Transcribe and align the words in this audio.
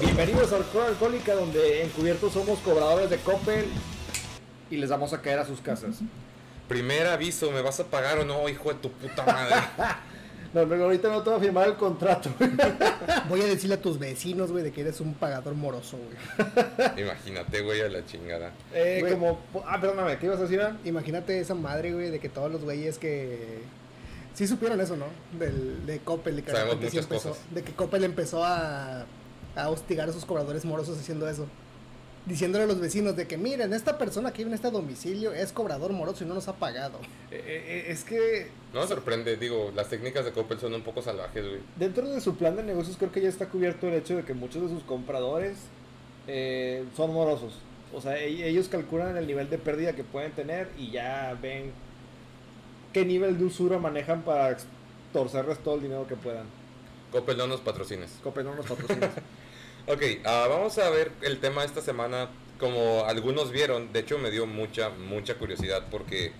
Bienvenidos 0.00 0.52
a 0.52 0.56
Alcohol 0.56 0.84
Alcohólica, 0.86 1.34
donde 1.34 1.82
encubiertos 1.82 2.32
somos 2.32 2.58
cobradores 2.60 3.10
de 3.10 3.16
Coppel 3.18 3.64
y 4.70 4.76
les 4.76 4.90
vamos 4.90 5.12
a 5.12 5.20
caer 5.20 5.40
a 5.40 5.44
sus 5.44 5.60
casas. 5.60 5.96
Primer 6.68 7.06
aviso, 7.06 7.50
¿me 7.50 7.62
vas 7.62 7.80
a 7.80 7.84
pagar 7.84 8.18
o 8.18 8.24
no, 8.24 8.48
hijo 8.48 8.68
de 8.72 8.78
tu 8.78 8.90
puta 8.90 9.24
madre? 9.24 9.56
No, 10.54 10.66
pero 10.66 10.84
ahorita 10.84 11.10
no 11.10 11.22
te 11.22 11.28
voy 11.28 11.38
a 11.38 11.42
firmar 11.42 11.68
el 11.68 11.74
contrato. 11.74 12.30
Voy 13.28 13.42
a 13.42 13.44
decirle 13.44 13.74
a 13.74 13.82
tus 13.82 13.98
vecinos, 13.98 14.50
güey, 14.50 14.64
de 14.64 14.72
que 14.72 14.80
eres 14.80 14.98
un 15.02 15.12
pagador 15.12 15.52
moroso, 15.54 15.98
güey. 15.98 17.02
Imagínate, 17.02 17.60
güey, 17.60 17.82
a 17.82 17.88
la 17.90 18.06
chingada. 18.06 18.52
Eh, 18.72 18.96
Güey. 19.02 19.12
como, 19.12 19.40
ah, 19.66 19.78
perdóname, 19.78 20.16
¿qué 20.16 20.24
ibas 20.24 20.38
a 20.38 20.44
decir? 20.44 20.62
Imagínate 20.86 21.38
esa 21.38 21.54
madre, 21.54 21.92
güey, 21.92 22.10
de 22.10 22.18
que 22.18 22.30
todos 22.30 22.50
los 22.50 22.62
güeyes 22.64 22.96
que... 22.96 23.58
Sí 24.32 24.46
supieron 24.46 24.80
eso, 24.80 24.96
¿no? 24.96 25.04
Del, 25.38 25.84
de 25.84 25.98
Coppel, 25.98 26.36
de 26.36 26.42
que, 26.42 26.50
Sabemos 26.50 26.76
repente 26.76 26.90
sí 26.92 26.96
muchas 26.96 27.10
empezó, 27.10 27.28
cosas. 27.28 27.44
de 27.54 27.62
que 27.62 27.72
Coppel 27.74 28.04
empezó 28.04 28.42
a, 28.42 29.04
a 29.58 29.68
hostigar 29.70 30.08
a 30.08 30.12
sus 30.12 30.24
cobradores 30.24 30.64
morosos 30.64 30.98
haciendo 30.98 31.28
eso. 31.28 31.46
Diciéndole 32.26 32.64
a 32.64 32.66
los 32.66 32.78
vecinos 32.78 33.16
de 33.16 33.26
que, 33.26 33.38
miren, 33.38 33.72
esta 33.72 33.96
persona 33.96 34.32
que 34.32 34.38
vive 34.38 34.50
en 34.50 34.54
este 34.54 34.70
domicilio 34.70 35.32
es 35.32 35.50
cobrador 35.50 35.92
moroso 35.92 36.24
y 36.24 36.26
no 36.26 36.34
nos 36.34 36.46
ha 36.48 36.52
pagado. 36.56 36.98
Eh, 37.30 37.42
eh, 37.46 37.84
es 37.88 38.04
que 38.04 38.48
No 38.74 38.82
me 38.82 38.86
sorprende, 38.86 39.36
digo, 39.38 39.72
las 39.74 39.88
técnicas 39.88 40.24
de 40.26 40.32
Coppel 40.32 40.58
son 40.60 40.74
un 40.74 40.82
poco 40.82 41.00
salvajes, 41.00 41.42
güey. 41.46 41.60
dentro 41.76 42.06
de 42.08 42.20
su 42.20 42.36
plan 42.36 42.54
de 42.56 42.62
negocios 42.62 42.96
creo 42.98 43.10
que 43.10 43.22
ya 43.22 43.28
está 43.30 43.46
cubierto 43.48 43.88
el 43.88 43.94
hecho 43.94 44.16
de 44.16 44.24
que 44.24 44.34
muchos 44.34 44.62
de 44.62 44.68
sus 44.68 44.82
compradores 44.82 45.56
eh, 46.26 46.84
son 46.96 47.14
morosos. 47.14 47.54
O 47.94 48.00
sea, 48.02 48.18
e- 48.18 48.46
ellos 48.46 48.68
calculan 48.68 49.16
el 49.16 49.26
nivel 49.26 49.48
de 49.48 49.56
pérdida 49.56 49.94
que 49.94 50.04
pueden 50.04 50.32
tener 50.32 50.68
y 50.76 50.90
ya 50.90 51.34
ven 51.40 51.72
qué 52.92 53.06
nivel 53.06 53.38
de 53.38 53.44
usura 53.46 53.78
manejan 53.78 54.20
para 54.22 54.54
torcerles 55.14 55.58
todo 55.60 55.76
el 55.76 55.82
dinero 55.82 56.06
que 56.06 56.16
puedan. 56.16 56.44
Coppel 57.10 57.38
no 57.38 57.46
nos 57.46 57.60
patrocines. 57.62 58.10
Coppel 58.22 58.44
no 58.44 58.54
nos 58.54 58.66
patrocina. 58.66 59.10
Ok, 59.90 60.02
ah, 60.26 60.46
vamos 60.50 60.76
a 60.76 60.90
ver 60.90 61.10
el 61.22 61.40
tema 61.40 61.64
esta 61.64 61.80
semana. 61.80 62.28
Como 62.60 63.06
algunos 63.06 63.50
vieron, 63.52 63.90
de 63.90 64.00
hecho 64.00 64.18
me 64.18 64.30
dio 64.30 64.44
mucha, 64.44 64.90
mucha 64.90 65.36
curiosidad 65.36 65.86
porque 65.90 66.32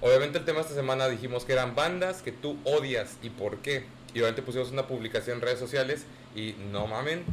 obviamente 0.00 0.38
el 0.38 0.44
tema 0.44 0.60
esta 0.60 0.72
semana 0.74 1.08
dijimos 1.08 1.44
que 1.44 1.54
eran 1.54 1.74
bandas 1.74 2.22
que 2.22 2.30
tú 2.30 2.56
odias 2.62 3.16
y 3.22 3.30
por 3.30 3.58
qué. 3.58 3.86
Y 4.14 4.20
obviamente 4.20 4.42
pusimos 4.42 4.70
una 4.70 4.86
publicación 4.86 5.38
en 5.38 5.42
redes 5.42 5.58
sociales 5.58 6.04
y 6.36 6.54
no 6.70 6.86
mamen, 6.86 7.24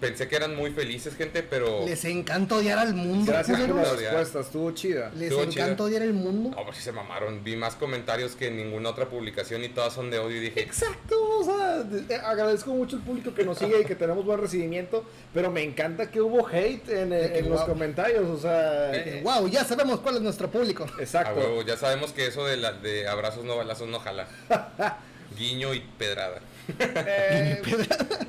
pensé 0.00 0.28
que 0.28 0.36
eran 0.36 0.54
muy 0.54 0.70
felices 0.70 1.14
gente, 1.16 1.42
pero... 1.42 1.84
Les 1.86 2.04
encanta 2.04 2.56
odiar 2.56 2.78
al 2.78 2.94
mundo, 2.94 3.30
Gracias 3.32 3.58
por 3.58 3.68
culeros. 3.70 3.92
la 3.92 4.00
respuesta, 4.10 4.40
estuvo 4.40 4.70
chida. 4.72 5.10
Les 5.14 5.24
Estuvo 5.30 5.42
encanta 5.42 5.74
chida. 5.76 5.84
odiar 5.84 6.02
el 6.02 6.12
mundo. 6.14 6.50
No, 6.56 6.64
pues 6.64 6.76
sí 6.76 6.82
se 6.82 6.92
mamaron. 6.92 7.42
Vi 7.42 7.56
más 7.56 7.74
comentarios 7.74 8.34
que 8.34 8.48
en 8.48 8.56
ninguna 8.56 8.90
otra 8.90 9.06
publicación 9.08 9.64
y 9.64 9.68
todas 9.68 9.92
son 9.92 10.10
de 10.10 10.18
odio 10.18 10.36
y 10.36 10.40
dije, 10.40 10.60
Exacto, 10.60 11.16
o 11.38 11.44
sea, 11.44 11.84
eh, 12.08 12.20
agradezco 12.24 12.70
mucho 12.72 12.96
el 12.96 13.02
público 13.02 13.34
que 13.34 13.44
nos 13.44 13.58
sigue 13.58 13.80
y 13.80 13.84
que 13.84 13.94
tenemos 13.94 14.24
buen 14.24 14.40
recibimiento, 14.40 15.04
pero 15.34 15.50
me 15.50 15.62
encanta 15.62 16.10
que 16.10 16.20
hubo 16.20 16.46
hate 16.46 16.88
en, 16.90 17.12
eh, 17.12 17.44
los 17.48 17.62
comentarios, 17.62 18.26
o 18.28 18.38
sea, 18.38 18.94
eh, 18.94 19.20
wow, 19.24 19.48
ya 19.48 19.64
sabemos 19.64 20.00
cuál 20.00 20.16
es 20.16 20.22
nuestro 20.22 20.50
público. 20.50 20.84
a 20.84 21.00
exacto. 21.02 21.38
huevo, 21.40 21.62
ya 21.62 21.76
sabemos 21.76 22.12
que 22.12 22.26
eso 22.26 22.44
de, 22.44 22.56
la, 22.56 22.72
de 22.72 23.08
abrazos 23.08 23.44
no 23.44 23.56
balazos 23.56 23.88
no 23.88 23.98
jala. 24.00 24.26
Guiño 25.38 25.74
y 25.74 25.80
pedrada. 25.98 26.40
Eh, 26.78 27.62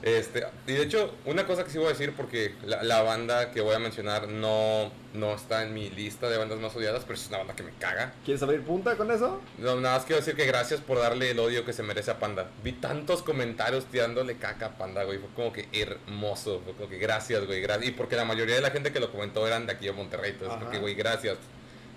Este, 0.01 0.45
y 0.65 0.73
de 0.73 0.83
hecho, 0.83 1.13
una 1.25 1.45
cosa 1.45 1.63
que 1.63 1.69
sí 1.71 1.77
voy 1.77 1.87
a 1.87 1.89
decir, 1.91 2.13
porque 2.15 2.55
la, 2.65 2.83
la 2.83 3.01
banda 3.01 3.51
que 3.51 3.61
voy 3.61 3.75
a 3.75 3.79
mencionar 3.79 4.27
no, 4.29 4.91
no 5.13 5.33
está 5.35 5.63
en 5.63 5.73
mi 5.73 5.89
lista 5.89 6.29
de 6.29 6.37
bandas 6.37 6.57
más 6.59 6.75
odiadas, 6.75 7.03
pero 7.03 7.15
es 7.15 7.27
una 7.27 7.39
banda 7.39 7.55
que 7.55 7.63
me 7.63 7.71
caga. 7.73 8.13
¿Quieres 8.23 8.41
abrir 8.41 8.61
punta 8.63 8.95
con 8.95 9.11
eso? 9.11 9.41
No, 9.57 9.75
nada 9.79 9.97
más 9.97 10.05
quiero 10.05 10.21
decir 10.21 10.35
que 10.35 10.45
gracias 10.45 10.79
por 10.79 10.99
darle 10.99 11.31
el 11.31 11.39
odio 11.39 11.65
que 11.65 11.73
se 11.73 11.83
merece 11.83 12.11
a 12.11 12.19
Panda. 12.19 12.47
Vi 12.63 12.71
tantos 12.71 13.21
comentarios 13.23 13.85
tirándole 13.85 14.37
caca 14.37 14.67
a 14.67 14.77
Panda, 14.77 15.03
güey. 15.03 15.17
Fue 15.19 15.29
como 15.35 15.51
que 15.53 15.67
hermoso. 15.73 16.61
Fue 16.63 16.73
como 16.73 16.89
que 16.89 16.97
gracias, 16.97 17.45
güey. 17.45 17.61
Gracias. 17.61 17.89
Y 17.89 17.91
porque 17.91 18.15
la 18.15 18.25
mayoría 18.25 18.55
de 18.55 18.61
la 18.61 18.71
gente 18.71 18.91
que 18.93 18.99
lo 18.99 19.11
comentó 19.11 19.45
eran 19.45 19.67
de 19.67 19.73
aquí 19.73 19.85
de 19.85 19.91
Monterrey. 19.91 20.31
Entonces, 20.31 20.55
Ajá. 20.55 20.59
como 20.59 20.71
que, 20.71 20.79
güey, 20.79 20.95
gracias. 20.95 21.37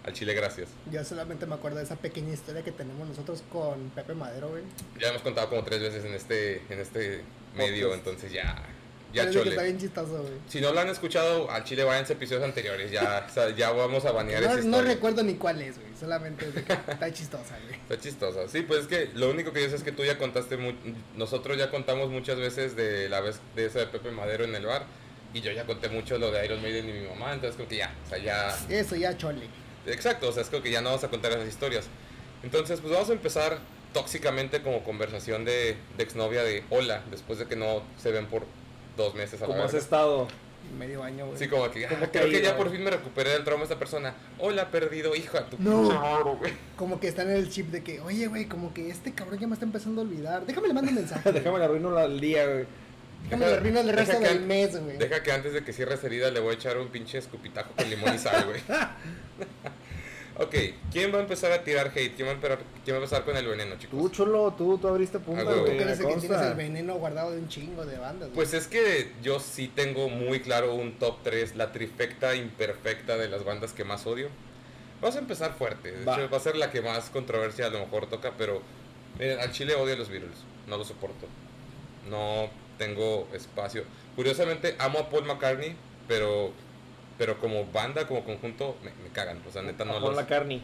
Al 0.05 0.13
Chile, 0.13 0.35
gracias. 0.35 0.69
Yo 0.91 1.05
solamente 1.05 1.47
me 1.47 1.55
acuerdo 1.55 1.79
de 1.79 1.85
esa 1.85 1.97
pequeña 1.97 2.33
historia 2.35 2.63
que 2.65 2.73
tenemos 2.73 3.09
nosotros 3.09 3.43
con 3.53 3.91
Pepe 3.91 4.15
Madero, 4.15 4.49
güey. 4.51 4.63
Ya 5.01 5.09
hemos 5.11 5.23
contado 5.23 5.49
como 5.49 5.63
tres 5.63 5.81
veces 5.81 6.05
en 6.05 6.15
este, 6.15 6.63
en 6.71 6.81
este 6.81 7.23
medio, 7.55 7.95
entonces 7.95 8.33
ya. 8.33 8.65
Ya 9.13 9.25
Parece 9.25 9.33
que 9.33 9.39
chole. 9.45 9.51
está 9.51 9.63
bien 9.65 9.79
chistoso, 9.79 10.23
güey. 10.23 10.33
Si 10.49 10.61
no 10.63 10.73
lo 10.73 10.81
han 10.81 10.89
escuchado, 10.89 11.51
al 11.51 11.65
Chile 11.65 11.85
váyanse 11.85 12.15
episodios 12.15 12.43
anteriores. 12.45 12.91
Ya, 12.91 13.27
o 13.29 13.33
sea, 13.33 13.51
ya 13.55 13.71
vamos 13.71 14.05
a 14.07 14.11
banear 14.13 14.43
esa 14.43 14.57
No, 14.57 14.79
no 14.79 14.83
recuerdo 14.83 15.23
ni 15.23 15.35
cuál 15.35 15.61
es, 15.61 15.79
güey. 15.79 15.93
Solamente 16.01 16.47
es 16.49 16.55
de 16.55 16.65
que 16.65 16.73
está 16.73 17.13
chistosa, 17.13 17.59
güey. 17.63 17.75
Está 17.79 18.01
chistosa. 18.01 18.49
Sí, 18.49 18.63
pues 18.63 18.81
es 18.81 18.87
que 18.87 19.11
lo 19.15 19.31
único 19.31 19.53
que 19.53 19.63
yo 19.63 19.69
sé 19.69 19.77
es 19.77 19.83
que 19.83 19.93
tú 19.93 20.03
ya 20.03 20.17
contaste, 20.19 20.57
mu- 20.57 20.73
nosotros 21.15 21.59
ya 21.59 21.71
contamos 21.71 22.09
muchas 22.11 22.39
veces 22.39 22.75
de 22.75 23.09
la 23.11 23.21
vez 23.21 23.39
de 23.55 23.67
esa 23.67 23.81
de 23.81 23.87
Pepe 23.87 24.11
Madero 24.11 24.45
en 24.45 24.55
el 24.55 24.65
bar. 24.67 24.87
Y 25.35 25.43
yo 25.43 25.53
ya 25.53 25.65
conté 25.65 25.89
mucho 25.91 26.17
lo 26.19 26.31
de 26.31 26.45
Iron 26.45 26.61
Maiden 26.61 26.89
y 26.89 26.93
mi 26.93 27.07
mamá, 27.09 27.35
entonces 27.35 27.57
como 27.57 27.69
que 27.69 27.77
ya, 27.77 27.95
o 28.07 28.09
sea, 28.09 28.19
ya... 28.19 28.55
Eso 28.69 28.97
ya 28.97 29.17
chole. 29.17 29.47
Exacto, 29.87 30.29
o 30.29 30.33
sea, 30.33 30.43
es 30.43 30.49
como 30.49 30.63
que 30.63 30.71
ya 30.71 30.81
no 30.81 30.91
vamos 30.91 31.05
a 31.05 31.09
contar 31.09 31.33
esas 31.33 31.49
historias. 31.49 31.87
Entonces, 32.43 32.81
pues 32.81 32.93
vamos 32.93 33.11
a 33.11 33.13
empezar 33.13 33.59
tóxicamente 33.93 34.63
como 34.63 34.83
conversación 34.85 35.45
de, 35.45 35.77
de 35.97 36.03
exnovia 36.03 36.43
de 36.43 36.65
hola, 36.71 37.03
después 37.11 37.39
de 37.39 37.47
que 37.47 37.57
no 37.57 37.83
se 37.99 38.11
ven 38.11 38.27
por 38.27 38.45
dos 38.97 39.15
meses 39.15 39.41
a 39.43 39.47
la 39.47 39.55
¿Cómo 39.55 39.65
has 39.65 39.75
estado? 39.75 40.29
Medio 40.79 41.03
año, 41.03 41.27
güey. 41.27 41.39
Sí, 41.39 41.49
como 41.49 41.71
que, 41.71 41.87
¿Cómo 41.87 42.05
ah, 42.05 42.09
creo 42.11 42.31
que 42.31 42.41
ya 42.41 42.57
por 42.57 42.71
fin 42.71 42.83
me 42.85 42.91
recuperé 42.91 43.31
del 43.31 43.45
trauma 43.45 43.63
de 43.63 43.65
esta 43.65 43.79
persona. 43.79 44.15
Hola, 44.39 44.71
perdido, 44.71 45.15
hijo 45.15 45.37
de 45.37 45.45
tu 45.45 45.57
No. 45.59 46.37
güey. 46.37 46.53
Como 46.77 47.01
que 47.01 47.09
está 47.09 47.23
en 47.23 47.31
el 47.31 47.51
chip 47.51 47.71
de 47.71 47.83
que, 47.83 48.01
oye, 48.01 48.29
güey, 48.29 48.47
como 48.47 48.73
que 48.73 48.89
este 48.89 49.13
cabrón 49.13 49.41
ya 49.41 49.47
me 49.49 49.55
está 49.55 49.67
empezando 49.67 50.01
a 50.01 50.05
olvidar. 50.05 50.47
Déjame 50.47 50.69
le 50.69 50.75
mando 50.75 50.91
un 50.91 50.97
mensaje. 50.97 51.33
Déjame 51.33 51.59
le 51.59 51.65
arruino 51.65 51.91
la- 51.91 52.05
el 52.05 52.21
día, 52.21 52.47
güey. 52.47 52.67
Déjame 53.25 53.47
le 53.47 53.69
el 53.69 53.87
Deja 53.87 53.93
resto 53.93 54.21
que 54.21 54.29
del 54.29 54.41
mes, 54.41 54.81
güey. 54.81 54.99
Deja 54.99 55.23
que 55.23 55.33
antes 55.33 55.53
de 55.53 55.65
que 55.65 55.73
cierre 55.73 55.95
esa 55.95 56.07
herida 56.07 56.31
le 56.31 56.41
voy 56.41 56.53
a 56.53 56.55
echar 56.55 56.79
un 56.79 56.89
pinche 56.89 57.19
escupitajo 57.19 57.73
con 57.77 57.89
limón 57.89 58.15
y 58.15 58.19
sal, 58.19 58.45
güey. 58.45 58.61
ok, 60.39 60.55
¿quién 60.91 61.13
va 61.15 61.19
a 61.19 61.23
empezar 61.23 61.53
a 61.53 61.63
tirar 61.65 61.93
hate? 61.95 62.15
¿Quién 62.15 62.29
va 62.29 62.33
a 62.33 62.35
empezar, 62.35 62.59
quién 62.85 62.95
va 62.95 63.01
a 63.01 63.03
empezar 63.05 63.25
con 63.25 63.37
el 63.37 63.47
veneno, 63.47 63.77
chicos? 63.79 63.99
Tú, 63.99 64.09
cholo, 64.11 64.55
tú, 64.57 64.79
tú 64.79 64.89
abriste 64.89 65.19
punta, 65.19 65.43
Ah, 65.43 65.45
güey, 65.45 65.57
Tú 65.57 65.61
güey, 65.65 65.79
que 65.79 65.85
tienes 65.85 66.31
el 66.31 66.55
veneno 66.55 66.95
guardado 66.97 67.31
de 67.33 67.39
un 67.39 67.49
chingo 67.49 67.85
de 67.85 67.99
bandas, 67.99 68.29
güey. 68.29 68.35
Pues 68.35 68.55
es 68.55 68.67
que 68.67 69.13
yo 69.23 69.41
sí 69.41 69.69
tengo 69.69 70.09
muy 70.09 70.41
claro 70.41 70.75
un 70.75 70.99
top 70.99 71.19
3, 71.23 71.57
la 71.57 71.73
trifecta 71.73 72.35
imperfecta 72.35 73.17
de 73.17 73.29
las 73.29 73.45
bandas 73.45 73.73
que 73.73 73.85
más 73.85 74.07
odio. 74.07 74.29
Vamos 75.01 75.17
a 75.17 75.19
empezar 75.19 75.55
fuerte, 75.55 75.91
de 75.91 76.05
Va. 76.05 76.15
hecho 76.15 76.31
va 76.31 76.37
a 76.37 76.41
ser 76.41 76.57
la 76.57 76.71
que 76.71 76.81
más 76.81 77.11
controversia 77.11 77.67
a 77.67 77.71
lo 77.71 77.81
mejor 77.81 78.09
toca, 78.09 78.33
pero 78.39 78.63
miren, 79.19 79.41
al 79.41 79.51
chile 79.51 79.75
odio 79.75 79.95
a 79.95 79.97
los 79.97 80.09
Beatles, 80.09 80.37
no 80.69 80.77
lo 80.77 80.85
soporto. 80.85 81.27
No 82.09 82.49
tengo 82.83 83.29
espacio. 83.33 83.85
Curiosamente 84.17 84.75
amo 84.79 84.99
a 84.99 85.09
Paul 85.09 85.25
McCartney, 85.25 85.77
pero 86.09 86.53
pero 87.17 87.39
como 87.39 87.65
banda, 87.67 88.09
como 88.09 88.25
conjunto, 88.25 88.77
me, 88.83 88.91
me 89.05 89.11
cagan. 89.13 89.41
O 89.49 89.53
sea, 89.53 89.63
neta 89.63 89.85
no 89.85 89.93
Pon 89.93 90.03
los... 90.03 90.17
la 90.17 90.27
carne. 90.27 90.61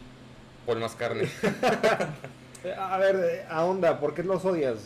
Paul 0.65 0.79
McCartney. 0.79 1.29
A 2.77 2.97
ver, 2.97 3.45
a 3.49 3.63
onda, 3.63 4.01
¿por 4.01 4.13
qué 4.13 4.21
los 4.21 4.43
odias? 4.43 4.79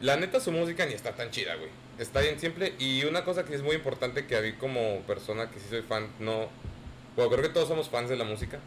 La 0.00 0.16
neta 0.16 0.38
su 0.38 0.52
música 0.52 0.86
ni 0.86 0.92
está 0.92 1.16
tan 1.16 1.32
chida, 1.32 1.56
güey. 1.56 1.68
Está 1.98 2.20
bien 2.20 2.38
simple 2.38 2.74
y 2.78 3.04
una 3.04 3.24
cosa 3.24 3.44
que 3.44 3.56
es 3.56 3.62
muy 3.62 3.74
importante 3.74 4.24
que 4.26 4.36
a 4.36 4.40
mí 4.40 4.52
como 4.52 5.00
persona 5.00 5.50
que 5.50 5.58
sí 5.58 5.66
soy 5.68 5.82
fan, 5.82 6.06
no... 6.20 6.46
Bueno, 7.16 7.32
creo 7.32 7.42
que 7.42 7.48
todos 7.48 7.66
somos 7.66 7.88
fans 7.88 8.08
de 8.08 8.16
la 8.16 8.22
música, 8.22 8.60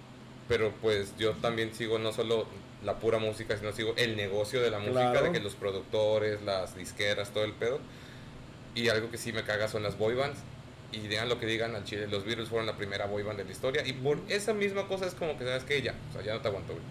pero 0.49 0.73
pues 0.81 1.15
yo 1.17 1.31
también 1.35 1.73
sigo 1.73 1.97
no 1.97 2.11
solo 2.11 2.45
la 2.85 2.99
pura 2.99 3.17
música, 3.17 3.57
sino 3.57 3.71
sigo 3.73 3.93
el 3.97 4.15
negocio 4.15 4.61
de 4.61 4.69
la 4.71 4.79
música, 4.79 5.11
Claro. 5.11 5.25
de 5.27 5.31
que 5.33 5.39
los 5.41 5.55
productores, 5.55 6.41
las 6.43 6.75
disqueras, 6.77 7.31
todo 7.31 7.43
el 7.43 7.53
pedo. 7.53 7.79
Y 8.75 8.89
algo 8.89 9.09
que 9.09 9.17
sí 9.17 9.33
me 9.33 9.43
caga 9.43 9.67
son 9.67 9.83
las 9.83 9.97
boy 9.97 10.15
bands. 10.15 10.37
Y 10.91 10.99
digan 11.07 11.27
lo 11.27 11.39
que 11.39 11.45
digan 11.45 11.75
al 11.75 11.83
chile, 11.83 12.07
los 12.07 12.23
Beatles 12.25 12.47
fueron 12.47 12.65
la 12.67 12.77
primera 12.77 13.05
boy 13.05 13.23
band 13.23 13.37
de 13.39 13.43
la 13.45 13.51
historia. 13.51 13.85
Y 13.85 13.93
por 13.93 14.19
esa 14.29 14.53
misma 14.53 14.87
cosa 14.87 15.05
es 15.07 15.13
como 15.15 15.37
que, 15.37 15.43
¿sabes 15.43 15.63
que 15.63 15.81
Ya, 15.81 15.95
o 16.09 16.13
sea, 16.13 16.21
ya 16.21 16.33
no 16.35 16.41
te 16.41 16.47
aguanto, 16.47 16.73
güey. 16.73 16.85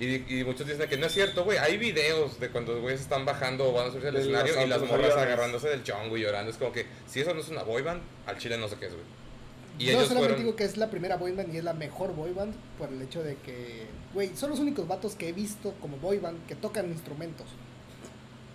Y, 0.00 0.40
y 0.40 0.44
muchos 0.44 0.66
dicen 0.66 0.88
que 0.88 0.96
no 0.96 1.06
es 1.06 1.12
cierto, 1.12 1.44
güey. 1.44 1.58
Hay 1.58 1.76
videos 1.76 2.38
de 2.38 2.50
cuando 2.50 2.72
los 2.72 2.82
güeyes 2.82 3.00
están 3.00 3.24
bajando 3.24 3.68
o 3.68 3.72
van 3.72 3.86
a 3.86 3.90
subirse 3.90 4.08
al 4.08 4.16
escenario 4.16 4.62
y 4.62 4.66
las 4.68 4.80
morras 4.80 4.92
aviones. 5.12 5.16
agarrándose 5.16 5.68
del 5.68 5.82
chongo 5.82 6.16
y 6.16 6.20
llorando. 6.22 6.50
Es 6.50 6.56
como 6.56 6.70
que, 6.72 6.86
si 7.08 7.20
eso 7.20 7.34
no 7.34 7.40
es 7.40 7.48
una 7.48 7.62
boy 7.64 7.82
band, 7.82 8.00
al 8.26 8.38
chile 8.38 8.58
no 8.58 8.68
sé 8.68 8.76
qué 8.78 8.86
es, 8.86 8.92
güey. 8.92 9.04
Y 9.78 9.84
Yo 9.86 9.90
ellos 9.92 10.08
solamente 10.08 10.28
fueron... 10.34 10.44
digo 10.44 10.56
que 10.56 10.64
es 10.64 10.76
la 10.76 10.90
primera 10.90 11.16
boy 11.16 11.32
band 11.32 11.54
y 11.54 11.58
es 11.58 11.64
la 11.64 11.72
mejor 11.72 12.12
boy 12.14 12.32
band 12.32 12.52
por 12.78 12.88
el 12.88 13.00
hecho 13.00 13.22
de 13.22 13.36
que, 13.36 13.86
güey, 14.12 14.36
son 14.36 14.50
los 14.50 14.58
únicos 14.58 14.88
vatos 14.88 15.14
que 15.14 15.28
he 15.28 15.32
visto 15.32 15.72
como 15.80 15.96
boy 15.98 16.18
band 16.18 16.46
que 16.46 16.54
tocan 16.56 16.88
instrumentos. 16.90 17.46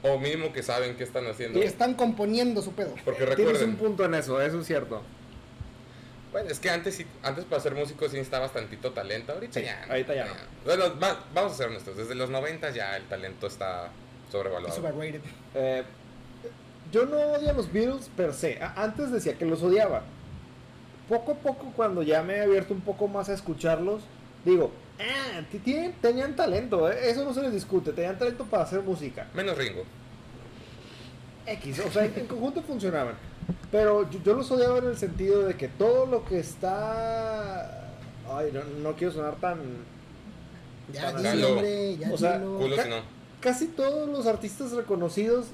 O 0.01 0.19
mínimo 0.19 0.51
que 0.51 0.61
saben 0.63 0.97
qué 0.97 1.03
están 1.05 1.25
haciendo. 1.27 1.59
Que 1.61 1.65
están 1.65 1.93
componiendo 1.93 2.61
su 2.61 2.73
pedo. 2.73 2.93
Porque 3.05 3.23
Tienes 3.25 3.37
recuerden, 3.37 3.69
un 3.69 3.75
punto 3.77 4.03
en 4.03 4.15
eso, 4.15 4.41
eso 4.41 4.59
es 4.59 4.67
cierto. 4.67 5.01
bueno, 6.33 6.49
es 6.49 6.59
que 6.59 6.69
antes, 6.69 6.95
sí- 6.95 7.05
antes 7.21 7.45
para 7.45 7.61
ser 7.61 7.73
músico 7.73 8.05
sí 8.09 8.15
necesitabas 8.15 8.51
tantito 8.51 8.91
talento. 8.91 9.31
Ahorita 9.31 9.59
Sí, 9.61 9.65
ya. 9.65 9.85
ahorita 9.89 10.13
ya 10.13 10.25
no. 10.25 10.33
Bueno, 10.65 10.99
va- 11.01 11.23
vamos 11.33 11.53
a 11.53 11.55
ser 11.55 11.67
honestos. 11.67 11.95
Desde 11.95 12.15
los 12.15 12.29
90 12.29 12.71
ya 12.71 12.97
el 12.97 13.03
talento 13.03 13.47
está 13.47 13.91
overrated. 14.33 15.21
Eh, 15.55 15.83
yo 16.91 17.05
no 17.05 17.15
odio 17.17 17.51
a 17.51 17.53
los 17.53 17.71
Beatles 17.71 18.09
per 18.17 18.33
se. 18.33 18.59
Antes 18.75 19.11
decía 19.11 19.35
que 19.37 19.45
los 19.45 19.61
odiaba. 19.63 20.03
Poco 21.13 21.33
a 21.33 21.35
poco, 21.35 21.71
cuando 21.75 22.01
ya 22.01 22.23
me 22.23 22.37
he 22.37 22.41
abierto 22.41 22.73
un 22.73 22.81
poco 22.81 23.07
más 23.07 23.29
a 23.29 23.33
escucharlos, 23.33 24.01
digo, 24.43 24.71
ah, 24.99 25.41
tienen- 25.63 25.93
tenían 26.01 26.35
talento, 26.35 26.91
eh, 26.91 27.11
eso 27.11 27.23
no 27.23 27.31
se 27.35 27.43
les 27.43 27.53
discute, 27.53 27.91
tenían 27.93 28.17
talento 28.17 28.45
para 28.45 28.63
hacer 28.63 28.81
música. 28.81 29.27
Menos 29.35 29.55
Ringo. 29.55 29.83
X, 31.45 31.79
o 31.85 31.91
sea, 31.91 32.05
en 32.05 32.25
conjunto 32.25 32.63
funcionaban. 32.63 33.13
Pero 33.71 34.09
yo, 34.09 34.19
yo 34.23 34.33
los 34.33 34.49
odiaba 34.49 34.79
en 34.79 34.85
el 34.85 34.97
sentido 34.97 35.43
de 35.43 35.53
que 35.55 35.67
todo 35.67 36.07
lo 36.07 36.25
que 36.25 36.39
está. 36.39 37.91
Ay, 38.31 38.49
no, 38.51 38.63
no 38.81 38.95
quiero 38.95 39.13
sonar 39.13 39.35
tan. 39.35 39.59
Ya, 40.91 41.11
Para 41.11 41.17
dilo, 41.31 41.31
Lalo. 41.49 41.53
hombre, 41.53 41.97
ya 41.97 42.11
O 42.11 42.17
sea. 42.17 42.39
Culo 42.41 42.75
ca- 42.75 42.83
si 42.85 42.89
no. 42.89 42.95
Casi 43.39 43.67
todos 43.67 44.09
los 44.09 44.25
artistas 44.25 44.71
reconocidos, 44.71 45.45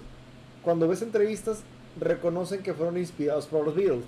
cuando 0.63 0.87
ves 0.87 1.01
entrevistas, 1.01 1.63
reconocen 1.99 2.63
que 2.63 2.73
fueron 2.73 2.97
inspirados 2.97 3.45
por 3.47 3.65
los 3.65 3.75
Beatles. 3.75 4.05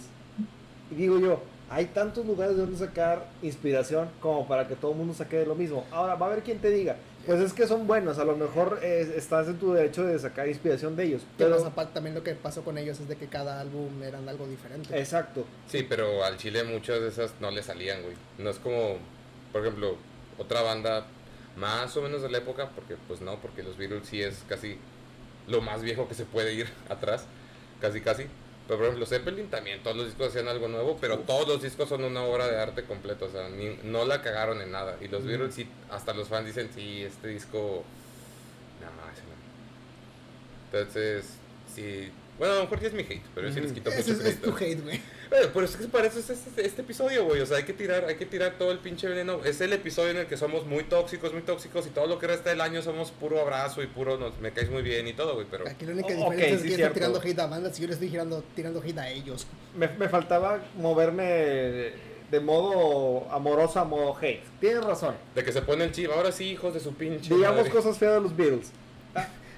Y 0.91 0.95
digo 0.95 1.19
yo, 1.19 1.41
hay 1.69 1.85
tantos 1.85 2.25
lugares 2.25 2.55
de 2.55 2.61
donde 2.63 2.77
sacar 2.77 3.25
inspiración 3.41 4.09
como 4.19 4.47
para 4.47 4.67
que 4.67 4.75
todo 4.75 4.91
el 4.91 4.97
mundo 4.97 5.13
saque 5.13 5.38
de 5.38 5.45
lo 5.45 5.55
mismo. 5.55 5.85
Ahora, 5.91 6.15
va 6.15 6.27
a 6.27 6.31
haber 6.31 6.43
quien 6.43 6.59
te 6.59 6.69
diga, 6.69 6.97
pues 7.25 7.39
es 7.39 7.53
que 7.53 7.65
son 7.65 7.88
buenos, 7.88 8.17
a 8.17 8.25
lo 8.25 8.35
mejor 8.35 8.79
eh, 8.81 9.13
estás 9.15 9.47
en 9.47 9.57
tu 9.57 9.71
derecho 9.73 10.03
de 10.03 10.19
sacar 10.19 10.49
inspiración 10.49 10.95
de 10.95 11.05
ellos. 11.05 11.21
Más 11.21 11.31
Pero, 11.38 11.65
aparte 11.65 11.93
también 11.93 12.13
lo 12.13 12.23
que 12.23 12.33
pasó 12.33 12.63
con 12.63 12.77
ellos 12.77 12.99
es 12.99 13.07
de 13.07 13.15
que 13.15 13.27
cada 13.27 13.61
álbum 13.61 14.03
eran 14.03 14.27
algo 14.27 14.47
diferente. 14.47 14.99
exacto. 14.99 15.45
Sí, 15.69 15.85
pero 15.88 16.25
al 16.25 16.38
chile 16.38 16.63
muchas 16.63 16.99
de 16.99 17.07
esas 17.07 17.33
no 17.39 17.51
le 17.51 17.63
salían, 17.63 18.01
güey. 18.01 18.15
No 18.38 18.49
es 18.49 18.57
como, 18.57 18.97
por 19.53 19.61
ejemplo, 19.61 19.95
otra 20.39 20.61
banda 20.61 21.05
más 21.55 21.95
o 21.95 22.01
menos 22.01 22.21
de 22.21 22.29
la 22.29 22.39
época, 22.39 22.69
porque 22.75 22.97
pues 23.07 23.21
no, 23.21 23.38
porque 23.38 23.63
los 23.63 23.77
Beatles 23.77 24.07
sí 24.07 24.21
es 24.21 24.43
casi 24.49 24.77
lo 25.47 25.61
más 25.61 25.81
viejo 25.81 26.07
que 26.07 26.15
se 26.15 26.25
puede 26.25 26.53
ir 26.53 26.67
atrás, 26.89 27.25
casi 27.79 28.01
casi. 28.01 28.25
Pero 28.71 28.79
por 28.79 28.85
ejemplo, 28.88 29.06
Zeppelin 29.06 29.50
también, 29.50 29.83
todos 29.83 29.97
los 29.97 30.06
discos 30.06 30.29
hacían 30.29 30.47
algo 30.47 30.69
nuevo, 30.69 30.97
pero 31.01 31.19
todos 31.19 31.45
los 31.45 31.62
discos 31.62 31.89
son 31.89 32.06
una 32.06 32.23
obra 32.23 32.47
de 32.47 32.57
arte 32.57 32.83
completa, 32.85 33.25
o 33.25 33.29
sea, 33.29 33.50
ni- 33.50 33.77
no 33.83 34.06
la 34.06 34.21
cagaron 34.21 34.62
en 34.62 34.71
nada. 34.71 34.95
Y 35.01 35.09
los 35.09 35.23
Ujú. 35.23 35.27
Beatles 35.29 35.56
sí, 35.56 35.68
hasta 35.89 36.13
los 36.13 36.29
fans 36.29 36.45
dicen, 36.45 36.69
sí, 36.73 37.03
este 37.03 37.27
disco, 37.27 37.83
ese 38.79 39.23
no. 39.23 39.35
Entonces, 40.79 41.25
sí, 41.75 42.12
bueno, 42.38 42.53
a 42.53 42.56
lo 42.59 42.62
mejor 42.63 42.79
sí 42.79 42.85
es 42.85 42.94
mi 42.94 43.01
hate, 43.01 43.23
pero 43.35 43.50
yo 43.50 43.53
sí 43.53 43.59
les 43.59 43.71
Ujú. 43.71 43.81
quito 43.81 43.91
mucho 43.91 44.12
es, 44.29 44.41
tu 44.41 44.56
hate, 44.56 44.81
güey. 44.81 45.01
Bueno, 45.31 45.47
pero 45.53 45.65
es 45.65 45.77
que 45.77 45.87
para 45.87 46.07
eso 46.07 46.19
es 46.19 46.29
este, 46.29 46.65
este 46.65 46.81
episodio, 46.81 47.23
güey. 47.23 47.39
O 47.39 47.45
sea, 47.45 47.55
hay 47.57 47.63
que 47.63 47.71
tirar, 47.71 48.03
hay 48.03 48.15
que 48.17 48.25
tirar 48.25 48.55
todo 48.59 48.69
el 48.73 48.79
pinche 48.79 49.07
veneno. 49.07 49.39
Es 49.45 49.61
el 49.61 49.71
episodio 49.71 50.11
en 50.11 50.17
el 50.17 50.25
que 50.27 50.35
somos 50.35 50.65
muy 50.65 50.83
tóxicos, 50.83 51.31
muy 51.31 51.41
tóxicos 51.41 51.87
y 51.87 51.89
todo 51.89 52.05
lo 52.05 52.19
que 52.19 52.27
resta 52.27 52.49
del 52.49 52.59
año 52.59 52.81
somos 52.81 53.11
puro 53.11 53.39
abrazo 53.39 53.81
y 53.81 53.87
puro 53.87 54.17
nos, 54.17 54.37
me 54.41 54.51
caes 54.51 54.69
muy 54.69 54.81
bien 54.81 55.07
y 55.07 55.13
todo, 55.13 55.35
güey. 55.35 55.47
Pero 55.49 55.65
Aquí 55.69 55.85
la 55.85 55.93
única 55.93 56.09
Oh, 56.09 56.31
diferencia 56.31 56.47
ok, 56.47 56.53
es 56.53 56.59
sí, 56.61 56.63
que 56.65 56.69
yo 56.71 56.75
cierto. 56.75 56.85
estoy 56.85 56.93
tirando 56.99 57.19
hate 57.21 57.39
a 57.39 57.47
bandas 57.47 57.79
y 57.79 57.81
yo 57.81 57.87
le 57.87 57.93
estoy 57.93 58.09
tirando, 58.09 58.43
tirando 58.55 58.81
hate 58.81 58.97
a 58.97 59.09
ellos. 59.09 59.47
Me, 59.73 59.87
me 59.87 60.09
faltaba 60.09 60.59
moverme 60.77 61.93
de 62.29 62.39
modo 62.41 63.31
amoroso 63.31 63.79
a 63.79 63.85
modo 63.85 64.17
hate. 64.21 64.43
Tienes 64.59 64.83
razón. 64.83 65.15
de 65.33 65.43
que 65.45 65.53
se 65.53 65.61
pone 65.61 65.85
el 65.85 65.93
chip, 65.93 66.11
ahora 66.11 66.33
sí, 66.33 66.43
hijos 66.51 66.73
de 66.73 66.81
su 66.81 66.93
pinche. 66.93 67.33
Digamos 67.33 67.59
madre. 67.59 67.71
cosas 67.71 67.97
feas 67.97 68.15
de 68.15 68.19
los 68.21 68.35
Beatles. 68.35 68.71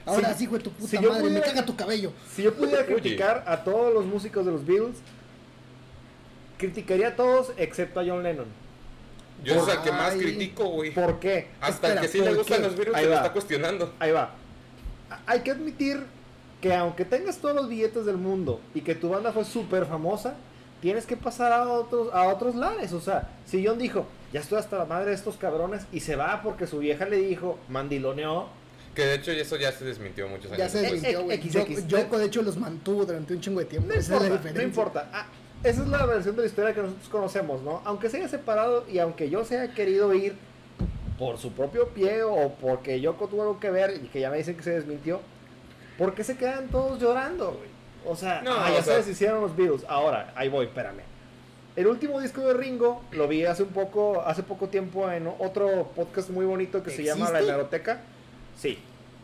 Ahora 0.05 0.33
Si- 0.33 0.39
sí, 0.39 0.43
hijo 0.43 0.57
de 0.57 0.63
tu 0.63 0.69
puta 0.71 0.89
si 0.89 0.97
madre, 0.97 1.13
me 1.23 1.29
pudiera- 1.29 1.45
caga 1.47 1.65
tu 1.65 1.75
cabello. 1.75 2.11
Si 2.35 2.43
yo 2.43 2.53
pudiera 2.53 2.85
criticar 2.85 3.43
a 3.47 3.63
todos 3.63 3.91
los 3.93 4.05
músicos 4.05 4.45
de 4.45 4.51
los 4.51 4.65
Beatles, 4.65 4.97
criticaría 6.67 7.09
a 7.09 7.15
todos 7.15 7.51
excepto 7.57 7.99
a 7.99 8.03
John 8.05 8.23
Lennon. 8.23 8.45
Yo 9.43 9.55
es 9.55 9.67
al 9.67 9.83
que 9.83 9.91
más 9.91 10.13
critico, 10.13 10.65
güey. 10.69 10.91
¿Por 10.91 11.19
qué? 11.19 11.49
Hasta 11.59 11.87
Espera, 11.87 11.93
el 11.95 11.99
que 12.01 12.07
sí 12.07 12.19
le 12.19 12.25
¿por 12.27 12.37
gustan 12.37 12.57
qué? 12.61 12.63
los 12.67 12.77
virus 12.77 12.95
Ahí 12.95 13.03
se 13.03 13.09
lo 13.09 13.15
va. 13.15 13.21
está 13.21 13.33
cuestionando. 13.33 13.93
Ahí 13.99 14.11
va. 14.11 14.31
Hay 15.25 15.41
que 15.41 15.51
admitir 15.51 16.01
que 16.61 16.73
aunque 16.73 17.03
tengas 17.03 17.37
todos 17.39 17.53
los 17.55 17.67
billetes 17.67 18.05
del 18.05 18.15
mundo 18.17 18.61
y 18.73 18.81
que 18.81 18.95
tu 18.95 19.09
banda 19.09 19.33
fue 19.33 19.43
súper 19.43 19.85
famosa, 19.85 20.35
tienes 20.81 21.05
que 21.05 21.17
pasar 21.17 21.51
a 21.51 21.67
otros, 21.69 22.13
a 22.13 22.27
otros 22.29 22.55
lares. 22.55 22.93
O 22.93 23.01
sea, 23.01 23.29
si 23.45 23.65
John 23.65 23.77
dijo, 23.77 24.05
ya 24.31 24.39
estoy 24.39 24.59
hasta 24.59 24.77
la 24.77 24.85
madre 24.85 25.09
de 25.09 25.15
estos 25.15 25.35
cabrones 25.35 25.81
y 25.91 25.99
se 25.99 26.15
va 26.15 26.41
porque 26.41 26.65
su 26.65 26.79
vieja 26.79 27.05
le 27.05 27.17
dijo, 27.17 27.59
mandiloneó, 27.67 28.47
Que 28.95 29.05
de 29.05 29.15
hecho 29.15 29.31
eso 29.31 29.57
ya 29.57 29.71
se 29.73 29.83
desmintió 29.83 30.29
muchos 30.29 30.45
años 30.53 30.57
Ya 30.59 30.69
se 30.69 30.81
desmintió, 30.81 31.23
güey. 31.23 31.35
X, 31.37 31.51
Yo, 31.53 31.59
X. 31.61 31.87
Yoko, 31.87 32.17
de 32.17 32.25
hecho, 32.27 32.41
los 32.43 32.55
mantuvo 32.57 33.05
durante 33.05 33.33
un 33.33 33.41
chingo 33.41 33.59
de 33.59 33.65
tiempo. 33.65 33.89
No 33.89 33.93
Esa 33.95 34.15
es 34.15 34.21
la 34.21 34.27
importa, 34.27 34.29
no 34.29 34.37
diferencia. 34.49 34.63
importa. 34.63 35.09
Ah, 35.11 35.25
esa 35.63 35.81
es 35.81 35.87
la 35.87 36.05
versión 36.05 36.35
de 36.35 36.41
la 36.43 36.47
historia 36.47 36.73
que 36.73 36.81
nosotros 36.81 37.09
conocemos, 37.09 37.61
¿no? 37.61 37.81
Aunque 37.85 38.09
se 38.09 38.17
haya 38.17 38.27
separado 38.27 38.85
y 38.91 38.99
aunque 38.99 39.29
yo 39.29 39.43
se 39.45 39.57
haya 39.59 39.73
querido 39.73 40.13
ir 40.13 40.35
por 41.17 41.37
su 41.37 41.51
propio 41.53 41.89
pie 41.89 42.23
o 42.23 42.49
porque 42.59 42.99
Yoko 42.99 43.27
tuvo 43.27 43.41
algo 43.43 43.59
que 43.59 43.69
ver 43.69 43.99
y 44.03 44.07
que 44.07 44.19
ya 44.19 44.29
me 44.29 44.37
dicen 44.37 44.55
que 44.57 44.63
se 44.63 44.71
desmintió, 44.71 45.21
¿por 45.97 46.13
qué 46.15 46.23
se 46.23 46.35
quedan 46.37 46.67
todos 46.69 46.99
llorando, 46.99 47.51
güey? 47.51 47.69
O 48.05 48.15
sea, 48.15 48.41
No, 48.41 48.51
ah, 48.51 48.67
o 48.69 48.73
ya 48.73 48.83
sea- 48.83 48.95
se 48.95 48.99
deshicieron 49.03 49.41
los 49.41 49.55
Beatles. 49.55 49.85
Ahora, 49.87 50.33
ahí 50.35 50.49
voy, 50.49 50.65
espérame. 50.65 51.01
El 51.75 51.87
último 51.87 52.19
disco 52.19 52.41
de 52.41 52.53
Ringo 52.53 53.01
lo 53.11 53.27
vi 53.27 53.45
hace 53.45 53.63
un 53.63 53.69
poco, 53.69 54.21
hace 54.21 54.43
poco 54.43 54.67
tiempo 54.67 55.09
en 55.09 55.27
otro 55.39 55.89
podcast 55.95 56.29
muy 56.29 56.45
bonito 56.45 56.83
que 56.83 56.91
se 56.91 57.03
llama 57.03 57.31
La. 57.31 57.39
Hemeroteca. 57.39 58.01
Sí, 58.59 58.77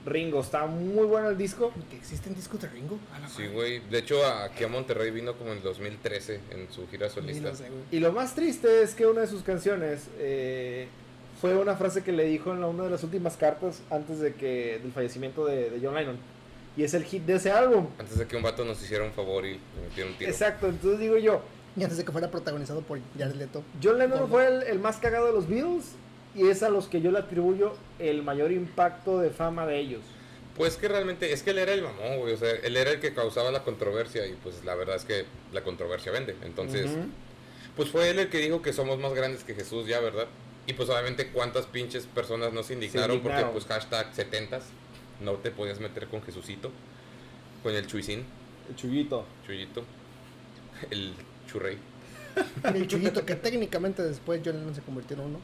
Ringo, 0.06 0.42
está 0.42 0.66
muy 0.66 1.06
bueno 1.06 1.30
el 1.30 1.38
disco. 1.38 1.72
¿Que 1.90 1.98
existen 1.98 2.34
discos 2.36 2.62
de 2.62 2.70
Ringo? 2.70 2.98
A 3.14 3.20
la 3.20 3.28
Sí, 3.30 3.48
güey. 3.48 3.80
De 3.90 4.00
hecho, 4.00 4.26
aquí 4.26 4.64
a 4.64 4.68
Monterrey 4.68 5.12
vino 5.12 5.34
como 5.34 5.52
en 5.52 5.62
2013 5.62 6.40
en 6.52 6.72
su 6.72 6.88
gira 6.88 7.10
solista. 7.10 7.54
sé. 7.56 7.66
Y 7.92 8.00
lo 8.00 8.12
más 8.12 8.34
triste 8.36 8.82
es 8.82 8.96
que 8.96 9.06
una 9.06 9.22
de 9.22 9.28
sus 9.28 9.44
canciones 9.44 10.08
eh, 10.18 10.88
fue 11.42 11.56
una 11.56 11.76
frase 11.76 12.04
que 12.04 12.12
le 12.12 12.26
dijo 12.26 12.52
en 12.54 12.62
la- 12.62 12.68
una 12.68 12.84
de 12.86 12.90
las 12.90 13.04
últimas 13.04 13.36
cartas 13.38 13.82
antes 13.90 14.20
de 14.20 14.34
que 14.34 14.80
del 14.82 14.92
fallecimiento 14.92 15.46
de, 15.46 15.70
de 15.70 15.80
John 15.86 15.96
Lennon. 15.96 16.18
Y 16.78 16.84
es 16.84 16.94
el 16.94 17.04
hit 17.04 17.24
de 17.26 17.36
ese 17.36 17.52
álbum. 17.52 17.88
Antes 17.98 18.18
de 18.18 18.26
que 18.28 18.38
un 18.38 18.44
vato 18.44 18.64
nos 18.64 18.82
hiciera 18.82 19.04
un 19.04 19.12
favor 19.12 19.46
y 19.46 19.54
le 19.56 19.60
metiera 19.90 20.10
un 20.10 20.16
tiro. 20.18 20.32
Exacto, 20.32 20.68
entonces 20.68 21.00
digo 21.00 21.18
yo, 21.18 21.42
Y 21.76 21.84
antes 21.84 21.98
de 21.98 22.06
que 22.06 22.12
fuera 22.12 22.32
protagonizado 22.32 22.82
por 22.82 23.00
Jared 23.18 23.36
Leto. 23.36 23.64
John 23.84 23.98
Lennon 24.00 24.30
fue 24.30 24.48
el, 24.48 24.64
el 24.64 24.80
más 24.80 24.98
cagado 24.98 25.28
de 25.28 25.34
los 25.34 25.48
Beatles 25.48 25.86
y 26.36 26.48
es 26.48 26.64
a 26.64 26.70
los 26.70 26.88
que 26.88 27.02
yo 27.02 27.12
le 27.12 27.20
atribuyo 27.20 27.74
el 28.00 28.24
mayor 28.24 28.52
impacto 28.52 29.20
de 29.20 29.30
fama 29.30 29.66
de 29.66 29.80
ellos. 29.80 30.02
Pues 30.56 30.76
que 30.76 30.88
realmente, 30.88 31.32
es 31.32 31.42
que 31.42 31.52
él 31.52 31.60
era 31.60 31.74
el 31.74 31.82
mamón, 31.82 32.18
güey. 32.20 32.34
O 32.34 32.38
sea, 32.38 32.52
él 32.52 32.76
era 32.76 32.92
el 32.92 33.00
que 33.00 33.14
causaba 33.14 33.50
la 33.52 33.64
controversia 33.64 34.28
y 34.28 34.34
pues 34.44 34.64
la 34.66 34.76
verdad 34.76 34.98
es 34.98 35.06
que 35.06 35.26
la 35.54 35.64
controversia 35.64 36.12
vende. 36.12 36.36
Entonces, 36.44 36.92
pues 37.76 37.90
fue 37.90 38.10
él 38.10 38.20
el 38.20 38.30
que 38.30 38.40
dijo 38.40 38.62
que 38.62 38.74
somos 38.74 39.00
más 39.00 39.14
grandes 39.14 39.44
que 39.44 39.56
Jesús 39.56 39.88
ya, 39.88 40.02
¿verdad? 40.02 40.28
Y 40.68 40.74
pues 40.74 40.90
obviamente 40.90 41.30
cuántas 41.30 41.66
pinches 41.66 42.06
personas 42.06 42.52
no 42.52 42.62
se 42.62 42.74
indignaron, 42.74 43.18
indignaron. 43.18 43.52
porque 43.52 43.66
pues 43.66 43.66
hashtag 43.74 44.14
70 44.14 44.60
no 45.22 45.34
te 45.34 45.50
podías 45.52 45.80
meter 45.80 46.08
con 46.08 46.22
Jesucito, 46.22 46.72
con 47.64 47.74
el 47.74 47.88
chuicín, 47.88 48.26
El 48.70 48.76
chullito. 48.76 49.26
chuyito, 49.46 49.84
el 50.92 51.14
churrey. 51.48 51.78
El 52.64 52.88
chullito 52.88 53.26
que 53.26 53.36
técnicamente 53.36 54.04
después 54.04 54.42
John 54.46 54.58
Lennon 54.58 54.76
se 54.76 54.82
convirtió 54.82 55.18
en 55.18 55.24
uno. 55.24 55.40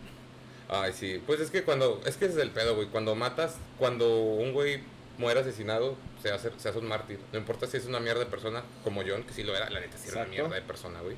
Ay, 0.67 0.93
sí, 0.93 1.21
pues 1.25 1.39
es 1.39 1.51
que 1.51 1.63
cuando, 1.63 2.01
es 2.05 2.17
que 2.17 2.25
ese 2.25 2.35
es 2.35 2.41
el 2.41 2.51
pedo, 2.51 2.75
güey. 2.75 2.87
Cuando 2.87 3.15
matas, 3.15 3.57
cuando 3.77 4.19
un 4.19 4.51
güey 4.51 4.81
muere 5.17 5.39
asesinado, 5.39 5.95
se 6.21 6.31
hace, 6.31 6.51
se 6.57 6.69
hace 6.69 6.79
un 6.79 6.87
mártir. 6.87 7.19
No 7.31 7.39
importa 7.39 7.67
si 7.67 7.77
es 7.77 7.85
una 7.85 7.99
mierda 7.99 8.21
de 8.21 8.25
persona, 8.25 8.63
como 8.83 9.01
John, 9.05 9.23
que 9.23 9.33
sí 9.33 9.43
lo 9.43 9.55
era, 9.55 9.69
la 9.69 9.79
neta 9.79 9.97
sí 9.97 10.09
era 10.09 10.21
una 10.21 10.29
mierda 10.29 10.55
de 10.55 10.61
persona, 10.61 11.01
güey. 11.01 11.15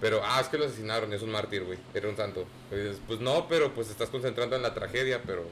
Pero, 0.00 0.20
ah, 0.24 0.40
es 0.40 0.48
que 0.48 0.58
lo 0.58 0.66
asesinaron, 0.66 1.12
es 1.12 1.22
un 1.22 1.30
mártir, 1.30 1.64
güey. 1.64 1.78
Era 1.94 2.08
un 2.08 2.16
santo. 2.16 2.46
Dices, 2.70 3.00
pues 3.06 3.20
no, 3.20 3.48
pero 3.48 3.72
pues 3.74 3.88
estás 3.90 4.10
concentrando 4.10 4.54
en 4.54 4.62
la 4.62 4.74
tragedia, 4.74 5.22
pero 5.26 5.44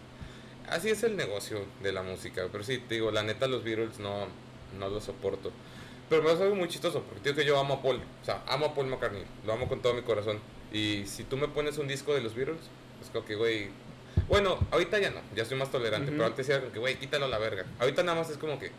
así 0.69 0.91
es 0.91 1.03
el 1.03 1.17
negocio 1.17 1.65
de 1.83 1.93
la 1.93 2.03
música. 2.03 2.47
Pero 2.53 2.63
sí, 2.63 2.79
te 2.79 2.95
digo, 2.95 3.11
la 3.11 3.23
neta 3.23 3.47
los 3.47 3.65
Beatles 3.65 3.99
no, 3.99 4.27
no 4.79 4.89
los 4.91 5.05
soporto. 5.05 5.51
Pero 6.11 6.23
me 6.23 6.31
algo 6.31 6.55
muy 6.55 6.69
chistoso, 6.69 7.03
porque 7.03 7.31
digo 7.31 7.37
que 7.37 7.47
yo 7.47 7.59
amo 7.59 7.75
a 7.75 7.83
Paul. 7.83 8.03
O 8.21 8.25
sea, 8.25 8.43
amo 8.47 8.67
a 8.67 8.75
Paul 8.75 8.89
McCartney. 8.89 9.25
Lo 9.47 9.55
amo 9.55 9.67
con 9.67 9.81
todo 9.81 9.95
mi 9.95 10.03
corazón. 10.03 10.39
Y 10.73 11.05
si 11.07 11.25
tú 11.25 11.39
me 11.39 11.49
pones 11.49 11.79
un 11.79 11.89
disco 11.89 12.13
de 12.15 12.21
los 12.21 12.35
Beatles, 12.35 12.61
es 13.05 13.11
como 13.11 13.25
que, 13.25 13.35
güey... 13.37 13.69
Bueno, 14.29 14.59
ahorita 14.71 14.99
ya 14.99 15.11
no, 15.11 15.21
ya 15.35 15.45
soy 15.45 15.59
más 15.59 15.71
tolerante, 15.71 16.11
pero 16.11 16.25
antes 16.25 16.49
era 16.49 16.61
como 16.61 16.73
que, 16.73 16.79
güey, 16.79 16.99
quítalo 16.99 17.27
a 17.27 17.29
la 17.29 17.39
verga. 17.39 17.67
Ahorita 17.79 18.03
nada 18.03 18.19
más 18.19 18.31
es 18.31 18.39
como 18.39 18.59
que... 18.59 18.71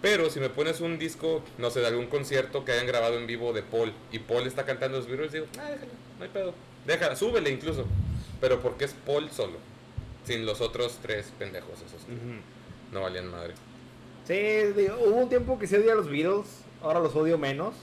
Pero 0.00 0.30
si 0.30 0.40
me 0.40 0.48
pones 0.48 0.80
un 0.80 0.98
disco, 0.98 1.42
no 1.58 1.70
sé, 1.70 1.80
de 1.80 1.88
algún 1.88 2.06
concierto 2.06 2.64
que 2.64 2.72
hayan 2.72 2.86
grabado 2.86 3.18
en 3.18 3.26
vivo 3.26 3.52
de 3.52 3.62
Paul 3.62 3.92
y 4.10 4.18
Paul 4.20 4.46
está 4.46 4.64
cantando 4.64 4.96
los 4.96 5.06
Beatles, 5.06 5.32
digo, 5.32 5.46
ah, 5.58 5.68
déjalo, 5.70 5.92
no 6.18 6.24
hay 6.24 6.30
pedo. 6.30 6.54
Déjala, 6.86 7.16
súbele 7.16 7.50
incluso. 7.50 7.84
Pero 8.40 8.60
porque 8.60 8.86
es 8.86 8.94
Paul 9.04 9.30
solo, 9.30 9.58
sin 10.24 10.46
los 10.46 10.62
otros 10.62 10.98
tres 11.02 11.30
pendejos 11.38 11.74
esos 11.74 12.06
no 12.92 13.02
valían 13.02 13.30
madre. 13.30 13.54
Sí, 14.26 14.34
digo, 14.34 14.96
hubo 15.04 15.16
un 15.16 15.28
tiempo 15.28 15.58
que 15.58 15.66
sí 15.66 15.76
odiaba 15.76 15.92
a 15.92 15.96
los 15.96 16.10
Beatles, 16.10 16.46
ahora 16.82 17.00
los 17.00 17.14
odio 17.14 17.36
menos, 17.36 17.74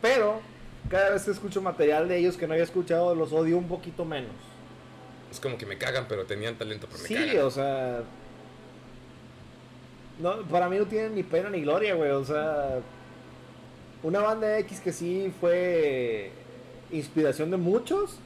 pero 0.00 0.40
cada 0.88 1.10
vez 1.10 1.22
que 1.24 1.30
escucho 1.32 1.60
material 1.62 2.08
de 2.08 2.16
ellos 2.18 2.36
que 2.36 2.46
no 2.46 2.52
había 2.54 2.64
escuchado, 2.64 3.14
los 3.14 3.32
odio 3.32 3.58
un 3.58 3.68
poquito 3.68 4.04
menos. 4.04 4.30
Es 5.30 5.38
como 5.38 5.56
que 5.58 5.66
me 5.66 5.78
cagan, 5.78 6.06
pero 6.08 6.24
tenían 6.24 6.56
talento, 6.56 6.86
pero 6.90 7.02
me 7.02 7.08
Sí, 7.08 7.14
cagan. 7.14 7.38
o 7.44 7.50
sea... 7.50 8.02
No, 10.18 10.42
para 10.42 10.68
mí 10.68 10.76
no 10.78 10.86
tienen 10.86 11.14
ni 11.14 11.22
pena 11.22 11.48
ni 11.50 11.62
gloria, 11.62 11.94
güey, 11.94 12.10
o 12.10 12.24
sea... 12.24 12.80
Una 14.02 14.20
banda 14.20 14.58
X 14.60 14.80
que 14.80 14.92
sí 14.92 15.32
fue 15.40 16.30
inspiración 16.90 17.50
de 17.50 17.58
muchos 17.58 18.16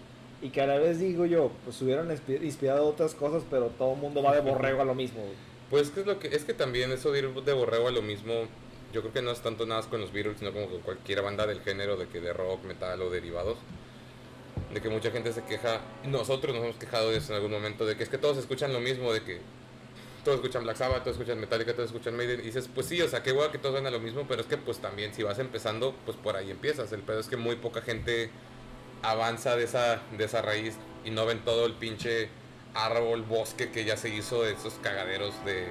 y 0.40 0.50
que 0.50 0.60
a 0.60 0.66
la 0.66 0.78
vez 0.78 1.00
digo 1.00 1.26
yo, 1.26 1.50
pues 1.64 1.80
hubieran 1.82 2.08
inspi- 2.08 2.42
inspirado 2.42 2.86
otras 2.86 3.14
cosas, 3.14 3.42
pero 3.50 3.66
todo 3.76 3.94
el 3.94 4.00
mundo 4.00 4.22
va 4.22 4.34
de 4.34 4.40
borrego 4.40 4.82
a 4.82 4.84
lo 4.84 4.94
mismo, 4.94 5.20
güey. 5.20 5.34
Pues 5.70 5.90
que 5.90 6.00
es 6.00 6.06
lo 6.06 6.18
que 6.20 6.28
es 6.28 6.44
que 6.44 6.54
también 6.54 6.92
eso 6.92 7.10
de 7.10 7.20
ir 7.20 7.34
de 7.34 7.52
borrego 7.52 7.88
a 7.88 7.90
lo 7.90 8.02
mismo, 8.02 8.32
yo 8.92 9.00
creo 9.00 9.12
que 9.12 9.22
no 9.22 9.30
es 9.30 9.40
tanto 9.40 9.66
nada 9.66 9.82
con 9.82 10.00
los 10.00 10.12
Beatles, 10.12 10.38
sino 10.38 10.52
como 10.52 10.68
con 10.68 10.80
cualquier 10.80 11.22
banda 11.22 11.46
del 11.46 11.60
género 11.62 11.96
de 11.96 12.06
que 12.06 12.20
de 12.20 12.32
rock, 12.32 12.64
metal 12.64 13.00
o 13.02 13.10
derivados. 13.10 13.58
De 14.72 14.80
que 14.80 14.88
mucha 14.88 15.10
gente 15.10 15.32
se 15.32 15.44
queja, 15.44 15.80
nosotros 16.04 16.54
nos 16.54 16.64
hemos 16.64 16.76
quejado 16.76 17.10
de 17.10 17.18
eso 17.18 17.32
en 17.32 17.36
algún 17.36 17.50
momento, 17.50 17.86
de 17.86 17.96
que 17.96 18.04
es 18.04 18.08
que 18.08 18.18
todos 18.18 18.38
escuchan 18.38 18.72
lo 18.72 18.80
mismo, 18.80 19.12
de 19.12 19.22
que 19.22 19.40
todos 20.24 20.36
escuchan 20.36 20.64
Black 20.64 20.76
Sabbath, 20.76 21.04
todos 21.04 21.16
escuchan 21.16 21.38
Metallica, 21.38 21.74
todos 21.74 21.90
escuchan 21.90 22.16
Maiden. 22.16 22.40
Y 22.40 22.44
dices, 22.44 22.68
pues 22.74 22.86
sí, 22.86 23.00
o 23.02 23.08
sea, 23.08 23.22
qué 23.22 23.32
huevo 23.32 23.52
que 23.52 23.58
todos 23.58 23.74
van 23.74 23.86
a 23.86 23.90
lo 23.90 24.00
mismo, 24.00 24.26
pero 24.26 24.40
es 24.40 24.46
que 24.46 24.56
pues 24.56 24.78
también 24.78 25.12
si 25.14 25.22
vas 25.22 25.38
empezando, 25.38 25.94
pues 26.04 26.16
por 26.16 26.36
ahí 26.36 26.50
empiezas. 26.50 26.92
El 26.92 27.02
pedo 27.02 27.20
es 27.20 27.28
que 27.28 27.36
muy 27.36 27.56
poca 27.56 27.82
gente 27.82 28.30
avanza 29.02 29.54
de 29.54 29.64
esa, 29.64 30.00
de 30.16 30.24
esa 30.24 30.40
raíz 30.40 30.76
y 31.04 31.10
no 31.10 31.26
ven 31.26 31.44
todo 31.44 31.66
el 31.66 31.74
pinche 31.74 32.30
árbol, 32.74 33.22
bosque 33.22 33.70
que 33.70 33.84
ya 33.84 33.96
se 33.96 34.08
hizo 34.08 34.42
de 34.42 34.52
esos 34.52 34.74
cagaderos 34.74 35.32
de... 35.44 35.68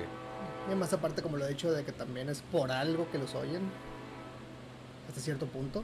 Y 0.71 0.75
más 0.75 0.93
aparte, 0.93 1.21
como 1.21 1.37
lo 1.37 1.45
he 1.45 1.49
dicho, 1.49 1.71
de 1.71 1.83
que 1.83 1.91
también 1.91 2.29
es 2.29 2.41
por 2.41 2.71
algo 2.71 3.09
que 3.11 3.17
los 3.17 3.35
oyen. 3.35 3.61
Hasta 5.07 5.19
cierto 5.19 5.45
punto. 5.47 5.83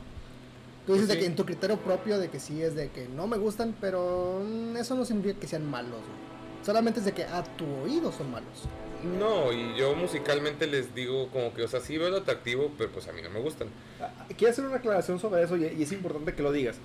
Tú 0.85 0.93
dices 0.93 1.07
Pues 1.07 1.17
de 1.17 1.21
que 1.21 1.25
en 1.27 1.35
tu 1.35 1.45
criterio 1.45 1.77
propio 1.77 2.17
de 2.17 2.29
que 2.29 2.39
sí 2.39 2.61
es 2.61 2.75
de 2.75 2.89
que 2.89 3.07
no 3.07 3.27
me 3.27 3.37
gustan, 3.37 3.75
pero 3.79 4.41
mm, 4.43 4.77
eso 4.77 4.95
no 4.95 5.05
significa 5.05 5.39
que 5.39 5.47
sean 5.47 5.69
malos, 5.69 5.99
güey. 5.99 6.29
Solamente 6.65 6.99
es 6.99 7.05
de 7.05 7.13
que 7.13 7.23
a 7.23 7.43
tu 7.43 7.65
oído 7.83 8.11
son 8.11 8.31
malos. 8.31 8.67
No, 9.03 9.51
y 9.53 9.75
yo 9.77 9.95
musicalmente 9.95 10.67
les 10.67 10.93
digo 10.93 11.29
como 11.29 11.53
que, 11.53 11.63
o 11.63 11.67
sea, 11.67 11.79
sí 11.79 11.97
veo 11.97 12.09
lo 12.09 12.17
atractivo, 12.17 12.71
pero 12.77 12.91
pues 12.91 13.07
a 13.07 13.13
mí 13.13 13.21
no 13.21 13.29
me 13.29 13.39
gustan. 13.39 13.69
Ah, 14.01 14.09
Quiero 14.37 14.51
hacer 14.51 14.65
una 14.65 14.77
aclaración 14.77 15.19
sobre 15.19 15.43
eso 15.43 15.55
y, 15.55 15.65
y 15.65 15.83
es 15.83 15.91
importante 15.91 16.33
que 16.33 16.41
lo 16.41 16.51
digas. 16.51 16.77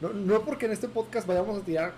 No, 0.00 0.10
no 0.10 0.42
porque 0.42 0.66
en 0.66 0.72
este 0.72 0.88
podcast 0.88 1.26
vayamos 1.26 1.60
a 1.60 1.64
tirar 1.64 1.94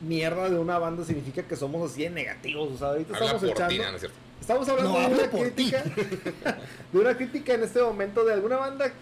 mierda 0.00 0.48
de 0.50 0.58
una 0.58 0.78
banda 0.78 1.04
significa 1.04 1.42
que 1.42 1.56
somos 1.56 1.90
así 1.90 2.02
de 2.02 2.10
negativos. 2.10 2.72
O 2.72 2.78
sea, 2.78 2.88
ahorita 2.88 3.14
Habla 3.14 3.26
estamos 3.26 3.50
echando. 3.50 3.82
¿no 3.82 3.94
es 3.94 4.00
cierto? 4.00 4.18
Estamos 4.42 4.68
hablando 4.68 4.92
No, 4.92 5.08
de 5.08 5.14
una 5.14 5.30
crítica. 5.30 5.84
de 6.92 6.98
una 6.98 7.16
crítica 7.16 7.54
en 7.54 7.62
este 7.62 7.80
momento 7.80 8.24
de 8.24 8.32
alguna 8.34 8.56
banda 8.56 8.92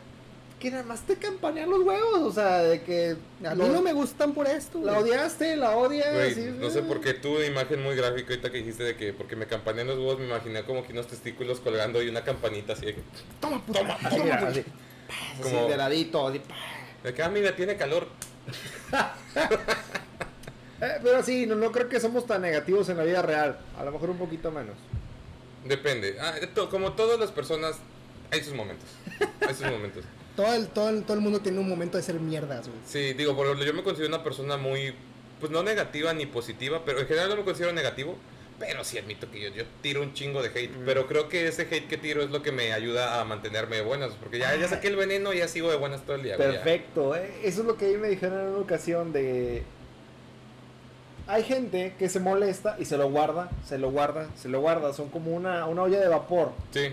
que 0.58 0.70
nada 0.70 0.82
más 0.82 1.00
te 1.06 1.16
campanean 1.16 1.70
los 1.70 1.80
huevos. 1.80 2.18
O 2.20 2.30
sea, 2.30 2.58
de 2.58 2.82
que. 2.82 3.16
A 3.46 3.54
lo- 3.54 3.64
mí 3.64 3.70
no 3.70 3.80
me 3.80 3.94
gustan 3.94 4.34
por 4.34 4.46
esto, 4.46 4.78
La 4.84 4.98
güey. 4.98 5.12
odiaste, 5.12 5.56
la 5.56 5.74
odias. 5.78 6.12
Güey, 6.12 6.38
y- 6.48 6.50
no 6.60 6.68
sé 6.68 6.82
por 6.82 7.00
qué 7.00 7.14
tu 7.14 7.40
imagen 7.40 7.82
muy 7.82 7.96
gráfica 7.96 8.28
ahorita 8.34 8.50
que 8.52 8.58
dijiste 8.58 8.84
de 8.84 8.96
que 8.96 9.14
porque 9.14 9.34
me 9.34 9.46
campanean 9.46 9.86
los 9.86 9.96
huevos, 9.96 10.18
me 10.18 10.26
imaginé 10.26 10.62
como 10.64 10.86
que 10.86 10.92
unos 10.92 11.06
testículos 11.06 11.58
colgando 11.60 12.02
y 12.02 12.08
una 12.10 12.22
campanita 12.22 12.74
así 12.74 12.84
de 12.84 12.94
que, 12.96 13.02
Toma, 13.40 13.64
puta. 13.64 13.78
Toma, 13.80 13.96
mira, 14.22 14.46
así, 14.46 14.62
Como- 15.42 15.58
así 15.60 15.68
de 15.70 15.76
ladito. 15.78 16.28
así, 16.28 16.42
de 17.02 17.14
que, 17.14 17.22
ah, 17.22 17.30
mira, 17.30 17.56
tiene 17.56 17.76
calor. 17.76 18.06
Eh, 20.82 20.98
pero 21.02 21.22
sí, 21.22 21.44
no, 21.44 21.56
no 21.56 21.70
creo 21.72 21.90
que 21.90 22.00
somos 22.00 22.26
tan 22.26 22.40
negativos 22.40 22.88
en 22.88 22.96
la 22.96 23.04
vida 23.04 23.20
real. 23.20 23.58
A 23.78 23.84
lo 23.84 23.92
mejor 23.92 24.08
un 24.08 24.16
poquito 24.16 24.50
menos. 24.50 24.76
Depende. 25.64 26.16
Ah, 26.20 26.34
to- 26.54 26.68
como 26.70 26.92
todas 26.92 27.18
las 27.20 27.30
personas, 27.30 27.76
hay 28.30 28.42
sus 28.42 28.54
momentos. 28.54 28.88
Hay 29.46 29.54
sus 29.54 29.66
momentos. 29.70 30.04
Todo 30.36 30.54
el, 30.54 30.68
todo, 30.68 30.88
el, 30.88 31.02
todo 31.02 31.14
el 31.14 31.20
mundo 31.20 31.40
tiene 31.40 31.58
un 31.58 31.68
momento 31.68 31.98
de 31.98 32.04
ser 32.04 32.14
mierdas, 32.14 32.66
güey. 32.66 32.78
Sí, 32.86 33.12
digo, 33.14 33.36
por 33.36 33.44
ejemplo, 33.46 33.66
yo 33.66 33.74
me 33.74 33.82
considero 33.82 34.08
una 34.14 34.24
persona 34.24 34.56
muy, 34.56 34.94
pues 35.38 35.52
no 35.52 35.62
negativa 35.62 36.14
ni 36.14 36.24
positiva, 36.24 36.82
pero 36.86 37.00
en 37.00 37.06
general 37.08 37.28
no 37.30 37.36
me 37.36 37.42
considero 37.44 37.72
negativo. 37.72 38.16
Pero 38.58 38.84
sí 38.84 38.96
admito 38.96 39.30
que 39.30 39.40
yo, 39.40 39.48
yo 39.50 39.64
tiro 39.82 40.00
un 40.02 40.14
chingo 40.14 40.40
de 40.42 40.48
hate. 40.48 40.70
Mm. 40.70 40.84
Pero 40.86 41.06
creo 41.08 41.28
que 41.28 41.48
ese 41.48 41.62
hate 41.62 41.88
que 41.88 41.96
tiro 41.98 42.22
es 42.22 42.30
lo 42.30 42.42
que 42.42 42.52
me 42.52 42.72
ayuda 42.72 43.20
a 43.20 43.24
mantenerme 43.24 43.76
de 43.76 43.82
buenas. 43.82 44.12
Porque 44.20 44.38
ya, 44.38 44.54
ya 44.56 44.68
saqué 44.68 44.88
el 44.88 44.96
veneno 44.96 45.32
y 45.34 45.38
ya 45.38 45.48
sigo 45.48 45.68
de 45.70 45.76
buenas 45.76 46.02
todo 46.06 46.16
el 46.16 46.22
día. 46.22 46.36
Perfecto. 46.36 47.16
eh, 47.16 47.40
Eso 47.42 47.60
es 47.62 47.66
lo 47.66 47.76
que 47.76 47.86
a 47.86 47.88
mí 47.88 47.96
me 47.96 48.08
dijeron 48.08 48.40
en 48.40 48.46
una 48.48 48.58
ocasión 48.58 49.12
de... 49.12 49.62
Hay 51.32 51.44
gente 51.44 51.94
que 51.98 52.08
se 52.08 52.18
molesta 52.18 52.76
y 52.78 52.84
se 52.84 52.96
lo 52.96 53.08
guarda, 53.10 53.50
se 53.64 53.78
lo 53.78 53.90
guarda, 53.90 54.28
se 54.36 54.48
lo 54.48 54.60
guarda. 54.60 54.92
Son 54.92 55.08
como 55.10 55.30
una, 55.34 55.66
una 55.66 55.82
olla 55.82 56.00
de 56.00 56.08
vapor. 56.08 56.50
Sí, 56.72 56.92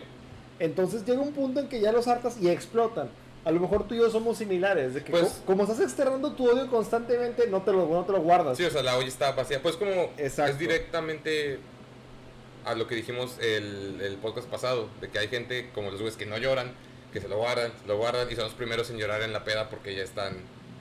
Entonces 0.59 1.03
llega 1.05 1.21
un 1.21 1.33
punto 1.33 1.59
en 1.59 1.67
que 1.69 1.79
ya 1.79 1.91
los 1.91 2.07
hartas 2.07 2.37
y 2.41 2.49
explotan. 2.49 3.09
A 3.45 3.51
lo 3.51 3.59
mejor 3.59 3.87
tú 3.87 3.95
y 3.95 3.97
yo 3.99 4.09
somos 4.09 4.37
similares. 4.37 4.93
De 4.93 5.03
que 5.03 5.11
Pues- 5.11 5.23
co- 5.25 5.45
como 5.45 5.63
estás 5.63 5.79
externando 5.79 6.33
tu 6.33 6.49
odio 6.49 6.67
constantemente, 6.69 7.47
no 7.47 7.61
te 7.63 7.71
lo, 7.71 7.87
no 7.87 8.03
te 8.05 8.11
lo 8.11 8.21
guardas. 8.21 8.57
sí, 8.57 8.63
o 8.65 8.69
sea, 8.69 8.83
la 8.83 8.95
olla 8.97 9.07
está 9.07 9.31
vacía. 9.31 9.61
Pues 9.61 9.75
como 9.75 9.91
Exacto. 10.17 10.51
es 10.53 10.59
directamente 10.59 11.59
a 12.65 12.75
lo 12.75 12.87
que 12.87 12.95
dijimos 12.95 13.37
el, 13.39 14.01
el 14.01 14.17
podcast 14.17 14.47
pasado, 14.49 14.89
de 15.01 15.09
que 15.09 15.19
hay 15.19 15.29
gente 15.29 15.69
como 15.73 15.89
los 15.89 15.99
güeyes 16.01 16.17
que 16.17 16.25
no 16.25 16.37
lloran, 16.37 16.73
que 17.13 17.21
se 17.21 17.27
lo 17.29 17.37
guardan, 17.37 17.71
se 17.81 17.87
lo 17.87 17.97
guardan 17.97 18.29
y 18.31 18.35
son 18.35 18.43
los 18.43 18.53
primeros 18.53 18.89
en 18.89 18.97
llorar 18.97 19.21
en 19.21 19.31
la 19.33 19.43
peda 19.45 19.69
porque 19.69 19.95
ya 19.95 20.03
están 20.03 20.35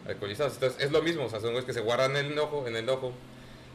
alcoholizados. 0.08 0.54
Entonces 0.54 0.82
es 0.84 0.90
lo 0.90 1.00
mismo, 1.02 1.24
o 1.24 1.30
sea, 1.30 1.38
son 1.40 1.50
güeyes 1.52 1.64
que 1.64 1.72
se 1.72 1.80
guardan 1.80 2.16
en 2.16 2.26
el 2.26 2.38
ojo, 2.38 2.66
en 2.66 2.74
el 2.76 2.88
ojo 2.88 3.12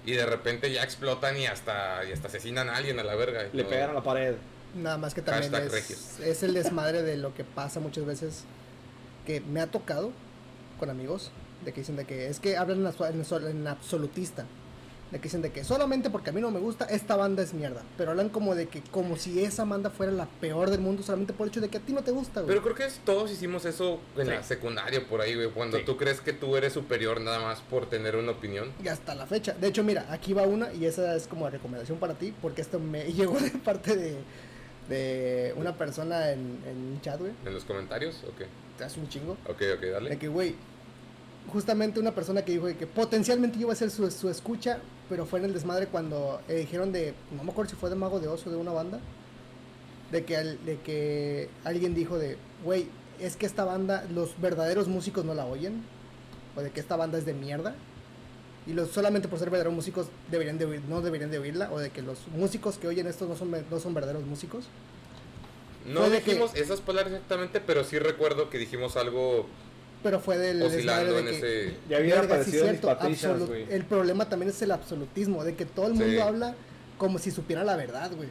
y 0.05 0.13
de 0.13 0.25
repente 0.25 0.71
ya 0.71 0.83
explotan 0.83 1.37
y 1.37 1.45
hasta, 1.45 2.03
y 2.05 2.11
hasta 2.11 2.27
asesinan 2.27 2.69
a 2.69 2.75
alguien 2.75 2.99
a 2.99 3.03
la 3.03 3.15
verga. 3.15 3.43
Le 3.53 3.63
No, 3.63 3.69
pegan 3.69 3.89
a 3.91 3.93
la 3.93 4.03
pared. 4.03 4.35
Nada 4.75 4.97
más 4.97 5.13
que 5.13 5.21
también 5.21 5.53
es, 5.53 6.19
es 6.19 6.43
el 6.43 6.53
desmadre 6.53 7.03
de 7.03 7.17
lo 7.17 7.33
que 7.33 7.43
pasa 7.43 7.79
muchas 7.79 8.05
veces 8.05 8.45
que 9.25 9.41
me 9.41 9.59
ha 9.61 9.67
tocado 9.67 10.11
con 10.79 10.89
amigos 10.89 11.31
de 11.65 11.73
que 11.73 11.81
dicen 11.81 11.95
de 11.95 12.05
que 12.05 12.27
es 12.27 12.39
que 12.39 12.57
hablan 12.57 12.79
en 12.79 13.67
absolutista 13.67 14.45
de 15.11 15.17
que 15.19 15.23
dicen 15.23 15.41
de 15.41 15.51
que 15.51 15.63
solamente 15.63 16.09
porque 16.09 16.29
a 16.29 16.33
mí 16.33 16.39
no 16.39 16.51
me 16.51 16.59
gusta 16.59 16.85
esta 16.85 17.15
banda 17.17 17.43
es 17.43 17.53
mierda 17.53 17.81
pero 17.97 18.11
hablan 18.11 18.29
como 18.29 18.55
de 18.55 18.67
que 18.69 18.81
como 18.81 19.17
si 19.17 19.43
esa 19.43 19.65
banda 19.65 19.89
fuera 19.89 20.11
la 20.11 20.25
peor 20.25 20.69
del 20.69 20.79
mundo 20.79 21.03
solamente 21.03 21.33
por 21.33 21.45
el 21.47 21.51
hecho 21.51 21.59
de 21.61 21.67
que 21.69 21.77
a 21.77 21.81
ti 21.81 21.91
no 21.93 22.01
te 22.03 22.11
gusta 22.11 22.41
güey. 22.41 22.47
Pero 22.49 22.61
creo 22.63 22.75
que 22.75 22.85
es- 22.85 22.99
todos 23.03 23.29
hicimos 23.31 23.65
eso 23.65 23.99
en 24.17 24.25
Sí. 24.27 24.31
la 24.31 24.43
secundaria 24.43 25.05
por 25.05 25.19
ahí, 25.21 25.35
güey, 25.35 25.49
cuando 25.49 25.77
Sí. 25.77 25.83
tú 25.85 25.97
crees 25.97 26.21
que 26.21 26.31
tú 26.33 26.55
eres 26.55 26.73
superior 26.73 27.19
nada 27.19 27.39
más 27.39 27.59
por 27.61 27.89
tener 27.89 28.15
una 28.15 28.31
opinión. 28.31 28.71
y 28.83 28.87
hasta 28.87 29.13
la 29.15 29.25
fecha 29.27 29.53
de 29.53 29.67
hecho 29.67 29.83
mira 29.83 30.05
aquí 30.09 30.33
va 30.33 30.43
una 30.43 30.71
y 30.73 30.85
esa 30.85 31.15
es 31.15 31.27
como 31.27 31.49
recomendación 31.49 31.97
para 31.99 32.13
ti 32.13 32.33
porque 32.41 32.61
esto 32.61 32.79
me 32.79 33.03
llegó 33.13 33.37
de 33.39 33.49
parte 33.51 33.95
de 33.97 34.17
de 34.89 35.53
una 35.57 35.77
persona 35.77 36.31
en, 36.31 36.59
en 36.65 36.99
chat 37.01 37.19
güey 37.19 37.31
¿En 37.45 37.53
los 37.53 37.63
comentarios? 37.65 38.23
Ok, 38.27 38.45
te 38.77 38.83
hace 38.83 38.99
un 38.99 39.07
chingo 39.09 39.33
ok, 39.45 39.61
ok, 39.75 39.79
De 39.81 39.89
dale. 39.91 40.17
que, 40.17 40.27
güey, 40.27 40.55
justamente 41.51 41.99
una 41.99 42.11
persona 42.13 42.43
que 42.43 42.51
dijo 42.53 42.67
que 42.77 42.87
potencialmente 42.87 43.59
iba 43.59 43.73
a 43.73 43.75
ser 43.75 43.91
su, 43.91 44.09
su 44.11 44.29
escucha, 44.29 44.79
pero 45.09 45.25
fue 45.25 45.39
en 45.39 45.45
el 45.45 45.53
desmadre 45.53 45.87
cuando 45.87 46.39
eh, 46.47 46.55
dijeron 46.55 46.91
de, 46.91 47.13
no 47.35 47.43
me 47.43 47.51
acuerdo 47.51 47.71
si 47.71 47.75
fue 47.75 47.89
de 47.89 47.95
Mago 47.95 48.19
de 48.19 48.27
Oso 48.27 48.49
de 48.49 48.55
una 48.57 48.71
banda, 48.71 48.99
de 50.11 50.23
que, 50.25 50.37
al- 50.37 50.63
de 50.65 50.77
que 50.79 51.49
alguien 51.63 51.93
dijo 51.95 52.17
de, 52.17 52.37
güey, 52.63 52.87
es 53.19 53.35
que 53.35 53.45
esta 53.45 53.65
banda, 53.65 54.05
los 54.13 54.39
verdaderos 54.41 54.87
músicos 54.87 55.25
no 55.25 55.33
la 55.33 55.45
oyen, 55.45 55.83
o 56.55 56.61
de 56.61 56.69
que 56.71 56.79
esta 56.79 56.95
banda 56.95 57.17
es 57.17 57.25
de 57.25 57.33
mierda, 57.33 57.75
y 58.67 58.73
los, 58.73 58.89
solamente 58.91 59.27
por 59.27 59.39
ser 59.39 59.49
verdaderos 59.49 59.73
músicos 59.73 60.07
deberían 60.29 60.57
de 60.57 60.67
oír- 60.67 60.83
no 60.87 61.01
deberían 61.01 61.31
de 61.31 61.39
oírla, 61.39 61.71
o 61.71 61.79
de 61.79 61.89
que 61.89 62.01
los 62.01 62.27
músicos 62.35 62.77
que 62.77 62.87
oyen 62.87 63.07
esto 63.07 63.25
no 63.27 63.35
son, 63.35 63.51
no 63.51 63.79
son 63.79 63.93
verdaderos 63.93 64.23
músicos. 64.25 64.65
No 65.85 66.03
que- 66.03 66.11
dijimos 66.21 66.53
esas 66.55 66.79
palabras 66.81 67.13
exactamente, 67.13 67.59
pero 67.59 67.83
sí 67.83 67.97
recuerdo 67.99 68.49
que 68.49 68.57
dijimos 68.59 68.97
algo 68.97 69.47
Pero 70.03 70.19
fue 70.19 70.37
del 70.37 70.61
oscilando 70.63 71.13
de 71.13 71.19
en 71.19 71.25
que, 71.27 71.37
ese... 71.67 71.75
Ya 71.89 71.97
había 71.97 72.15
Verga, 72.15 72.43
sí, 72.43 72.57
aparecido 72.57 72.65
en 72.65 72.71
mis 73.11 73.19
cierto. 73.19 73.53
El 73.53 73.85
problema 73.85 74.27
también 74.29 74.49
es 74.49 74.61
el 74.61 74.71
absolutismo, 74.71 75.43
de 75.43 75.55
que 75.55 75.65
todo 75.65 75.87
el 75.87 75.93
mundo 75.93 76.07
Sí. 76.11 76.19
habla 76.19 76.55
como 76.97 77.19
si 77.19 77.29
supiera 77.31 77.63
la 77.63 77.75
verdad, 77.75 78.11
güey. 78.15 78.29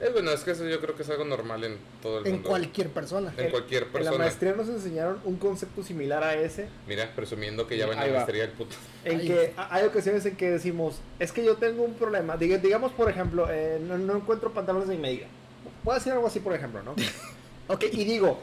Eh, 0.00 0.08
bueno, 0.12 0.32
es 0.32 0.40
que 0.40 0.50
eso 0.50 0.66
yo 0.66 0.80
creo 0.80 0.96
que 0.96 1.02
es 1.04 1.10
algo 1.10 1.24
normal 1.24 1.62
en 1.62 1.76
todo 2.02 2.18
el 2.18 2.26
En 2.26 2.32
mundo. 2.32 2.48
cualquier 2.48 2.88
persona. 2.88 3.32
En 3.36 3.50
cualquier 3.50 3.82
En 3.84 3.88
la 3.88 3.92
persona. 3.92 4.18
maestría 4.18 4.52
nos 4.54 4.68
enseñaron 4.68 5.18
un 5.24 5.36
concepto 5.36 5.82
similar 5.84 6.24
a 6.24 6.34
ese. 6.34 6.66
Mira, 6.88 7.12
presumiendo 7.14 7.66
que 7.68 7.76
ya 7.76 7.86
va 7.86 7.92
en 7.92 8.00
la 8.00 8.06
maestría 8.18 8.44
el 8.44 8.50
puto. 8.50 8.74
En 9.04 9.20
que 9.20 9.52
a- 9.56 9.72
hay 9.76 9.84
ocasiones 9.86 10.26
en 10.26 10.34
que 10.36 10.50
decimos, 10.50 10.96
es 11.20 11.30
que 11.30 11.44
yo 11.44 11.56
tengo 11.56 11.84
un 11.84 11.94
problema. 11.94 12.36
Diga- 12.36 12.60
digamos, 12.60 12.90
por 12.92 13.08
ejemplo, 13.10 13.46
eh, 13.50 13.78
no, 13.86 13.96
no 13.96 14.16
encuentro 14.16 14.52
pantalones 14.52 14.88
de 14.88 14.96
mi 14.96 15.02
medida. 15.02 15.26
Puedo 15.84 15.96
decir 15.98 16.12
algo 16.12 16.26
así, 16.26 16.40
por 16.40 16.52
ejemplo, 16.54 16.82
¿no? 16.82 16.94
ok, 17.68 17.84
y 17.92 18.04
digo, 18.04 18.40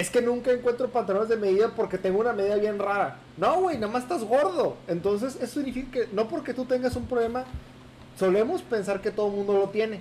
es 0.00 0.10
que 0.10 0.22
nunca 0.22 0.50
encuentro 0.50 0.88
pantalones 0.88 1.28
de 1.28 1.36
medida 1.36 1.72
porque 1.76 1.98
tengo 1.98 2.20
una 2.20 2.32
medida 2.32 2.56
bien 2.56 2.78
rara. 2.78 3.18
No, 3.36 3.60
güey, 3.60 3.76
nada 3.78 3.92
más 3.92 4.02
estás 4.04 4.24
gordo. 4.24 4.76
Entonces, 4.88 5.36
eso 5.36 5.60
significa 5.60 5.90
que 5.92 6.08
no 6.12 6.28
porque 6.28 6.54
tú 6.54 6.64
tengas 6.64 6.96
un 6.96 7.06
problema, 7.06 7.44
solemos 8.18 8.62
pensar 8.62 9.00
que 9.00 9.10
todo 9.10 9.28
el 9.28 9.32
mundo 9.34 9.54
lo 9.54 9.68
tiene. 9.68 10.00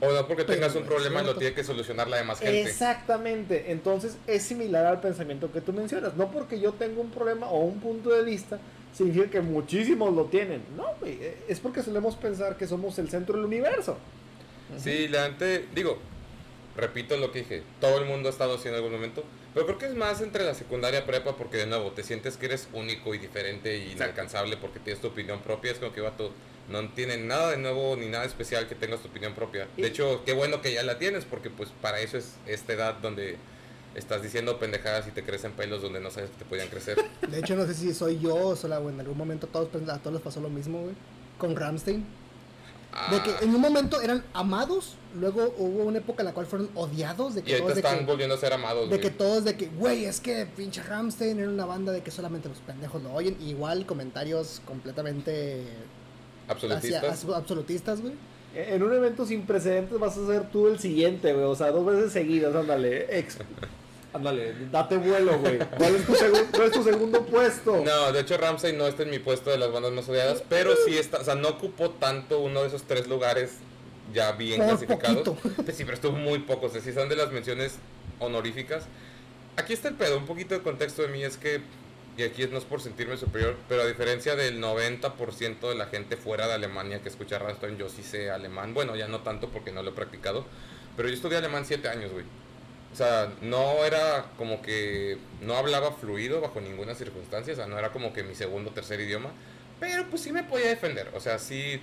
O 0.00 0.12
no 0.12 0.26
porque 0.26 0.44
Pero 0.44 0.58
tengas 0.58 0.74
un 0.74 0.84
problema 0.84 1.22
lo 1.22 1.36
tiene 1.36 1.54
que 1.54 1.64
solucionar 1.64 2.08
la 2.08 2.18
demás 2.18 2.38
gente. 2.40 2.62
Exactamente. 2.62 3.70
Entonces 3.72 4.16
es 4.26 4.42
similar 4.42 4.84
al 4.86 5.00
pensamiento 5.00 5.50
que 5.52 5.60
tú 5.60 5.72
mencionas. 5.72 6.16
No 6.16 6.30
porque 6.30 6.60
yo 6.60 6.72
tengo 6.72 7.00
un 7.00 7.10
problema 7.10 7.46
o 7.48 7.60
un 7.60 7.78
punto 7.80 8.10
de 8.10 8.22
vista, 8.24 8.58
significa 8.92 9.30
que 9.30 9.40
muchísimos 9.40 10.12
lo 10.12 10.24
tienen. 10.26 10.62
No, 10.76 10.84
güey. 11.00 11.18
eh, 11.20 11.36
Es 11.48 11.60
porque 11.60 11.82
solemos 11.82 12.16
pensar 12.16 12.56
que 12.56 12.66
somos 12.66 12.98
el 12.98 13.08
centro 13.08 13.36
del 13.36 13.44
universo. 13.46 13.96
Sí, 14.78 15.08
la 15.08 15.24
gente, 15.24 15.66
digo, 15.74 15.98
repito 16.76 17.16
lo 17.16 17.30
que 17.32 17.40
dije, 17.40 17.62
todo 17.80 17.98
el 17.98 18.04
mundo 18.06 18.28
ha 18.28 18.32
estado 18.32 18.54
así 18.54 18.68
en 18.68 18.74
algún 18.74 18.92
momento, 18.92 19.22
pero 19.54 19.66
creo 19.66 19.78
que 19.78 19.86
es 19.86 19.94
más 19.94 20.20
entre 20.20 20.44
la 20.44 20.54
secundaria 20.54 21.00
y 21.00 21.02
prepa 21.02 21.36
porque 21.36 21.56
de 21.58 21.66
nuevo 21.66 21.92
te 21.92 22.02
sientes 22.02 22.36
que 22.36 22.46
eres 22.46 22.68
único 22.72 23.14
y 23.14 23.18
diferente 23.18 23.76
y 23.78 23.92
inalcanzable 23.92 24.56
porque 24.56 24.80
tienes 24.80 25.00
tu 25.00 25.08
opinión 25.08 25.40
propia, 25.40 25.72
es 25.72 25.78
como 25.78 25.92
que 25.92 26.00
vato, 26.00 26.32
no 26.68 26.88
tiene 26.90 27.16
nada 27.18 27.50
de 27.52 27.58
nuevo 27.58 27.94
ni 27.96 28.06
nada 28.08 28.24
especial 28.24 28.66
que 28.66 28.74
tengas 28.74 29.00
tu 29.00 29.08
opinión 29.08 29.34
propia. 29.34 29.68
Y- 29.76 29.82
De 29.82 29.88
hecho, 29.88 30.22
qué 30.24 30.32
bueno 30.32 30.60
que 30.62 30.72
ya 30.72 30.82
la 30.82 30.98
tienes 30.98 31.24
porque 31.24 31.50
pues 31.50 31.70
para 31.80 32.00
eso 32.00 32.16
es 32.18 32.34
esta 32.46 32.72
edad 32.72 32.94
donde 32.94 33.36
estás 33.94 34.22
diciendo 34.22 34.58
pendejadas 34.58 35.06
y 35.06 35.12
te 35.12 35.22
crecen 35.22 35.52
pelos 35.52 35.80
donde 35.82 36.00
no 36.00 36.10
sabes 36.10 36.30
que 36.30 36.38
te 36.38 36.44
podían 36.44 36.66
crecer. 36.68 36.96
De 37.28 37.38
hecho, 37.38 37.54
no 37.54 37.64
sé 37.66 37.74
si 37.74 37.94
soy 37.94 38.18
yo 38.18 38.34
o 38.34 38.56
sola, 38.56 38.78
güey. 38.78 38.92
En 38.94 39.00
algún 39.00 39.16
momento 39.16 39.46
todos, 39.46 39.68
pens- 39.70 39.88
a 39.92 39.98
todos 39.98 40.14
les 40.14 40.22
pasó 40.22 40.40
lo 40.40 40.48
mismo, 40.50 40.80
güey. 40.82 40.94
Con 41.38 41.54
Ramstein. 41.54 42.04
De 43.10 43.22
que 43.22 43.44
en 43.44 43.54
un 43.54 43.60
momento 43.60 44.00
eran 44.00 44.24
amados, 44.32 44.94
luego 45.16 45.54
hubo 45.58 45.84
una 45.84 45.98
época 45.98 46.22
en 46.22 46.26
la 46.26 46.32
cual 46.34 46.46
fueron 46.46 46.70
odiados. 46.74 47.34
De 47.34 47.40
y 47.40 47.42
que 47.44 47.52
ahorita 47.54 47.64
todos 47.66 47.74
de 47.74 47.80
están 47.80 47.98
que, 48.00 48.04
volviendo 48.06 48.34
a 48.34 48.38
ser 48.38 48.52
amados. 48.52 48.88
de 48.90 49.00
que 49.00 49.10
todos 49.10 49.44
de 49.44 49.56
que, 49.56 49.66
güey, 49.66 50.04
es 50.04 50.20
que 50.20 50.46
pinche 50.46 50.82
Ramstein 50.82 51.38
era 51.38 51.48
una 51.48 51.66
banda 51.66 51.92
de 51.92 52.02
que 52.02 52.10
solamente 52.10 52.48
los 52.48 52.58
pendejos 52.58 53.02
lo 53.02 53.12
oyen. 53.12 53.36
Igual 53.40 53.84
comentarios 53.86 54.62
completamente 54.64 55.62
hacia- 56.48 56.52
Absolutistas. 56.52 57.24
as- 57.24 57.34
absolutistas, 57.34 58.00
güey. 58.00 58.14
En 58.54 58.82
un 58.84 58.92
evento 58.94 59.26
sin 59.26 59.44
precedentes 59.46 59.98
vas 59.98 60.16
a 60.16 60.26
ser 60.26 60.48
tú 60.50 60.68
el 60.68 60.78
siguiente, 60.78 61.32
güey. 61.32 61.44
O 61.46 61.56
sea, 61.56 61.72
dos 61.72 61.84
veces 61.84 62.12
seguidas, 62.12 62.54
ándale. 62.54 63.18
Ex. 63.18 63.38
Ándale, 64.14 64.54
date 64.70 64.96
vuelo, 64.96 65.38
güey. 65.40 65.58
¿Cuál, 65.58 65.96
es 65.96 66.06
tu 66.06 66.14
cuál 66.52 66.66
es 66.68 66.72
tu 66.72 66.84
segundo 66.84 67.26
puesto? 67.26 67.82
No, 67.84 68.12
de 68.12 68.20
hecho 68.20 68.36
Ramsey 68.38 68.72
no 68.72 68.86
está 68.86 69.02
en 69.02 69.10
mi 69.10 69.18
puesto 69.18 69.50
de 69.50 69.58
las 69.58 69.72
bandas 69.72 69.90
más 69.90 70.08
odiadas, 70.08 70.44
pero 70.48 70.72
sí 70.86 70.96
está, 70.96 71.18
o 71.18 71.24
sea, 71.24 71.34
no 71.34 71.48
ocupó 71.48 71.90
tanto 71.90 72.38
uno 72.38 72.62
de 72.62 72.68
esos 72.68 72.84
tres 72.84 73.08
lugares 73.08 73.56
ya 74.12 74.30
bien 74.30 74.58
Por 74.60 74.68
clasificados. 74.68 75.28
poquito. 75.28 75.62
Pues 75.64 75.76
sí, 75.76 75.84
pero 75.84 75.96
estuvo 75.96 76.12
muy 76.16 76.38
poco, 76.38 76.66
o 76.66 76.70
sea, 76.70 76.80
sí 76.80 76.92
son 76.92 77.08
de 77.08 77.16
las 77.16 77.32
menciones 77.32 77.74
honoríficas. 78.20 78.84
Aquí 79.56 79.72
está 79.72 79.88
el 79.88 79.94
pedo, 79.94 80.16
un 80.16 80.26
poquito 80.26 80.54
de 80.54 80.60
contexto 80.60 81.02
de 81.02 81.08
mí 81.08 81.24
es 81.24 81.36
que, 81.36 81.60
y 82.16 82.22
aquí 82.22 82.46
no 82.46 82.58
es 82.58 82.64
por 82.64 82.80
sentirme 82.80 83.16
superior, 83.16 83.56
pero 83.68 83.82
a 83.82 83.86
diferencia 83.86 84.36
del 84.36 84.62
90% 84.62 85.68
de 85.68 85.74
la 85.74 85.86
gente 85.86 86.16
fuera 86.16 86.46
de 86.46 86.54
Alemania 86.54 87.00
que 87.02 87.08
escucha 87.08 87.40
Rammstein, 87.40 87.78
yo 87.78 87.88
sí 87.88 88.04
sé 88.04 88.30
alemán. 88.30 88.74
Bueno, 88.74 88.94
ya 88.94 89.08
no 89.08 89.22
tanto 89.22 89.48
porque 89.48 89.72
no 89.72 89.82
lo 89.82 89.90
he 89.90 89.94
practicado, 89.94 90.44
pero 90.96 91.08
yo 91.08 91.14
estudié 91.14 91.38
alemán 91.38 91.64
7 91.66 91.88
años, 91.88 92.12
güey. 92.12 92.24
O 92.94 92.96
sea, 92.96 93.28
no 93.42 93.84
era 93.84 94.26
como 94.38 94.62
que 94.62 95.18
no 95.40 95.56
hablaba 95.56 95.90
fluido 95.90 96.40
bajo 96.40 96.60
ninguna 96.60 96.94
circunstancia, 96.94 97.52
o 97.52 97.56
sea, 97.56 97.66
no 97.66 97.76
era 97.76 97.90
como 97.90 98.12
que 98.12 98.22
mi 98.22 98.36
segundo 98.36 98.70
o 98.70 98.72
tercer 98.72 99.00
idioma, 99.00 99.30
pero 99.80 100.08
pues 100.10 100.22
sí 100.22 100.30
me 100.30 100.44
podía 100.44 100.68
defender, 100.68 101.10
o 101.12 101.18
sea, 101.18 101.40
sí, 101.40 101.80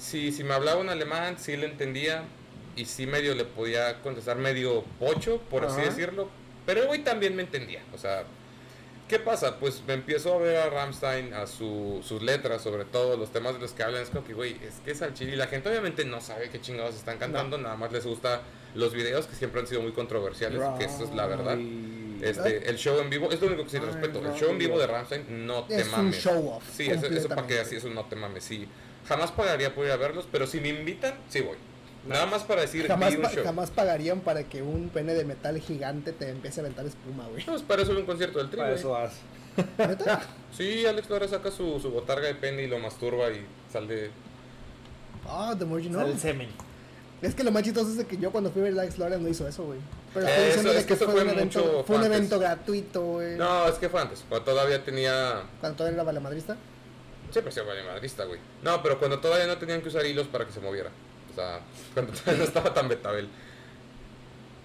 sí, 0.00 0.32
si 0.32 0.42
me 0.42 0.54
hablaba 0.54 0.80
un 0.80 0.88
alemán, 0.88 1.36
sí 1.38 1.56
le 1.56 1.66
entendía 1.66 2.24
y 2.74 2.86
sí 2.86 3.06
medio 3.06 3.36
le 3.36 3.44
podía 3.44 4.02
contestar 4.02 4.36
medio 4.36 4.82
pocho, 4.98 5.40
por 5.48 5.64
así 5.64 5.80
decirlo, 5.80 6.28
pero 6.66 6.80
el 6.80 6.88
güey 6.88 7.04
también 7.04 7.36
me 7.36 7.42
entendía, 7.42 7.84
o 7.94 7.98
sea, 7.98 8.24
¿qué 9.08 9.18
pasa? 9.18 9.58
Pues 9.58 9.82
me 9.86 9.94
empiezo 9.94 10.34
a 10.34 10.38
ver 10.38 10.56
a 10.56 10.70
Rammstein, 10.70 11.34
a 11.34 11.46
su, 11.46 12.00
sus 12.02 12.22
letras, 12.22 12.62
sobre 12.62 12.84
todo 12.84 13.16
los 13.16 13.30
temas 13.30 13.54
de 13.54 13.60
los 13.60 13.72
que 13.72 13.82
hablan, 13.82 14.02
es 14.02 14.10
como 14.10 14.24
que, 14.24 14.34
güey, 14.34 14.52
es 14.62 14.74
que 14.84 14.90
es 14.92 15.02
al 15.02 15.14
chile 15.14 15.32
y 15.32 15.36
la 15.36 15.46
gente 15.46 15.68
obviamente 15.68 16.04
no 16.04 16.20
sabe 16.20 16.50
qué 16.50 16.60
chingados 16.60 16.94
están 16.94 17.18
cantando, 17.18 17.58
nada 17.58 17.76
más 17.76 17.92
les 17.92 18.04
gusta 18.06 18.42
los 18.74 18.92
videos 18.92 19.26
que 19.26 19.34
siempre 19.34 19.60
han 19.60 19.66
sido 19.66 19.80
muy 19.82 19.92
controversiales, 19.92 20.60
que 20.78 20.84
eso 20.84 21.04
es 21.04 21.14
la 21.14 21.26
verdad. 21.26 21.56
Este, 22.22 22.68
el 22.68 22.76
show 22.78 22.98
en 22.98 23.10
vivo, 23.10 23.30
es 23.30 23.40
lo 23.40 23.46
único 23.48 23.64
que 23.64 23.70
sí 23.70 23.78
respeto. 23.78 24.20
El 24.20 24.34
show 24.34 24.50
en 24.50 24.58
vivo 24.58 24.78
de 24.78 24.86
Rammstein, 24.86 25.46
no 25.46 25.64
te 25.64 25.80
Es 25.80 25.86
un 25.86 25.92
mames. 25.92 26.22
show 26.22 26.48
off. 26.48 26.64
Sí, 26.74 26.88
eso, 26.90 27.06
eso 27.06 27.28
para 27.28 27.46
que 27.46 27.58
así, 27.60 27.76
eso 27.76 27.88
no 27.90 28.04
te 28.06 28.16
mames. 28.16 28.44
Sí, 28.44 28.66
jamás 29.06 29.30
pagaría 29.32 29.74
por 29.74 29.84
ir 29.86 29.92
a 29.92 29.96
verlos, 29.96 30.26
pero 30.30 30.46
si 30.46 30.60
me 30.60 30.68
invitan, 30.68 31.14
sí 31.28 31.40
voy. 31.40 31.56
Nada 32.08 32.26
más 32.26 32.42
para 32.44 32.62
decir, 32.62 32.86
Jamás, 32.86 33.10
vi 33.10 33.16
un 33.16 33.22
pa- 33.22 33.30
show. 33.32 33.44
jamás 33.44 33.70
pagarían 33.70 34.20
para 34.20 34.44
que 34.44 34.62
un 34.62 34.88
pene 34.88 35.14
de 35.14 35.24
metal 35.24 35.58
gigante 35.60 36.12
te 36.12 36.30
empiece 36.30 36.60
a 36.60 36.64
aventar 36.64 36.86
espuma, 36.86 37.26
güey. 37.28 37.44
No, 37.46 37.56
es 37.56 37.62
para 37.62 37.82
eso 37.82 37.92
es 37.92 37.98
un 37.98 38.06
concierto 38.06 38.38
del 38.38 38.48
tri, 38.50 38.58
Para 38.58 38.74
eso 38.74 38.90
vas. 38.90 39.12
¿Neta? 39.78 40.20
Sí, 40.56 40.86
Alex 40.86 41.10
Lora 41.10 41.28
saca 41.28 41.50
su, 41.50 41.78
su 41.80 41.90
botarga 41.90 42.26
de 42.28 42.34
pene 42.34 42.62
y 42.62 42.66
lo 42.66 42.78
masturba 42.78 43.30
y 43.30 43.44
sale. 43.70 44.10
Ah, 45.28 45.54
the 45.58 45.64
more 45.64 45.82
you 45.82 45.88
know. 45.90 46.00
Sale 46.00 46.12
el 46.12 46.18
semen. 46.20 46.48
Es 47.22 47.34
que 47.34 47.42
lo 47.44 47.50
más 47.50 47.62
chistoso 47.62 47.88
es 47.90 47.96
de 47.96 48.06
que 48.06 48.16
yo 48.18 48.30
cuando 48.30 48.50
fui 48.50 48.60
a 48.62 48.64
ver 48.64 48.72
Alex 48.78 48.98
Lora 48.98 49.18
no 49.18 49.28
hizo 49.28 49.46
eso, 49.48 49.64
güey. 49.64 49.78
Pero 50.14 50.26
Eh, 50.26 50.30
estoy 50.30 50.44
diciendo 50.46 50.70
eso- 50.70 50.78
es 50.78 50.84
que, 50.84 50.88
que 50.88 50.94
eso 50.94 51.04
fue, 51.06 51.14
fue 51.14 51.22
un 51.24 51.30
evento, 51.30 51.58
mucho 51.60 51.84
fue 51.84 51.96
un 51.96 52.02
antes. 52.04 52.16
evento 52.18 52.38
gratuito, 52.38 53.02
güey. 53.02 53.36
No, 53.36 53.66
es 53.68 53.74
que 53.74 53.88
fue 53.88 54.00
antes, 54.00 54.24
cuando 54.28 54.44
todavía 54.50 54.84
tenía. 54.84 55.42
Cuando 55.60 55.76
todavía 55.76 55.96
era 55.96 56.04
valemadrista. 56.04 56.56
Siempre 57.30 57.52
se 57.52 57.60
vale 57.62 57.82
madrista, 57.82 58.24
güey. 58.24 58.38
No, 58.62 58.82
pero 58.82 58.98
cuando 58.98 59.18
todavía 59.18 59.46
no 59.46 59.58
tenían 59.58 59.82
que 59.82 59.88
usar 59.88 60.06
hilos 60.06 60.26
para 60.28 60.46
que 60.46 60.52
se 60.52 60.60
moviera. 60.60 60.90
Cuando 61.94 62.12
no 62.26 62.44
estaba 62.44 62.72
tan 62.74 62.88
betabel. 62.88 63.28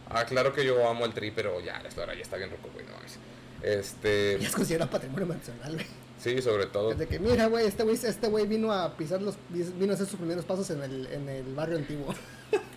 Ah, 0.09 0.25
claro 0.25 0.53
que 0.53 0.65
yo 0.65 0.87
amo 0.89 1.05
el 1.05 1.13
tri, 1.13 1.31
pero 1.31 1.59
ya, 1.61 1.77
Alex 1.77 1.95
Lora 1.95 2.13
ya 2.13 2.21
está 2.21 2.37
bien 2.37 2.49
roco, 2.49 2.69
güey, 2.73 2.85
no 2.85 2.93
mames. 2.93 3.17
Este. 3.61 4.37
Ya 4.41 4.47
es 4.47 4.55
considerado 4.55 4.89
patrimonio 4.91 5.27
nacional, 5.27 5.73
güey. 5.73 5.85
Sí, 6.19 6.41
sobre 6.41 6.65
todo. 6.67 6.91
Es 6.91 6.97
de 6.99 7.07
que, 7.07 7.19
mira, 7.19 7.47
güey, 7.47 7.65
este 7.65 7.83
güey 7.83 7.95
este 7.95 8.27
güey 8.27 8.45
vino 8.45 8.71
a 8.73 8.95
pisar 8.95 9.21
los. 9.21 9.35
vino 9.49 9.91
a 9.91 9.95
hacer 9.95 10.05
sus 10.07 10.17
primeros 10.17 10.45
pasos 10.45 10.69
en 10.69 10.83
el, 10.83 11.07
en 11.07 11.29
el 11.29 11.53
barrio 11.55 11.77
antiguo. 11.77 12.13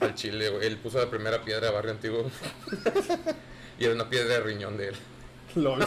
Al 0.00 0.14
chile, 0.14 0.48
güey. 0.50 0.66
Él 0.66 0.78
puso 0.78 0.98
la 0.98 1.10
primera 1.10 1.42
piedra 1.42 1.66
de 1.66 1.72
barrio 1.72 1.90
antiguo. 1.90 2.30
y 3.78 3.84
era 3.84 3.94
una 3.94 4.08
piedra 4.08 4.34
de 4.34 4.40
riñón 4.40 4.76
de 4.76 4.88
él. 4.88 4.94
Lol. 5.56 5.78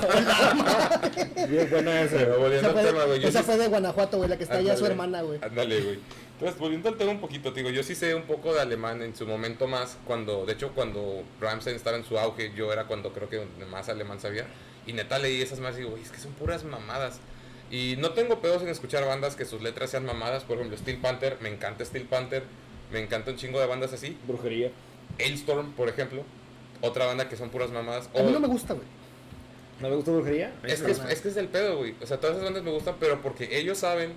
Bien 1.49 1.69
buena. 1.69 2.08
Pero 2.10 2.39
volviendo 2.39 2.69
Esa 2.69 2.69
al 2.69 2.73
fue, 2.73 2.84
tema, 2.84 3.03
güey. 3.05 3.25
esa 3.25 3.43
fue 3.43 3.58
de 3.58 3.67
Guanajuato, 3.67 4.17
güey, 4.17 4.29
la 4.29 4.38
que 4.38 4.43
está 4.43 4.58
allá 4.58 4.77
su 4.77 4.86
hermana, 4.86 5.21
güey. 5.21 5.39
Ándale, 5.41 5.82
güey. 5.82 5.99
Entonces, 6.39 6.60
volviendo 6.60 6.88
al 6.88 6.97
tema 6.97 7.12
un 7.12 7.19
poquito, 7.19 7.52
te 7.52 7.62
digo, 7.62 7.71
yo 7.71 7.82
sí 7.82 7.95
sé 7.95 8.13
un 8.13 8.21
poco 8.21 8.54
de 8.54 8.62
alemán 8.62 9.02
en 9.02 9.15
su 9.15 9.26
momento 9.26 9.67
más, 9.67 9.97
cuando, 10.06 10.45
de 10.45 10.54
hecho, 10.54 10.71
cuando 10.76 11.23
Ramstein 11.41 11.76
estaba 11.76 11.97
en 11.97 12.06
su 12.06 12.19
auge, 12.19 12.52
yo 12.56 12.71
era 12.71 12.86
cuando 12.86 13.12
creo 13.12 13.28
que 13.28 13.38
donde 13.38 13.65
más 13.65 13.89
alemán 13.89 14.19
sabía, 14.19 14.45
y 14.86 14.93
neta 14.93 15.17
leí 15.17 15.41
esas 15.41 15.60
más 15.60 15.73
y 15.73 15.80
digo, 15.80 15.89
güey, 15.89 16.04
es 16.04 16.12
que 16.12 16.19
son 16.19 16.34
puras 16.34 16.63
mamadas. 16.63 17.19
Y 17.71 17.95
no 17.97 18.12
tengo 18.12 18.39
pedos 18.39 18.62
en 18.62 18.67
escuchar 18.67 19.04
bandas 19.04 19.36
que 19.36 19.45
sus 19.45 19.63
letras 19.63 19.89
sean 19.89 20.06
mamadas, 20.06 20.43
por 20.43 20.58
ejemplo, 20.58 20.78
Steel 20.78 20.97
Panther, 20.97 21.39
me 21.41 21.50
encanta 21.50 21.84
Steel 21.84 22.06
Panther, 22.06 22.43
me 22.91 23.00
encanta 23.00 23.32
un 23.32 23.38
chingo 23.38 23.60
de 23.60 23.65
bandas 23.65 23.93
así. 23.93 24.15
Brujería. 24.28 24.71
Hailstorm, 25.19 25.73
por 25.73 25.89
ejemplo, 25.89 26.21
otra 26.82 27.08
banda 27.08 27.28
que 27.30 27.36
son 27.36 27.50
puras 27.50 27.71
mamadas. 27.71 28.12
A 28.15 28.21
mí 28.21 28.32
no 28.32 28.39
me 28.39 28.47
gusta, 28.47 28.76
güey. 28.76 28.86
¿No 29.80 29.89
me 29.89 29.95
gusta 29.95 30.12
brujería? 30.12 30.54
es 30.63 30.82
que 30.82 30.91
es, 30.91 31.00
es 31.00 31.21
que 31.21 31.30
es 31.30 31.38
el 31.38 31.47
pedo, 31.47 31.78
güey. 31.78 31.95
O 32.00 32.06
sea, 32.06 32.17
todas 32.17 32.36
esas 32.36 32.45
bandas 32.45 32.63
me 32.63 32.71
gustan, 32.71 32.95
pero 33.00 33.21
porque 33.23 33.58
ellos 33.58 33.80
saben, 33.80 34.13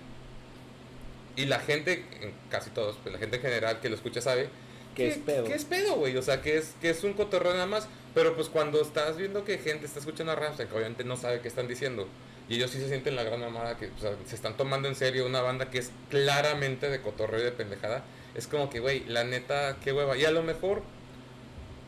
y 1.36 1.46
la 1.46 1.60
gente, 1.60 2.04
en 2.20 2.32
casi 2.50 2.70
todos, 2.70 2.96
pues 3.02 3.12
la 3.12 3.18
gente 3.18 3.36
en 3.36 3.42
general 3.42 3.80
que 3.80 3.88
lo 3.88 3.94
escucha 3.94 4.20
sabe, 4.20 4.48
¿Qué 4.94 5.08
es 5.08 5.18
pedo? 5.18 5.44
Que 5.44 5.54
es 5.54 5.64
pedo, 5.64 5.94
güey. 5.96 6.16
O 6.16 6.22
sea, 6.22 6.42
que 6.42 6.56
es, 6.56 6.74
que 6.80 6.90
es 6.90 7.04
un 7.04 7.12
cotorreo 7.12 7.52
nada 7.52 7.66
más. 7.66 7.88
Pero 8.14 8.34
pues 8.34 8.48
cuando 8.48 8.80
estás 8.80 9.16
viendo 9.16 9.44
que 9.44 9.58
gente 9.58 9.86
está 9.86 10.00
escuchando 10.00 10.32
a 10.32 10.34
Rammstein, 10.34 10.68
que 10.68 10.74
obviamente 10.74 11.04
no 11.04 11.16
sabe 11.16 11.40
qué 11.40 11.48
están 11.48 11.68
diciendo, 11.68 12.08
y 12.48 12.56
ellos 12.56 12.72
sí 12.72 12.78
se 12.78 12.88
sienten 12.88 13.14
la 13.14 13.22
gran 13.22 13.40
mamada, 13.40 13.76
que 13.76 13.86
o 13.86 13.98
sea, 14.00 14.16
se 14.26 14.34
están 14.34 14.56
tomando 14.56 14.88
en 14.88 14.96
serio 14.96 15.26
una 15.26 15.40
banda 15.42 15.70
que 15.70 15.78
es 15.78 15.92
claramente 16.08 16.90
de 16.90 17.00
cotorreo 17.00 17.40
y 17.40 17.44
de 17.44 17.52
pendejada, 17.52 18.02
es 18.34 18.48
como 18.48 18.68
que, 18.68 18.80
güey, 18.80 19.04
la 19.04 19.22
neta, 19.22 19.76
qué 19.84 19.92
hueva. 19.92 20.16
Y 20.16 20.24
a 20.24 20.32
lo 20.32 20.42
mejor 20.42 20.82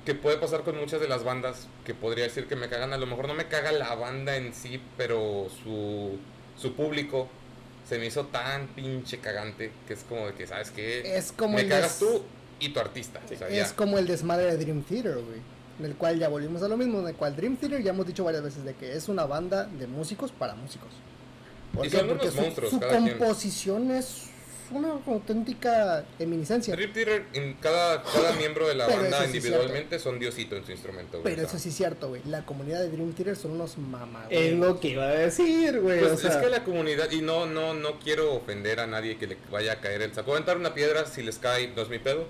que 0.05 0.15
puede 0.15 0.37
pasar 0.37 0.63
con 0.63 0.79
muchas 0.79 1.01
de 1.01 1.09
las 1.09 1.25
bandas 1.25 1.67
que 1.85 1.95
podría 1.95 2.25
decir 2.25 2.47
que 2.47 2.55
me 2.55 2.69
cagan. 2.69 2.93
A 2.93 2.99
lo 2.99 3.07
mejor 3.07 3.27
no 3.27 3.35
me 3.35 3.47
caga 3.49 3.73
la 3.73 3.95
banda 3.97 4.37
en 4.37 4.55
sí, 4.55 4.81
pero 4.97 5.49
su, 5.65 6.19
su 6.57 6.75
público 6.75 7.29
se 7.93 7.99
me 7.99 8.07
hizo 8.07 8.25
tan 8.29 8.69
pinche 8.69 9.19
cagante 9.19 9.71
que 9.87 9.93
es 9.93 10.01
como 10.09 10.27
de 10.29 10.33
que, 10.33 10.47
¿sabes 10.47 10.71
qué? 10.71 11.15
Es 11.15 11.31
como 11.31 11.57
me 11.59 11.69
cagas 11.69 11.99
tú 11.99 12.23
y 12.59 12.71
tu 12.71 12.81
artista. 12.81 13.21
o 13.23 13.37
sea, 13.37 13.49
Es 13.49 13.69
ya. 13.71 13.77
como 13.77 13.99
el 13.99 14.07
desmadre 14.07 14.47
de 14.47 14.57
Dream 14.57 14.83
Theater, 14.83 15.17
güey. 15.17 15.41
En 15.79 15.85
el 15.85 15.95
cual 15.97 16.19
ya 16.19 16.29
volvimos 16.29 16.63
a 16.63 16.69
lo 16.69 16.79
mismo, 16.79 17.01
en 17.01 17.09
el 17.09 17.15
cual 17.15 17.37
Dream 17.37 17.57
Theater 17.59 17.83
ya 17.83 17.91
hemos 17.91 18.07
dicho 18.07 18.25
varias 18.25 18.43
veces 18.43 18.65
de 18.65 18.73
que 18.75 18.97
es 18.97 19.09
una 19.09 19.27
banda 19.27 19.65
de 19.65 19.87
músicos 19.87 20.33
para 20.33 20.55
músicos. 20.55 20.89
¿Por 21.75 21.85
Y 21.85 21.91
son 21.91 22.09
Porque 22.09 22.23
unos 22.29 22.35
su, 22.35 22.41
monstruos, 22.41 22.71
su 22.71 22.81
quien. 22.81 22.91
composición 23.11 23.91
es 24.73 24.85
una 24.85 25.01
auténtica 25.07 26.05
eminiscencia. 26.19 26.75
Dream 26.75 26.93
Theater, 26.93 27.27
en 27.33 27.55
cada, 27.55 28.03
cada 28.03 28.33
miembro 28.33 28.67
de 28.69 28.75
la 28.75 28.87
Pero 28.87 29.03
banda 29.03 29.19
sí 29.19 29.25
es 29.25 29.35
individualmente 29.35 29.99
son 29.99 30.19
diosito 30.19 30.57
en 30.57 30.65
su 30.65 30.73
instrumento. 30.73 31.21
güey, 31.21 31.35
Pero 31.35 31.47
eso 31.47 31.59
sí 31.59 31.69
es 31.69 31.77
cierto, 31.77 32.09
güey. 32.09 32.23
La 32.27 32.45
comunidad 32.45 32.81
de 32.81 32.89
Dream 32.91 33.13
Theater 33.13 33.37
son 33.37 33.53
unos 33.53 33.79
mamá, 33.79 34.27
Es 34.31 34.53
lo 34.55 34.81
que 34.81 34.89
iba 34.89 35.05
a 35.05 35.11
decir, 35.15 35.81
güey. 35.81 36.01
Pues 36.01 36.13
o 36.13 36.17
sea, 36.17 36.31
es 36.31 36.37
que 36.37 36.49
la 36.49 36.65
comunidad, 36.65 37.11
y 37.11 37.23
no, 37.23 37.47
no, 37.47 37.75
no 37.75 37.99
quiero 37.99 38.35
ofender 38.35 38.81
a 38.81 38.87
nadie 38.87 39.19
que 39.19 39.27
le 39.27 39.37
vaya 39.51 39.75
a 39.75 39.81
caer 39.81 40.03
el 40.03 40.15
saco. 40.15 40.33
Aventar 40.33 40.57
una 40.57 40.75
piedra, 40.75 41.07
si 41.07 41.23
les 41.23 41.39
cae, 41.39 41.73
no 41.75 41.83
es 41.83 41.89
mi 41.89 41.99
pedo. 41.99 42.27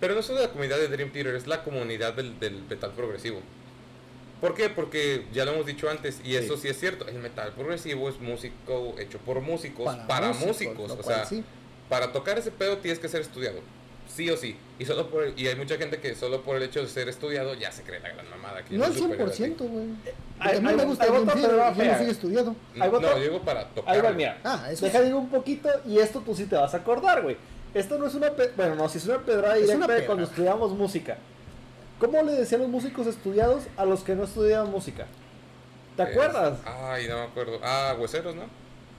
Pero 0.00 0.14
no 0.14 0.22
solo 0.22 0.40
la 0.40 0.48
comunidad 0.48 0.78
de 0.78 0.88
Dream 0.88 1.12
Theater, 1.12 1.34
es 1.34 1.46
la 1.46 1.62
comunidad 1.62 2.14
del, 2.14 2.38
del 2.38 2.62
metal 2.62 2.92
progresivo. 2.92 3.40
¿Por 4.44 4.54
qué? 4.54 4.68
Porque 4.68 5.24
ya 5.32 5.46
lo 5.46 5.52
hemos 5.52 5.64
dicho 5.64 5.88
antes, 5.88 6.20
y 6.22 6.36
eso 6.36 6.58
sí 6.58 6.68
es 6.68 6.78
cierto, 6.78 7.08
el 7.08 7.18
metal 7.18 7.52
progresivo 7.52 8.10
es 8.10 8.20
músico 8.20 8.94
hecho 8.98 9.16
por 9.18 9.40
músicos, 9.40 9.96
para, 10.06 10.34
músicos. 10.34 10.90
o 10.90 11.02
sea, 11.02 11.24
sí. 11.24 11.42
Para 11.88 12.12
tocar 12.12 12.38
ese 12.38 12.50
pedo 12.50 12.78
tienes 12.78 12.98
que 12.98 13.08
ser 13.08 13.20
estudiado. 13.22 13.58
Sí 14.08 14.30
o 14.30 14.36
sí. 14.36 14.56
Y 14.78 14.84
solo 14.84 15.08
por 15.10 15.32
y 15.36 15.46
hay 15.48 15.56
mucha 15.56 15.76
gente 15.76 15.98
que 15.98 16.14
solo 16.14 16.42
por 16.42 16.56
el 16.56 16.62
hecho 16.62 16.80
de 16.82 16.88
ser 16.88 17.08
estudiado 17.08 17.54
ya 17.54 17.72
se 17.72 17.82
cree 17.82 18.00
la 18.00 18.10
gran 18.10 18.28
mamada. 18.30 18.64
que 18.64 18.76
No 18.76 18.84
es 18.84 18.90
al 18.90 18.96
superior 18.96 19.28
a 19.28 19.32
ti. 19.32 19.42
100%, 19.42 19.56
güey. 19.68 19.86
Hay- 20.38 20.56
A 20.58 20.60
mí 20.60 20.72
me 20.74 20.84
gusta 20.84 21.06
yo 21.06 21.24
no 21.24 21.32
soy 21.32 22.10
estudiado. 22.10 22.54
No, 22.74 22.84
otra- 22.86 23.18
digo 23.18 23.40
para 23.42 23.66
tocar. 23.68 23.94
Ahí 23.94 24.00
va, 24.00 24.10
mira. 24.12 24.38
Ah, 24.44 24.68
eso 24.70 24.84
Deja 24.86 24.98
sí. 25.00 25.04
digo 25.06 25.18
un 25.18 25.30
poquito 25.30 25.68
y 25.86 25.98
esto 25.98 26.20
tú 26.20 26.34
sí 26.36 26.44
te 26.46 26.54
vas 26.56 26.74
a 26.74 26.78
acordar, 26.78 27.22
güey. 27.22 27.36
Esto 27.72 27.98
no 27.98 28.06
es 28.06 28.14
una... 28.14 28.30
pe- 28.30 28.52
Bueno, 28.56 28.76
no, 28.76 28.88
si 28.88 28.98
es 28.98 29.06
una 29.06 29.18
pedrada 29.18 29.54
Es 29.56 29.62
directa 29.62 29.76
una 29.78 29.86
de 29.86 29.92
pedrada. 29.94 30.06
cuando 30.06 30.24
estudiábamos 30.24 30.72
música. 30.72 31.16
¿Cómo 31.98 32.22
le 32.22 32.32
decían 32.32 32.60
los 32.60 32.70
músicos 32.70 33.06
estudiados 33.08 33.64
a 33.76 33.84
los 33.84 34.02
que 34.04 34.14
no 34.14 34.24
estudiaban 34.24 34.70
música? 34.70 35.06
¿Te 35.96 36.02
Es- 36.04 36.08
acuerdas? 36.10 36.58
Ay, 36.64 37.08
no 37.08 37.16
me 37.16 37.22
acuerdo. 37.24 37.58
Ah, 37.64 37.96
hueseros, 37.98 38.34
¿no? 38.36 38.44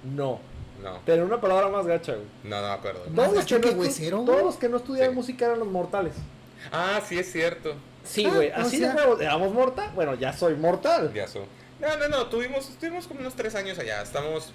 No. 0.03 0.39
No, 0.85 0.99
Pero 1.05 1.25
una 1.25 1.41
palabra 1.41 1.67
más 1.67 1.85
gacha, 1.87 2.13
güey. 2.13 2.25
no, 2.43 2.61
no 2.61 2.67
me 2.67 2.73
acuerdo. 2.73 2.99
Más 3.09 3.15
Todos 3.15 3.33
los, 3.37 3.45
que 3.45 3.59
no 3.59 3.79
huesero, 3.79 4.17
todos 4.19 4.29
güey. 4.33 4.45
los 4.45 4.55
que 4.55 4.69
no 4.69 4.77
estudiaban 4.77 5.09
Sí. 5.11 5.15
música 5.15 5.45
eran 5.47 5.59
los 5.59 5.67
mortales. 5.67 6.13
Ah, 6.71 7.01
sí 7.07 7.17
es 7.19 7.31
cierto. 7.31 7.73
Sí, 8.03 8.25
Ah, 8.25 8.33
güey. 8.35 8.49
o 8.51 8.55
así 8.55 8.77
sea- 8.77 8.93
de 8.93 9.01
huevos. 9.01 9.19
¿Éramos 9.21 9.51
mortal? 9.53 9.91
Bueno, 9.95 10.13
ya 10.15 10.31
soy 10.31 10.53
mortal. 10.55 11.11
Ya 11.13 11.27
so. 11.27 11.45
No, 11.81 11.97
no, 11.97 12.07
no, 12.07 12.27
tuvimos, 12.27 12.69
estuvimos 12.69 13.07
como 13.07 13.19
unos 13.21 13.33
tres 13.33 13.55
años 13.55 13.77
allá. 13.79 14.01
Estamos, 14.01 14.51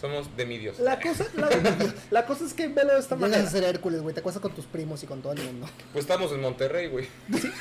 somos 0.00 0.36
de 0.36 0.44
mi 0.46 0.58
Dios. 0.58 0.78
La 0.80 1.00
cosa, 1.00 1.24
la, 1.36 1.48
la 2.10 2.26
cosa 2.26 2.44
es 2.44 2.52
que 2.52 2.68
velo 2.68 2.92
de 2.94 2.98
esta 3.00 3.14
manera. 3.16 3.42
a 3.42 3.46
ser 3.46 3.64
Hércules, 3.64 4.02
güey. 4.02 4.14
Te 4.14 4.20
acuestas 4.20 4.42
con 4.42 4.52
tus 4.52 4.66
primos 4.66 5.02
y 5.02 5.06
con 5.06 5.22
todo 5.22 5.32
el 5.32 5.42
mundo. 5.44 5.68
Pues 5.92 6.04
estamos 6.04 6.30
en 6.32 6.40
Monterrey, 6.40 6.88
güey. 6.88 7.08
Siempre, 7.30 7.52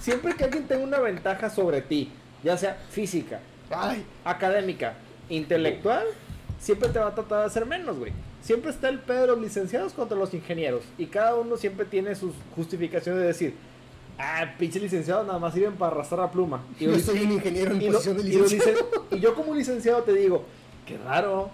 siempre 0.00 0.36
que 0.36 0.44
alguien 0.44 0.66
tenga 0.68 0.84
una 0.84 0.98
ventaja 1.00 1.48
sobre 1.50 1.80
ti, 1.80 2.12
ya 2.42 2.56
sea 2.58 2.76
física, 2.90 3.40
Ay, 3.70 4.04
académica, 4.24 4.94
intelectual, 5.30 6.04
siempre 6.64 6.88
te 6.88 6.98
va 6.98 7.08
a 7.08 7.14
tratar 7.14 7.40
de 7.40 7.44
hacer 7.46 7.66
menos, 7.66 7.98
güey. 7.98 8.12
siempre 8.42 8.70
está 8.70 8.88
el 8.88 8.98
pedo 8.98 9.20
de 9.22 9.26
los 9.28 9.40
licenciados 9.40 9.92
contra 9.92 10.16
los 10.16 10.32
ingenieros. 10.34 10.82
Y 10.98 11.06
cada 11.06 11.34
uno 11.36 11.56
siempre 11.56 11.84
tiene 11.84 12.14
sus 12.14 12.32
justificaciones 12.56 13.20
de 13.20 13.26
decir, 13.26 13.54
ah, 14.18 14.54
pinche 14.58 14.80
licenciados 14.80 15.26
nada 15.26 15.38
más 15.38 15.52
sirven 15.54 15.74
para 15.74 15.92
arrastrar 15.92 16.20
la 16.20 16.30
pluma. 16.30 16.64
Y 16.80 16.84
yo 16.86 16.90
los- 16.92 17.02
soy 17.02 17.20
un 17.20 17.32
ingeniero 17.32 17.72
en 17.74 17.82
y, 17.82 17.86
lo- 17.86 17.92
posición 17.92 18.16
de 18.16 18.24
licenciado. 18.24 18.78
licen- 18.80 19.16
y 19.16 19.20
yo 19.20 19.34
como 19.34 19.54
licenciado 19.54 20.02
te 20.02 20.12
digo, 20.14 20.44
qué 20.86 20.96
raro. 20.98 21.50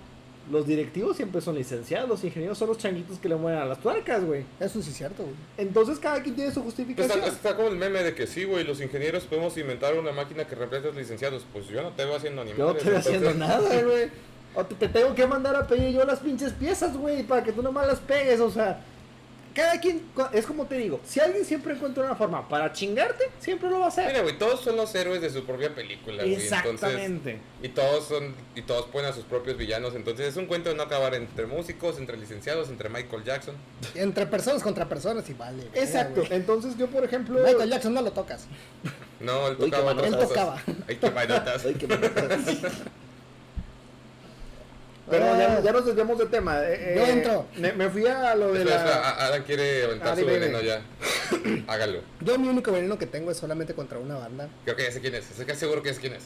Los 0.51 0.67
directivos 0.67 1.17
siempre 1.17 1.41
son 1.41 1.55
licenciados, 1.55 2.09
los 2.09 2.25
ingenieros 2.25 2.59
son 2.59 2.69
los 2.69 2.79
changuitos 2.79 3.19
que 3.21 3.29
le 3.29 3.37
mueven 3.37 3.61
a 3.61 3.65
las 3.67 3.79
tuercas, 3.79 4.25
güey. 4.25 4.45
Eso 4.59 4.83
sí 4.83 4.91
es 4.91 4.97
cierto, 4.97 5.23
güey. 5.23 5.35
Entonces 5.59 6.01
cada 6.01 6.21
quien 6.25 6.35
tiene 6.35 6.51
su 6.51 6.61
Pues 6.63 6.75
justificación. 6.75 7.19
está, 7.21 7.31
está 7.31 7.57
como 7.57 7.69
el 7.69 7.77
meme 7.77 8.03
de 8.03 8.15
que 8.17 8.27
sí, 8.27 8.43
güey, 8.45 8.65
los 8.65 8.81
ingenieros 8.81 9.25
podemos 9.25 9.57
inventar 9.59 9.97
una 9.97 10.11
máquina 10.11 10.45
que 10.49 10.57
reemplace 10.57 10.85
a 10.85 10.89
los 10.89 10.97
licenciados. 10.97 11.47
Pues 11.53 11.69
yo 11.69 11.83
no 11.83 11.91
te 11.91 12.05
veo 12.05 12.17
haciendo 12.17 12.43
ni 12.45 12.51
Yo 12.53 12.57
no 12.59 12.67
madres, 12.69 12.83
estoy 12.85 12.97
haciendo 12.97 13.35
nada, 13.35 13.83
güey. 13.83 14.09
O 14.55 14.65
te, 14.65 14.75
te 14.75 14.89
tengo 14.89 15.15
que 15.15 15.27
mandar 15.27 15.55
a 15.57 15.67
pedir 15.67 15.91
yo 15.95 16.05
las 16.05 16.19
pinches 16.21 16.53
piezas, 16.53 16.97
güey, 16.97 17.23
para 17.23 17.43
que 17.45 17.53
tú 17.53 17.63
nomás 17.63 17.87
las 17.87 18.01
pegues, 18.01 18.41
o 18.41 18.51
sea. 18.51 18.81
Cada 19.53 19.81
quien, 19.81 20.01
es 20.33 20.47
como 20.47 20.67
te 20.67 20.77
digo, 20.77 21.01
si 21.05 21.19
alguien 21.19 21.45
siempre 21.45 21.75
encuentra 21.75 22.05
una 22.05 22.15
forma 22.15 22.49
para 22.49 22.73
chingarte, 22.73 23.25
siempre 23.41 23.69
lo 23.69 23.81
va 23.81 23.87
a 23.87 23.89
hacer. 23.89 24.07
Mira, 24.07 24.23
güey, 24.23 24.39
todos 24.39 24.61
son 24.61 24.77
los 24.77 24.95
héroes 24.95 25.21
de 25.21 25.29
su 25.29 25.43
propia 25.45 25.75
película, 25.75 26.23
güey. 26.23 26.35
Entonces, 26.35 26.53
Exactamente. 26.53 27.41
y 27.61 27.69
todos 27.71 28.05
son 28.05 28.33
y 28.55 28.63
todos 28.63 28.87
ponen 28.87 29.11
a 29.11 29.13
sus 29.13 29.25
propios 29.25 29.57
villanos, 29.57 29.97
entonces 29.97 30.29
es 30.29 30.37
un 30.37 30.47
cuento 30.47 30.69
de 30.71 30.77
no 30.77 30.85
acabar 30.85 31.17
entre 31.17 31.47
músicos, 31.47 31.99
entre 31.99 32.17
licenciados, 32.17 32.69
entre 32.69 32.89
Michael 32.91 33.25
Jackson. 33.25 33.57
Entre 33.97 34.25
personas 34.27 34.63
contra 34.63 34.89
personas 34.89 35.29
y 35.29 35.35
vale. 35.35 35.65
Exacto. 35.75 36.23
Entonces 36.31 36.77
yo, 36.79 36.87
por 36.87 37.03
ejemplo... 37.03 37.41
Michael 37.45 37.71
Jackson 37.71 37.93
no 37.93 38.03
lo 38.03 38.13
tocas. 38.13 38.47
No, 39.19 39.49
él 39.49 39.57
Uy, 39.59 39.69
tocaba 39.69 39.95
manotas. 39.95 40.13
otras 40.13 40.23
Él 40.23 40.29
cosas. 40.29 40.65
tocaba. 40.65 40.85
Ay, 40.89 40.97
qué 40.97 41.11
manotas. 41.11 41.65
Ay, 41.67 41.75
qué 41.75 41.87
manotas. 41.89 42.41
Pero 45.11 45.25
ya, 45.37 45.61
ya 45.61 45.73
nos 45.73 45.85
desviamos 45.87 46.19
de 46.19 46.27
tema. 46.27 46.61
eh, 46.63 46.95
Yo 46.97 47.05
eh, 47.07 47.11
entro. 47.11 47.47
Me, 47.57 47.73
me 47.73 47.91
fui 47.91 48.07
a 48.07 48.35
lo 48.35 48.53
de 48.53 48.61
Espera, 48.61 48.77
la... 48.77 48.91
espera, 48.91 49.09
a- 49.11 49.27
Alan 49.27 49.43
quiere 49.43 49.85
aventar 49.85 50.09
Ah, 50.13 50.17
su 50.17 50.25
veneno 50.27 50.61
ya. 50.61 50.83
Hágalo. 51.67 52.01
Yo 52.21 52.39
mi 52.39 52.49
único 52.49 52.71
veneno 52.73 52.97
que 52.99 53.07
tengo 53.07 53.31
es 53.31 53.37
solamente 53.37 53.75
contra 53.75 53.99
una 53.99 54.17
banda. 54.17 54.49
Creo 54.65 54.77
que 54.77 54.85
ya 54.85 54.93
sé 54.93 55.01
quién 55.01 55.15
es. 55.15 55.31
Estoy 55.31 55.47
casi 55.47 55.61
seguro 55.61 55.83
que 55.83 55.91
es 55.91 55.99
quién 55.99 56.13
es. 56.15 56.23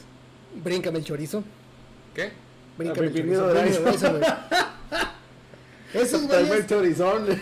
Bríncame 0.63 0.99
el 0.99 1.05
chorizo. 1.05 1.43
¿Qué? 2.13 2.31
Bríncame 2.77 3.07
el 3.07 3.13
chorizo. 3.15 3.47
de 3.53 3.69
eso, 3.69 4.11
güey. 4.11 4.23
Esos 5.93 6.27
güeyes, 6.27 6.67
chorizón. 6.67 7.25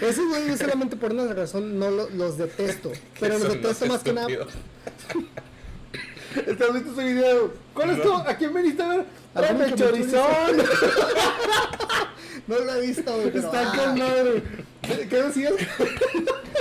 esos 0.00 0.28
güeyes 0.28 0.58
solamente 0.58 0.96
por 0.96 1.12
una 1.12 1.32
razón 1.32 1.78
no 1.78 1.90
lo- 1.90 2.10
los 2.10 2.36
detesto. 2.36 2.90
Pero 3.20 3.38
los 3.38 3.52
detesto 3.52 3.84
es 3.84 3.90
más 3.90 4.02
que 4.02 4.12
nada. 4.12 4.28
¿Estás 6.46 6.74
visto 6.74 6.92
ese 6.92 7.04
video? 7.04 7.52
¿Cuál 7.74 7.90
es 7.90 8.02
tu? 8.02 8.12
¿A 8.12 8.34
quién 8.36 8.52
veniste 8.54 8.82
a 8.82 8.88
ver? 8.88 9.06
A 9.34 9.40
Tráeme 9.40 9.64
el 9.64 9.74
chorizón. 9.74 10.56
No 12.46 12.58
lo 12.58 12.74
he 12.74 12.80
visto, 12.86 13.12
güey. 13.14 13.28
Está 13.28 13.70
ah, 13.70 13.76
con 13.76 13.98
madre. 13.98 14.42
¿Qué 15.08 15.22
decías? 15.22 15.52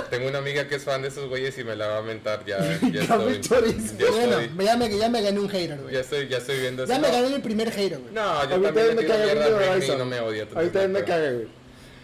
Tengo 0.09 0.27
una 0.27 0.37
amiga 0.39 0.67
que 0.67 0.75
es 0.75 0.83
fan 0.83 1.01
de 1.01 1.07
esos 1.07 1.27
güeyes 1.29 1.57
y 1.57 1.63
me 1.63 1.75
la 1.75 1.87
va 1.87 1.97
a 1.97 2.01
mentar. 2.01 2.45
Ya, 2.45 2.59
ya 2.91 3.01
estoy. 3.29 3.75
Ya 3.97 4.11
Bueno, 4.11 4.39
ya 4.63 4.77
me, 4.77 4.97
ya 4.97 5.09
me 5.09 5.21
gané 5.21 5.39
un 5.39 5.49
hater, 5.49 5.79
güey. 5.81 5.93
Ya 5.93 6.01
estoy, 6.01 6.27
ya 6.27 6.37
estoy 6.37 6.59
viendo 6.59 6.85
Ya 6.85 6.99
me 6.99 7.09
gané 7.09 7.33
el 7.33 7.41
primer 7.41 7.71
hater, 7.71 7.99
güey. 7.99 8.13
No, 8.13 8.21
A 8.21 8.49
yo 8.49 8.57
mí 8.57 8.63
también 8.65 8.95
me 8.95 9.03
y 9.03 9.97
no 9.97 10.05
me 10.05 10.19
odia. 10.19 10.47
A 10.55 10.61
mí 10.61 10.69
también 10.69 10.91
me 10.91 11.03
caga, 11.03 11.31
güey. 11.31 11.47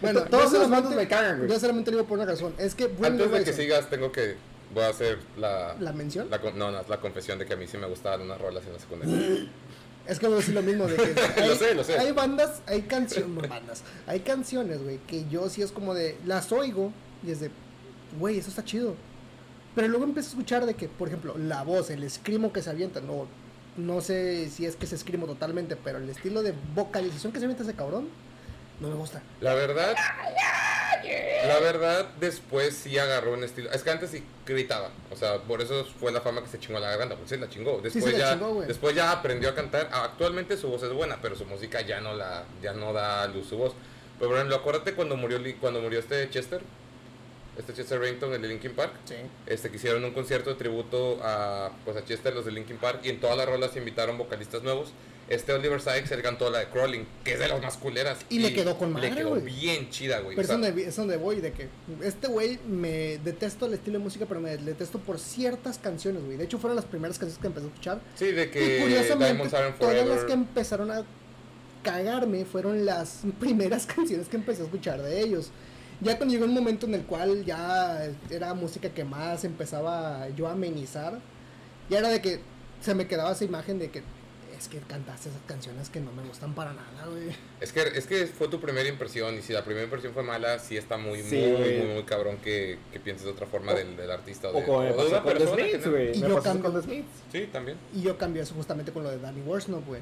Bueno, 0.00 0.22
Todos 0.24 0.52
los 0.52 0.70
bandos 0.70 0.94
me 0.94 1.06
cagan, 1.08 1.38
güey. 1.38 1.50
Yo 1.50 1.60
solamente 1.60 1.90
lo 1.90 1.98
digo 1.98 2.08
por 2.08 2.18
una 2.18 2.26
razón. 2.26 2.54
Es 2.58 2.74
que 2.74 2.90
Antes 3.02 3.30
de 3.30 3.44
que 3.44 3.52
sigas, 3.52 3.88
tengo 3.88 4.12
que. 4.12 4.36
Voy 4.74 4.84
a 4.84 4.88
hacer 4.88 5.18
la. 5.36 5.76
¿La 5.80 5.92
mención? 5.92 6.28
la 6.30 6.38
no, 6.38 6.70
no, 6.70 6.82
la 6.88 7.00
confesión 7.00 7.38
de 7.38 7.46
que 7.46 7.54
a 7.54 7.56
mí 7.56 7.66
sí 7.66 7.76
me 7.78 7.86
gustaban 7.86 8.22
unas 8.22 8.40
rolas 8.40 8.64
en 8.66 8.72
la 8.72 8.78
secundaria. 8.78 9.48
Es 10.06 10.20
que 10.20 10.26
voy 10.26 10.34
a 10.34 10.38
decir 10.38 10.54
lo 10.54 10.62
mismo 10.62 10.86
de 10.86 10.94
que 10.94 11.20
hay, 11.36 11.48
Lo 11.48 11.56
sé, 11.56 11.74
lo 11.74 11.82
sé. 11.82 11.98
hay 11.98 12.12
bandas, 12.12 12.62
hay 12.66 12.82
canciones, 12.82 13.48
bandas, 13.50 13.82
hay 14.06 14.20
canciones, 14.20 14.80
güey, 14.80 14.98
que 14.98 15.28
yo 15.28 15.48
sí 15.48 15.62
es 15.62 15.72
como 15.72 15.94
de 15.94 16.16
las 16.24 16.52
oigo 16.52 16.92
y 17.26 17.32
es 17.32 17.40
de, 17.40 17.50
güey, 18.16 18.38
eso 18.38 18.48
está 18.48 18.64
chido. 18.64 18.94
Pero 19.74 19.88
luego 19.88 20.04
empiezo 20.04 20.28
a 20.28 20.30
escuchar 20.30 20.64
de 20.64 20.74
que, 20.74 20.88
por 20.88 21.08
ejemplo, 21.08 21.36
la 21.36 21.64
voz, 21.64 21.90
el 21.90 22.04
escrimo 22.04 22.52
que 22.52 22.62
se 22.62 22.70
avienta, 22.70 23.00
no 23.00 23.26
no 23.76 24.00
sé 24.00 24.48
si 24.48 24.64
es 24.64 24.76
que 24.76 24.86
se 24.86 24.94
escrimo 24.94 25.26
totalmente, 25.26 25.76
pero 25.76 25.98
el 25.98 26.08
estilo 26.08 26.42
de 26.42 26.54
vocalización 26.74 27.32
que 27.32 27.38
se 27.38 27.44
avienta 27.44 27.62
ese 27.62 27.74
cabrón 27.74 28.08
no 28.80 28.88
me 28.88 28.94
gusta. 28.94 29.22
La 29.40 29.54
verdad. 29.54 29.94
La 31.46 31.60
verdad, 31.60 32.06
después 32.20 32.74
sí 32.74 32.98
agarró 32.98 33.34
un 33.34 33.44
estilo. 33.44 33.70
Es 33.72 33.82
que 33.82 33.90
antes 33.90 34.10
sí 34.10 34.24
gritaba. 34.46 34.90
O 35.10 35.16
sea, 35.16 35.38
por 35.38 35.60
eso 35.60 35.84
fue 35.98 36.12
la 36.12 36.20
fama 36.20 36.42
que 36.42 36.48
se 36.48 36.58
chingó 36.58 36.78
a 36.78 36.80
la 36.80 36.90
garganta. 36.90 37.16
Pues 37.16 37.30
sí, 37.30 37.36
la 37.36 37.48
chingó. 37.48 37.80
Después, 37.82 38.04
se 38.04 38.12
la 38.12 38.18
ya, 38.18 38.32
chingó, 38.34 38.62
después 38.62 38.94
ya 38.94 39.12
aprendió 39.12 39.50
a 39.50 39.54
cantar. 39.54 39.88
Actualmente 39.92 40.56
su 40.56 40.68
voz 40.68 40.82
es 40.82 40.92
buena, 40.92 41.18
pero 41.22 41.36
su 41.36 41.44
música 41.44 41.80
ya 41.80 42.00
no 42.00 42.14
la 42.14 42.44
ya 42.62 42.72
no 42.72 42.92
da 42.92 43.22
a 43.22 43.28
luz 43.28 43.48
su 43.48 43.56
voz. 43.56 43.74
Pero 44.18 44.30
por 44.30 44.36
ejemplo, 44.36 44.56
acuérdate 44.56 44.94
cuando 44.94 45.16
murió, 45.16 45.38
cuando 45.60 45.80
murió 45.80 45.98
este 45.98 46.28
Chester. 46.30 46.60
Este 47.58 47.72
Chester 47.72 47.98
Bennington, 47.98 48.34
el 48.34 48.42
de 48.42 48.48
Linkin 48.48 48.74
Park. 48.74 48.92
Sí. 49.06 49.14
Este, 49.46 49.70
que 49.70 49.76
hicieron 49.76 50.04
un 50.04 50.12
concierto 50.12 50.50
de 50.50 50.56
tributo 50.56 51.18
a, 51.22 51.70
pues, 51.86 51.96
a 51.96 52.04
Chester, 52.04 52.34
los 52.34 52.44
de 52.44 52.52
Linkin 52.52 52.76
Park, 52.76 53.00
y 53.02 53.08
en 53.08 53.18
todas 53.18 53.36
las 53.36 53.46
rolas 53.46 53.74
invitaron 53.76 54.18
vocalistas 54.18 54.62
nuevos. 54.62 54.92
Este 55.28 55.52
Oliver 55.52 55.80
Sykes, 55.80 56.14
él 56.14 56.22
cantó 56.22 56.50
la 56.50 56.60
de 56.60 56.68
Crawling, 56.68 57.04
que 57.24 57.32
es 57.32 57.38
de 57.40 57.48
las 57.48 57.60
más 57.60 57.76
culeras. 57.76 58.18
Y 58.28 58.38
le 58.38 58.54
quedó 58.54 58.78
con 58.78 58.92
madre, 58.92 59.10
Le 59.10 59.16
quedó 59.16 59.34
bien 59.34 59.90
chida, 59.90 60.20
güey. 60.20 60.36
Pero 60.36 60.48
O 60.48 60.52
es 60.52 60.60
donde, 60.60 60.84
es 60.84 60.96
donde 60.96 61.16
voy, 61.16 61.40
de 61.40 61.52
que 61.52 61.68
este 62.02 62.28
güey 62.28 62.60
me 62.68 63.18
detesto 63.18 63.66
el 63.66 63.74
estilo 63.74 63.98
de 63.98 64.04
música, 64.04 64.26
pero 64.26 64.40
me 64.40 64.56
detesto 64.56 65.00
por 65.00 65.18
ciertas 65.18 65.78
canciones, 65.78 66.24
güey. 66.24 66.36
De 66.36 66.44
hecho, 66.44 66.58
fueron 66.58 66.76
las 66.76 66.84
primeras 66.84 67.18
canciones 67.18 67.40
que 67.40 67.46
empecé 67.48 67.66
a 67.66 67.68
escuchar. 67.70 68.00
sí, 68.14 68.26
de 68.26 68.44
Y 68.44 68.50
que 68.50 68.78
curiosamente, 68.80 69.34
Diamonds 69.34 69.54
Are 69.54 69.72
todas 69.72 70.06
las 70.06 70.24
que 70.24 70.32
empezaron 70.32 70.90
a 70.92 71.04
cagarme 71.82 72.44
fueron 72.44 72.84
las 72.84 73.22
primeras 73.40 73.86
canciones 73.86 74.28
que 74.28 74.36
empecé 74.36 74.62
a 74.62 74.64
escuchar 74.66 75.02
de 75.02 75.20
ellos. 75.20 75.50
Ya 76.00 76.18
cuando 76.18 76.34
llegó 76.34 76.44
un 76.44 76.54
momento 76.54 76.86
en 76.86 76.94
el 76.94 77.02
cual 77.02 77.44
ya 77.44 78.10
era 78.28 78.54
música 78.54 78.90
que 78.90 79.02
más 79.02 79.44
empezaba 79.44 80.28
yo 80.36 80.46
a 80.46 80.52
amenizar, 80.52 81.18
ya 81.88 81.98
era 81.98 82.10
de 82.10 82.20
que 82.20 82.40
se 82.82 82.94
me 82.94 83.06
quedaba 83.08 83.32
esa 83.32 83.44
imagen 83.44 83.78
de 83.78 83.90
que 83.90 84.02
es 84.58 84.68
que 84.68 84.78
cantaste 84.78 85.28
esas 85.28 85.40
canciones 85.46 85.90
que 85.90 86.00
no 86.00 86.12
me 86.12 86.22
gustan 86.22 86.54
para 86.54 86.72
nada, 86.72 87.06
güey. 87.10 87.28
Es 87.60 87.72
que, 87.72 87.80
es 87.82 88.06
que 88.06 88.26
fue 88.26 88.48
tu 88.48 88.60
primera 88.60 88.88
impresión, 88.88 89.36
y 89.38 89.42
si 89.42 89.52
la 89.52 89.62
primera 89.64 89.84
impresión 89.84 90.12
fue 90.14 90.22
mala, 90.22 90.58
sí 90.58 90.76
está 90.76 90.96
muy, 90.96 91.22
Sí, 91.22 91.36
muy, 91.36 91.52
güey. 91.52 91.78
muy, 91.82 91.94
muy 91.94 92.02
cabrón 92.04 92.38
que, 92.38 92.78
que 92.92 92.98
pienses 93.00 93.26
de 93.26 93.32
otra 93.32 93.46
forma 93.46 93.72
O- 93.72 93.76
del, 93.76 93.96
del 93.96 94.10
artista. 94.10 94.48
O 94.48 94.52
de, 94.54 94.64
como 94.64 94.80
me 94.80 94.90
o 94.92 94.96
de 95.04 95.08
una 95.08 95.22
que 95.22 95.46
Smiths, 95.46 95.86
no-. 95.86 95.92
Y 96.00 96.20
Me 96.20 96.28
yo 96.28 96.42
con 96.62 96.82
Smiths. 96.82 97.08
Sí, 97.32 97.48
también. 97.52 97.76
Y 97.94 98.02
yo 98.02 98.16
cambié 98.16 98.42
eso 98.42 98.54
justamente 98.54 98.92
con 98.92 99.02
lo 99.02 99.10
de 99.10 99.18
Danny 99.18 99.40
Worsnop, 99.42 99.86
güey. 99.86 100.00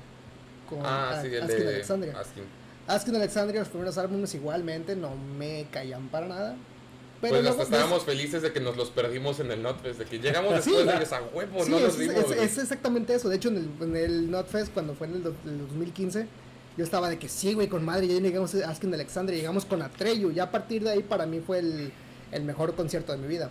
Con 0.69 0.81
Ah, 0.85 1.11
A- 1.19 1.23
sí, 1.23 1.29
el 1.35 1.43
Asking 1.43 1.59
de 1.61 1.69
Alexandria. 1.75 2.19
Asking. 2.21 2.45
Asking 2.87 3.17
Alexandria, 3.17 3.61
los 3.61 3.69
primeros 3.71 3.97
álbumes 3.99 4.35
igualmente 4.35 4.95
no 4.95 5.17
me 5.17 5.67
caían 5.71 6.09
para 6.09 6.27
nada. 6.29 6.57
Pero 7.31 7.43
pues 7.43 7.51
hasta 7.51 7.63
estábamos 7.65 8.05
felices 8.05 8.43
de 8.43 8.53
que 8.53 8.61
nos 8.61 8.77
los 8.77 8.91
perdimos 8.91 9.41
en 9.41 9.51
el 9.51 9.63
Notfest, 9.63 9.99
de 9.99 10.05
que 10.05 10.19
llegamos 10.19 10.53
Sí. 10.65 10.71
después 10.71 10.87
de 10.87 10.95
ellos 10.97 11.13
a 11.13 11.23
huevo, 11.23 11.65
Sí, 11.65 11.71
no 11.71 11.77
es, 11.79 11.83
los 11.85 11.99
vimos. 11.99 12.31
es- 12.33 12.59
exactamente 12.59 13.15
eso. 13.15 13.29
De 13.29 13.37
hecho, 13.37 13.49
en 13.49 13.57
el, 13.59 13.69
en 13.83 13.97
el 13.97 14.31
Notfest, 14.31 14.73
cuando 14.73 14.95
fue 14.95 15.07
en 15.07 15.15
el, 15.15 15.23
do- 15.23 15.35
el 15.45 15.59
2015, 15.59 16.27
yo 16.77 16.85
estaba 16.85 17.09
de 17.09 17.19
que 17.19 17.29
sí, 17.29 17.55
güey, 17.55 17.69
con 17.69 17.85
madre. 17.85 18.07
Ya 18.09 18.15
llegamos 18.21 18.55
a 18.55 18.69
Asking 18.71 18.93
Alexandria, 18.95 19.37
llegamos 19.39 19.65
con 19.65 19.81
Atreyu. 19.83 20.33
Ya 20.33 20.45
a 20.45 20.51
partir 20.51 20.83
de 20.83 20.91
ahí, 20.91 21.03
para 21.03 21.27
mí 21.27 21.41
fue 21.45 21.59
el, 21.61 21.93
el 22.33 22.43
mejor 22.45 22.75
concierto 22.75 23.13
de 23.13 23.19
mi 23.19 23.29
vida. 23.29 23.51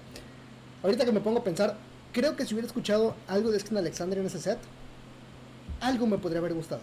Ahorita 0.83 1.05
que 1.05 1.11
me 1.13 1.21
pongo 1.21 1.39
a 1.39 1.43
pensar, 1.43 1.77
creo 2.11 2.35
que 2.35 2.45
si 2.45 2.53
hubiera 2.53 2.67
escuchado 2.67 3.15
algo 3.27 3.51
de 3.51 3.57
Asking 3.57 3.77
Alexandria 3.77 4.19
en 4.21 4.27
ese 4.27 4.39
set, 4.39 4.57
algo 5.81 6.07
me 6.07 6.17
podría 6.17 6.39
haber 6.39 6.53
gustado. 6.53 6.81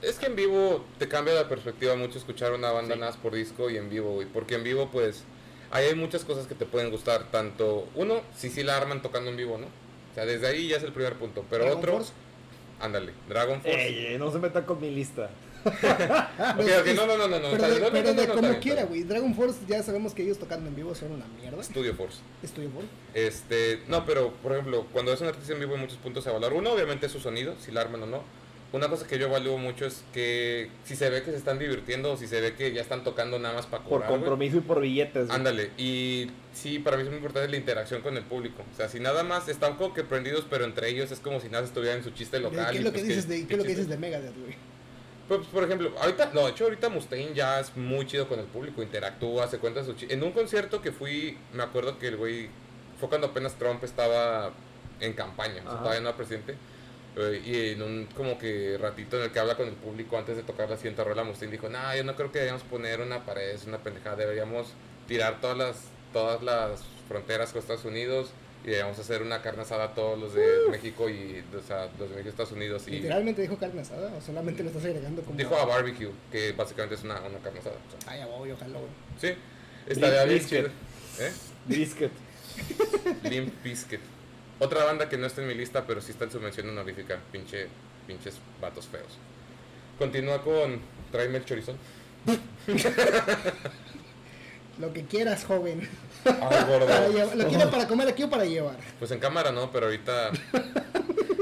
Es 0.00 0.16
que 0.18 0.26
en 0.26 0.34
vivo 0.36 0.84
te 0.98 1.06
cambia 1.08 1.32
la 1.34 1.48
perspectiva 1.48 1.94
mucho 1.94 2.18
escuchar 2.18 2.52
una 2.52 2.72
banda 2.72 2.96
nada 2.96 3.12
más 3.12 3.20
por 3.20 3.34
disco 3.34 3.70
y 3.70 3.76
en 3.76 3.88
vivo, 3.88 4.14
güey. 4.14 4.26
Porque 4.26 4.56
en 4.56 4.64
vivo, 4.64 4.88
pues, 4.90 5.22
ahí 5.72 5.86
hay 5.86 5.94
muchas 5.96 6.24
cosas 6.24 6.46
que 6.46 6.54
te 6.54 6.66
pueden 6.66 6.90
gustar. 6.90 7.30
Tanto, 7.30 7.88
uno, 7.94 8.20
si 8.36 8.48
sí 8.50 8.62
la 8.62 8.76
arman 8.76 9.02
tocando 9.02 9.30
en 9.30 9.36
vivo, 9.36 9.58
¿no? 9.58 9.66
O 9.66 10.14
sea, 10.14 10.24
desde 10.24 10.46
ahí 10.46 10.68
ya 10.68 10.76
es 10.76 10.82
el 10.84 10.92
primer 10.92 11.14
punto. 11.14 11.44
Pero 11.50 11.64
Dragon 11.64 11.78
otro, 11.78 11.92
Force. 11.94 12.12
ándale, 12.80 13.12
Dragon 13.28 13.60
Force. 13.60 13.80
Ey, 13.80 14.06
ey, 14.06 14.18
no 14.18 14.30
se 14.30 14.38
meta 14.38 14.64
con 14.64 14.80
mi 14.80 14.90
lista. 14.90 15.30
No, 16.96 17.06
no, 17.06 17.16
no, 17.16 17.28
no, 17.28 17.38
no. 17.38 17.50
Pero 17.52 17.68
de, 17.68 17.68
bien, 17.68 17.82
no, 17.82 17.90
pero 17.92 18.02
no, 18.02 18.14
no, 18.14 18.20
de 18.20 18.26
no, 18.26 18.34
como 18.34 18.58
quiera, 18.60 18.84
güey. 18.84 19.04
Dragon 19.04 19.32
Force 19.34 19.60
ya 19.68 19.82
sabemos 19.82 20.12
que 20.12 20.22
ellos 20.22 20.38
tocando 20.38 20.68
en 20.68 20.74
vivo 20.74 20.94
son 20.94 21.12
una 21.12 21.24
mierda. 21.40 21.62
Studio 21.62 21.94
Force. 21.94 22.18
Estudio 22.42 22.70
Force. 22.70 22.88
Este, 23.14 23.80
no, 23.88 24.04
pero 24.04 24.32
por 24.42 24.52
ejemplo, 24.52 24.86
cuando 24.92 25.12
es 25.12 25.20
un 25.20 25.28
artista 25.28 25.52
en 25.52 25.60
vivo 25.60 25.74
hay 25.74 25.80
muchos 25.80 25.98
puntos 25.98 26.26
a 26.26 26.30
evaluar. 26.30 26.52
Uno, 26.52 26.72
obviamente, 26.72 27.06
es 27.06 27.12
su 27.12 27.20
sonido, 27.20 27.54
si 27.60 27.70
la 27.70 27.82
arman 27.82 28.02
o 28.02 28.06
no. 28.06 28.22
Una 28.72 28.88
cosa 28.88 29.06
que 29.06 29.18
yo 29.18 29.26
evalúo 29.26 29.58
mucho 29.58 29.84
es 29.84 30.02
que 30.14 30.70
si 30.84 30.96
se 30.96 31.10
ve 31.10 31.22
que 31.22 31.30
se 31.30 31.36
están 31.36 31.58
divirtiendo 31.58 32.12
o 32.12 32.16
si 32.16 32.26
se 32.26 32.40
ve 32.40 32.54
que 32.54 32.72
ya 32.72 32.80
están 32.80 33.04
tocando 33.04 33.38
nada 33.38 33.54
más 33.54 33.66
para 33.66 33.82
Por 33.82 33.90
cobrar. 33.92 34.08
güey. 34.08 34.20
compromiso 34.20 34.56
y 34.56 34.60
por 34.60 34.80
billetes. 34.80 35.28
Ándale, 35.28 35.70
y 35.76 36.30
sí, 36.54 36.78
para 36.78 36.96
mí 36.96 37.02
es 37.02 37.08
muy 37.10 37.16
importante 37.18 37.48
la 37.50 37.56
interacción 37.58 38.00
con 38.00 38.16
el 38.16 38.24
público. 38.24 38.64
O 38.72 38.76
sea, 38.76 38.88
si 38.88 38.98
nada 38.98 39.24
más 39.24 39.48
están 39.48 39.76
como 39.76 39.92
que 39.92 40.04
prendidos, 40.04 40.46
pero 40.48 40.64
entre 40.64 40.88
ellos 40.88 41.10
es 41.10 41.18
como 41.20 41.38
si 41.40 41.50
nada 41.50 41.64
estuvieran 41.64 41.98
en 41.98 42.04
su 42.04 42.12
chiste 42.12 42.40
local. 42.40 42.68
¿Qué 42.70 42.76
y 42.76 42.78
es 42.78 42.84
lo 42.84 42.92
que 42.92 42.98
pues 43.00 43.08
dices 43.08 43.28
de, 43.28 43.40
qué 43.42 43.46
qué 43.46 43.52
es 43.54 43.58
lo 43.58 43.64
que 43.64 43.68
chiste. 43.70 43.82
dices 43.84 43.88
de 43.90 43.96
Megadeth, 43.98 44.38
güey? 44.40 44.54
Pues, 45.28 45.46
por 45.48 45.64
ejemplo, 45.64 45.92
ahorita, 46.00 46.30
no, 46.32 46.44
de 46.46 46.50
hecho 46.52 46.64
ahorita 46.64 46.88
Mustaine 46.88 47.34
ya 47.34 47.60
es 47.60 47.76
muy 47.76 48.06
chido 48.06 48.26
con 48.26 48.38
el 48.40 48.46
público, 48.46 48.82
interactúa, 48.82 49.48
se 49.48 49.58
cuenta 49.58 49.84
su 49.84 49.92
chi- 49.94 50.06
En 50.08 50.22
un 50.22 50.32
concierto 50.32 50.80
que 50.82 50.92
fui, 50.92 51.36
me 51.52 51.62
acuerdo 51.62 51.98
que 51.98 52.08
el 52.08 52.16
güey, 52.16 52.48
fue 52.98 53.08
cuando 53.10 53.28
apenas 53.28 53.54
Trump 53.58 53.84
estaba 53.84 54.52
en 55.00 55.12
campaña, 55.12 55.62
o 55.66 55.70
sea, 55.70 55.78
todavía 55.78 56.00
no 56.00 56.08
era 56.08 56.16
presidente. 56.16 56.54
Eh, 57.16 57.42
y 57.44 57.72
en 57.72 57.82
un 57.82 58.06
como 58.16 58.38
que 58.38 58.78
ratito 58.80 59.18
en 59.18 59.24
el 59.24 59.30
que 59.32 59.38
habla 59.38 59.56
con 59.56 59.68
el 59.68 59.74
público 59.74 60.16
antes 60.16 60.36
de 60.36 60.42
tocar 60.42 60.70
la 60.70 60.76
siguiente 60.76 61.04
rola, 61.04 61.24
Mustaine 61.24 61.52
dijo, 61.52 61.68
nah, 61.68 61.94
yo 61.94 62.04
no 62.04 62.16
creo 62.16 62.32
que 62.32 62.38
deberíamos 62.38 62.62
poner 62.66 63.00
una 63.00 63.26
pared, 63.26 63.50
es 63.50 63.66
una 63.66 63.78
pendejada, 63.78 64.16
deberíamos 64.16 64.68
tirar 65.06 65.40
todas 65.40 65.58
las, 65.58 65.76
todas 66.12 66.42
las 66.42 66.80
fronteras 67.08 67.52
con 67.52 67.60
Estados 67.60 67.84
Unidos 67.84 68.30
y 68.62 68.66
deberíamos 68.66 68.98
hacer 68.98 69.20
una 69.22 69.42
carne 69.42 69.62
asada 69.62 69.84
a 69.84 69.94
todos 69.94 70.18
los 70.18 70.34
de 70.34 70.46
México 70.70 71.10
y 71.10 71.44
o 71.54 71.60
sea, 71.62 71.90
los 71.98 72.08
de 72.08 72.16
México 72.16 72.26
y 72.26 72.28
Estados 72.28 72.52
Unidos. 72.52 72.84
Y 72.86 72.92
Literalmente 72.92 73.42
dijo 73.42 73.58
carne 73.58 73.82
asada, 73.82 74.10
o 74.16 74.20
solamente 74.20 74.62
le 74.62 74.70
estás 74.70 74.84
agregando 74.84 75.20
como. 75.22 75.36
dijo 75.36 75.54
a 75.56 75.66
barbecue, 75.66 76.10
que 76.30 76.52
básicamente 76.52 76.94
es 76.94 77.02
una, 77.02 77.20
una 77.20 77.38
carne 77.40 77.58
asada. 77.58 77.76
o 77.76 78.02
sea, 78.04 78.12
Ay, 78.12 78.24
voy, 78.24 78.52
ojalá, 78.52 78.78
güey. 78.78 78.90
sí, 79.20 79.38
estaría 79.86 80.24
bien. 80.24 80.70
¿Eh? 81.18 81.32
Brisket. 81.66 82.10
Limp 83.24 83.62
Bizkit. 83.62 84.00
Otra 84.62 84.84
banda 84.84 85.08
que 85.08 85.18
no 85.18 85.26
está 85.26 85.42
en 85.42 85.48
mi 85.48 85.54
lista, 85.54 85.84
pero 85.84 86.00
sí 86.00 86.12
está 86.12 86.24
en 86.24 86.30
su 86.30 86.38
mención 86.38 86.68
honorífica. 86.68 87.18
Pinche, 87.32 87.66
pinches 88.06 88.36
vatos 88.60 88.86
feos. 88.86 89.18
Continúa 89.98 90.40
con 90.40 90.80
Tráeme 91.10 91.38
el 91.38 91.44
chorizón. 91.44 91.76
Lo 94.78 94.92
que 94.92 95.04
quieras, 95.04 95.44
joven. 95.44 95.88
Ay, 96.24 96.64
gordo. 96.68 96.86
¿Lo 97.34 97.48
quieres 97.48 97.66
para 97.66 97.88
comer 97.88 98.06
aquí 98.06 98.22
o 98.22 98.30
para 98.30 98.44
llevar? 98.44 98.76
Pues 99.00 99.10
en 99.10 99.18
cámara 99.18 99.50
no, 99.50 99.72
pero 99.72 99.86
ahorita. 99.86 100.30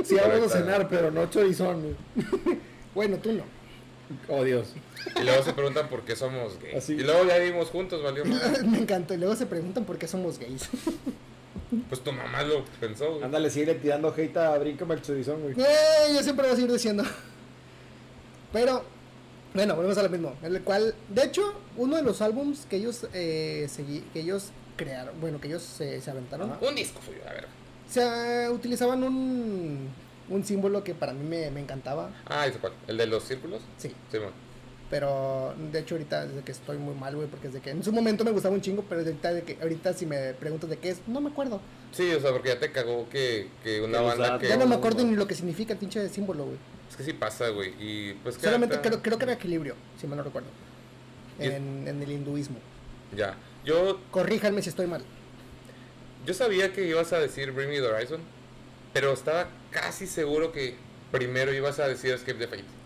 Sí, 0.02 0.14
vamos 0.14 0.30
Correcto. 0.38 0.54
a 0.54 0.59
cenar, 0.59 0.88
pero 0.88 1.11
no 1.11 1.28
chorizón. 1.28 1.96
Bueno, 2.94 3.18
tú 3.18 3.33
no. 3.33 3.44
Oh, 4.28 4.42
Dios. 4.42 4.72
Y 5.20 5.22
luego 5.24 5.42
se 5.44 5.52
preguntan 5.52 5.88
por 5.88 6.02
qué 6.02 6.16
somos 6.16 6.59
gays. 6.59 6.74
Así. 6.76 6.94
Y 6.94 7.02
luego 7.02 7.24
ya 7.26 7.37
vivimos 7.37 7.68
juntos, 7.68 8.02
valió. 8.02 8.24
Me 8.24 8.78
encantó. 8.78 9.12
Y 9.14 9.18
luego 9.18 9.37
se 9.37 9.44
preguntan 9.46 9.85
por 9.85 9.98
qué 9.98 10.09
somos 10.09 10.38
gays. 10.38 10.68
Pues 11.88 12.02
tu 12.02 12.12
mamá 12.12 12.42
lo 12.42 12.64
pensó. 12.80 13.11
güey. 13.12 13.22
Ándale, 13.24 13.50
sigue 13.50 13.74
tirando 13.74 14.12
hate 14.16 14.37
a 14.37 14.59
Bríncame 14.59 14.94
el 14.94 15.02
güey. 15.54 15.54
Eh, 15.59 16.14
yo 16.14 16.22
siempre 16.22 16.44
voy 16.46 16.52
a 16.52 16.56
seguir 16.56 16.72
diciendo. 16.72 17.04
Pero, 18.52 18.85
bueno, 19.54 19.74
volvemos 19.76 19.98
a 19.98 20.02
lo 20.02 20.09
mismo. 20.11 20.35
En 20.42 20.56
el 20.56 20.62
cual, 20.62 20.94
de 21.09 21.24
hecho, 21.24 21.54
uno 21.76 21.96
de 21.96 22.02
los 22.02 22.20
álbums 22.20 22.66
que 22.68 22.76
ellos 22.76 23.06
eh, 23.12 23.68
segui- 23.70 24.02
que 24.12 24.20
ellos 24.20 24.48
crearon, 24.76 25.20
bueno, 25.20 25.40
que 25.40 25.48
ellos 25.48 25.62
se, 25.62 26.00
se 26.00 26.11
aventaron, 26.11 26.50
Ajá. 26.52 26.66
Un 26.66 26.74
disco 26.74 27.00
suyo, 27.04 27.20
a 27.28 27.33
ver. 27.33 27.46
se 27.88 28.44
eh, 28.44 28.48
utilizaban 28.50 29.02
un, 29.04 29.88
un 30.28 30.44
símbolo 30.44 30.83
que 30.83 30.94
para 30.94 31.12
mí 31.12 31.22
me, 31.24 31.50
me 31.50 31.61
encantaba. 31.61 32.11
Ah, 32.26 32.46
¿ese 32.46 32.59
cuál? 32.59 32.72
¿El 32.88 32.96
de 32.96 33.06
los 33.06 33.22
círculos? 33.24 33.61
Sí, 33.78 33.88
Sí, 34.11 34.18
bueno. 34.18 34.33
Pero 34.90 35.55
de 35.70 35.79
hecho 35.79 35.94
ahorita 35.94 36.26
desde 36.26 36.42
que 36.42 36.50
estoy 36.50 36.76
muy 36.76 36.94
mal, 36.94 37.14
güey, 37.14 37.29
porque 37.29 37.46
desde 37.46 37.61
que 37.61 37.70
en 37.70 37.83
su 37.85 37.92
momento 37.92 38.24
me 38.24 38.33
gustaba 38.33 38.55
un 38.55 38.61
chingo, 38.61 38.85
pero 38.88 39.00
ahorita, 39.00 39.33
de 39.33 39.42
que, 39.42 39.57
ahorita 39.62 39.94
si 39.94 40.05
me 40.05 40.35
preguntas 40.35 40.68
de 40.68 40.79
qué 40.79 40.90
es, 40.90 41.00
no 41.07 41.20
me 41.20 41.31
acuerdo. 41.31 41.61
Sí, 41.92 42.12
o 42.12 42.20
sea, 42.20 42.33
porque 42.33 42.48
ya 42.48 42.59
te 42.59 42.72
cagó 42.72 43.09
que, 43.09 43.48
que 43.62 43.81
una 43.81 43.98
Que 43.98 44.05
banda 44.05 44.38
que. 44.40 44.48
ya 44.48 44.57
no 44.57 44.66
me 44.66 44.74
acuerdo 44.74 45.05
ni 45.05 45.14
lo 45.14 45.29
que 45.29 45.35
significa 45.37 45.74
el 45.74 45.79
pinche 45.79 46.09
símbolo, 46.09 46.44
güey. 46.44 46.57
Es 46.90 46.96
que 46.96 47.05
sí 47.05 47.12
pasa, 47.12 47.48
güey. 47.50 47.72
Y 47.79 48.14
pues 48.14 48.37
que. 48.37 48.46
Solamente 48.46 48.81
creo, 48.81 49.00
creo 49.00 49.16
que 49.16 49.24
era 49.24 49.35
equilibrio, 49.35 49.76
si 50.00 50.09
mal 50.09 50.18
no 50.18 50.24
recuerdo. 50.24 50.48
En, 51.38 51.87
en 51.87 52.03
el 52.03 52.11
hinduismo. 52.11 52.59
Ya. 53.16 53.37
Yo 53.64 54.00
Corríjanme 54.11 54.61
si 54.61 54.70
estoy 54.70 54.88
mal. 54.88 55.03
Yo 56.26 56.35
sabía 56.35 56.72
que 56.72 56.87
ibas 56.87 57.12
a 57.12 57.18
decir 57.18 57.53
Bring 57.53 57.70
Me 57.70 57.76
the 57.76 57.87
Horizon, 57.87 58.20
pero 58.92 59.12
estaba 59.12 59.48
casi 59.70 60.07
seguro 60.07 60.53
que 60.53 60.74
primero 61.12 61.53
ibas 61.55 61.79
a 61.79 61.88
decir 61.88 62.12
Escape 62.12 62.38
the 62.38 62.48
Fate. 62.48 62.79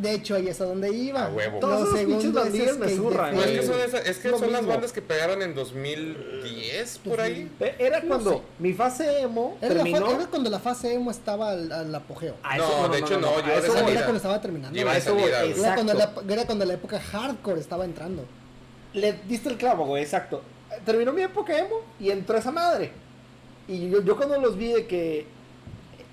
De 0.00 0.14
hecho, 0.14 0.34
ahí 0.34 0.48
es 0.48 0.60
a 0.60 0.64
donde 0.64 0.92
iba. 0.94 1.26
A 1.26 1.28
huevo. 1.30 1.58
Todos 1.58 1.88
esos 1.88 2.00
pinches 2.06 2.32
bandidos 2.32 2.78
me 2.78 2.88
zurran, 2.88 3.34
Pues 3.34 3.46
es 3.48 3.60
que 3.60 3.66
son, 3.66 3.80
esas- 3.80 4.06
es 4.06 4.18
que 4.18 4.30
son 4.30 4.50
las 4.52 4.64
bandas 4.64 4.92
que 4.92 5.02
pegaron 5.02 5.42
en 5.42 5.54
2010, 5.54 6.98
por 7.04 7.20
ahí. 7.20 7.50
Era 7.78 8.00
No 8.00 8.08
cuando 8.08 8.30
sé. 8.32 8.40
mi 8.58 8.72
fase 8.72 9.20
emo 9.20 9.56
Era, 9.60 9.74
la 9.74 9.80
fa- 9.80 9.84
terminó. 9.84 10.10
era 10.10 10.26
cuando 10.26 10.50
la 10.50 10.58
fase 10.58 10.94
emo 10.94 11.10
estaba 11.10 11.50
al, 11.50 11.70
al 11.70 11.94
apogeo. 11.94 12.36
A 12.42 12.56
No, 12.56 12.88
de 12.88 12.98
hecho 12.98 13.18
no, 13.20 13.36
yo 13.40 13.44
a 13.44 13.46
de 13.48 13.58
eso 13.58 13.58
O 13.58 13.62
sea, 13.62 13.70
voy. 13.72 13.78
salida. 13.80 13.90
era 13.92 14.00
cuando 14.02 14.16
estaba 14.16 14.40
terminando. 14.40 14.78
Salida. 15.00 15.44
Era 15.44 15.74
cuando, 15.74 15.94
la, 15.94 16.12
era 16.28 16.46
cuando 16.46 16.64
la 16.64 16.74
época 16.74 17.00
hardcore 17.00 17.60
estaba 17.60 17.84
entrando. 17.84 18.24
Le 18.94 19.12
diste 19.28 19.48
el 19.48 19.56
clavo, 19.56 19.86
güey, 19.86 20.02
exacto. 20.02 20.42
Terminó 20.84 21.12
mi 21.12 21.22
época 21.22 21.56
emo 21.58 21.82
y 21.98 22.10
entró 22.10 22.36
esa 22.38 22.50
madre. 22.50 22.92
Y 23.68 23.90
yo, 23.90 24.02
yo 24.02 24.16
cuando 24.16 24.40
los 24.40 24.56
vi 24.56 24.72
de 24.72 24.86
que 24.86 25.26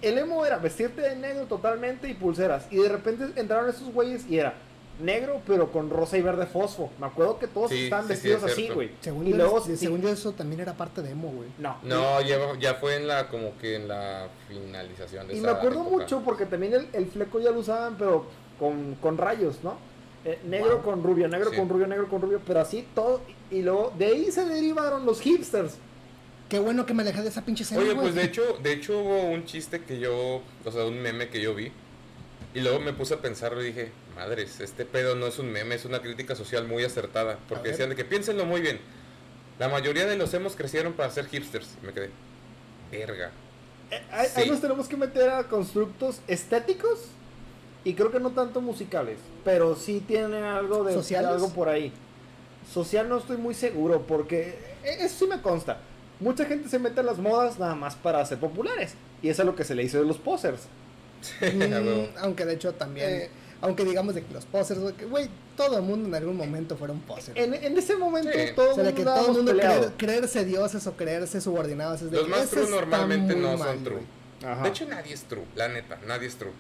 el 0.02 0.18
emo 0.18 0.46
era 0.46 0.58
vestirte 0.58 1.02
de 1.02 1.16
negro 1.16 1.46
totalmente 1.46 2.08
y 2.10 2.14
pulseras. 2.14 2.68
Y 2.72 2.78
de 2.78 2.90
repente 2.90 3.26
entraron 3.40 3.70
esos 3.70 3.92
güeyes 3.94 4.26
y 4.30 4.38
era 4.40 4.54
negro 5.00 5.42
pero 5.46 5.72
con 5.72 5.92
rosa 5.92 6.18
y 6.18 6.22
verde 6.24 6.48
fosfo. 6.48 6.90
Me 7.00 7.06
acuerdo 7.06 7.38
que 7.38 7.48
todos 7.48 7.70
Sí, 7.70 7.84
estaban 7.84 8.08
sí, 8.08 8.16
sí, 8.16 8.30
vestidos 8.30 8.44
es 8.46 8.52
así, 8.52 8.70
güey. 8.70 8.92
Según, 9.00 9.28
y 9.28 9.32
yo, 9.32 9.38
luego, 9.38 9.62
según 9.62 10.02
yo, 10.02 10.10
eso 10.10 10.32
también 10.32 10.62
era 10.62 10.74
parte 10.74 11.02
de 11.04 11.12
emo, 11.12 11.30
güey. 11.30 11.50
no. 11.60 11.78
No, 11.84 12.22
ya, 12.22 12.38
ya 12.60 12.74
fue 12.76 12.96
en 12.96 13.08
la, 13.08 13.28
como 13.28 13.56
que 13.60 13.76
en 13.76 13.88
la 13.88 14.28
finalización 14.48 15.28
de 15.28 15.36
Y 15.36 15.38
esa 15.38 15.46
me 15.46 15.52
acuerdo 15.54 15.82
época. 15.82 15.96
mucho 15.98 16.22
porque 16.26 16.46
también 16.48 16.74
el, 16.74 16.88
el 16.94 17.06
fleco 17.08 17.40
ya 17.40 17.52
lo 17.52 17.60
usaban, 17.60 17.96
pero 17.98 18.26
con, 18.60 18.96
con 18.96 19.18
rayos, 19.18 19.58
¿no? 19.64 19.78
Eh, 20.26 20.40
negro 20.46 20.78
Wow. 20.78 20.82
con 20.84 21.04
rubio, 21.04 21.28
negro 21.28 21.52
Sí. 21.52 21.58
con 21.58 21.70
rubio, 21.70 21.86
negro 21.88 22.08
con 22.10 22.22
rubio, 22.22 22.42
pero 22.46 22.60
así 22.60 22.86
todo. 22.96 23.22
Y 23.52 23.62
luego 23.62 23.94
de 23.98 24.06
ahí 24.08 24.32
se 24.32 24.46
derivaron 24.46 25.06
los 25.06 25.22
hipsters. 25.22 25.76
Qué 26.50 26.60
bueno 26.60 26.86
que 26.86 26.94
me 26.94 27.02
alejé 27.04 27.22
de 27.22 27.30
esa 27.30 27.44
pinche 27.44 27.64
escena, 27.64 27.82
Oye, 27.82 27.94
pues 27.96 28.16
de 28.16 28.24
hecho, 28.24 28.58
de 28.64 28.72
hecho 28.74 29.00
hubo 29.00 29.24
un 29.24 29.46
chiste 29.46 29.84
que 29.84 30.00
yo, 30.00 30.42
o 30.64 30.72
sea, 30.72 30.86
un 30.86 31.02
meme 31.02 31.30
que 31.30 31.42
yo 31.42 31.54
vi. 31.54 31.72
Y 32.54 32.62
luego 32.62 32.80
me 32.80 32.94
puse 32.94 33.16
a 33.16 33.18
pensarlo 33.18 33.62
y 33.62 33.68
dije, 33.68 33.92
madres, 34.16 34.62
este 34.62 34.86
pedo 34.86 35.16
no 35.16 35.28
es 35.28 35.38
un 35.40 35.52
meme, 35.52 35.76
es 35.76 35.84
una 35.86 36.02
crítica 36.02 36.36
social 36.36 36.66
muy 36.68 36.84
acertada. 36.84 37.38
Porque 37.50 37.70
decían 37.70 37.90
de 37.90 37.96
que 37.96 38.06
piénsenlo 38.06 38.46
muy 38.46 38.62
bien. 38.62 38.80
La 39.60 39.68
mayoría 39.68 40.06
de 40.06 40.16
los 40.16 40.34
hemos 40.34 40.56
crecieron 40.56 40.94
para 40.94 41.12
ser 41.12 41.28
hipsters. 41.28 41.68
Y 41.84 41.86
me 41.86 41.94
quedé, 41.94 42.10
verga. 42.92 43.32
Eh, 43.92 44.02
ahí, 44.12 44.28
Sí. 44.28 44.42
ahí 44.42 44.50
nos 44.50 44.62
tenemos 44.62 44.88
que 44.88 44.96
meter 44.98 45.30
a 45.30 45.44
constructos 45.50 46.22
estéticos 46.28 47.00
y 47.84 47.94
creo 47.94 48.12
que 48.12 48.20
no 48.20 48.32
tanto 48.32 48.62
musicales, 48.62 49.18
pero 49.44 49.76
sí 49.76 50.04
tienen 50.06 50.44
algo 50.44 50.84
de 50.84 50.94
¿Sociales? 50.94 51.30
algo 51.30 51.50
por 51.54 51.70
ahí. 51.70 51.92
Social 52.74 53.08
no 53.08 53.18
estoy 53.18 53.38
muy 53.38 53.54
seguro 53.54 54.02
porque 54.08 54.58
eh, 54.84 54.98
eso 55.02 55.20
sí 55.20 55.28
me 55.28 55.42
consta. 55.42 55.80
Mucha 56.20 56.46
gente 56.46 56.68
se 56.70 56.80
mete 56.80 57.00
a 57.00 57.04
las 57.04 57.18
modas 57.20 57.60
nada 57.60 57.76
más 57.76 57.96
para 57.96 58.26
ser 58.26 58.40
populares 58.40 58.94
y 59.22 59.30
eso 59.30 59.44
es 59.44 59.46
lo 59.46 59.56
que 59.56 59.64
se 59.64 59.76
le 59.76 59.84
hizo 59.84 60.00
de 60.00 60.06
los 60.06 60.18
posers. 60.18 60.62
Mm, 61.42 62.18
aunque 62.20 62.46
de 62.46 62.54
hecho 62.54 62.74
también, 62.76 63.10
Eh. 63.10 63.30
aunque 63.62 63.84
digamos 63.84 64.14
de 64.16 64.24
que 64.24 64.32
los 64.34 64.46
posers, 64.46 64.80
güey, 65.10 65.30
todo 65.56 65.78
el 65.78 65.84
mundo 65.84 66.08
en 66.08 66.14
algún 66.16 66.38
momento 66.38 66.78
fueron 66.78 67.00
posers. 67.02 67.36
En, 67.38 67.54
en 67.56 67.76
ese 67.78 67.96
momento 67.96 68.30
Sí. 68.34 68.52
todo 68.56 68.72
o 68.72 68.76
sea, 68.76 68.84
de 68.84 68.90
el 68.90 68.96
que 68.96 69.02
mundo 69.04 69.12
todo 69.16 69.24
el 69.24 69.28
andábamos 69.32 69.38
mundo 69.38 69.52
peleado. 69.52 69.82
creer- 69.82 69.98
creerse 69.98 70.46
dioses 70.46 70.86
o 70.88 70.94
creerse 70.96 71.42
subordinados. 71.42 72.04
Es 72.04 72.12
de 72.12 72.18
Los 72.18 72.26
que 72.28 72.32
más 72.32 72.50
true 72.50 72.70
normalmente 72.70 73.36
no 73.36 73.58
mal, 73.58 73.68
son 73.76 73.84
true. 73.84 74.02
Ajá. 74.46 74.62
De 74.64 74.70
hecho, 74.70 74.86
nadie 74.88 75.14
es 75.14 75.24
true, 75.24 75.44
la 75.56 75.68
neta, 75.70 75.98
nadie 76.08 76.28
es 76.28 76.36
true. 76.36 76.52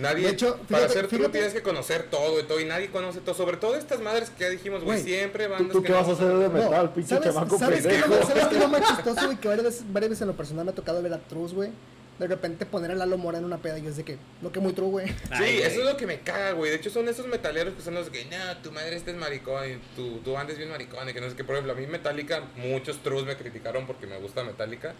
Nadie, 0.00 0.26
De 0.26 0.32
hecho, 0.32 0.56
para 0.68 0.82
fíjate- 0.88 0.92
ser 0.94 1.06
true 1.08 1.18
fíjate- 1.18 1.32
tienes 1.32 1.52
que 1.52 1.62
conocer 1.62 2.04
todo 2.10 2.40
y 2.40 2.42
todo, 2.44 2.60
y 2.60 2.64
nadie 2.64 2.90
conoce 2.90 3.20
todo. 3.20 3.34
Sobre 3.34 3.56
todo 3.56 3.74
estas 3.76 4.00
madres 4.00 4.30
que 4.30 4.44
ya 4.44 4.50
dijimos, 4.50 4.82
güey, 4.84 5.02
siempre 5.02 5.44
¿Tú, 5.46 5.50
bandas 5.52 5.72
tú 5.72 5.82
que 5.82 5.86
qué 5.88 5.92
no 5.92 5.98
vas 6.00 6.08
a 6.08 6.12
hacer 6.12 6.28
de 6.28 6.48
metal, 6.48 6.84
No, 6.86 6.94
pinche 6.94 7.08
¿sabes, 7.16 7.24
chamaco 7.34 7.58
¿sabes 7.58 7.82
qué, 7.82 7.88
pendejo? 7.88 8.14
es 8.14 8.20
lo- 8.20 8.26
¿Sabes 8.26 8.46
qué 8.48 8.54
es 8.56 8.60
lo 8.62 8.68
más 8.68 8.80
chistoso, 8.96 9.24
güey? 9.26 9.36
Que 9.38 9.48
varias 9.48 9.64
veces, 9.64 9.84
varias 9.92 10.10
veces 10.10 10.22
en 10.22 10.28
lo 10.28 10.36
personal 10.36 10.64
me 10.64 10.70
ha 10.72 10.74
tocado 10.74 11.02
ver 11.02 11.12
a 11.12 11.18
Trus, 11.18 11.52
güey. 11.54 11.70
De 12.18 12.26
repente 12.26 12.66
poner 12.66 12.90
a 12.90 12.94
Lalo 12.94 13.16
Mora 13.16 13.38
en 13.38 13.46
una 13.46 13.56
peda 13.62 13.78
y 13.78 13.82
yo 13.82 13.88
es 13.88 13.96
de 13.96 14.04
que, 14.04 14.18
lo 14.42 14.52
que 14.52 14.60
muy 14.60 14.74
true, 14.74 14.88
güey. 14.90 15.08
Sí, 15.08 15.14
Ay, 15.30 15.38
güey. 15.56 15.62
eso 15.62 15.80
es 15.80 15.86
lo 15.86 15.96
que 15.96 16.06
me 16.06 16.20
caga, 16.20 16.52
güey. 16.52 16.70
De 16.70 16.76
hecho, 16.76 16.90
son 16.90 17.08
esos 17.08 17.26
metaleros 17.26 17.72
que 17.72 17.80
son 17.80 17.94
los 17.94 18.10
que, 18.10 18.26
no, 18.26 18.36
tu 18.62 18.72
madre 18.72 18.94
este 18.94 19.12
es 19.12 19.16
maricón 19.16 19.64
y 19.70 19.76
tu, 19.96 20.18
tu 20.18 20.32
banda 20.32 20.52
es 20.52 20.58
bien 20.58 20.68
maricón 20.70 21.08
y 21.08 21.14
que 21.14 21.20
no 21.22 21.30
sé 21.30 21.34
qué. 21.36 21.44
Por 21.44 21.54
ejemplo, 21.54 21.72
a 21.72 21.76
mí 21.76 21.86
Metallica, 21.86 22.42
muchos 22.56 23.02
trus 23.02 23.24
me 23.24 23.38
criticaron 23.38 23.86
porque 23.86 24.06
me 24.06 24.18
gusta 24.18 24.44
Metallica 24.44 24.92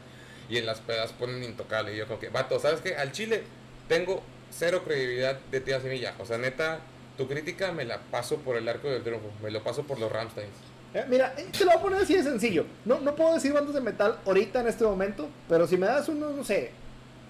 y 0.48 0.56
en 0.56 0.64
las 0.64 0.80
pedas 0.80 1.12
ponen 1.12 1.44
intocable. 1.44 1.94
Y 1.94 1.98
yo, 1.98 2.06
como 2.06 2.18
que, 2.18 2.30
vato, 2.30 2.58
¿sabes 2.58 2.80
qué? 2.80 2.96
Al 2.96 3.12
chile 3.12 3.42
tengo 3.86 4.22
cero 4.50 4.82
credibilidad 4.84 5.38
de 5.50 5.60
ti 5.60 5.72
así 5.72 5.88
O 6.18 6.24
sea, 6.26 6.38
neta, 6.38 6.80
tu 7.16 7.26
crítica 7.28 7.72
me 7.72 7.84
la 7.84 7.98
paso 8.10 8.36
por 8.38 8.56
el 8.56 8.68
arco 8.68 8.88
del 8.88 9.02
triunfo, 9.02 9.30
me 9.42 9.50
lo 9.50 9.62
paso 9.62 9.82
por 9.82 9.98
los 9.98 10.10
Ramsteins. 10.10 10.50
Eh, 10.94 11.04
Mira, 11.08 11.34
eh, 11.36 11.48
te 11.52 11.64
lo 11.64 11.66
voy 11.72 11.78
a 11.78 11.82
poner 11.82 12.02
así 12.02 12.14
de 12.16 12.22
sencillo. 12.22 12.64
No, 12.84 13.00
no 13.00 13.14
puedo 13.14 13.34
decir 13.34 13.52
bandas 13.52 13.74
de 13.74 13.80
metal 13.80 14.18
ahorita 14.26 14.60
en 14.60 14.68
este 14.68 14.84
momento, 14.84 15.28
pero 15.48 15.66
si 15.66 15.76
me 15.76 15.86
das 15.86 16.08
uno, 16.08 16.30
no 16.30 16.44
sé, 16.44 16.72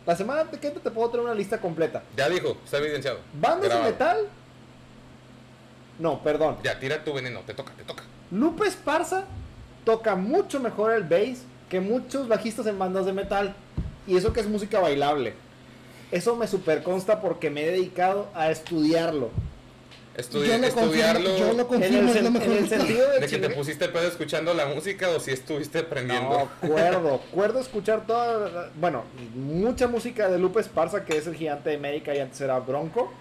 la 0.06 0.16
semana 0.16 0.50
que 0.50 0.66
entra 0.66 0.82
te 0.82 0.90
puedo 0.90 1.10
traer 1.10 1.26
una 1.26 1.34
lista 1.34 1.60
completa. 1.60 2.02
Ya 2.16 2.28
dijo, 2.28 2.56
está 2.64 2.78
evidenciado. 2.78 3.18
Bandas 3.34 3.68
Grabado. 3.68 3.84
de 3.84 3.90
metal. 3.92 4.28
No, 5.98 6.22
perdón. 6.22 6.56
Ya, 6.64 6.78
tira 6.80 7.04
tu 7.04 7.12
veneno, 7.12 7.40
te 7.40 7.52
toca, 7.52 7.72
te 7.74 7.84
toca. 7.84 8.04
Lupe 8.30 8.66
Esparza 8.66 9.24
toca 9.84 10.16
mucho 10.16 10.58
mejor 10.60 10.92
el 10.92 11.02
bass 11.04 11.42
que 11.68 11.80
muchos 11.80 12.28
bajistas 12.28 12.66
en 12.66 12.78
bandas 12.78 13.06
de 13.06 13.12
metal. 13.12 13.54
Y 14.06 14.16
eso 14.16 14.32
que 14.32 14.40
es 14.40 14.46
música 14.48 14.80
bailable. 14.80 15.34
Eso 16.12 16.34
me 16.36 16.46
super 16.48 16.82
consta 16.82 17.20
porque 17.20 17.50
me 17.50 17.62
he 17.64 17.70
dedicado 17.70 18.28
a 18.34 18.50
estudiarlo. 18.50 19.30
Estudi- 20.16 20.48
yo 20.48 20.58
lo 20.58 20.66
estudiarlo. 20.66 21.30
confirmo, 21.30 21.38
yo 21.38 21.52
lo 21.54 21.60
En 21.62 21.66
confirmo, 21.66 22.10
el, 22.10 22.16
es 22.16 22.22
lo 22.24 22.28
sen- 22.28 22.32
mejor. 22.32 22.48
en 22.48 22.58
el 22.64 22.68
sentido 22.68 23.10
de, 23.10 23.20
De 23.20 23.26
que 23.28 23.38
te 23.38 23.50
pusiste 23.50 23.88
pedo 23.88 24.08
escuchando 24.08 24.52
la 24.54 24.66
música 24.66 25.08
o 25.10 25.20
si 25.20 25.30
estuviste 25.30 25.78
aprendiendo. 25.78 26.28
No, 26.30 26.48
acuerdo, 26.66 27.20
acuerdo 27.30 27.60
escuchar 27.60 28.06
toda, 28.06 28.70
bueno, 28.74 29.04
mucha 29.36 29.86
música 29.86 30.28
de 30.28 30.38
Lupe 30.38 30.60
Esparza, 30.60 31.04
que 31.04 31.16
es 31.16 31.26
el 31.28 31.36
gigante 31.36 31.70
de 31.70 31.76
América 31.76 32.14
y 32.14 32.18
antes 32.18 32.40
era 32.40 32.58
Bronco. 32.58 33.12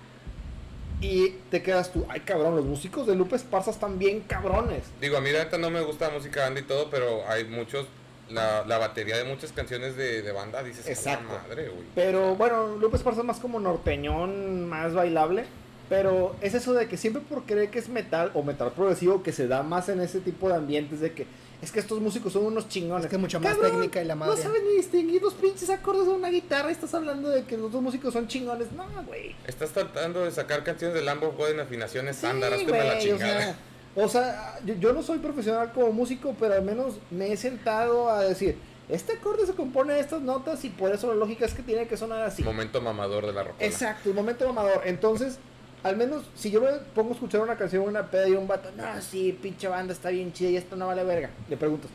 Y 1.02 1.30
te 1.52 1.62
quedas 1.62 1.93
tú, 1.93 2.06
ay 2.10 2.21
cabrón, 2.21 2.56
los 2.58 2.65
músicos 2.65 3.08
de 3.08 3.15
Lupe 3.15 3.36
Esparza 3.38 3.71
están 3.71 3.99
bien 3.99 4.19
cabrones. 4.21 4.84
Digo, 4.99 5.15
a 5.15 5.21
mí 5.21 5.32
la 5.32 5.43
neta 5.45 5.58
no 5.58 5.69
me 5.69 5.80
gusta 5.82 6.08
la 6.10 6.15
música 6.15 6.41
banda 6.41 6.60
y 6.60 6.63
todo, 6.63 6.89
pero 6.89 7.21
hay 7.30 7.45
muchos 7.45 7.86
la, 8.30 8.65
la 8.65 8.78
batería 8.78 9.18
de 9.18 9.24
muchas 9.24 9.52
canciones 9.52 9.96
de, 9.96 10.22
de 10.22 10.32
banda, 10.32 10.62
dices, 10.63 10.86
"A 10.86 10.89
la 10.89 10.94
Exacto. 10.94 11.34
madre, 11.48 11.70
güey. 11.70 11.86
Pero 11.96 12.36
bueno, 12.36 12.76
Lupe 12.78 12.98
Esparza 12.98 13.22
es 13.22 13.26
más 13.26 13.39
como 13.39 13.60
norteñón, 13.60 14.68
más 14.68 14.94
bailable. 14.94 15.46
Pero 15.89 16.36
es 16.42 16.54
eso 16.54 16.74
de 16.74 16.88
que 16.88 16.98
siempre 16.98 17.20
por 17.28 17.46
creer 17.46 17.72
que 17.72 17.80
es 17.80 17.89
metal 17.89 18.30
o 18.36 18.44
metal 18.44 18.72
progresivo 18.74 19.24
que 19.24 19.32
se 19.32 19.48
da 19.48 19.63
más 19.63 19.89
en 19.89 20.00
ese 20.02 20.20
tipo 20.20 20.48
de 20.48 20.54
ambientes 20.56 21.00
de 21.00 21.13
que 21.13 21.26
es 21.63 21.72
que 21.72 21.80
estos 21.80 22.00
músicos 22.00 22.32
son 22.32 22.46
unos 22.46 22.70
chingones. 22.70 23.06
Es 23.06 23.10
que 23.10 23.15
es 23.15 23.22
mucho 23.22 23.39
más 23.39 23.54
Cabrón, 23.56 23.72
técnica 23.72 24.00
y 24.02 24.06
la 24.06 24.13
madre. 24.15 24.36
No 24.36 24.39
saben 24.42 24.63
ni 24.65 24.76
distinguir 24.76 25.20
los 25.20 25.34
pinches 25.34 25.68
acordes 25.72 26.06
de 26.06 26.12
una 26.12 26.30
guitarra 26.30 26.70
y 26.70 26.74
estás 26.74 26.94
hablando 26.94 27.30
de 27.30 27.44
que 27.44 27.58
los 27.58 27.72
dos 27.72 27.82
músicos 27.82 28.13
son 28.13 28.28
chingones. 28.28 28.72
No, 28.72 28.86
güey. 29.08 29.36
Estás 29.48 29.72
tratando 29.72 30.24
de 30.24 30.30
sacar 30.32 30.63
canciones 30.63 30.94
de 30.96 31.02
Lambo 31.02 31.34
en 31.48 31.60
afinaciones 31.60 32.15
Sí, 32.18 32.26
estándar, 32.28 32.54
hazte 32.54 32.68
la 32.72 32.94
o 32.94 33.00
chingada. 33.00 33.39
sea, 33.42 33.56
o 34.06 34.10
sea, 34.10 34.60
yo, 34.66 34.76
yo 34.76 34.94
no 34.94 35.04
soy 35.04 35.20
profesional 35.20 35.72
como 35.74 35.92
músico, 35.92 36.36
pero 36.40 36.54
al 36.54 36.64
menos 36.64 36.98
me 37.12 37.32
he 37.32 37.38
sentado 37.38 38.10
a 38.10 38.24
decir, 38.24 38.58
este 38.90 39.14
acorde 39.14 39.46
se 39.46 39.54
compone 39.54 39.94
de 39.94 40.00
estas 40.00 40.22
notas 40.22 40.64
y 40.66 40.70
por 40.70 40.92
eso 40.92 41.08
la 41.08 41.16
lógica 41.16 41.46
es 41.46 41.54
que 41.54 41.62
tiene 41.62 41.88
que 41.88 41.96
sonar 41.96 42.24
así. 42.24 42.44
Momento 42.44 42.82
mamador 42.82 43.26
de 43.26 43.34
la 43.34 43.44
rocola. 43.44 43.66
Exacto, 43.66 44.10
el 44.10 44.16
momento 44.16 44.48
mamador. 44.48 44.82
Entonces, 44.86 45.38
al 45.84 45.96
menos 45.96 46.24
si 46.36 46.50
yo 46.52 46.62
me 46.62 46.72
pongo 46.96 47.12
a 47.12 47.14
escuchar 47.14 47.42
una 47.42 47.56
canción, 47.56 47.88
una 47.88 48.10
peda 48.10 48.28
y 48.28 48.34
un 48.34 48.48
vato, 48.48 48.70
no, 48.76 49.02
sí, 49.02 49.38
pinche 49.42 49.68
banda 49.68 49.94
está 49.94 50.10
bien 50.10 50.34
chida 50.34 50.50
y 50.50 50.58
esto 50.58 50.76
no 50.76 50.88
vale 50.88 51.04
verga. 51.04 51.30
Le 51.48 51.58
preguntas, 51.58 51.92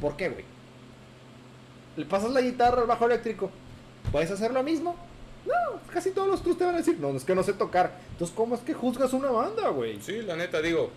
¿por 0.00 0.16
qué, 0.16 0.28
güey? 0.28 0.44
Le 1.96 2.04
pasas 2.04 2.30
la 2.30 2.40
guitarra 2.40 2.82
al 2.82 2.86
bajo 2.86 3.06
eléctrico, 3.06 3.50
¿puedes 4.12 4.30
hacer 4.30 4.52
lo 4.52 4.62
mismo? 4.62 4.96
No, 5.46 5.80
casi 5.92 6.10
todos 6.10 6.28
los 6.28 6.42
trus 6.42 6.58
te 6.58 6.64
van 6.64 6.74
a 6.74 6.78
decir, 6.78 6.98
no, 6.98 7.10
es 7.10 7.24
que 7.24 7.34
no 7.34 7.42
sé 7.42 7.52
tocar. 7.52 7.98
Entonces, 8.12 8.34
¿cómo 8.34 8.54
es 8.54 8.62
que 8.62 8.74
juzgas 8.74 9.12
una 9.12 9.30
banda, 9.30 9.68
güey? 9.68 10.00
Sí, 10.00 10.22
la 10.22 10.36
neta, 10.36 10.60
digo. 10.60 10.90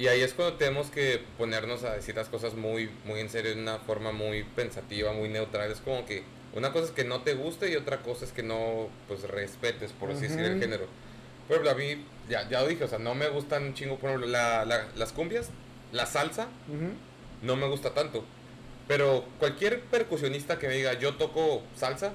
Y 0.00 0.08
ahí 0.08 0.22
es 0.22 0.32
cuando 0.32 0.56
tenemos 0.56 0.88
que 0.90 1.20
ponernos 1.36 1.84
a 1.84 1.92
decir 1.94 2.16
las 2.16 2.28
cosas 2.30 2.54
muy, 2.54 2.88
muy 3.04 3.20
en 3.20 3.28
serio, 3.28 3.54
de 3.54 3.60
una 3.60 3.78
forma 3.80 4.12
muy 4.12 4.44
pensativa, 4.44 5.12
muy 5.12 5.28
neutral. 5.28 5.70
Es 5.70 5.80
como 5.80 6.06
que 6.06 6.22
una 6.54 6.72
cosa 6.72 6.86
es 6.86 6.90
que 6.92 7.04
no 7.04 7.20
te 7.20 7.34
guste 7.34 7.70
y 7.70 7.76
otra 7.76 7.98
cosa 7.98 8.24
es 8.24 8.32
que 8.32 8.42
no, 8.42 8.88
pues, 9.08 9.24
respetes, 9.24 9.92
por 9.92 10.10
así 10.10 10.22
decir, 10.22 10.40
el 10.40 10.58
género. 10.58 10.86
Por 11.46 11.56
ejemplo, 11.58 11.70
a 11.72 11.74
mí, 11.74 12.02
ya, 12.30 12.48
ya 12.48 12.62
lo 12.62 12.68
dije, 12.68 12.84
o 12.84 12.88
sea, 12.88 12.98
no 12.98 13.14
me 13.14 13.28
gustan 13.28 13.62
un 13.64 13.74
chingo, 13.74 13.98
por 13.98 14.08
ejemplo, 14.08 14.26
la- 14.30 14.64
la- 14.64 14.88
las 14.96 15.12
cumbias, 15.12 15.50
la 15.92 16.06
salsa, 16.06 16.44
Ujú. 16.68 16.92
no 17.42 17.56
me 17.56 17.66
gusta 17.68 17.92
tanto. 17.92 18.24
Pero 18.88 19.26
cualquier 19.38 19.82
percusionista 19.82 20.58
que 20.58 20.66
me 20.66 20.74
diga, 20.76 20.94
yo 20.94 21.16
toco 21.16 21.62
salsa, 21.76 22.12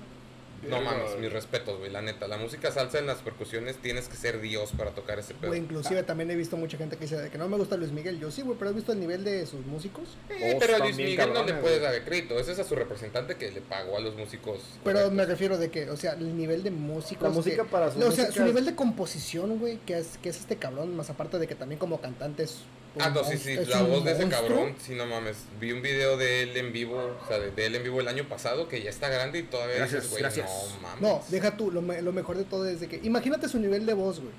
no 0.69 0.81
mames, 0.81 1.17
mis 1.19 1.31
respetos, 1.31 1.77
güey, 1.79 1.91
la 1.91 2.01
neta. 2.01 2.27
La 2.27 2.37
música 2.37 2.71
salsa 2.71 2.99
en 2.99 3.07
las 3.07 3.17
percusiones 3.19 3.77
tienes 3.77 4.07
que 4.07 4.15
ser 4.15 4.39
Dios 4.41 4.71
para 4.77 4.91
tocar 4.91 5.19
ese 5.19 5.33
pedo. 5.33 5.49
Güey, 5.49 5.61
inclusive 5.61 6.03
también 6.03 6.29
he 6.31 6.35
visto 6.35 6.57
mucha 6.57 6.77
gente 6.77 6.95
que 6.97 7.03
dice 7.05 7.17
de 7.17 7.29
que 7.29 7.37
no 7.37 7.47
me 7.47 7.57
gusta 7.57 7.77
Luis 7.77 7.91
Miguel. 7.91 8.19
Yo 8.19 8.31
sí, 8.31 8.41
güey, 8.41 8.57
pero 8.57 8.69
has 8.69 8.75
visto 8.75 8.91
el 8.91 8.99
nivel 8.99 9.23
de 9.23 9.45
sus 9.45 9.65
músicos. 9.65 10.03
Eh, 10.29 10.53
Oh, 10.55 10.59
pero 10.59 10.75
a 10.75 10.79
Luis 10.79 10.95
Miguel 10.97 11.33
no 11.33 11.43
le 11.43 11.53
puedes 11.55 11.81
dar 11.81 12.03
crédito. 12.03 12.37
Ese 12.39 12.51
es 12.53 12.59
a 12.59 12.63
su 12.63 12.75
representante 12.75 13.35
que 13.35 13.51
le 13.51 13.61
pagó 13.61 13.97
a 13.97 13.99
los 13.99 14.15
músicos. 14.15 14.59
Pero 14.83 14.97
correctos. 14.99 15.13
me 15.13 15.25
refiero 15.25 15.57
de 15.57 15.69
que, 15.71 15.89
o 15.89 15.97
sea, 15.97 16.13
el 16.13 16.35
nivel 16.37 16.63
de 16.63 16.71
músicos. 16.71 17.23
La 17.23 17.29
música 17.29 17.63
que- 17.63 17.69
para 17.69 17.91
sus 17.91 18.03
O 18.03 18.11
sea, 18.11 18.31
su 18.31 18.43
nivel 18.43 18.65
de 18.65 18.75
composición, 18.75 19.57
güey, 19.59 19.77
que 19.85 19.97
es, 19.97 20.17
que 20.21 20.29
es 20.29 20.39
este 20.39 20.57
cabrón, 20.57 20.95
más 20.95 21.09
aparte 21.09 21.39
de 21.39 21.47
que 21.47 21.55
también 21.55 21.79
como 21.79 21.99
cantante 22.01 22.43
es. 22.43 22.59
Ah, 22.99 23.09
no, 23.09 23.23
sí, 23.23 23.37
sí, 23.37 23.55
la 23.67 23.81
voz 23.81 24.03
de 24.05 24.13
ese 24.13 24.27
cabrón, 24.29 24.75
sí, 24.79 24.93
no 24.95 25.05
mames. 25.05 25.37
Vi 25.59 25.71
un 25.73 25.81
video 25.81 26.15
de 26.17 26.43
él 26.43 26.55
en 26.57 26.71
vivo, 26.71 26.95
o 27.23 27.27
sea, 27.27 27.39
de, 27.39 27.51
de 27.51 27.65
él 27.65 27.75
en 27.75 27.83
vivo 27.83 27.99
el 27.99 28.07
año 28.07 28.23
pasado, 28.29 28.67
que 28.69 28.81
ya 28.81 28.89
está 28.89 29.09
grande 29.09 29.39
y 29.39 29.43
todavía 29.43 29.75
Gracias, 29.77 30.03
dices, 30.03 30.11
güey, 30.11 30.21
gracias. 30.21 30.49
no 30.75 30.79
mames. 30.81 31.01
No, 31.01 31.21
deja 31.29 31.57
tú, 31.57 31.71
lo, 31.71 31.81
me- 31.81 32.01
lo 32.01 32.13
mejor 32.13 32.37
de 32.37 32.45
todo 32.45 32.65
es 32.67 32.79
de 32.79 32.87
que, 32.87 32.99
imagínate 33.03 33.49
su 33.49 33.59
nivel 33.59 33.85
de 33.85 33.93
voz, 33.93 34.19
güey. 34.19 34.31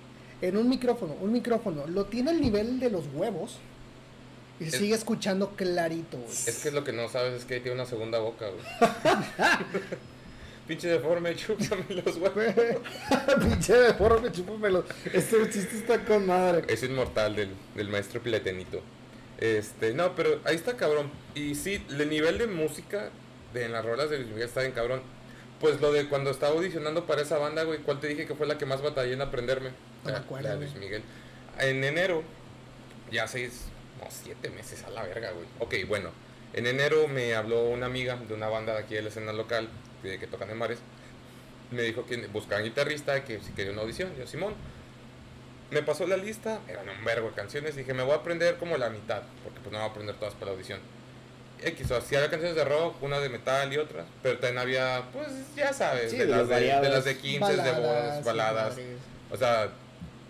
En 0.43 0.57
un 0.57 0.69
micrófono, 0.69 1.15
un 1.21 1.33
micrófono, 1.33 1.87
lo 1.87 2.07
tiene 2.07 2.31
al 2.31 2.41
nivel 2.41 2.79
de 2.81 2.91
los 2.91 3.05
huevos 3.15 3.59
y 4.59 4.65
se 4.65 4.71
Es- 4.77 4.77
sigue 4.83 4.95
escuchando 4.95 5.51
clarito, 5.57 6.17
güey. 6.19 6.31
Es 6.33 6.59
que 6.63 6.71
lo 6.71 6.83
que 6.85 6.93
no 6.93 7.09
sabes 7.09 7.35
es 7.35 7.45
que 7.45 7.61
tiene 7.61 7.75
una 7.75 7.87
segunda 7.87 8.19
boca, 8.21 8.47
güey. 8.49 8.65
Pinche 10.67 10.89
deforme, 10.89 11.35
chúpame 11.37 11.85
los 12.05 12.17
huevos. 12.17 12.55
Pinche 13.41 13.73
deforme, 13.75 14.33
chúpamelo. 14.33 14.85
Este 15.13 15.49
chiste 15.51 15.77
está 15.77 16.05
con 16.05 16.27
madre. 16.27 16.65
Es 16.69 16.83
inmortal 16.83 17.37
del, 17.37 17.51
del 17.75 17.89
maestro 17.89 18.21
Pletenito. 18.21 18.81
Este, 19.39 19.93
no, 19.95 20.15
pero 20.17 20.41
ahí 20.45 20.57
está 20.57 20.77
cabrón. 20.77 21.11
Y 21.35 21.55
sí, 21.55 21.85
el 21.91 22.09
nivel 22.11 22.39
de 22.39 22.47
música 22.49 23.11
de 23.55 23.65
en 23.67 23.73
las 23.73 23.85
rolas 23.85 24.11
de 24.11 24.17
Luis 24.19 24.31
Miguel 24.31 24.49
está 24.49 24.61
bien 24.63 24.73
cabrón. 24.73 25.03
Pues 25.61 25.81
lo 25.81 25.93
de 25.93 26.09
cuando 26.09 26.31
estaba 26.31 26.53
audicionando 26.55 27.07
para 27.07 27.23
esa 27.23 27.39
banda, 27.39 27.63
güey, 27.63 27.79
¿cuál 27.81 28.01
te 28.01 28.09
dije 28.09 28.27
que 28.27 28.35
fue 28.35 28.47
la 28.47 28.59
que 28.59 28.67
más 28.67 28.83
batallé 28.83 29.13
en 29.13 29.23
aprenderme? 29.23 29.71
No 29.71 30.07
me 30.07 30.13
La- 30.13 30.19
acuerdo, 30.19 30.49
la 30.49 30.55
de. 30.57 30.61
Luis 30.67 30.75
Miguel. 30.75 31.03
En 31.61 31.83
enero, 31.85 32.23
ya 33.13 33.27
seis, 33.29 33.67
no, 34.01 34.07
siete 34.11 34.51
meses 34.51 34.83
a 34.85 34.91
la 34.91 35.05
verga, 35.05 35.31
güey. 35.31 35.47
Ok, 35.61 35.89
bueno. 35.89 36.11
En 36.53 36.67
enero 36.67 37.07
me 37.09 37.35
habló 37.35 37.65
una 37.65 37.87
amiga 37.87 38.17
de 38.17 38.35
una 38.35 38.49
banda 38.49 38.73
de 38.75 38.81
aquí 38.81 38.95
de 38.95 39.03
la 39.03 39.09
escena 39.11 39.33
local, 39.33 39.69
que, 40.03 40.19
que 40.19 40.27
tocan 40.27 40.51
en 40.51 40.59
bares. 40.59 40.79
Me 41.71 41.83
dijo 41.83 42.07
que 42.07 42.17
buscaban 42.29 42.65
guitarrista, 42.65 43.25
que 43.25 43.41
si 43.41 43.53
quería 43.53 43.73
una 43.73 43.83
audición. 43.83 44.15
Yo, 44.17 44.27
Simón. 44.27 44.55
Me 45.71 45.83
pasó 45.83 46.07
la 46.07 46.17
lista, 46.17 46.61
eran 46.69 46.89
un 46.89 47.05
vergo 47.05 47.29
de 47.31 47.35
canciones. 47.35 47.75
Dije, 47.75 47.93
me 47.93 48.05
voy 48.05 48.13
a 48.13 48.17
aprender 48.17 48.57
como 48.57 48.77
la 48.77 48.89
mitad, 48.89 49.23
porque 49.43 49.59
pues 49.61 49.73
no 49.73 49.79
voy 49.81 49.89
a 49.89 49.91
aprender 49.91 50.15
todas 50.15 50.35
para 50.35 50.47
la 50.47 50.53
audición. 50.53 50.79
X, 51.61 51.91
o 51.91 52.01
sea, 52.01 52.19
había 52.19 52.31
canciones 52.31 52.55
de 52.55 52.65
rock, 52.65 53.03
una 53.03 53.19
de 53.19 53.29
metal 53.31 53.73
y 53.73 53.79
otras, 53.79 54.07
pero 54.23 54.39
también 54.39 54.59
había, 54.59 55.03
pues 55.13 55.27
ya 55.57 55.73
sabes, 55.73 56.11
Sí, 56.13 56.19
de, 56.19 56.27
de 56.27 56.31
las 56.37 56.49
de, 56.49 56.55
de 56.61 56.89
las 56.89 57.05
de 57.05 57.17
15, 57.17 57.57
de 57.57 57.73
bodas, 57.73 58.25
baladas. 58.25 58.77
O 59.33 59.37
sea, 59.37 59.71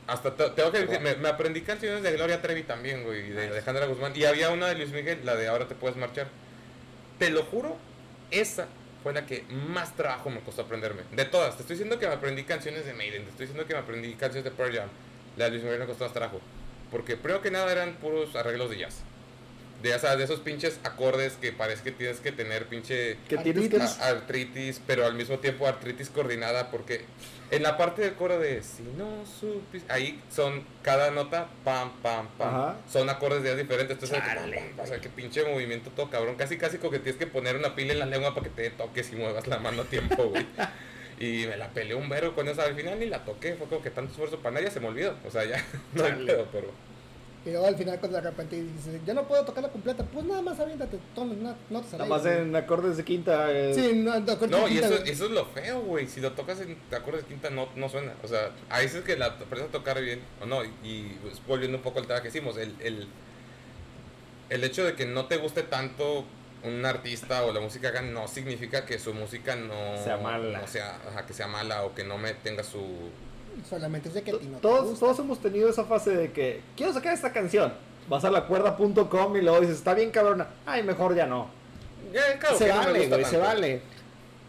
hasta 0.07 0.35
te- 0.35 0.51
tengo 0.51 0.71
que 0.73 0.87
decir, 0.87 1.01
me, 1.01 1.17
me 1.17 1.29
aprendí 1.29 1.61
canciones 1.63 2.03
de 2.03 2.13
Gloria 2.13 2.41
Trevi 2.41 2.63
también, 2.63 3.03
güey, 3.05 3.29
de 3.31 3.49
Alejandra 3.49 3.85
Guzmán. 3.87 4.13
Y 4.15 4.25
había 4.25 4.49
una 4.51 4.69
de 4.69 4.77
Luis 4.77 4.91
Miguel, 4.91 5.21
la 5.25 5.35
de 5.35 5.49
Ahora 5.49 5.67
te 5.69 5.75
puedes 5.75 5.97
marchar. 5.99 6.29
Te 7.19 7.29
lo 7.29 7.43
juro, 7.43 7.77
esa 8.31 8.69
fue 9.07 9.13
la 9.15 9.25
que 9.25 9.45
más 9.69 9.95
trabajo 9.95 10.31
me 10.31 10.41
costó 10.41 10.63
aprenderme. 10.63 11.03
De 11.13 11.25
todas, 11.27 11.55
te 11.55 11.63
estoy 11.63 11.77
diciendo 11.77 11.97
que 12.01 12.09
me 12.09 12.15
aprendí 12.15 12.43
canciones 12.43 12.85
de 12.87 12.93
Maiden, 12.93 13.23
te 13.23 13.31
estoy 13.31 13.47
diciendo 13.47 13.65
que 13.65 13.73
me 13.75 13.79
aprendí 13.79 14.13
canciones 14.15 14.43
de 14.43 14.51
Pearl 14.51 14.75
Jam. 14.75 14.89
La 15.37 15.45
de 15.45 15.53
Luis 15.53 15.63
Miguel 15.63 15.79
me 15.79 15.87
costó 15.87 16.03
más 16.03 16.13
trabajo. 16.13 16.41
Porque 16.91 17.17
primero 17.17 17.41
que 17.41 17.53
nada 17.53 17.71
eran 17.71 17.95
puros 17.99 18.35
arreglos 18.35 18.69
de 18.69 18.79
jazz. 18.79 18.97
De, 19.81 19.95
o 19.95 19.99
sea, 20.01 20.17
de 20.17 20.25
esos 20.25 20.41
pinches 20.41 20.81
acordes 20.83 21.35
que 21.35 21.53
parece 21.53 21.85
que 21.85 21.93
tienes 21.93 22.19
que 22.19 22.33
tener 22.33 22.67
pinche 22.67 23.17
Que 23.29 23.37
tienes 23.39 23.69
que. 23.69 23.77
a- 23.81 24.09
artritis, 24.09 24.81
pero 24.85 25.07
al 25.07 25.15
mismo 25.15 25.39
tiempo 25.39 25.69
artritis 25.69 26.11
coordinada 26.11 26.73
porque 26.73 27.03
en 27.51 27.63
la 27.63 27.77
parte 27.77 28.03
del 28.03 28.15
coro 28.15 28.39
de 28.39 28.63
si 28.63 28.83
no 28.97 29.25
supis, 29.25 29.85
ahí 29.89 30.21
son 30.31 30.65
cada 30.83 31.11
nota 31.11 31.49
pam 31.65 31.91
pam 32.03 32.27
pam, 32.39 32.49
Ajá. 32.49 32.77
son 32.89 33.09
acordes 33.09 33.43
de 33.43 33.55
diferentes, 33.57 33.95
entonces 33.95 34.19
Chale, 34.19 34.57
pam, 34.57 34.77
pam, 34.77 34.85
o 34.85 34.87
sea, 34.89 35.01
que 35.01 35.09
pinche 35.09 35.45
movimiento 35.45 35.91
todo 35.91 36.11
cabrón, 36.11 36.37
casi 36.37 36.57
casi 36.59 36.79
como 36.79 36.91
que 36.91 36.99
tienes 36.99 37.19
que 37.19 37.27
poner 37.27 37.57
una 37.57 37.75
pila 37.75 37.93
en 37.93 37.99
la 38.01 38.07
lengua 38.07 38.35
para 38.35 38.45
que 38.49 38.51
te 38.51 38.71
toques 38.71 39.13
y 39.13 39.17
muevas 39.17 39.47
la 39.47 39.59
mano 39.59 39.83
a 39.83 39.85
tiempo, 39.85 40.25
güey. 40.25 40.47
Y 41.19 41.47
me 41.47 41.57
la 41.57 41.69
peleé 41.71 41.95
un 41.95 42.11
vero 42.11 42.35
con 42.35 42.47
esa, 42.47 42.65
al 42.65 42.75
final 42.75 42.99
ni 43.01 43.07
la 43.07 43.25
toqué, 43.25 43.55
fue 43.55 43.67
como 43.69 43.81
que 43.81 43.89
tanto 43.89 44.11
esfuerzo 44.13 44.39
para 44.41 44.57
nada, 44.57 44.67
ya 44.67 44.71
se 44.71 44.81
me 44.81 44.89
olvidó, 44.89 45.17
o 45.27 45.31
sea, 45.31 45.45
ya 45.47 45.65
no 45.95 46.05
hay 46.05 46.13
pedo, 46.27 46.47
pero 46.53 46.71
Y 47.47 47.51
luego 47.53 47.69
al 47.69 47.77
final 47.77 48.01
cuando 48.01 48.17
de 48.21 48.25
repente 48.29 48.61
dices, 48.61 49.01
yo 49.07 49.15
no 49.15 49.23
puedo 49.29 49.45
tocar 49.45 49.63
la 49.63 49.69
completa, 49.71 50.03
pues 50.03 50.25
nada 50.27 50.43
más 50.43 50.59
aviéntate, 50.59 50.99
toma 51.15 51.33
una 51.33 51.55
notas 51.71 51.93
al 51.95 52.01
Nada 52.01 52.11
más 52.11 52.27
en 52.27 52.57
acordes 52.57 52.97
de 52.97 53.05
quinta. 53.05 53.53
eh. 53.53 53.73
Sí, 53.73 53.93
no, 53.95 54.19
no, 54.19 54.37
con 54.37 54.51
No, 54.51 54.67
y 54.67 54.79
eso, 54.79 54.95
es 54.97 55.21
lo 55.21 55.47
feo, 55.47 55.81
güey. 55.83 56.09
Si 56.09 56.21
lo 56.21 56.33
tocas 56.33 56.61
en 56.61 56.77
acordes 56.93 57.23
de 57.23 57.29
quinta, 57.29 57.49
no, 57.51 57.69
no 57.77 57.89
suena. 57.89 58.15
O 58.25 58.27
sea, 58.27 58.51
ahí 58.69 58.87
es 58.87 58.97
que 58.97 59.17
la 59.17 59.27
aprendes 59.27 59.69
a 59.69 59.73
tocar 59.73 60.01
bien 60.03 60.23
o 60.43 60.47
no. 60.47 60.65
Y, 60.83 61.17
pues, 61.23 61.41
volviendo 61.47 61.77
un 61.77 61.85
poco 61.85 62.01
al 62.01 62.09
tema 62.09 62.21
que 62.21 62.29
hicimos, 62.29 62.57
el, 62.57 62.75
el, 62.81 63.07
el 64.51 64.65
hecho 64.65 64.85
de 64.85 64.95
que 64.95 65.07
no 65.07 65.27
te 65.27 65.37
guste 65.37 65.63
tanto 65.63 66.25
un 66.65 66.85
artista 66.85 67.45
o 67.45 67.53
la 67.53 67.61
música 67.61 67.93
que 67.93 67.99
hagan 67.99 68.13
no 68.13 68.27
significa 68.27 68.85
que 68.85 68.99
su 68.99 69.15
música 69.15 69.55
no 69.55 70.03
Sea 70.03 70.17
mala. 70.17 70.61
no 70.63 70.67
sea, 70.67 70.97
ajá, 71.09 71.27
que 71.27 71.33
sea 71.33 71.47
mala 71.47 71.85
o 71.85 71.95
que 71.95 72.03
no 72.03 72.19
me 72.19 72.35
tenga 72.35 72.65
su. 72.65 72.83
Solamente 73.69 74.09
es 74.09 74.15
de 74.15 74.23
que 74.23 74.31
a 74.33 74.39
ti 74.39 74.47
no 74.47 74.57
te 74.57 74.63
Todos, 74.63 74.85
gusta. 74.91 75.01
todos 75.01 75.19
hemos 75.19 75.39
tenido 75.41 75.69
esa 75.69 75.85
fase 75.85 76.11
de 76.15 76.33
que 76.33 76.61
quiero 76.77 76.93
sacar 76.93 77.15
esta 77.15 77.33
canción. 77.33 77.73
Vas 78.09 78.25
a 78.25 78.31
la 78.31 78.47
cuerda.com 78.47 79.37
y 79.37 79.43
luego 79.43 79.61
dices, 79.61 79.77
está 79.79 79.95
bien 79.95 80.11
cabrona. 80.11 80.47
Ay, 80.65 80.83
mejor 80.83 81.15
ya 81.17 81.27
no. 81.27 81.49
Ya, 82.13 82.39
claro, 82.39 82.57
se 82.59 82.67
que 82.67 82.71
no 82.73 82.79
me 82.81 82.87
vale, 82.87 82.99
gusta 83.01 83.17
güey, 83.17 83.25
se 83.27 83.31
tanto. 83.33 83.47
vale. 83.47 83.83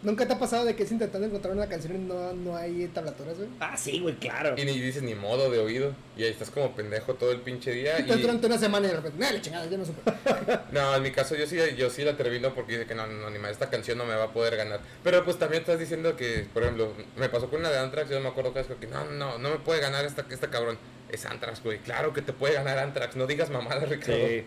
¿Nunca 0.02 0.26
te 0.28 0.32
ha 0.32 0.38
pasado 0.38 0.64
de 0.64 0.76
que 0.76 0.84
es 0.84 0.92
intentando 0.92 1.26
encontrar 1.26 1.52
una 1.54 1.68
canción 1.68 1.96
y 1.96 1.98
no, 1.98 2.32
no 2.32 2.56
hay 2.56 2.86
tablaturas, 2.94 3.36
güey? 3.36 3.48
Ah, 3.58 3.76
sí, 3.76 3.98
güey, 3.98 4.14
claro. 4.16 4.54
Y 4.56 4.64
ni 4.64 4.78
dices 4.78 5.02
ni 5.02 5.14
modo 5.16 5.50
de 5.50 5.58
oído. 5.58 5.92
Y 6.16 6.22
ahí 6.22 6.30
estás 6.30 6.50
como 6.50 6.74
pendejo 6.76 7.14
todo 7.14 7.32
el 7.32 7.40
pinche 7.40 7.72
día. 7.72 7.98
Y 8.00 8.12
y- 8.12 8.20
durante 8.22 8.46
una 8.46 8.58
semana 8.58 8.86
y 8.86 8.90
de 8.90 8.96
repente, 8.96 9.18
¡nah, 9.18 9.32
la 9.32 9.40
chingada, 9.40 9.66
yo 9.66 9.76
no 9.76 9.84
supe! 9.84 10.02
No, 10.72 10.94
en 10.94 11.02
mi 11.02 11.10
caso 11.10 11.34
yo 11.34 11.46
sí, 11.46 11.56
yo 11.76 11.90
sí 11.90 12.04
la 12.04 12.16
termino 12.16 12.54
porque 12.54 12.72
dice 12.72 12.86
que 12.86 12.94
no, 12.94 13.06
no, 13.06 13.28
ni 13.30 13.38
más, 13.38 13.50
esta 13.52 13.70
canción 13.70 13.98
no 13.98 14.04
me 14.04 14.14
va 14.14 14.24
a 14.24 14.32
poder 14.32 14.56
ganar. 14.56 14.80
Pero 15.02 15.24
pues 15.24 15.38
también 15.38 15.62
estás 15.62 15.80
diciendo 15.80 16.14
que, 16.14 16.46
por 16.54 16.62
ejemplo, 16.62 16.92
me 17.16 17.28
pasó 17.28 17.50
con 17.50 17.60
una 17.60 17.70
de 17.70 17.78
Anthrax, 17.78 18.08
yo 18.10 18.20
me 18.20 18.28
acuerdo 18.28 18.54
que 18.54 18.60
es 18.60 18.66
que 18.66 18.86
no, 18.86 19.04
no, 19.06 19.38
no 19.38 19.50
me 19.50 19.56
puede 19.56 19.80
ganar 19.80 20.04
esta, 20.04 20.24
esta 20.30 20.48
cabrón. 20.48 20.78
Es 21.10 21.24
Anthrax, 21.26 21.62
güey. 21.62 21.78
Claro 21.78 22.12
que 22.12 22.22
te 22.22 22.32
puede 22.32 22.54
ganar 22.54 22.78
Anthrax, 22.78 23.16
no 23.16 23.26
digas 23.26 23.50
mamada, 23.50 23.84
Ricardo. 23.86 24.14
Sí. 24.28 24.44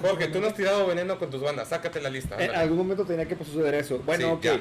Jorge, 0.00 0.28
tú 0.28 0.40
no 0.40 0.46
has 0.48 0.54
tirado 0.54 0.86
veneno 0.86 1.18
con 1.18 1.30
tus 1.30 1.40
bandas, 1.40 1.68
sácate 1.68 2.00
la 2.00 2.10
lista. 2.10 2.34
En 2.36 2.42
ándale. 2.42 2.58
algún 2.58 2.78
momento 2.78 3.04
tenía 3.04 3.26
que 3.26 3.36
suceder 3.44 3.74
eso. 3.74 3.98
Bueno, 4.04 4.26
Sí, 4.26 4.32
ok. 4.32 4.42
ya. 4.42 4.60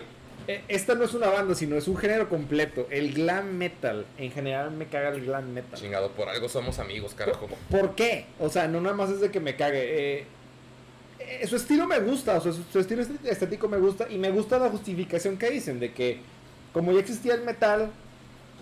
Eh, 0.50 0.64
Esta 0.70 0.96
no 0.96 1.04
es 1.04 1.14
una 1.14 1.28
banda, 1.28 1.54
sino 1.56 1.76
es 1.76 1.88
un 1.90 1.98
género 1.98 2.30
completo. 2.30 2.88
El 2.90 3.14
glam 3.14 3.58
metal. 3.58 4.06
En 4.18 4.32
general 4.32 4.72
me 4.72 4.86
caga 4.86 5.10
el 5.10 5.26
glam 5.26 5.52
metal. 5.52 5.78
Chingado, 5.80 6.12
por 6.12 6.30
algo 6.30 6.48
somos 6.48 6.80
amigos, 6.80 7.14
carajo. 7.14 7.50
¿Por 7.70 7.96
qué? 7.96 8.28
O 8.40 8.50
sea, 8.50 8.68
no 8.70 8.80
nada 8.80 8.96
más 8.96 9.10
es 9.10 9.20
de 9.20 9.30
que 9.32 9.40
me 9.42 9.56
cague. 9.58 10.20
eh, 10.20 10.26
eh, 11.20 11.48
su 11.48 11.58
estilo 11.58 11.86
me 11.88 12.00
gusta, 12.00 12.38
o 12.38 12.42
sea, 12.42 12.54
su, 12.54 12.80
estilo 12.80 13.02
est- 13.02 13.26
estético 13.26 13.68
me 13.68 13.78
gusta 13.78 14.08
y 14.10 14.18
me 14.18 14.32
gusta 14.32 14.58
la 14.60 14.70
justificación 14.70 15.36
que 15.38 15.50
dicen 15.50 15.80
de 15.80 15.92
que 15.92 16.20
como 16.72 16.94
ya 16.94 17.00
existía 17.00 17.34
el 17.34 17.42
metal 17.42 17.90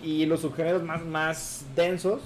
y 0.02 0.26
los 0.26 0.40
subgéneros 0.42 0.82
más, 0.82 1.04
más 1.06 1.66
densos, 1.76 2.22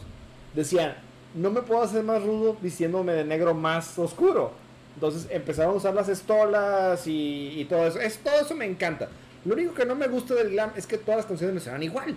decían, 0.55 0.95
no 1.33 1.51
me 1.51 1.61
puedo 1.61 1.81
hacer 1.81 2.03
más 2.03 2.23
rudo 2.23 2.57
vistiéndome 2.61 3.13
de 3.13 3.23
negro 3.23 3.53
más 3.53 3.97
oscuro. 3.97 4.51
Entonces 4.95 5.27
empezaron 5.29 5.73
a 5.73 5.77
usar 5.77 5.93
las 5.93 6.09
estolas 6.09 7.05
y, 7.07 7.59
y 7.59 7.65
todo 7.65 7.87
eso. 7.87 7.99
Es, 7.99 8.17
todo 8.17 8.39
eso 8.39 8.55
me 8.55 8.65
encanta. 8.65 9.09
Lo 9.45 9.53
único 9.53 9.73
que 9.73 9.85
no 9.85 9.95
me 9.95 10.07
gusta 10.07 10.35
del 10.35 10.51
glam 10.51 10.71
es 10.75 10.85
que 10.85 10.97
todas 10.97 11.17
las 11.17 11.25
canciones 11.25 11.53
me 11.53 11.61
suenan 11.61 11.83
igual. 11.83 12.15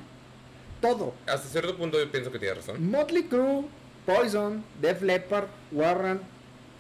Todo. 0.81 1.15
Hasta 1.27 1.49
cierto 1.49 1.77
punto 1.77 1.99
yo 1.99 2.11
pienso 2.11 2.33
que 2.33 2.39
tienes 2.39 2.59
razón. 2.59 2.91
Motley 2.91 3.25
Crue, 3.25 3.65
Poison, 4.05 4.65
Def 4.81 5.01
Leppard, 5.03 5.47
Warren, 5.71 6.21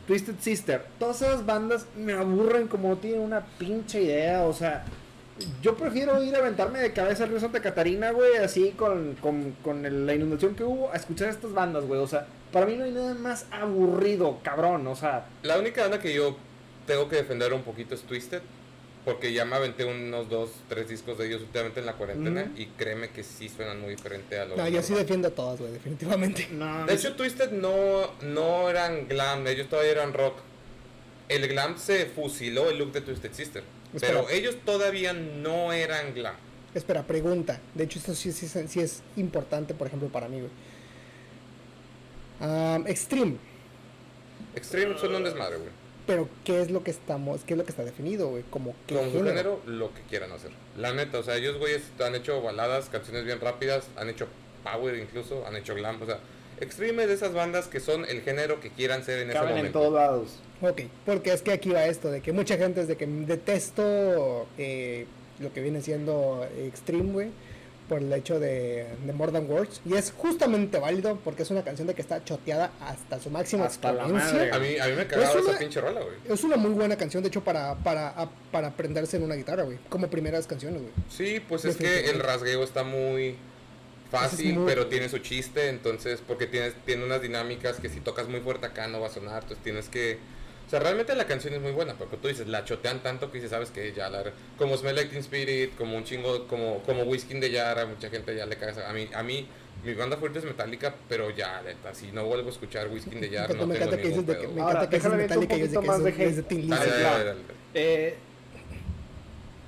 Twisted 0.08 0.34
Sister. 0.40 0.84
Todas 0.98 1.22
esas 1.22 1.46
bandas 1.46 1.86
me 1.96 2.12
aburren 2.14 2.66
como 2.66 2.88
no 2.88 2.96
tienen 2.96 3.20
una 3.20 3.46
pinche 3.58 4.02
idea. 4.02 4.42
O 4.42 4.52
sea, 4.52 4.84
yo 5.62 5.76
prefiero 5.76 6.22
ir 6.22 6.34
a 6.34 6.38
aventarme 6.38 6.78
de 6.80 6.92
cabeza 6.92 7.24
al 7.24 7.30
río 7.30 7.40
Santa 7.40 7.60
Catarina, 7.62 8.10
güey, 8.12 8.36
así 8.36 8.70
con, 8.70 9.14
con, 9.16 9.52
con 9.62 9.84
el- 9.86 10.06
la 10.06 10.14
inundación 10.14 10.54
que 10.54 10.64
hubo, 10.64 10.90
a 10.92 10.96
escuchar 10.96 11.28
estas 11.28 11.52
bandas, 11.52 11.84
güey. 11.84 12.00
O 12.00 12.06
sea, 12.06 12.26
para 12.52 12.66
mí 12.66 12.76
no 12.76 12.84
hay 12.84 12.90
nada 12.92 13.14
más 13.14 13.46
aburrido, 13.50 14.38
cabrón. 14.42 14.86
O 14.86 14.96
sea, 14.96 15.26
La 15.42 15.58
única 15.58 15.82
banda 15.82 15.98
que 16.00 16.12
yo 16.14 16.36
tengo 16.86 17.08
que 17.08 17.16
defender 17.16 17.52
un 17.52 17.62
poquito 17.62 17.94
es 17.94 18.02
Twisted. 18.02 18.42
Porque 19.04 19.32
ya 19.32 19.44
me 19.44 19.56
aventé 19.56 19.84
unos 19.84 20.28
dos, 20.28 20.50
tres 20.68 20.88
discos 20.88 21.18
de 21.18 21.26
ellos 21.26 21.42
últimamente 21.42 21.80
en 21.80 21.86
la 21.86 21.94
cuarentena. 21.94 22.52
Y 22.56 22.66
créeme 22.66 23.10
que 23.10 23.24
sí 23.24 23.48
suenan 23.48 23.80
muy 23.80 23.90
diferente 23.90 24.38
a 24.38 24.44
los 24.44 24.56
No, 24.56 24.68
yo 24.68 24.80
sí 24.80 24.94
defiendo 24.94 25.26
a 25.26 25.30
todas, 25.32 25.58
güey, 25.58 25.72
definitivamente. 25.72 26.46
no. 26.52 26.86
De 26.86 26.94
hecho, 26.94 27.16
Twisted 27.16 27.50
no, 27.50 28.12
no 28.22 28.70
eran 28.70 29.08
glam, 29.08 29.44
ellos 29.48 29.68
todavía 29.68 29.90
eran 29.90 30.12
rock. 30.12 30.36
El 31.28 31.48
glam 31.48 31.78
se 31.78 32.06
fusiló 32.06 32.70
el 32.70 32.78
look 32.78 32.92
de 32.92 33.00
Twisted 33.00 33.32
Sister. 33.32 33.64
Espera. 33.94 34.14
Pero 34.20 34.30
ellos 34.30 34.56
todavía 34.64 35.12
no 35.12 35.72
eran 35.72 36.14
glam. 36.14 36.34
Espera, 36.74 37.02
pregunta. 37.02 37.60
De 37.74 37.84
hecho, 37.84 37.98
esto 37.98 38.14
sí, 38.14 38.32
sí- 38.32 38.48
sí 38.48 38.80
es 38.80 39.02
importante, 39.16 39.74
por 39.74 39.86
ejemplo, 39.86 40.08
para 40.08 40.28
mí, 40.28 40.38
güey. 40.40 40.50
Am, 42.40 42.86
Extreme. 42.86 43.36
Extreme 44.56 44.98
son 44.98 45.14
un 45.14 45.24
desmadre, 45.24 45.56
güey. 45.56 45.70
Pero, 46.06 46.28
¿qué 46.44 46.60
es 46.60 46.70
lo 46.70 46.82
que 46.82 46.90
estamos, 46.90 47.42
qué 47.44 47.54
es 47.54 47.58
lo 47.58 47.64
que 47.64 47.70
está 47.70 47.84
definido, 47.84 48.28
güey? 48.28 48.42
Como 48.50 48.74
qué 48.86 48.96
Con 48.96 49.04
su 49.04 49.18
género? 49.18 49.28
género, 49.28 49.62
lo 49.66 49.94
que 49.94 50.02
quieran 50.02 50.32
hacer. 50.32 50.50
La 50.76 50.92
neta, 50.92 51.18
o 51.20 51.22
sea, 51.22 51.36
ellos, 51.36 51.58
güeyes, 51.58 51.82
han 52.04 52.14
hecho 52.16 52.42
baladas, 52.42 52.86
canciones 52.88 53.24
bien 53.24 53.40
rápidas, 53.40 53.84
han 53.96 54.08
hecho 54.08 54.26
power 54.64 54.96
incluso, 54.98 55.46
han 55.46 55.54
hecho 55.56 55.74
glam, 55.76 56.02
o 56.02 56.06
sea, 56.06 56.18
Extreme 56.62 57.02
es 57.02 57.08
de 57.08 57.14
esas 57.14 57.32
bandas 57.34 57.66
que 57.68 57.80
son 57.80 58.04
el 58.04 58.22
género 58.22 58.60
que 58.60 58.70
quieran 58.70 59.04
ser 59.04 59.18
en 59.20 59.30
ese 59.30 59.38
Caben 59.38 59.50
en 59.50 59.56
momento. 59.58 59.78
todos 59.80 59.92
lados. 59.94 60.28
Ok, 60.60 60.82
porque 61.04 61.32
es 61.32 61.42
que 61.42 61.52
aquí 61.52 61.70
va 61.70 61.84
esto, 61.86 62.10
de 62.10 62.20
que 62.20 62.32
mucha 62.32 62.56
gente 62.56 62.80
es 62.80 62.88
de 62.88 62.96
que 62.96 63.06
detesto 63.66 64.46
eh, 64.58 65.06
lo 65.40 65.52
que 65.52 65.60
viene 65.60 65.80
siendo 65.82 66.46
Extreme, 66.58 67.12
güey, 67.12 67.28
por 67.88 67.98
el 68.00 68.12
hecho 68.12 68.38
de, 68.38 68.86
de 69.04 69.12
More 69.12 69.32
Than 69.32 69.50
Words. 69.50 69.80
Y 69.84 69.94
es 69.94 70.12
justamente 70.16 70.78
válido 70.78 71.18
porque 71.24 71.42
es 71.42 71.50
una 71.50 71.62
canción 71.62 71.88
de 71.88 71.94
que 71.94 72.00
está 72.02 72.24
choteada 72.24 72.70
hasta 72.80 73.18
su 73.20 73.28
máxima 73.28 73.66
Hasta 73.66 73.92
la 73.92 74.06
madre. 74.06 74.50
A 74.52 74.58
mí, 74.58 74.78
a 74.78 74.86
mí 74.86 74.92
me 74.96 75.06
cagaba 75.06 75.30
Es 75.30 75.36
esa 75.36 75.50
una- 75.50 75.58
pinche 75.58 75.80
rola, 75.80 76.00
güey. 76.00 76.14
Es 76.28 76.44
una 76.44 76.56
muy 76.56 76.70
buena 76.70 76.96
canción, 76.96 77.22
de 77.22 77.28
hecho, 77.28 77.42
para, 77.42 77.74
para, 77.76 78.08
a- 78.10 78.30
para 78.52 78.68
aprenderse 78.68 79.16
en 79.16 79.24
una 79.24 79.34
guitarra, 79.34 79.64
güey. 79.64 79.78
Como 79.88 80.08
primeras 80.08 80.46
canciones, 80.46 80.80
güey. 80.80 80.92
Sí, 81.10 81.40
pues 81.46 81.64
es 81.64 81.76
que 81.76 82.08
el 82.10 82.20
rasgueo 82.20 82.62
está 82.62 82.84
muy 82.84 83.34
fácil, 84.20 84.54
muy- 84.54 84.66
pero 84.66 84.86
tiene 84.86 85.08
su 85.08 85.18
chiste, 85.18 85.68
entonces, 85.68 86.22
porque 86.26 86.46
tienes, 86.46 86.74
tiene 86.86 87.04
unas 87.04 87.20
dinámicas 87.22 87.78
que 87.80 87.88
si 87.88 88.00
tocas 88.00 88.28
muy 88.28 88.40
fuerte 88.40 88.66
acá 88.66 88.86
no 88.86 89.00
va 89.00 89.08
a 89.08 89.10
sonar, 89.10 89.42
entonces 89.42 89.64
tienes 89.64 89.88
que... 89.88 90.18
O 90.66 90.70
sea, 90.72 90.80
realmente 90.80 91.14
la 91.14 91.26
canción 91.26 91.52
es 91.52 91.60
muy 91.60 91.72
buena, 91.72 91.94
porque 91.94 92.16
tú 92.16 92.28
dices, 92.28 92.46
la 92.46 92.64
chotean 92.64 93.02
tanto 93.02 93.30
que 93.30 93.38
dices, 93.38 93.50
sabes 93.50 93.70
que 93.70 93.92
ya 93.92 94.08
la... 94.08 94.22
Como 94.56 94.76
Smell 94.76 94.94
Like 94.96 95.10
Teen 95.10 95.20
Spirit, 95.20 95.74
como 95.76 95.96
un 95.96 96.04
chingo, 96.04 96.46
como, 96.46 96.78
como 96.84 97.02
Whiskey 97.02 97.34
in 97.34 97.40
the 97.40 97.50
Jar, 97.52 97.78
a 97.78 97.86
mucha 97.86 98.08
gente 98.08 98.34
ya 98.36 98.46
le 98.46 98.56
cae 98.56 98.70
esa- 98.70 98.88
A 98.88 98.92
mí, 98.94 99.08
a 99.14 99.22
mí, 99.22 99.46
mi 99.84 99.92
banda 99.94 100.16
fuerte 100.16 100.38
es 100.38 100.44
Metallica, 100.46 100.94
pero 101.08 101.28
ya, 101.30 101.60
neta, 101.62 101.92
si 101.94 102.12
no 102.12 102.24
vuelvo 102.24 102.48
a 102.48 102.52
escuchar 102.52 102.88
Whiskey 102.88 103.14
in 103.16 103.20
the 103.20 103.28
Jar, 103.30 103.48
Porque 103.48 103.60
no 103.60 103.66
me 103.66 103.74
tengo 103.78 103.90
que 103.96 104.08
ningún 104.08 104.24
de 104.26 104.34
me 104.34 104.60
Ahora, 104.62 104.84
encanta 104.84 104.88
que 104.90 104.96
déjame 104.96 105.14
un 105.24 105.28
de 105.28 105.46
poquito 105.46 105.82
más 105.82 106.04
de 106.04 106.12
de 106.12 106.24
hate. 106.24 107.36
Eh, 107.74 108.14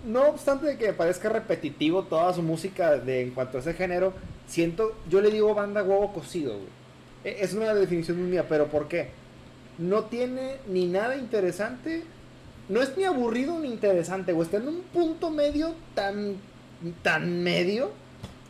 no 0.07 0.29
obstante 0.29 0.67
de 0.67 0.77
que 0.79 0.93
parezca 0.93 1.29
repetitivo 1.29 2.05
toda 2.05 2.33
su 2.33 2.43
música 2.43 2.97
de, 2.99 3.23
en 3.23 3.31
cuanto 3.31 3.59
a 3.59 3.61
ese 3.61 3.75
género, 3.75 4.13
siento, 4.47 4.95
yo 5.09 5.21
le 5.21 5.31
digo 5.31 5.55
banda 5.55 5.83
huevo 5.83 6.13
cocido, 6.13 6.55
güey. 6.55 6.69
E- 7.25 7.39
Es 7.45 7.55
una 7.55 7.75
definición 7.75 8.31
mía, 8.31 8.47
pero 8.49 8.67
¿por 8.69 8.89
qué? 8.89 9.09
No 9.79 10.05
tiene 10.05 10.57
ni 10.69 10.87
nada 10.87 11.17
interesante, 11.17 12.03
no 12.69 12.81
es 12.83 12.97
ni 12.97 13.05
aburrido 13.05 13.59
ni 13.59 13.69
interesante, 13.69 14.33
güey. 14.33 14.45
Está 14.47 14.59
en 14.59 14.69
un 14.69 14.83
punto 14.83 15.31
medio 15.31 15.75
tan, 15.95 16.37
tan 17.03 17.43
medio 17.43 17.91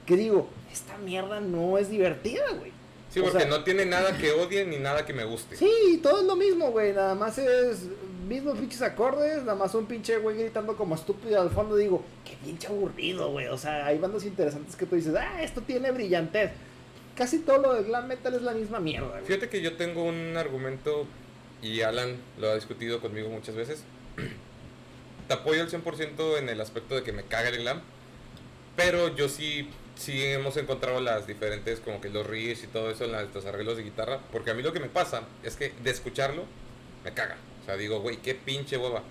que 0.07 0.17
digo, 0.17 0.49
esta 0.73 0.99
mierda 0.99 1.41
no 1.41 1.79
es 1.79 1.89
divertida, 1.89 2.45
güey. 2.59 2.73
Sí, 3.11 3.21
O 3.21 3.25
porque 3.25 3.41
sea- 3.41 3.49
no 3.49 3.63
tiene 3.65 3.87
nada 3.87 4.19
que 4.19 4.33
odie 4.33 4.67
ni 4.67 4.79
nada 4.79 5.07
que 5.07 5.13
me 5.13 5.25
guste. 5.25 5.57
Sí, 5.57 6.01
todo 6.03 6.19
es 6.21 6.25
lo 6.27 6.35
mismo, 6.37 6.73
güey. 6.73 6.93
Nada 6.93 7.15
más 7.15 7.39
es 7.39 7.85
mismos 8.25 8.59
pinches 8.59 8.83
acordes, 8.83 9.39
nada 9.45 9.55
más 9.55 9.75
un 9.75 9.87
pinche 9.87 10.19
güey 10.19 10.37
gritando 10.37 10.77
como 10.77 10.95
estúpido 10.95 11.41
al 11.41 11.51
fondo. 11.51 11.77
Digo, 11.77 12.05
qué 12.25 12.37
pinche 12.45 12.69
aburrido, 12.69 13.31
güey. 13.31 13.47
O 13.47 13.59
sea, 13.59 13.87
hay 13.87 13.99
bandas 13.99 14.25
interesantes 14.25 14.77
que 14.77 14.87
tú 14.87 14.97
dices, 14.97 15.15
ah, 15.15 15.43
esto 15.43 15.63
tiene 15.63 15.91
brillantez. 15.91 16.51
Casi 17.15 17.41
todo 17.41 17.59
lo 17.59 17.75
de 17.75 17.85
glam 17.85 18.09
metal 18.09 18.35
es 18.35 18.43
la 18.43 18.53
misma 18.53 18.81
mierda, 18.81 19.09
güey. 19.09 19.25
Fíjate 19.25 19.49
que 19.49 19.63
yo 19.63 19.77
tengo 19.77 20.05
un 20.05 20.37
argumento 20.37 21.07
y 21.63 21.81
Alan 21.81 22.17
lo 22.39 22.51
ha 22.51 22.55
discutido 22.55 23.01
conmigo 23.01 23.29
muchas 23.29 23.55
veces. 23.55 23.85
Te 25.29 25.35
apoyo 25.35 25.63
al 25.63 25.71
100% 25.71 26.39
en 26.39 26.49
el 26.49 26.61
aspecto 26.61 26.95
de 26.95 27.03
que 27.03 27.13
me 27.13 27.23
caga 27.23 27.49
el 27.49 27.59
glam, 27.59 27.81
pero 28.77 29.15
yo 29.17 29.29
sí, 29.29 29.71
sí 29.95 30.23
hemos 30.23 30.57
encontrado 30.59 31.01
las 31.01 31.27
diferentes, 31.27 31.81
como 31.81 32.01
que 32.01 32.11
los 32.11 32.27
riffs 32.27 32.65
y 32.65 32.67
todo 32.67 32.91
eso 32.91 33.05
en 33.05 33.13
los 33.13 33.47
arreglos 33.47 33.79
de 33.79 33.85
guitarra, 33.85 34.21
porque 34.33 34.51
a 34.51 34.55
mí 34.55 34.63
lo 34.63 34.75
que 34.75 34.81
me 34.81 34.89
pasa 34.89 35.23
es 35.43 35.57
que 35.57 35.73
de 35.83 35.91
escucharlo 35.91 36.45
me 37.05 37.15
caga. 37.15 37.37
O 37.65 37.67
sea, 37.67 37.77
digo, 37.77 38.01
güey, 38.01 38.19
qué 38.19 38.35
pinche 38.35 38.77
hueva. 38.77 39.03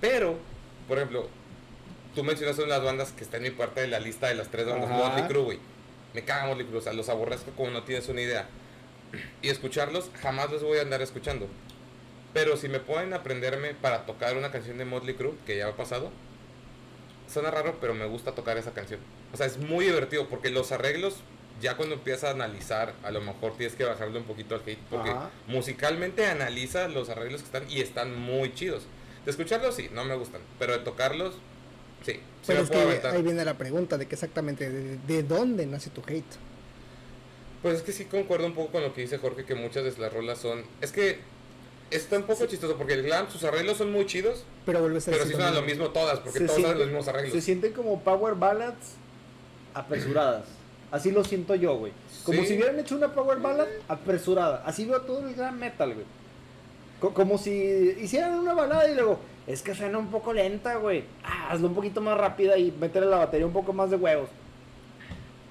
Pero, 0.00 0.38
por 0.86 0.98
ejemplo, 0.98 1.28
tú 2.14 2.22
mencionaste 2.22 2.62
una 2.62 2.74
de 2.74 2.78
las 2.80 2.86
bandas 2.86 3.12
que 3.12 3.24
está 3.24 3.38
en 3.38 3.44
mi 3.44 3.50
parte 3.50 3.80
de 3.80 3.88
la 3.88 3.98
lista 3.98 4.28
de 4.28 4.34
las 4.34 4.50
tres 4.50 4.66
bandas, 4.66 4.90
Ajá. 4.90 4.98
Motley 4.98 5.24
Crue, 5.24 5.42
güey. 5.42 5.58
Me 6.12 6.22
caga 6.22 6.46
Motley 6.46 6.66
Crue, 6.66 6.78
o 6.78 6.82
sea, 6.82 6.92
los 6.92 7.08
aborrezco 7.08 7.50
como 7.52 7.70
no 7.70 7.82
tienes 7.82 8.08
una 8.08 8.20
idea 8.20 8.46
y 9.42 9.48
escucharlos, 9.48 10.10
jamás 10.20 10.50
los 10.50 10.62
voy 10.62 10.78
a 10.78 10.82
andar 10.82 11.02
escuchando. 11.02 11.48
Pero 12.32 12.56
si 12.56 12.68
me 12.68 12.80
pueden 12.80 13.12
aprenderme 13.14 13.74
para 13.74 14.06
tocar 14.06 14.36
una 14.36 14.50
canción 14.50 14.78
de 14.78 14.84
Motley 14.84 15.14
Crue, 15.14 15.34
que 15.46 15.56
ya 15.56 15.68
ha 15.68 15.76
pasado, 15.76 16.10
suena 17.32 17.50
raro, 17.50 17.78
pero 17.80 17.94
me 17.94 18.06
gusta 18.06 18.34
tocar 18.34 18.58
esa 18.58 18.72
canción. 18.72 19.00
O 19.32 19.36
sea, 19.36 19.46
es 19.46 19.58
muy 19.58 19.86
divertido 19.86 20.28
porque 20.28 20.50
los 20.50 20.72
arreglos, 20.72 21.16
ya 21.60 21.76
cuando 21.76 21.94
empiezas 21.94 22.24
a 22.24 22.30
analizar, 22.30 22.94
a 23.02 23.10
lo 23.10 23.20
mejor 23.20 23.56
tienes 23.56 23.76
que 23.76 23.84
bajarle 23.84 24.18
un 24.18 24.24
poquito 24.24 24.54
al 24.54 24.62
hate, 24.66 24.78
porque 24.90 25.10
Ajá. 25.10 25.30
musicalmente 25.46 26.26
analiza 26.26 26.88
los 26.88 27.08
arreglos 27.08 27.40
que 27.42 27.46
están 27.46 27.70
y 27.70 27.80
están 27.80 28.18
muy 28.18 28.52
chidos. 28.54 28.84
De 29.24 29.30
escucharlos, 29.30 29.74
sí, 29.74 29.88
no 29.92 30.04
me 30.04 30.14
gustan, 30.16 30.40
pero 30.58 30.72
de 30.72 30.80
tocarlos, 30.80 31.34
sí, 32.04 32.12
sí 32.12 32.20
Pero 32.46 32.58
me 32.58 32.64
es 32.64 32.70
que 32.70 32.76
puedo 32.76 32.88
aventar. 32.88 33.14
ahí 33.14 33.22
viene 33.22 33.44
la 33.44 33.54
pregunta 33.54 33.96
de 33.96 34.06
que 34.06 34.14
exactamente 34.14 34.68
de, 34.70 34.98
de 34.98 35.22
dónde 35.22 35.64
nace 35.66 35.90
tu 35.90 36.02
hate. 36.06 36.24
Pues 37.62 37.76
es 37.76 37.82
que 37.82 37.92
sí 37.92 38.04
concuerdo 38.04 38.46
un 38.46 38.54
poco 38.54 38.72
con 38.72 38.82
lo 38.82 38.92
que 38.92 39.00
dice 39.00 39.16
Jorge, 39.16 39.44
que 39.46 39.54
muchas 39.54 39.84
de 39.84 39.98
las 40.02 40.12
rolas 40.12 40.38
son... 40.38 40.64
Es 40.82 40.92
que 40.92 41.20
está 41.90 42.16
un 42.18 42.24
poco 42.24 42.44
chistoso, 42.44 42.76
porque 42.76 42.92
el 42.92 43.02
glam, 43.04 43.30
sus 43.30 43.42
arreglos 43.44 43.78
son 43.78 43.90
muy 43.90 44.04
chidos, 44.04 44.44
Pero 44.66 44.80
vuelves 44.80 45.08
a 45.08 45.12
pero 45.12 45.24
sí 45.24 45.30
suenan 45.32 45.54
lo 45.54 45.62
mismo 45.62 45.88
todas, 45.90 46.18
porque 46.20 46.40
Se 46.40 46.46
todas 46.46 46.62
hacen 46.64 46.78
los 46.78 46.86
mismos 46.88 47.04
Se 47.06 47.10
arreglos. 47.10 47.42
sienten 47.44 47.72
como 47.72 48.02
power 48.02 48.34
ballads 48.34 48.96
apresuradas. 49.74 50.44
Así 50.94 51.10
lo 51.10 51.24
siento 51.24 51.56
yo, 51.56 51.76
güey. 51.76 51.92
Como 52.22 52.42
Sí. 52.42 52.46
si 52.46 52.54
hubieran 52.54 52.78
hecho 52.78 52.94
una 52.94 53.12
power 53.12 53.38
ballad 53.38 53.66
apresurada. 53.88 54.62
Así 54.64 54.84
veo 54.84 55.00
todo 55.00 55.26
el 55.26 55.34
gran 55.34 55.58
metal, 55.58 55.92
güey. 55.92 56.06
Co- 57.00 57.12
como 57.12 57.36
si 57.36 57.50
hicieran 58.00 58.34
una 58.38 58.54
balada 58.54 58.88
y 58.88 58.94
luego, 58.94 59.18
es 59.48 59.60
que 59.62 59.74
suena 59.74 59.98
un 59.98 60.12
poco 60.12 60.32
lenta, 60.32 60.76
güey. 60.76 61.02
Ah, 61.24 61.48
hazlo 61.50 61.66
un 61.66 61.74
poquito 61.74 62.00
más 62.00 62.16
rápida 62.16 62.56
y 62.58 62.70
métele 62.70 63.06
la 63.06 63.16
batería 63.16 63.44
un 63.44 63.52
poco 63.52 63.72
más 63.72 63.90
de 63.90 63.96
huevos. 63.96 64.28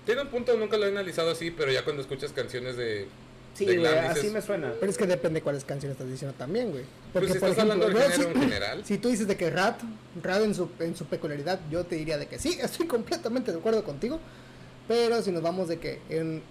Tiene 0.05 0.21
un 0.21 0.29
punto, 0.29 0.55
nunca 0.57 0.77
lo 0.77 0.85
he 0.85 0.89
analizado 0.89 1.31
así, 1.31 1.51
pero 1.51 1.71
ya 1.73 1.83
cuando 1.83 2.01
escuchas 2.01 2.31
canciones 2.31 2.77
de... 2.77 3.07
Sí, 3.53 3.65
de 3.65 3.77
güey, 3.77 3.91
glam 3.91 4.05
así 4.05 4.15
dices, 4.21 4.31
me 4.33 4.41
suena. 4.41 4.73
Pero 4.79 4.91
es 4.91 4.97
que 4.97 5.05
depende 5.07 5.41
cuáles 5.41 5.65
canciones 5.65 5.95
estás 5.97 6.09
diciendo 6.09 6.35
también, 6.37 6.71
güey. 6.71 6.85
Pues 7.11 7.25
si 7.33 7.37
por 7.39 7.49
estás 7.49 7.61
hablando 7.61 7.87
del 7.87 7.97
género 7.97 8.15
sí- 8.23 8.27
en 8.33 8.41
general. 8.41 8.85
Si 8.85 8.97
tú 8.97 9.09
dices 9.09 9.27
de 9.27 9.35
que 9.35 9.49
Rad, 9.49 9.75
Rad 10.23 10.43
en 10.45 10.55
su, 10.55 10.69
en 10.79 10.95
su 10.95 11.05
peculiaridad, 11.05 11.59
yo 11.69 11.83
te 11.83 11.95
diría 11.95 12.17
de 12.17 12.27
que 12.27 12.39
sí, 12.39 12.57
estoy 12.61 12.87
completamente 12.87 13.51
de 13.51 13.57
acuerdo 13.59 13.83
contigo. 13.83 14.19
Pero 14.87 15.21
si 15.21 15.31
nos 15.31 15.41
vamos 15.41 15.67
de 15.67 15.79
que 15.79 16.01
en 16.09 16.41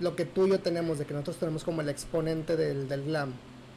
lo 0.00 0.14
que 0.16 0.24
tú 0.24 0.46
y 0.46 0.50
yo 0.50 0.60
tenemos, 0.60 0.98
de 0.98 1.04
que 1.04 1.12
nosotros 1.12 1.36
tenemos 1.38 1.64
como 1.64 1.80
el 1.82 1.88
exponente 1.88 2.56
del, 2.56 2.88
del 2.88 3.04
glam, 3.04 3.32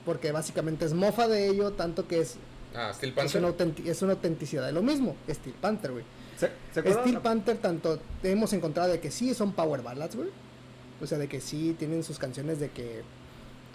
porque 0.05 0.31
básicamente 0.31 0.85
es 0.85 0.93
mofa 0.93 1.27
de 1.27 1.47
ello, 1.47 1.71
tanto 1.73 2.07
que 2.07 2.21
es, 2.21 2.35
Ah, 2.73 2.91
Steel 2.93 3.09
es, 3.11 3.15
Panther. 3.17 3.43
una, 3.43 3.49
autenti- 3.53 3.85
es 3.87 4.01
una 4.01 4.13
autenticidad 4.13 4.65
de 4.65 4.71
lo 4.71 4.81
mismo. 4.81 5.15
Steel 5.29 5.55
Panther, 5.59 5.91
güey. 5.91 6.05
¿Se, 6.39 6.49
se 6.73 6.79
acuerdan? 6.79 7.03
Steel 7.03 7.19
Panther, 7.19 7.57
tanto 7.57 7.99
hemos 8.23 8.53
encontrado 8.53 8.89
de 8.89 8.99
que 9.01 9.11
sí 9.11 9.33
son 9.33 9.51
power 9.51 9.81
ballads, 9.81 10.15
güey. 10.15 10.29
O 11.01 11.05
sea, 11.07 11.17
de 11.17 11.27
que 11.27 11.41
sí 11.41 11.75
tienen 11.77 12.01
sus 12.03 12.17
canciones 12.17 12.59
de 12.61 12.69
que 12.69 13.01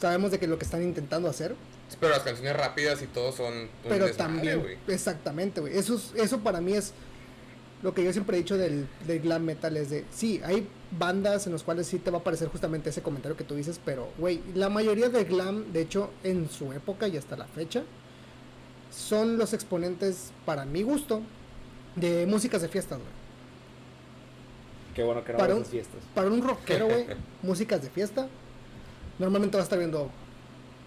sabemos 0.00 0.30
de 0.30 0.38
que 0.38 0.46
lo 0.46 0.58
que 0.58 0.64
están 0.64 0.82
intentando 0.82 1.28
hacer, 1.28 1.54
Pero 2.00 2.12
las 2.12 2.22
canciones 2.22 2.56
rápidas 2.56 3.02
y 3.02 3.06
todo 3.06 3.32
son 3.32 3.52
un 3.54 3.68
pero 3.84 4.06
desmadre, 4.06 4.14
también, 4.14 4.60
güey. 4.60 4.76
exactamente, 4.88 5.60
güey. 5.60 5.76
Eso, 5.76 5.96
es- 5.96 6.12
eso 6.16 6.38
para 6.40 6.60
mí 6.62 6.72
es 6.72 6.92
lo 7.86 7.94
que 7.94 8.02
yo 8.02 8.12
siempre 8.12 8.36
he 8.36 8.40
dicho 8.40 8.56
del, 8.58 8.88
del 9.06 9.20
glam 9.20 9.44
metal, 9.44 9.76
es 9.76 9.90
de, 9.90 10.04
sí, 10.10 10.40
hay 10.44 10.66
bandas 10.98 11.46
en 11.46 11.52
las 11.52 11.62
cuales 11.62 11.86
sí 11.86 12.00
te 12.00 12.10
va 12.10 12.18
a 12.18 12.24
parecer 12.24 12.48
justamente 12.48 12.90
ese 12.90 13.00
comentario 13.00 13.36
que 13.36 13.44
tú 13.44 13.54
dices, 13.54 13.80
pero, 13.84 14.08
güey, 14.18 14.40
la 14.56 14.68
mayoría 14.68 15.08
de 15.08 15.22
glam, 15.22 15.72
de 15.72 15.82
hecho, 15.82 16.10
en 16.24 16.50
su 16.50 16.72
época 16.72 17.06
y 17.06 17.16
hasta 17.16 17.36
la 17.36 17.46
fecha, 17.46 17.84
son 18.90 19.38
los 19.38 19.52
exponentes, 19.52 20.32
para 20.44 20.64
mi 20.64 20.82
gusto, 20.82 21.22
de 21.94 22.26
músicas 22.26 22.60
de 22.60 22.66
fiestas, 22.66 22.98
güey. 22.98 23.10
Qué 24.96 25.04
bueno 25.04 25.22
que 25.22 25.30
no 25.34 25.38
Para 25.38 25.54
un- 25.54 25.64
fiestas. 25.64 26.00
Para 26.12 26.28
un 26.28 26.42
rockero, 26.42 26.86
güey, 26.86 27.06
músicas 27.42 27.82
de 27.82 27.90
fiesta, 27.90 28.26
normalmente 29.20 29.56
vas 29.58 29.62
a 29.62 29.66
estar 29.66 29.78
viendo 29.78 30.10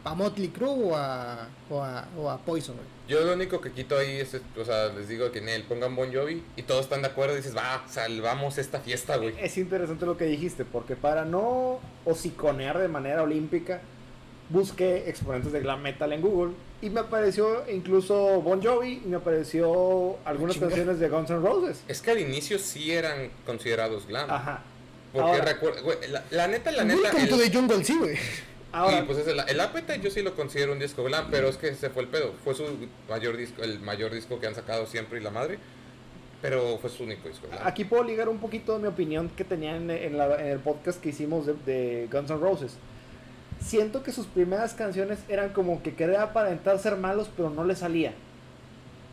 a 0.03 0.15
Motley 0.15 0.49
Crue 0.49 0.69
o 0.69 0.95
a, 0.95 1.47
o 1.69 1.83
a, 1.83 2.07
o 2.17 2.29
a 2.29 2.37
Poison, 2.37 2.75
güey. 2.75 2.87
Yo 3.07 3.25
lo 3.25 3.33
único 3.33 3.59
que 3.59 3.71
quito 3.71 3.97
ahí 3.97 4.17
es, 4.17 4.35
o 4.57 4.65
sea, 4.65 4.87
les 4.89 5.07
digo 5.07 5.31
que 5.31 5.39
en 5.39 5.49
él 5.49 5.63
pongan 5.63 5.95
Bon 5.95 6.13
Jovi 6.13 6.43
y 6.55 6.61
todos 6.63 6.81
están 6.81 7.01
de 7.01 7.07
acuerdo 7.07 7.33
y 7.33 7.37
dices, 7.37 7.55
va, 7.55 7.83
salvamos 7.87 8.57
esta 8.57 8.79
fiesta, 8.79 9.17
güey. 9.17 9.33
Es 9.39 9.57
interesante 9.57 10.05
lo 10.05 10.15
que 10.15 10.25
dijiste, 10.25 10.63
porque 10.63 10.95
para 10.95 11.25
no 11.25 11.79
hociconear 12.05 12.77
de 12.77 12.87
manera 12.87 13.23
olímpica, 13.23 13.81
busqué 14.49 15.09
exponentes 15.09 15.51
de 15.51 15.59
glam 15.59 15.81
metal 15.81 16.13
en 16.13 16.21
Google 16.21 16.53
y 16.81 16.89
me 16.89 17.01
apareció 17.01 17.69
incluso 17.69 18.41
Bon 18.41 18.63
Jovi 18.63 19.01
y 19.03 19.07
me 19.07 19.17
apareció 19.17 20.17
algunas 20.25 20.55
Chinga. 20.55 20.67
canciones 20.67 20.99
de 20.99 21.09
Guns 21.09 21.29
N' 21.29 21.39
Roses. 21.39 21.83
Es 21.87 22.01
que 22.01 22.11
al 22.11 22.19
inicio 22.19 22.57
sí 22.59 22.91
eran 22.91 23.31
considerados 23.45 24.07
glam. 24.07 24.29
Ajá. 24.29 24.63
Porque 25.11 25.55
güey, 25.81 25.97
la, 26.09 26.23
la 26.29 26.47
neta, 26.47 26.71
la 26.71 26.83
neta, 26.83 27.01
Welcome 27.01 27.23
el, 27.23 27.29
to 27.29 27.37
the 27.37 27.51
jungle, 27.51 27.83
sí, 27.83 27.97
güey. 27.97 28.15
Ahora, 28.71 28.99
sí, 28.99 29.03
pues 29.07 29.17
es 29.19 29.27
el, 29.27 29.39
el 29.39 29.59
Appetite 29.59 29.99
yo 29.99 30.11
sí 30.11 30.21
lo 30.21 30.35
considero 30.35 30.73
un 30.73 30.79
disco 30.79 31.03
glam, 31.03 31.27
pero 31.31 31.47
es 31.49 31.57
que 31.57 31.69
ese 31.69 31.89
fue 31.89 32.03
el 32.03 32.07
pedo. 32.09 32.33
Fue 32.43 32.53
su 32.53 32.63
mayor 33.09 33.35
disco, 33.35 33.63
el 33.63 33.79
mayor 33.79 34.13
disco 34.13 34.39
que 34.39 34.47
han 34.47 34.53
sacado 34.55 34.85
siempre 34.85 35.19
y 35.19 35.23
la 35.23 35.31
madre. 35.31 35.57
Pero 36.41 36.77
fue 36.77 36.89
su 36.89 37.03
único 37.03 37.27
disco 37.27 37.47
glam. 37.49 37.65
aquí 37.67 37.83
puedo 37.83 38.03
ligar 38.03 38.29
un 38.29 38.37
poquito 38.39 38.73
de 38.73 38.79
mi 38.79 38.87
opinión 38.87 39.29
que 39.29 39.43
tenía 39.43 39.75
en, 39.75 39.89
en 39.91 40.17
la- 40.17 40.39
en 40.39 40.47
el 40.47 40.59
podcast 40.59 41.01
que 41.01 41.09
hicimos 41.09 41.45
de, 41.45 41.53
de 41.65 42.07
Guns 42.11 42.29
N' 42.29 42.37
Roses. 42.39 42.73
Siento 43.61 44.03
que 44.03 44.13
sus 44.13 44.25
primeras 44.27 44.73
canciones 44.73 45.19
eran 45.27 45.49
como 45.51 45.83
que 45.83 45.95
quería 45.95 46.23
aparentar 46.23 46.79
ser 46.79 46.95
malos, 46.95 47.29
pero 47.35 47.49
no 47.49 47.65
le 47.65 47.75
salía. 47.75 48.13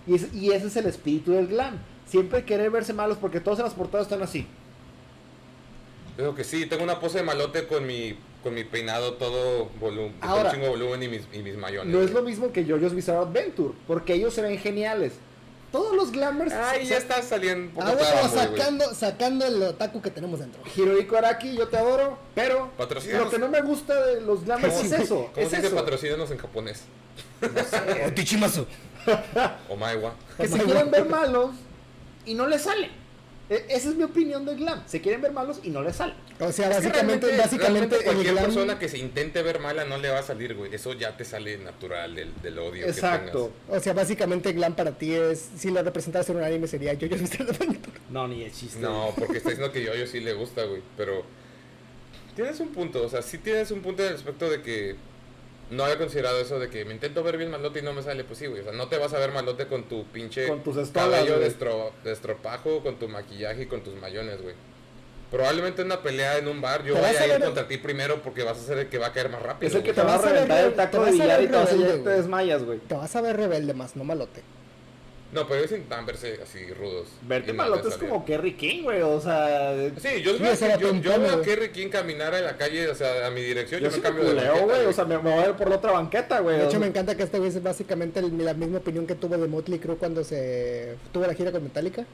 Y, 0.06 0.14
es- 0.14 0.32
y 0.34 0.52
ese 0.52 0.68
es 0.68 0.76
el 0.76 0.86
espíritu 0.86 1.32
del 1.32 1.48
glam. 1.48 1.78
Siempre 2.06 2.44
querer 2.44 2.70
verse 2.70 2.92
malos 2.92 3.18
porque 3.18 3.40
todos 3.40 3.58
en 3.58 3.64
las 3.64 3.74
portadas 3.74 4.06
están 4.06 4.22
así. 4.22 4.46
Digo 6.16 6.34
que 6.34 6.44
sí, 6.44 6.66
tengo 6.66 6.84
una 6.84 7.00
pose 7.00 7.18
de 7.18 7.24
malote 7.24 7.66
con 7.66 7.84
mi, 7.86 8.16
con 8.46 8.54
mi 8.54 8.62
peinado 8.62 9.14
todo 9.14 9.70
volumen, 9.80 10.14
Ahora, 10.20 10.52
chingo 10.52 10.68
volumen 10.68 11.02
y 11.02 11.08
mis, 11.08 11.22
y 11.32 11.42
mis 11.42 11.56
mayones. 11.56 11.92
No 11.92 12.00
es 12.00 12.12
lo 12.12 12.22
mismo 12.22 12.52
que 12.52 12.64
JoJo's 12.64 12.94
Bizarre 12.94 13.18
Adventure, 13.18 13.74
porque 13.88 14.14
ellos 14.14 14.32
se 14.34 14.40
ven 14.40 14.56
geniales. 14.56 15.14
Todos 15.72 15.96
los 15.96 16.12
glammers. 16.12 16.52
Ay, 16.52 16.84
se- 16.84 16.90
ya 16.90 16.98
está 16.98 17.20
saliendo 17.22 17.70
un 17.70 17.74
poco 17.74 17.88
Ah, 18.00 18.28
sacando, 18.32 18.94
sacando 18.94 19.44
el 19.46 19.60
otaku 19.64 20.00
que 20.00 20.12
tenemos 20.12 20.38
dentro. 20.38 20.62
Hirohiko 20.76 21.16
Araki, 21.16 21.56
yo 21.56 21.66
te 21.66 21.76
adoro, 21.76 22.18
pero 22.36 22.70
lo 23.18 23.30
que 23.30 23.38
no 23.40 23.48
me 23.48 23.60
gusta 23.62 24.00
de 24.06 24.20
los 24.20 24.44
glammers 24.44 24.74
¿Cómo 24.74 24.86
es 24.86 24.92
eso. 24.92 25.30
¿Cómo 25.34 25.44
es 25.44 25.50
se 25.50 25.56
dice 25.56 25.70
patrocínanos 25.74 26.30
en 26.30 26.38
japonés? 26.38 26.82
O 29.68 29.74
maewa. 29.76 30.14
Que 30.36 30.46
se 30.46 30.56
quieren 30.58 30.90
ver 30.92 31.08
malos 31.08 31.50
y 32.24 32.34
no 32.34 32.46
les 32.46 32.62
sale. 32.62 32.90
E- 33.48 33.64
Esa 33.68 33.90
es 33.90 33.94
mi 33.94 34.02
opinión 34.02 34.44
del 34.44 34.56
glam. 34.56 34.82
Se 34.86 35.00
quieren 35.00 35.20
ver 35.22 35.32
malos 35.32 35.60
y 35.62 35.70
no 35.70 35.82
les 35.82 35.96
sale. 35.96 36.14
O 36.40 36.50
sea, 36.50 36.70
Es 36.70 36.78
que 36.78 36.88
básicamente, 36.88 37.26
realmente- 37.26 37.36
básicamente 37.36 37.68
realmente 37.96 38.04
cualquier 38.04 38.34
glam- 38.34 38.44
persona 38.44 38.78
que 38.78 38.88
se 38.88 38.98
intente 38.98 39.42
ver 39.42 39.60
mala 39.60 39.84
no 39.84 39.98
le 39.98 40.08
va 40.10 40.18
a 40.18 40.22
salir, 40.22 40.54
güey. 40.54 40.74
Eso 40.74 40.92
ya 40.94 41.16
te 41.16 41.24
sale 41.24 41.56
natural 41.58 42.14
del, 42.14 42.32
del 42.42 42.58
odio 42.58 42.86
Exacto. 42.86 43.52
O 43.68 43.78
sea, 43.80 43.92
básicamente 43.92 44.52
glam 44.52 44.74
para 44.74 44.92
ti 44.98 45.12
es, 45.14 45.48
si 45.56 45.70
lo 45.70 45.82
representaras 45.82 46.28
en 46.30 46.36
un 46.38 46.42
anime 46.42 46.66
sería 46.66 46.92
yo, 46.94 47.06
yo. 47.06 47.16
No, 48.10 48.26
ni 48.28 48.42
el 48.42 48.50
que 48.50 48.56
chiste. 48.56 48.78
tengas. 48.78 48.90
No, 48.92 49.12
porque 49.16 49.38
está 49.38 49.50
diciendo 49.50 49.72
que 49.72 49.84
yo, 49.84 49.94
yo 49.94 50.06
sí 50.06 50.20
le 50.20 50.32
gusta, 50.34 50.64
güey. 50.64 50.82
Pero 50.96 51.24
tienes 52.34 52.58
un 52.60 52.68
punto, 52.68 53.02
o 53.04 53.08
sea, 53.08 53.22
sí 53.22 53.38
tienes 53.38 53.70
un 53.70 53.80
punto 53.80 54.02
en 54.02 54.08
el 54.10 54.14
aspecto 54.16 54.50
de 54.50 54.62
que 54.62 54.96
no 55.70 55.84
había 55.84 55.98
considerado 55.98 56.38
eso 56.40 56.58
de 56.58 56.68
que 56.70 56.84
me 56.84 56.94
intento 56.94 57.22
ver 57.22 57.36
bien 57.36 57.50
malote 57.50 57.80
y 57.80 57.82
no 57.82 57.92
me 57.92 58.02
sale. 58.02 58.24
Pues 58.24 58.38
sí, 58.38 58.46
güey. 58.46 58.60
O 58.60 58.64
sea, 58.64 58.72
no 58.72 58.88
te 58.88 58.98
vas 58.98 59.12
a 59.14 59.18
ver 59.18 59.32
malote 59.32 59.66
con 59.66 59.84
tu 59.84 60.04
pinche 60.06 60.46
Con 60.48 60.62
tus 60.62 60.76
estolas, 60.76 61.10
cabello 61.20 61.38
de, 61.38 61.46
estro- 61.48 61.92
de 62.04 62.12
estropajo, 62.12 62.82
con 62.82 62.98
tu 62.98 63.08
maquillaje 63.08 63.62
y 63.62 63.66
con 63.66 63.82
tus 63.82 63.94
mayones, 63.94 64.40
güey. 64.42 64.54
Probablemente 65.30 65.82
en 65.82 65.86
una 65.88 66.02
pelea 66.02 66.38
en 66.38 66.46
un 66.46 66.60
bar 66.60 66.84
yo 66.84 66.94
vaya 66.94 67.18
a 67.18 67.22
a 67.22 67.26
ir 67.26 67.32
ver- 67.32 67.42
contra 67.44 67.66
ti 67.66 67.78
primero 67.78 68.22
porque 68.22 68.44
vas 68.44 68.58
a 68.58 68.62
ser 68.62 68.78
el 68.78 68.88
que 68.88 68.98
va 68.98 69.08
a 69.08 69.12
caer 69.12 69.28
más 69.28 69.42
rápido. 69.42 69.68
Es 69.68 69.74
el 69.74 69.82
que 69.82 69.92
te 69.92 70.00
va 70.02 70.14
a 70.14 70.16
vas 70.18 70.26
a 70.26 70.30
reventar 70.30 70.64
el 70.64 70.74
taco 70.74 71.04
de 71.04 71.10
billar 71.10 71.42
y 71.42 71.46
te 71.48 71.52
vas 71.52 71.68
a 71.68 71.72
rebelde, 71.72 71.96
y 71.98 72.04
te 72.04 72.10
desmayas, 72.10 72.62
güey. 72.64 72.78
Te 72.78 72.94
vas 72.94 73.16
a 73.16 73.20
ver 73.20 73.36
rebelde 73.36 73.74
más, 73.74 73.96
no 73.96 74.04
malote. 74.04 74.42
No, 75.32 75.44
pero 75.46 75.58
ellos 75.60 75.72
intentan 75.72 76.06
verse 76.06 76.38
así 76.42 76.72
rudos. 76.72 77.08
Verte 77.22 77.52
malote 77.52 77.88
es 77.88 77.96
como 77.96 78.24
Kerry 78.24 78.54
King, 78.54 78.84
güey. 78.84 79.02
O 79.02 79.20
sea, 79.20 79.74
Sí, 79.98 80.22
yo, 80.22 80.34
Sí, 80.36 80.42
veo, 80.42 80.78
yo, 80.78 80.94
yo 80.94 81.20
veo 81.20 81.34
a. 81.34 81.42
Kerry 81.42 81.70
King 81.70 81.88
caminar 81.88 82.32
en 82.34 82.44
la 82.44 82.56
calle, 82.56 82.88
o 82.88 82.94
sea, 82.94 83.26
a 83.26 83.30
mi 83.30 83.42
dirección, 83.42 83.80
yo, 83.80 83.86
yo 83.86 83.90
me 83.90 83.94
sí 83.96 84.00
me 84.00 84.04
cambio 84.06 84.24
de 84.24 84.30
culeo, 84.30 84.52
banqueta, 84.52 84.64
güey. 84.74 84.86
O 84.86 84.92
sea, 84.92 85.04
me, 85.04 85.18
me 85.18 85.34
voy 85.34 85.44
a 85.44 85.48
ir 85.48 85.54
por 85.54 85.68
la 85.68 85.76
otra 85.76 85.92
banqueta, 85.92 86.38
güey. 86.40 86.58
De 86.58 86.64
hecho, 86.66 86.78
me 86.78 86.86
encanta 86.86 87.16
que 87.16 87.24
este 87.24 87.38
güey 87.38 87.50
es 87.50 87.60
básicamente 87.62 88.20
el- 88.20 88.44
la 88.44 88.54
misma 88.54 88.78
opinión 88.78 89.06
que 89.06 89.16
tuvo 89.16 89.36
de 89.36 89.48
Motley 89.48 89.80
Crue 89.80 89.96
cuando 89.96 90.22
se 90.22 90.96
tuvo 91.12 91.26
la 91.26 91.34
gira 91.34 91.50
con 91.50 91.64
Metallica. 91.64 92.06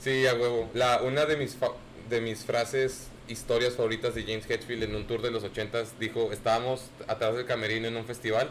Sí, 0.00 0.26
a 0.26 0.34
huevo. 0.34 0.68
La, 0.74 1.02
una 1.02 1.26
de 1.26 1.36
mis, 1.36 1.54
fa- 1.56 1.72
de 2.08 2.20
mis 2.20 2.44
frases, 2.44 3.08
historias 3.28 3.74
favoritas 3.74 4.14
de 4.14 4.22
James 4.22 4.48
Hetfield 4.48 4.82
en 4.84 4.94
un 4.94 5.06
tour 5.06 5.22
de 5.22 5.30
los 5.30 5.44
ochentas 5.44 5.98
dijo, 5.98 6.32
estábamos 6.32 6.90
atrás 7.06 7.34
del 7.36 7.46
camerino 7.46 7.88
en 7.88 7.96
un 7.96 8.04
festival 8.04 8.48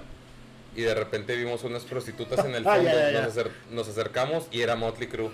y 0.78 0.84
de 0.84 0.94
repente 0.94 1.36
vimos 1.36 1.64
unas 1.66 1.84
prostitutas 1.84 2.46
en 2.46 2.56
el 2.56 2.64
Ah, 2.68 2.76
fondo, 2.76 2.90
ya, 2.90 2.96
ya, 2.96 3.12
ya. 3.12 3.22
Nos, 3.24 3.36
acer- 3.36 3.52
nos 3.72 3.88
acercamos 3.90 4.46
y 4.52 4.62
era 4.62 4.76
Motley 4.78 5.10
Crue. 5.10 5.32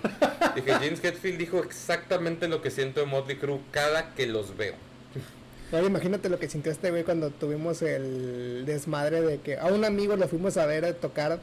Dije, 0.56 0.72
James 0.72 1.04
Hetfield 1.04 1.38
dijo 1.38 1.62
exactamente 1.62 2.48
lo 2.48 2.62
que 2.62 2.70
siento 2.72 3.00
de 3.00 3.06
Motley 3.06 3.36
Crue 3.36 3.60
cada 3.70 4.14
que 4.14 4.26
los 4.26 4.56
veo. 4.56 4.74
Ahora 5.72 5.86
imagínate 5.86 6.28
lo 6.28 6.38
que 6.38 6.48
sintió 6.48 6.70
este 6.72 6.90
güey 6.90 7.04
cuando 7.04 7.30
tuvimos 7.30 7.82
el 7.82 8.64
desmadre 8.66 9.20
de 9.22 9.38
que 9.40 9.58
a 9.58 9.66
un 9.66 9.84
amigo 9.84 10.16
lo 10.16 10.26
fuimos 10.28 10.56
a 10.56 10.66
ver 10.66 10.84
a 10.84 10.94
tocar. 10.94 11.38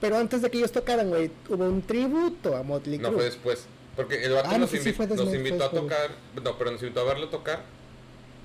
Pero 0.00 0.18
antes 0.18 0.42
de 0.42 0.50
que 0.50 0.58
ellos 0.58 0.72
tocaran, 0.72 1.08
güey, 1.08 1.30
hubo 1.48 1.64
un 1.64 1.80
tributo 1.82 2.56
a 2.56 2.62
Motley 2.62 2.98
No 2.98 3.08
Crue. 3.08 3.16
fue 3.20 3.24
después. 3.24 3.66
Porque 3.96 4.24
el 4.24 4.32
vato 4.32 4.48
Ah, 4.50 4.52
no, 4.54 4.58
nos, 4.60 4.70
sí, 4.70 4.78
sí, 4.78 4.90
invi- 4.90 4.94
fue 4.96 5.06
nos 5.06 5.16
después, 5.18 5.36
invitó 5.36 5.64
a 5.64 5.70
tocar, 5.70 6.10
no, 6.42 6.58
pero 6.58 6.72
nos 6.72 6.82
invitó 6.82 7.00
a 7.00 7.04
verlo 7.04 7.28
tocar 7.28 7.62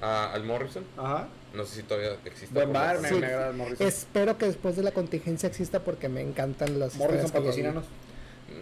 a- 0.02 0.34
al 0.34 0.44
Morrison. 0.44 0.84
Ajá. 0.98 1.28
No 1.54 1.66
sé 1.66 1.78
si 1.78 1.84
todavía 1.84 2.12
existe. 2.26 2.54
Buen 2.54 2.72
bar, 2.72 3.00
me, 3.00 3.10
Sí. 3.10 3.16
me 3.16 3.26
agrada 3.28 3.50
el 3.50 3.56
Morrison. 3.58 3.88
Espero 3.88 4.38
que 4.38 4.46
después 4.46 4.76
de 4.76 4.84
la 4.84 4.92
contingencia 4.92 5.48
exista 5.48 5.80
porque 5.84 6.08
me 6.10 6.22
encantan 6.22 6.80
las 6.80 6.96
Morrison, 6.96 7.32
patrocínanos. 7.32 7.86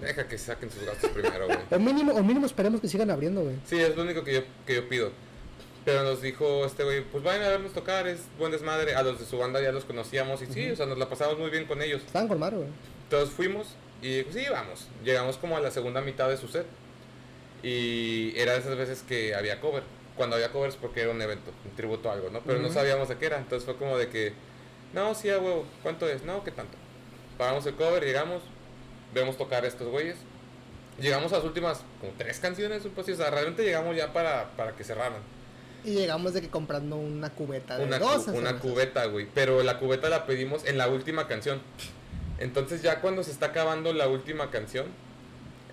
Deja 0.01 0.27
que 0.27 0.37
saquen 0.37 0.69
sus 0.69 0.83
gastos 0.83 1.09
primero, 1.11 1.47
güey. 1.47 1.57
O 1.71 1.79
mínimo, 1.79 2.13
o 2.13 2.21
mínimo 2.23 2.45
esperemos 2.45 2.81
que 2.81 2.87
sigan 2.87 3.09
abriendo, 3.09 3.41
güey. 3.41 3.55
Sí, 3.65 3.79
es 3.79 3.95
lo 3.95 4.03
único 4.03 4.23
que 4.23 4.33
yo, 4.33 4.41
que 4.65 4.75
yo 4.75 4.87
pido. 4.89 5.11
Pero 5.85 6.03
nos 6.03 6.21
dijo 6.21 6.65
este 6.65 6.83
güey, 6.83 7.01
pues 7.03 7.23
vayan 7.23 7.43
a 7.43 7.47
vernos 7.49 7.71
tocar, 7.71 8.05
es 8.07 8.19
buen 8.37 8.51
desmadre. 8.51 8.95
A 8.95 9.03
los 9.03 9.19
de 9.19 9.25
su 9.25 9.37
banda 9.37 9.61
ya 9.61 9.71
los 9.71 9.85
conocíamos 9.85 10.41
y 10.41 10.47
sí, 10.47 10.69
o 10.71 10.75
sea, 10.75 10.85
nos 10.85 10.97
la 10.97 11.07
pasamos 11.07 11.39
muy 11.39 11.49
bien 11.49 11.65
con 11.65 11.81
ellos. 11.81 12.01
Estaban 12.05 12.27
con 12.27 12.39
madre, 12.39 12.57
güey. 12.57 12.69
Entonces 13.03 13.33
fuimos 13.33 13.75
y 14.01 14.23
pues, 14.23 14.35
sí, 14.35 14.43
vamos. 14.51 14.87
Llegamos 15.05 15.37
como 15.37 15.55
a 15.55 15.61
la 15.61 15.71
segunda 15.71 16.01
mitad 16.01 16.27
de 16.29 16.35
su 16.37 16.47
set. 16.49 16.65
Y 17.63 18.33
era 18.37 18.53
de 18.53 18.59
esas 18.59 18.77
veces 18.77 19.03
que 19.07 19.33
había 19.33 19.59
cover. 19.61 19.83
Cuando 20.17 20.35
había 20.35 20.51
covers 20.51 20.75
porque 20.75 21.01
era 21.01 21.11
un 21.11 21.21
evento, 21.21 21.51
un 21.63 21.75
tributo 21.75 22.09
a 22.09 22.13
algo, 22.13 22.29
¿no? 22.29 22.41
Pero 22.41 22.59
no 22.59 22.65
Ujú. 22.65 22.73
sabíamos 22.73 23.07
de 23.07 23.17
qué 23.17 23.27
era. 23.27 23.37
Entonces 23.37 23.65
fue 23.65 23.75
como 23.77 23.97
de 23.97 24.09
que, 24.09 24.33
no, 24.93 25.13
sí, 25.15 25.29
a 25.29 25.37
huevo, 25.37 25.65
¿cuánto 25.83 26.07
es? 26.09 26.23
No, 26.23 26.43
¿qué 26.43 26.51
tanto? 26.51 26.77
Pagamos 27.37 27.65
el 27.67 27.75
cover, 27.75 28.03
llegamos, 28.03 28.41
vemos 29.13 29.37
tocar 29.37 29.63
a 29.63 29.67
estos 29.67 29.87
güeyes. 29.87 30.17
Llegamos 30.99 31.31
a 31.31 31.35
las 31.37 31.45
últimas 31.45 31.83
como 32.01 32.11
tres 32.17 32.39
canciones, 32.39 32.83
un 32.83 32.91
poco, 32.91 33.11
o 33.11 33.15
sea, 33.15 33.29
realmente 33.29 33.63
llegamos 33.63 33.95
ya 33.95 34.11
para, 34.11 34.49
para 34.57 34.71
que 34.75 34.83
cerraran. 34.83 35.21
Y 35.83 35.91
llegamos 35.91 36.33
de 36.33 36.41
que 36.41 36.49
comprando 36.49 36.95
una 36.95 37.29
cubeta 37.29 37.77
de 37.77 37.83
Una, 37.85 37.99
dos 37.99 38.27
una 38.29 38.59
cubeta, 38.59 39.05
güey. 39.05 39.27
Pero 39.33 39.61
la 39.61 39.77
cubeta 39.77 40.09
la 40.09 40.25
pedimos 40.25 40.65
en 40.65 40.77
la 40.79 40.87
última 40.87 41.27
canción. 41.27 41.61
Entonces 42.39 42.81
ya 42.81 42.99
cuando 42.99 43.23
se 43.23 43.31
está 43.31 43.47
acabando 43.47 43.93
la 43.93 44.07
última 44.07 44.49
canción, 44.49 44.87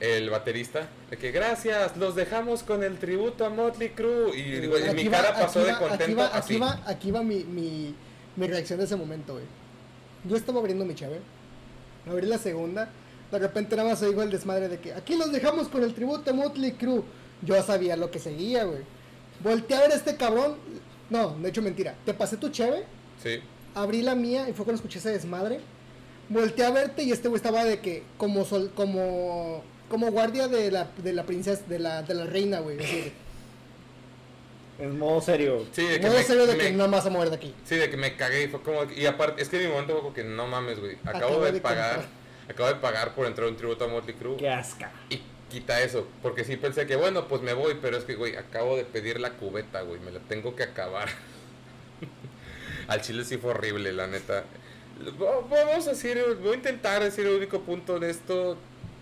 el 0.00 0.28
baterista, 0.30 0.88
de 1.10 1.16
que 1.16 1.30
gracias, 1.30 1.96
los 1.96 2.14
dejamos 2.14 2.62
con 2.62 2.82
el 2.82 2.98
tributo 2.98 3.44
a 3.46 3.50
Motley 3.50 3.90
Crue. 3.90 4.36
Y 4.36 4.42
digo, 4.60 4.76
y 4.78 4.94
mi 4.94 5.04
va- 5.08 5.18
cara 5.22 5.34
pasó 5.34 5.64
de 5.64 5.72
contento 5.74 6.04
Aquí 6.04 6.14
va, 6.14 6.26
así. 6.26 6.54
aquí 6.54 6.58
va, 6.60 6.82
aquí 6.86 7.10
va 7.10 7.22
mi, 7.22 7.44
mi, 7.44 7.94
mi 8.36 8.46
reacción 8.46 8.78
de 8.78 8.84
ese 8.86 8.96
momento, 8.96 9.34
güey. 9.34 9.44
Yo 10.28 10.36
estaba 10.36 10.58
abriendo 10.60 10.84
mi 10.84 10.94
chave. 10.94 11.20
Abrí 12.10 12.26
la 12.26 12.38
segunda. 12.38 12.90
De 13.30 13.38
repente 13.38 13.76
nada 13.76 13.88
más 13.90 14.02
oigo 14.02 14.22
el 14.22 14.30
desmadre 14.30 14.68
de 14.68 14.78
que 14.78 14.92
aquí 14.92 15.16
los 15.16 15.32
dejamos 15.32 15.68
con 15.68 15.82
el 15.82 15.94
tributo 15.94 16.30
a 16.30 16.34
Motley 16.34 16.72
Crue. 16.72 17.02
Yo 17.42 17.60
sabía 17.62 17.96
lo 17.96 18.10
que 18.10 18.18
seguía, 18.18 18.64
güey. 18.64 18.80
Volteé 19.42 19.76
a 19.76 19.80
ver 19.80 19.92
a 19.92 19.94
este 19.96 20.16
cabrón. 20.16 20.56
No, 21.10 21.36
de 21.36 21.48
hecho 21.48 21.62
mentira. 21.62 21.94
Te 22.04 22.14
pasé 22.14 22.36
tu 22.36 22.48
chave. 22.50 22.84
Sí. 23.22 23.40
abrí 23.74 24.02
la 24.02 24.14
mía 24.14 24.48
y 24.48 24.52
fue 24.52 24.64
cuando 24.64 24.76
escuché 24.76 24.98
ese 24.98 25.10
desmadre. 25.10 25.60
Volteé 26.28 26.64
a 26.64 26.70
verte 26.70 27.02
y 27.02 27.12
este 27.12 27.28
güey 27.28 27.36
estaba 27.36 27.64
de 27.64 27.80
que 27.80 28.02
como 28.16 28.44
sol, 28.44 28.70
como 28.74 29.62
como 29.88 30.10
guardia 30.10 30.48
de 30.48 30.70
la, 30.70 30.88
de 30.98 31.12
la 31.12 31.24
princesa, 31.24 31.62
de 31.66 31.78
la, 31.78 32.02
de 32.02 32.14
la 32.14 32.24
reina, 32.26 32.60
güey. 32.60 32.78
así 32.82 32.96
de- 33.02 33.12
En 34.80 34.98
modo 34.98 35.20
serio. 35.20 35.64
Sí, 35.72 35.84
de 35.86 36.00
que 36.00 36.06
No 36.06 36.12
me, 36.14 36.20
es 36.20 36.26
serio 36.26 36.46
de 36.46 36.56
me- 36.56 36.64
que 36.64 36.72
no 36.72 36.88
me 36.88 36.96
vas 36.96 37.06
a 37.06 37.10
mover 37.10 37.30
de 37.30 37.36
aquí. 37.36 37.54
Sí, 37.64 37.76
de 37.76 37.88
que 37.90 37.96
me 37.96 38.16
cagué 38.16 38.44
y 38.44 38.48
fue 38.48 38.60
como... 38.62 38.82
Y 38.90 39.06
aparte, 39.06 39.40
es 39.42 39.48
que 39.48 39.56
en 39.58 39.68
mi 39.68 39.72
momento 39.72 39.92
fue 39.92 40.02
como 40.02 40.14
que 40.14 40.24
no 40.24 40.46
mames, 40.48 40.80
güey. 40.80 40.96
Acabo, 41.04 41.16
Acabo 41.18 41.44
de, 41.44 41.52
de 41.52 41.60
pagar... 41.60 41.94
comprar. 41.96 42.24
Acabo 42.50 42.68
de 42.68 42.74
pagar 42.76 43.14
por 43.14 43.26
entrar 43.26 43.46
a 43.46 43.50
un 43.50 43.56
tributo 43.56 43.84
a 43.84 43.88
Motley 43.88 44.14
Crue. 44.16 44.36
Qué 44.36 44.50
asca. 44.50 44.90
Y 45.10 45.20
quita 45.48 45.80
eso, 45.80 46.06
porque 46.22 46.44
sí 46.44 46.56
pensé 46.56 46.86
que 46.86 46.96
bueno, 46.96 47.28
pues 47.28 47.40
me 47.42 47.52
voy, 47.54 47.78
pero 47.80 47.96
es 47.96 48.04
que, 48.04 48.16
güey, 48.16 48.34
acabo 48.36 48.76
de 48.76 48.84
pedir 48.84 49.20
la 49.20 49.30
cubeta, 49.34 49.82
güey, 49.82 50.00
me 50.00 50.10
la 50.10 50.18
tengo 50.20 50.56
que 50.56 50.64
acabar. 50.64 51.08
Al 52.88 53.00
chile 53.00 53.24
sí 53.24 53.38
fue 53.38 53.50
horrible, 53.52 53.92
la 53.92 54.06
neta. 54.08 54.44
Va- 55.20 55.40
Vamos 55.48 55.86
a 55.86 55.90
decir, 55.90 56.22
voy 56.42 56.52
a 56.52 56.54
intentar 56.56 57.02
decir 57.02 57.26
el 57.26 57.34
único 57.36 57.60
punto 57.60 57.98
de 57.98 58.10
esto. 58.10 58.56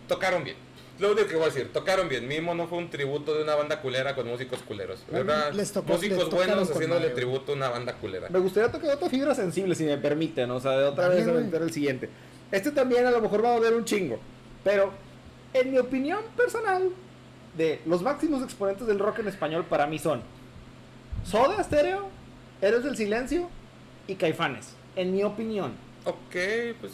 Tocaron 0.07 0.45
bien. 0.45 0.57
Lo 0.99 1.13
único 1.13 1.27
que 1.27 1.35
voy 1.35 1.45
a 1.45 1.47
decir, 1.47 1.73
tocaron 1.73 2.09
bien. 2.09 2.29
Mimo 2.29 2.55
no 2.55 2.67
fue 2.69 2.79
un 2.79 2.89
tributo 2.91 3.35
de 3.35 3.43
una 3.43 3.55
banda 3.55 3.81
culera 3.81 4.15
con 4.15 4.27
músicos 4.29 4.61
culeros. 4.61 5.03
¿verdad? 5.11 5.53
Les 5.53 5.73
tocó- 5.73 5.93
músicos 5.95 6.19
les 6.25 6.31
buenos 6.31 6.71
haciéndole 6.71 7.07
güey. 7.07 7.15
tributo 7.15 7.53
a 7.53 7.55
una 7.57 7.69
banda 7.71 7.95
culera. 7.95 8.29
Me 8.29 8.39
gustaría 8.39 8.71
tocar 8.71 8.95
otra 8.97 9.09
fibra 9.09 9.35
sensible, 9.35 9.75
si 9.75 9.85
me 9.85 9.97
permiten, 9.99 10.51
o 10.51 10.61
sea, 10.61 10.73
de 10.73 10.85
otra 10.85 11.09
Dale, 11.09 11.17
vez 11.21 11.29
aventar 11.29 11.63
el 11.63 11.73
siguiente. 11.73 12.09
Este 12.51 12.71
también 12.71 13.07
a 13.07 13.11
lo 13.11 13.21
mejor 13.21 13.43
va 13.45 13.51
a 13.53 13.55
doler 13.57 13.73
un 13.75 13.85
chingo, 13.85 14.19
pero 14.63 14.93
en 15.55 15.73
mi 15.73 15.79
opinión 15.79 16.21
personal, 16.37 16.91
de 17.57 17.81
los 17.87 18.03
máximos 18.03 18.43
exponentes 18.43 18.87
del 18.87 18.99
rock 18.99 19.21
en 19.21 19.29
español 19.29 19.65
para 19.69 19.87
mí 19.87 19.99
son 19.99 20.23
Soda 21.25 21.63
Stereo, 21.65 22.09
Héroes 22.61 22.85
del 22.85 22.97
Silencio 22.97 23.49
y 24.07 24.15
Caifanes, 24.17 24.75
en 24.97 25.13
mi 25.13 25.23
opinión. 25.25 25.73
Ok, 26.05 26.35
pues... 26.81 26.93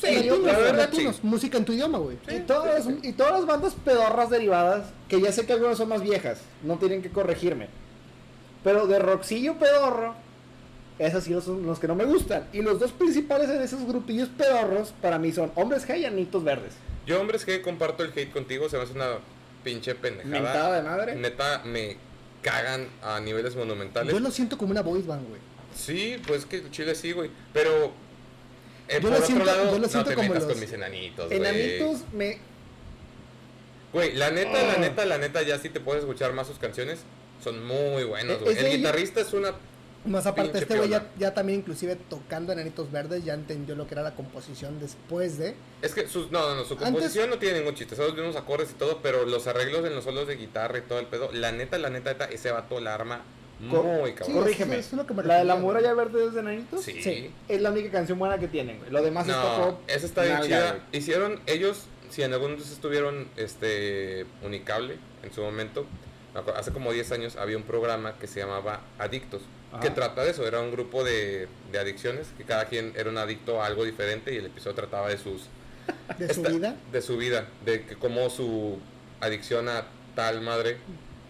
Sí, 0.00 0.14
latinos, 0.14 0.38
la 0.40 0.58
verdad 0.58 0.76
latinos, 0.76 1.16
sí. 1.16 1.20
música 1.26 1.58
en 1.58 1.64
tu 1.64 1.72
idioma, 1.72 1.98
güey. 1.98 2.18
Sí, 2.28 2.36
y, 2.36 2.40
todas, 2.40 2.84
sí, 2.84 2.98
y 3.02 3.12
todas 3.12 3.32
las 3.32 3.46
bandas 3.46 3.74
pedorras 3.84 4.30
derivadas, 4.30 4.86
que 5.08 5.20
ya 5.20 5.32
sé 5.32 5.46
que 5.46 5.52
algunas 5.52 5.78
son 5.78 5.88
más 5.88 6.02
viejas, 6.02 6.40
no 6.62 6.76
tienen 6.78 7.02
que 7.02 7.10
corregirme. 7.10 7.68
Pero 8.62 8.86
de 8.86 8.98
rockcillo 8.98 9.58
pedorro, 9.58 10.14
esas 10.98 11.24
sí 11.24 11.34
son 11.40 11.66
los 11.66 11.78
que 11.78 11.88
no 11.88 11.94
me 11.94 12.04
gustan. 12.04 12.46
Y 12.52 12.62
los 12.62 12.78
dos 12.80 12.92
principales 12.92 13.50
en 13.50 13.62
esos 13.62 13.84
grupillos 13.86 14.28
pedorros 14.28 14.94
para 15.02 15.18
mí 15.18 15.32
son 15.32 15.52
Hombres 15.54 15.86
G 15.86 15.98
y 16.00 16.04
Anitos 16.04 16.44
Verdes. 16.44 16.74
Yo, 17.06 17.20
hombres, 17.20 17.44
que 17.44 17.60
comparto 17.60 18.02
el 18.02 18.10
hate 18.10 18.32
contigo, 18.32 18.68
se 18.68 18.76
me 18.76 18.84
hace 18.84 18.94
una 18.94 19.18
pinche 19.62 19.94
pendejada. 19.94 20.40
Mentada 20.40 20.76
de 20.76 20.82
madre. 20.82 21.16
Neta, 21.16 21.62
me 21.64 21.96
cagan 22.42 22.88
a 23.02 23.20
niveles 23.20 23.56
monumentales. 23.56 24.12
Yo 24.12 24.20
lo 24.20 24.30
siento 24.30 24.56
como 24.56 24.70
una 24.70 24.82
boys 24.82 25.06
band, 25.06 25.28
güey. 25.28 25.40
Sí, 25.74 26.16
pues 26.26 26.46
que 26.46 26.70
Chile 26.70 26.94
sí, 26.94 27.12
güey. 27.12 27.30
Pero, 27.52 27.92
eh, 28.88 28.94
Yo 28.94 29.00
por 29.00 29.10
lo 29.10 29.16
otro 29.16 29.26
siento- 29.26 29.44
lado, 29.44 29.64
yo 29.66 29.72
lo 29.72 29.78
no 29.78 29.88
siento 29.88 30.08
te 30.10 30.14
como 30.16 30.28
metas 30.28 30.42
los- 30.44 30.52
con 30.52 30.60
mis 30.60 30.72
enanitos. 30.72 31.32
Enanitos 31.32 32.00
me... 32.12 32.38
Güey, 33.92 34.12
la 34.14 34.30
neta, 34.30 34.52
la 34.62 34.72
Ah. 34.74 34.78
neta, 34.78 35.04
la 35.06 35.18
neta, 35.18 35.42
ya 35.42 35.58
sí 35.58 35.68
te 35.68 35.80
puedes 35.80 36.02
escuchar 36.02 36.32
más 36.32 36.46
sus 36.48 36.58
canciones. 36.58 37.00
Son 37.42 37.64
muy 37.64 38.04
buenos, 38.04 38.36
Eh, 38.38 38.40
güey. 38.44 38.56
El 38.58 38.64
de- 38.64 38.76
guitarrista 38.78 39.20
es 39.20 39.32
una... 39.32 39.52
Más 40.04 40.26
aparte, 40.26 40.58
este 40.58 40.76
güey 40.76 40.90
ya, 41.16 41.32
también 41.32 41.60
inclusive 41.60 41.96
tocando 41.96 42.52
Enanitos 42.52 42.92
Verdes, 42.92 43.24
ya 43.24 43.32
entendió 43.32 43.74
lo 43.74 43.86
que 43.86 43.94
era 43.94 44.02
la 44.02 44.14
composición 44.14 44.78
después 44.78 45.38
de... 45.38 45.54
Es 45.80 45.94
que 45.94 46.06
sus, 46.08 46.30
no, 46.30 46.40
no, 46.50 46.56
no, 46.56 46.64
su 46.64 46.74
Antes- 46.74 46.90
composición 46.90 47.30
no 47.30 47.38
tiene 47.38 47.60
ningún 47.60 47.74
chiste, 47.74 47.96
son 47.96 48.06
los 48.08 48.14
mismos 48.14 48.36
acordes 48.36 48.70
y 48.70 48.74
todo, 48.74 49.00
pero 49.02 49.24
los 49.24 49.46
arreglos 49.46 49.86
en 49.86 49.94
los 49.94 50.04
solos 50.04 50.26
de 50.28 50.36
guitarra 50.36 50.76
y 50.76 50.82
todo 50.82 50.98
el 50.98 51.06
pedo, 51.06 51.30
la 51.32 51.52
neta, 51.52 51.78
la 51.78 51.88
neta, 51.88 52.10
neta, 52.12 52.26
ese 52.26 52.50
vato 52.50 52.80
la 52.80 52.92
arma 52.94 53.22
Cor- 53.70 53.84
muy 53.84 54.10
Sí, 54.10 54.14
cabrón. 54.16 54.36
Corrígeme. 54.38 54.76
eso 54.78 54.88
es 54.88 54.92
lo 54.94 55.06
que 55.06 55.14
me 55.14 55.22
la 55.22 55.38
de 55.38 55.44
la 55.44 55.56
muralla 55.56 55.94
verde 55.94 56.26
es 56.26 56.34
de 56.34 56.40
Enanitos. 56.40 56.82
Sí. 56.84 57.30
Es 57.48 57.60
la 57.60 57.70
única 57.70 57.90
canción 57.90 58.18
buena 58.18 58.38
que 58.38 58.48
tienen, 58.48 58.78
güey. 58.78 58.90
Lo 58.90 59.02
demás 59.02 59.26
es 59.28 59.34
No, 59.34 59.56
pop. 59.56 59.80
esa 59.86 60.06
está 60.06 60.22
bien 60.22 60.40
chida. 60.42 60.70
güey. 60.72 60.82
Hicieron 60.92 61.40
ellos, 61.46 61.84
si 62.10 62.22
en 62.22 62.32
algún 62.32 62.50
entonces 62.52 62.72
estuvieron 62.74 63.28
este 63.36 64.26
Unicable 64.42 64.96
en 65.22 65.32
su 65.32 65.40
momento, 65.42 65.86
hace 66.56 66.72
como 66.72 66.92
10 66.92 67.12
años 67.12 67.36
había 67.36 67.56
un 67.56 67.62
programa 67.62 68.14
que 68.18 68.26
se 68.26 68.40
llamaba 68.40 68.80
Adictos, 68.98 69.42
Ajá. 69.72 69.80
que 69.80 69.90
trata 69.90 70.24
de 70.24 70.30
eso, 70.32 70.46
era 70.46 70.60
un 70.60 70.70
grupo 70.72 71.04
de, 71.04 71.48
de 71.72 71.78
adicciones, 71.78 72.26
que 72.36 72.44
cada 72.44 72.66
quien 72.66 72.92
era 72.96 73.08
un 73.08 73.18
adicto 73.18 73.62
a 73.62 73.66
algo 73.66 73.84
diferente 73.84 74.34
y 74.34 74.36
el 74.38 74.46
episodio 74.46 74.74
trataba 74.74 75.08
de 75.08 75.18
sus 75.18 75.42
De 76.18 76.32
su 76.34 76.42
vida. 76.42 76.76
de 76.92 77.02
su 77.02 77.16
vida, 77.16 77.46
de 77.64 77.84
que 77.84 77.94
cómo 77.96 78.28
su 78.30 78.78
adicción 79.20 79.68
a 79.68 79.84
tal 80.14 80.40
madre 80.40 80.76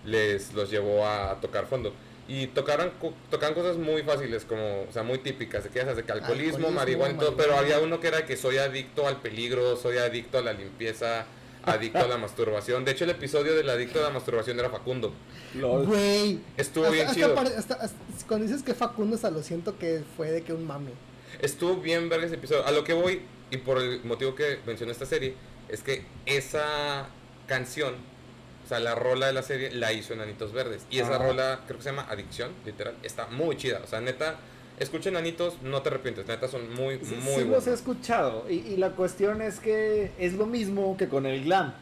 les 0.05 0.53
los 0.55 0.71
llevó 0.71 1.07
a 1.07 1.41
tocar 1.41 1.67
fondo. 1.67 1.93
Y 2.27 2.47
tocaron, 2.49 2.91
co- 3.01 3.13
tocaban 3.31 3.55
cosas 3.55 3.77
muy 3.77 4.03
fáciles, 4.03 4.45
como, 4.47 4.83
o 4.89 4.93
sea, 4.93 5.03
muy 5.03 5.19
típicas, 5.19 5.65
de 5.65 5.71
que 5.71 5.77
ya 5.77 5.83
sabes, 5.83 5.99
de 5.99 6.05
que 6.05 6.13
alcoholismo, 6.13 6.69
Alcoholismo, 6.69 6.71
marihuana 6.81 7.15
y 7.15 7.19
todo, 7.19 7.37
pero 7.37 7.55
había 7.57 7.81
uno 7.81 8.01
que 8.01 8.09
era 8.09 8.25
que 8.25 8.37
soy 8.37 8.57
adicto 8.57 9.07
al 9.07 9.21
peligro, 9.21 9.77
soy 9.77 9.99
adicto 9.99 10.39
a 10.39 10.41
la 10.43 10.55
limpieza, 10.55 11.27
adicto 11.65 11.99
a 11.99 12.09
la 12.09 12.17
masturbación. 12.27 12.85
De 12.87 12.93
hecho, 12.93 13.05
el 13.05 13.11
episodio 13.11 13.55
del 13.55 13.69
adicto 13.69 13.99
a 14.01 14.05
la 14.05 14.11
masturbación 14.11 14.59
era 14.59 14.71
Facundo. 14.71 15.13
Güey. 15.55 16.41
Estuvo 16.57 16.85
Hasta- 16.85 16.95
bien 16.95 17.07
hasta 17.09 17.15
chido. 17.15 17.35
pare- 17.35 17.57
hasta- 17.57 17.75
hasta- 17.75 18.27
cuando 18.27 18.47
dices 18.47 18.63
que 18.63 18.73
Facundo, 18.75 19.17
hasta 19.17 19.31
lo 19.31 19.43
siento 19.43 19.79
que 19.79 20.03
fue 20.17 20.31
de 20.31 20.43
que 20.43 20.53
un 20.55 20.67
mame. 20.67 20.93
Estuvo 21.43 21.77
bien 21.77 22.09
ver 22.09 22.25
ese 22.25 22.37
episodio. 22.37 22.65
A 22.67 22.71
lo 22.71 22.85
que 22.85 22.95
voy, 22.95 23.21
y 23.51 23.59
por 23.59 23.79
el 23.83 24.03
motivo 24.05 24.35
que 24.35 24.61
mencioné 24.67 24.93
esta 24.93 25.05
serie, 25.07 25.35
es 25.69 25.83
que 25.83 26.05
esa 26.27 27.07
canción, 27.47 27.97
o 28.65 28.69
sea, 28.69 28.81
la 28.81 28.95
rola 28.95 29.27
de 29.27 29.33
la 29.33 29.43
serie, 29.43 29.71
la 29.73 29.93
hizo 29.93 30.15
Enanitos 30.15 30.53
Verdes. 30.53 30.87
Y 30.91 30.99
esa 31.01 31.19
rola, 31.19 31.61
creo 31.67 31.79
que 31.79 31.85
se 31.85 31.91
llama 31.91 32.07
Adicción, 32.09 32.51
literal, 32.65 32.95
está 33.03 33.27
muy 33.27 33.57
chida. 33.57 33.81
O 33.85 33.87
sea, 33.87 34.01
neta, 34.01 34.37
escucha 34.79 35.11
Enanitos, 35.11 35.61
no 35.63 35.83
te 35.83 35.91
arrepientes. 35.91 36.27
Neta, 36.27 36.49
son 36.49 36.73
muy, 36.75 36.99
Sí, 37.03 37.15
muy 37.17 37.35
sí 37.35 37.41
los 37.41 37.49
buenos. 37.49 37.67
he 37.67 37.73
escuchado. 37.75 38.47
Y, 38.51 38.55
y 38.55 38.77
la 38.77 38.91
cuestión 38.93 39.43
es 39.43 39.61
que 39.61 40.13
es 40.19 40.33
lo 40.35 40.47
mismo 40.47 40.97
que 40.97 41.09
con 41.09 41.27
el 41.27 41.45
glam. 41.45 41.75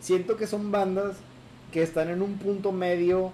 Siento 0.00 0.36
que 0.36 0.46
son 0.46 0.70
bandas 0.70 1.16
que 1.72 1.82
están 1.82 2.08
en 2.10 2.22
un 2.22 2.38
punto 2.38 2.70
medio 2.72 3.32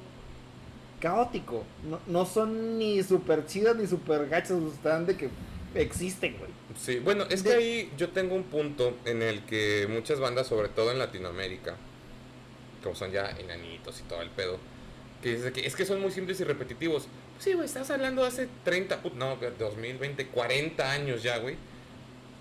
caótico. 1.01 1.65
No, 1.89 2.01
no 2.07 2.27
son 2.27 2.79
ni 2.79 3.03
super 3.03 3.47
chidas 3.47 3.77
ni 3.77 3.87
super 3.87 4.29
gachas. 4.29 4.59
Están 4.75 5.07
de 5.07 5.17
que 5.17 5.29
existen, 5.75 6.37
güey. 6.39 6.51
Sí, 6.79 6.99
bueno, 7.01 7.25
es 7.31 7.43
que 7.43 7.53
ahí 7.53 7.93
yo 7.97 8.11
tengo 8.11 8.35
un 8.35 8.45
punto 8.45 8.97
en 9.05 9.23
el 9.23 9.45
que 9.45 9.87
muchas 9.91 10.21
bandas, 10.21 10.47
sobre 10.47 10.69
todo 10.69 10.93
en 10.93 10.99
Latinoamérica, 10.99 11.75
como 12.83 12.95
son 12.95 13.11
ya 13.13 13.31
enanitos 13.39 14.01
y 14.01 14.03
todo 14.05 14.23
el 14.23 14.31
pedo, 14.31 14.59
que 15.23 15.35
es 15.65 15.75
que 15.77 15.85
son 15.85 16.01
muy 16.01 16.11
simples 16.13 16.41
y 16.41 16.45
repetitivos. 16.45 17.09
Sí, 17.39 17.53
güey, 17.53 17.67
estás 17.67 17.91
hablando 17.91 18.23
de 18.23 18.29
hace 18.29 18.49
30, 18.65 19.03
put- 19.03 19.15
no, 19.15 19.37
2020, 19.59 20.27
40 20.27 20.91
años 20.93 21.23
ya, 21.23 21.39
güey. 21.39 21.57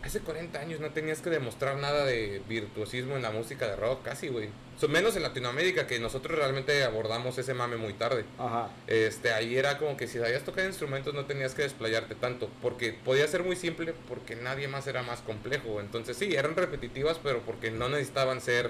Hace 0.03 0.19
40 0.21 0.59
años 0.59 0.79
no 0.79 0.91
tenías 0.91 1.21
que 1.21 1.29
demostrar 1.29 1.75
nada 1.77 2.05
de 2.05 2.41
virtuosismo 2.47 3.15
en 3.15 3.23
la 3.23 3.31
música 3.31 3.67
de 3.67 3.75
rock, 3.75 4.03
casi, 4.03 4.27
güey. 4.29 4.49
So, 4.79 4.87
menos 4.87 5.15
en 5.15 5.23
Latinoamérica, 5.23 5.87
que 5.87 5.99
nosotros 5.99 6.37
realmente 6.37 6.83
abordamos 6.83 7.37
ese 7.39 7.55
mame 7.55 7.77
muy 7.77 7.93
tarde. 7.93 8.23
Ajá. 8.37 8.69
Este, 8.85 9.33
ahí 9.33 9.57
era 9.57 9.79
como 9.79 9.97
que 9.97 10.07
si 10.07 10.19
sabías 10.19 10.43
tocar 10.43 10.65
instrumentos 10.65 11.15
no 11.15 11.25
tenías 11.25 11.55
que 11.55 11.63
desplayarte 11.63 12.13
tanto, 12.13 12.47
porque 12.61 12.93
podía 12.93 13.27
ser 13.27 13.43
muy 13.43 13.55
simple 13.55 13.93
porque 14.07 14.35
nadie 14.35 14.67
más 14.67 14.85
era 14.85 15.01
más 15.01 15.19
complejo. 15.21 15.81
Entonces 15.81 16.15
sí, 16.15 16.35
eran 16.35 16.55
repetitivas, 16.55 17.19
pero 17.21 17.41
porque 17.41 17.71
no 17.71 17.89
necesitaban 17.89 18.39
ser 18.39 18.69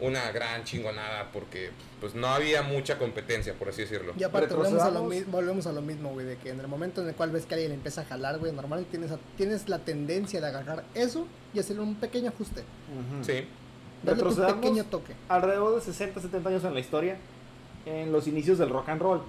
una 0.00 0.30
gran 0.30 0.64
chingonada, 0.64 1.30
porque 1.32 1.70
pues 2.00 2.14
no 2.14 2.26
había 2.28 2.62
mucha 2.62 2.98
competencia, 2.98 3.54
por 3.54 3.68
así 3.70 3.82
decirlo. 3.82 4.12
Y 4.18 4.24
aparte 4.24 4.54
volvemos 4.54 4.82
a, 4.82 4.90
lo 4.90 5.00
Retrocedamos. 5.08 5.26
mi- 5.26 5.32
volvemos 5.32 5.66
a 5.66 5.72
lo 5.72 5.80
mismo, 5.82 6.10
güey, 6.12 6.26
de 6.26 6.36
que 6.36 6.50
en 6.50 6.60
el 6.60 6.68
momento 6.68 7.00
en 7.02 7.08
el 7.08 7.14
cual 7.14 7.30
ves 7.30 7.46
que 7.46 7.54
alguien 7.54 7.70
le 7.70 7.76
empieza 7.76 8.02
a 8.02 8.04
jalar, 8.04 8.38
güey, 8.38 8.52
normalmente 8.52 8.90
tienes, 8.90 9.10
a- 9.10 9.18
tienes 9.36 9.68
la 9.68 9.78
tendencia 9.78 10.40
de 10.40 10.46
agarrar 10.48 10.84
eso 10.94 11.26
y 11.54 11.58
hacerle 11.60 11.82
un 11.82 11.94
pequeño 11.94 12.28
ajuste. 12.28 12.62
Sí, 13.22 13.46
Darle 14.02 14.22
tu 14.22 14.36
pequeño 14.36 14.84
toque. 14.84 15.14
alrededor 15.28 15.74
de 15.76 15.80
60, 15.80 16.20
70 16.20 16.48
años 16.50 16.64
en 16.64 16.74
la 16.74 16.80
historia. 16.80 17.16
En 17.86 18.12
los 18.12 18.26
inicios 18.26 18.58
del 18.58 18.68
rock 18.70 18.88
and 18.90 19.00
roll. 19.00 19.22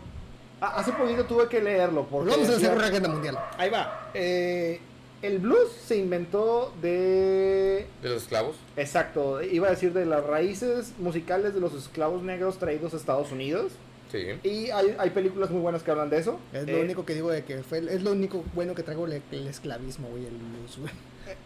Ah, 0.60 0.74
hace 0.78 0.92
poquito 0.92 1.24
tuve 1.26 1.48
que 1.48 1.62
leerlo. 1.62 2.06
Porque 2.08 2.32
Vamos 2.32 2.50
a 2.50 2.56
hacer 2.58 2.76
una 2.76 2.90
guerra 2.90 3.08
mundial. 3.08 3.38
Ahí 3.58 3.70
va. 3.70 4.10
Eh, 4.16 4.82
el 5.22 5.40
blues 5.40 5.72
se 5.86 5.98
inventó 5.98 6.74
de 6.82 7.88
de 8.02 8.10
los 8.10 8.24
esclavos. 8.24 8.56
Exacto, 8.76 9.42
iba 9.42 9.68
a 9.68 9.72
decir 9.72 9.94
de 9.94 10.06
las 10.06 10.24
raíces 10.26 10.94
musicales 11.00 11.54
de 11.54 11.60
los 11.60 11.74
esclavos 11.74 12.22
negros 12.24 12.58
traídos 12.60 12.94
a 12.94 12.98
Estados 12.98 13.32
Unidos. 13.32 13.72
Sí. 14.12 14.26
Y 14.44 14.70
hay, 14.70 14.96
hay 14.98 15.10
películas 15.10 15.50
muy 15.50 15.60
buenas 15.62 15.84
que 15.84 15.92
hablan 15.92 16.10
de 16.10 16.18
eso. 16.20 16.40
Es 16.54 16.66
Eh, 16.66 16.72
lo 16.72 16.80
único 16.82 17.06
que 17.06 17.14
digo 17.14 17.30
de 17.30 17.44
que 17.44 17.62
fue, 17.64 17.80
es 17.80 18.04
lo 18.04 18.12
único 18.14 18.44
bueno 18.54 18.74
que 18.74 18.84
traigo 18.84 19.06
el, 19.06 19.22
el 19.32 19.48
esclavismo, 19.48 20.08
güey, 20.10 20.26
el 20.26 20.38
blues, 20.38 20.78
güey. 20.80 20.94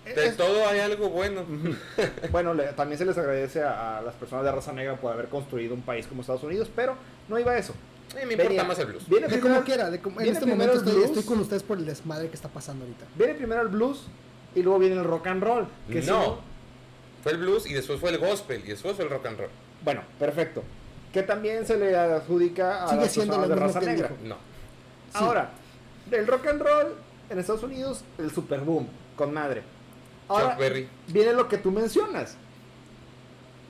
eh, 0.06 0.14
De 0.14 0.28
es- 0.28 0.38
todo 0.38 0.68
hay 0.68 0.80
algo 0.80 1.10
bueno. 1.10 1.44
bueno, 2.32 2.54
le- 2.54 2.74
también 2.74 3.00
se 3.00 3.06
les 3.06 3.18
agradece 3.18 3.64
a, 3.64 3.98
a 3.98 4.02
las 4.04 4.14
personas 4.14 4.46
de 4.46 4.52
raza 4.52 4.74
negra 4.74 4.96
por 4.98 5.12
haber 5.12 5.28
construido 5.28 5.74
un 5.74 5.82
país 5.82 6.06
como 6.06 6.22
Estados 6.22 6.44
Unidos, 6.44 6.70
pero 6.76 6.96
no 7.30 7.40
iba 7.40 7.52
a 7.54 7.58
eso. 7.58 7.74
Eh, 8.14 8.26
me 8.26 8.34
importa 8.34 8.44
Venía- 8.50 8.64
más 8.64 8.80
el 8.80 8.86
blues. 8.88 9.08
Viene 9.08 9.28
De 9.28 9.34
primero, 9.34 9.54
como 9.56 9.66
quiera, 9.66 9.90
de 9.90 10.00
como- 10.00 10.20
en 10.22 10.28
este 10.28 10.46
momento 10.46 10.74
el 10.74 10.80
estoy, 10.80 10.94
blues. 10.94 11.06
estoy 11.08 11.24
con 11.24 11.40
ustedes 11.40 11.64
por 11.64 11.78
el 11.78 11.86
desmadre 11.86 12.30
que 12.30 12.36
está 12.36 12.50
pasando 12.50 12.84
ahorita. 12.86 13.06
viene 13.16 13.34
primero 13.36 13.62
el 13.62 13.68
blues 13.70 14.08
y 14.56 14.62
luego 14.64 14.80
viene 14.80 14.96
el 14.96 15.04
rock 15.04 15.28
and 15.28 15.44
roll. 15.44 15.68
Que 15.90 16.02
si 16.02 16.10
No. 16.10 16.40
Fue 17.24 17.32
el 17.34 17.38
blues 17.38 17.66
y 17.68 17.74
después 17.74 18.00
fue 18.00 18.10
el 18.10 18.18
gospel 18.18 18.62
y 18.66 18.70
después 18.70 18.96
fue 18.96 19.06
el 19.06 19.12
rock 19.12 19.26
and 19.28 19.40
roll. 19.40 19.50
bueno, 19.84 20.02
perfecto. 20.20 20.64
Que 21.14 21.24
también 21.24 21.66
se 21.66 21.78
le 21.78 21.96
adjudica 21.96 22.84
a 22.86 22.88
Sigue 22.90 23.02
las 23.02 23.12
siendo 23.12 23.34
de 23.42 23.48
mismo 23.48 23.56
raza 23.56 23.80
negra. 23.82 24.08
dijo. 24.10 24.20
No. 24.24 24.36
Sí. 24.36 24.40
Ahora, 25.14 25.50
del 26.10 26.26
rock 26.28 26.48
and 26.48 26.62
roll 26.62 26.88
en 27.30 27.40
Estados 27.40 27.64
Unidos, 27.64 28.04
el 28.18 28.32
super 28.32 28.62
boom, 28.62 28.88
con 29.16 29.34
madre. 29.34 29.62
Ahora, 30.28 30.52
Chuck 30.52 30.60
Berry. 30.60 30.88
viene 31.08 31.34
lo 31.34 31.48
que 31.48 31.58
tú 31.58 31.70
mencionas. 31.72 32.36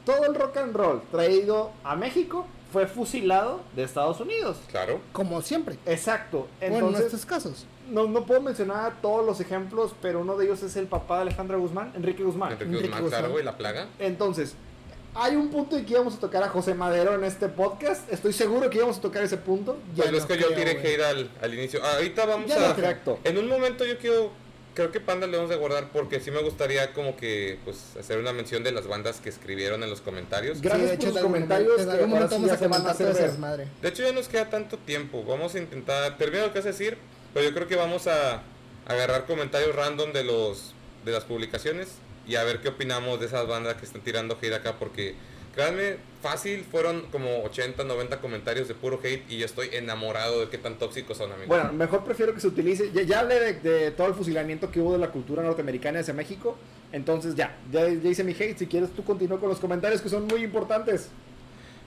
Todo 0.06 0.26
el 0.26 0.36
rock 0.36 0.58
and 0.58 0.76
roll 0.76 1.02
traído 1.12 1.72
a 1.84 1.96
México 1.96 2.46
fue 2.72 2.88
fusilado 2.88 3.62
de 3.76 3.84
Estados 3.84 4.20
Unidos. 4.20 4.58
Claro. 4.70 5.00
Como 5.12 5.42
siempre. 5.42 5.78
Exacto. 5.86 6.48
bueno, 6.60 6.76
en 6.78 6.84
Entonces, 6.86 7.06
estos 7.08 7.26
casos. 7.26 7.66
no, 7.90 8.08
no 8.08 8.26
puedo 8.26 8.42
mencionar 8.42 9.02
todos 9.02 9.26
los 9.26 9.40
ejemplos, 9.42 9.94
pero 10.02 10.22
uno 10.22 10.38
de 10.38 10.46
ellos 10.46 10.64
es 10.64 10.76
el 10.78 10.88
papá 10.88 11.18
de 11.18 11.22
Alejandra 11.24 11.58
Guzmán, 11.58 11.92
Enrique 11.96 12.24
Guzmán. 12.24 12.54
Enrique 12.54 12.66
Enrique 12.66 12.88
Guzmán, 12.88 13.04
Guzmán. 13.04 13.20
claro, 13.22 13.34
güey, 13.34 13.44
la 13.46 13.58
plaga. 13.58 13.88
Entonces, 14.00 14.56
hay 15.14 15.36
un 15.36 15.50
punto 15.50 15.76
en 15.78 15.86
que 15.86 15.92
íbamos 15.92 16.16
a 16.16 16.20
tocar 16.20 16.42
a 16.42 16.48
José 16.48 16.74
Madero 16.74 17.14
en 17.14 17.26
este 17.26 17.50
podcast. 17.50 18.10
Estoy 18.12 18.32
seguro 18.32 18.70
que 18.70 18.78
íbamos 18.78 18.98
a 18.98 19.02
tocar 19.02 19.22
ese 19.24 19.36
punto. 19.38 19.78
Ya 19.94 20.04
Pues 20.06 20.16
es 20.16 20.26
que 20.26 20.38
yo 20.38 20.48
tiré 20.54 20.76
güey. 20.76 20.94
hate 20.94 21.02
al, 21.02 21.30
al 21.42 21.54
inicio. 21.54 21.82
Ah, 21.84 21.96
ahorita 21.96 22.26
vamos 22.26 22.48
Ya 22.48 22.72
a. 22.72 22.78
no. 23.06 23.18
En 23.26 23.38
un 23.38 23.48
momento 23.50 23.86
yo 23.86 23.98
quiero. 23.98 24.32
Creo 24.74 24.92
que 24.92 25.02
Panda 25.02 25.28
le 25.28 25.36
vamos 25.38 25.52
a 25.52 25.56
guardar 25.58 25.90
porque 25.92 26.20
sí 26.22 26.32
me 26.32 26.42
gustaría 26.42 26.94
como 26.94 27.18
que 27.18 27.60
pues 27.66 27.96
hacer 28.00 28.18
una 28.20 28.32
mención 28.32 28.64
de 28.64 28.72
las 28.72 28.88
bandas 28.88 29.20
que 29.20 29.30
escribieron 29.30 29.84
en 29.84 29.90
los 29.90 30.00
comentarios. 30.02 30.62
Gracias 30.62 30.92
de 30.92 30.96
por 30.96 30.96
hecho, 30.96 31.08
sus 31.08 31.12
en 31.12 31.18
algún 31.18 31.32
comentarios, 31.34 31.82
En 31.82 31.90
algún 31.90 32.10
momento 32.10 32.36
vamos 32.36 32.48
ya 32.48 32.54
a 32.56 32.58
comentar 32.60 32.98
ver. 32.98 33.16
desmadre. 33.16 33.68
De 33.82 33.90
hecho 33.90 34.04
ya 34.04 34.14
nos 34.14 34.28
queda 34.30 34.50
tanto 34.50 34.78
tiempo. 34.78 35.24
Vamos 35.26 35.56
a 35.56 35.60
intentar, 35.60 36.18
termino 36.18 36.46
lo 36.46 36.54
que 36.54 36.60
vas 36.60 36.66
a 36.66 36.70
decir, 36.70 36.98
pero 37.34 37.46
yo 37.48 37.54
creo 37.54 37.68
que 37.68 37.76
vamos 37.76 38.08
a 38.08 38.44
agarrar 38.88 39.26
comentarios 39.26 39.76
random 39.76 40.14
de 40.14 40.24
los 40.24 40.74
de 41.06 41.12
las 41.12 41.24
publicaciones 41.26 41.90
y 42.28 42.36
a 42.36 42.44
ver 42.44 42.60
qué 42.62 42.70
opinamos 42.70 43.20
de 43.20 43.26
esas 43.26 43.48
bandas 43.48 43.76
que 43.76 43.86
están 43.86 44.02
tirando 44.02 44.38
hate 44.42 44.54
acá 44.54 44.76
porque 44.78 45.16
créanme, 45.54 45.98
fácil 46.22 46.64
fueron 46.64 47.08
como 47.12 47.44
80, 47.44 47.84
90 47.84 48.22
comentarios 48.22 48.68
de 48.68 48.76
puro 48.76 49.00
hate 49.04 49.24
y 49.30 49.38
yo 49.38 49.46
estoy 49.46 49.70
enamorado 49.74 50.42
de 50.42 50.50
qué 50.50 50.58
tan 50.58 50.78
tóxicos 50.78 51.18
son, 51.18 51.32
amigos. 51.32 51.48
Bueno, 51.48 51.74
mejor 51.74 52.04
prefiero 52.04 52.34
que 52.34 52.40
se 52.40 52.48
utilice. 52.48 52.92
Ya, 52.94 53.02
ya 53.04 53.20
hablé 53.22 53.40
de, 53.40 53.54
de 53.54 53.92
todo 53.92 54.08
el 54.08 54.14
fusilamiento 54.14 54.72
que 54.72 54.80
hubo 54.80 54.94
de 54.94 55.00
la 55.00 55.12
cultura 55.12 55.44
norteamericana 55.44 56.00
hacia 56.00 56.14
México. 56.14 56.58
Entonces, 56.92 57.36
ya, 57.36 57.58
ya, 57.72 57.88
ya 57.88 58.10
hice 58.10 58.24
mi 58.24 58.34
hate. 58.34 58.58
Si 58.58 58.68
quieres, 58.68 58.92
tú 58.92 59.04
continúa 59.04 59.40
con 59.40 59.50
los 59.50 59.60
comentarios 59.60 60.02
que 60.02 60.10
son 60.10 60.28
muy 60.28 60.44
importantes. 60.44 61.10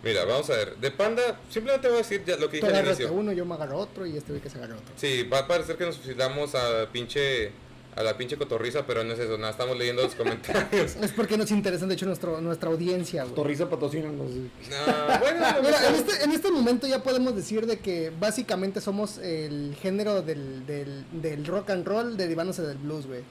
Mira, 0.02 0.24
vamos 0.26 0.50
a 0.50 0.56
ver. 0.56 0.76
De 0.76 0.90
Panda, 0.90 1.40
simplemente 1.48 1.88
voy 1.88 1.96
a 1.96 1.98
decir 1.98 2.22
ya 2.26 2.36
lo 2.36 2.50
que 2.50 2.58
dije 2.58 2.68
al 2.68 2.86
inicio. 2.86 3.10
uno, 3.12 3.32
yo 3.32 3.46
me 3.46 3.54
agarro 3.54 3.78
otro 3.78 4.06
y 4.06 4.16
este 4.16 4.32
güey 4.32 4.42
que 4.42 4.50
se 4.50 4.58
agarra 4.58 4.74
otro. 4.74 4.92
Sí, 4.96 5.22
va 5.22 5.40
a 5.40 5.48
parecer 5.48 5.76
que 5.76 5.86
nos 5.86 5.96
fusilamos 5.96 6.54
a 6.54 6.86
pinche 6.92 7.52
a 7.96 8.02
la 8.02 8.16
pinche 8.16 8.36
cotorriza, 8.36 8.86
pero 8.86 9.04
no 9.04 9.12
es 9.12 9.18
eso, 9.18 9.38
nada, 9.38 9.50
estamos 9.52 9.76
leyendo 9.78 10.02
los 10.02 10.14
comentarios. 10.14 10.96
Es 11.02 11.12
porque 11.12 11.36
nos 11.36 11.50
interesa, 11.50 11.86
de 11.86 11.94
hecho, 11.94 12.06
nuestro, 12.06 12.40
nuestra 12.40 12.70
audiencia, 12.70 13.22
güey. 13.24 13.34
Torriza 13.34 13.68
patrocina. 13.68 14.10
No, 14.10 14.24
bueno, 14.24 15.46
Mira, 15.62 15.88
en 15.88 15.94
este, 15.94 16.24
en 16.24 16.32
este 16.32 16.50
momento 16.50 16.86
ya 16.86 17.02
podemos 17.02 17.36
decir 17.36 17.66
de 17.66 17.78
que 17.78 18.10
básicamente 18.18 18.80
somos 18.80 19.18
el 19.18 19.76
género 19.80 20.22
del, 20.22 20.66
del, 20.66 21.04
del 21.12 21.44
rock 21.46 21.70
and 21.70 21.86
roll 21.86 22.16
derivándose 22.16 22.62
del 22.62 22.78
blues, 22.78 23.06
güey. 23.06 23.22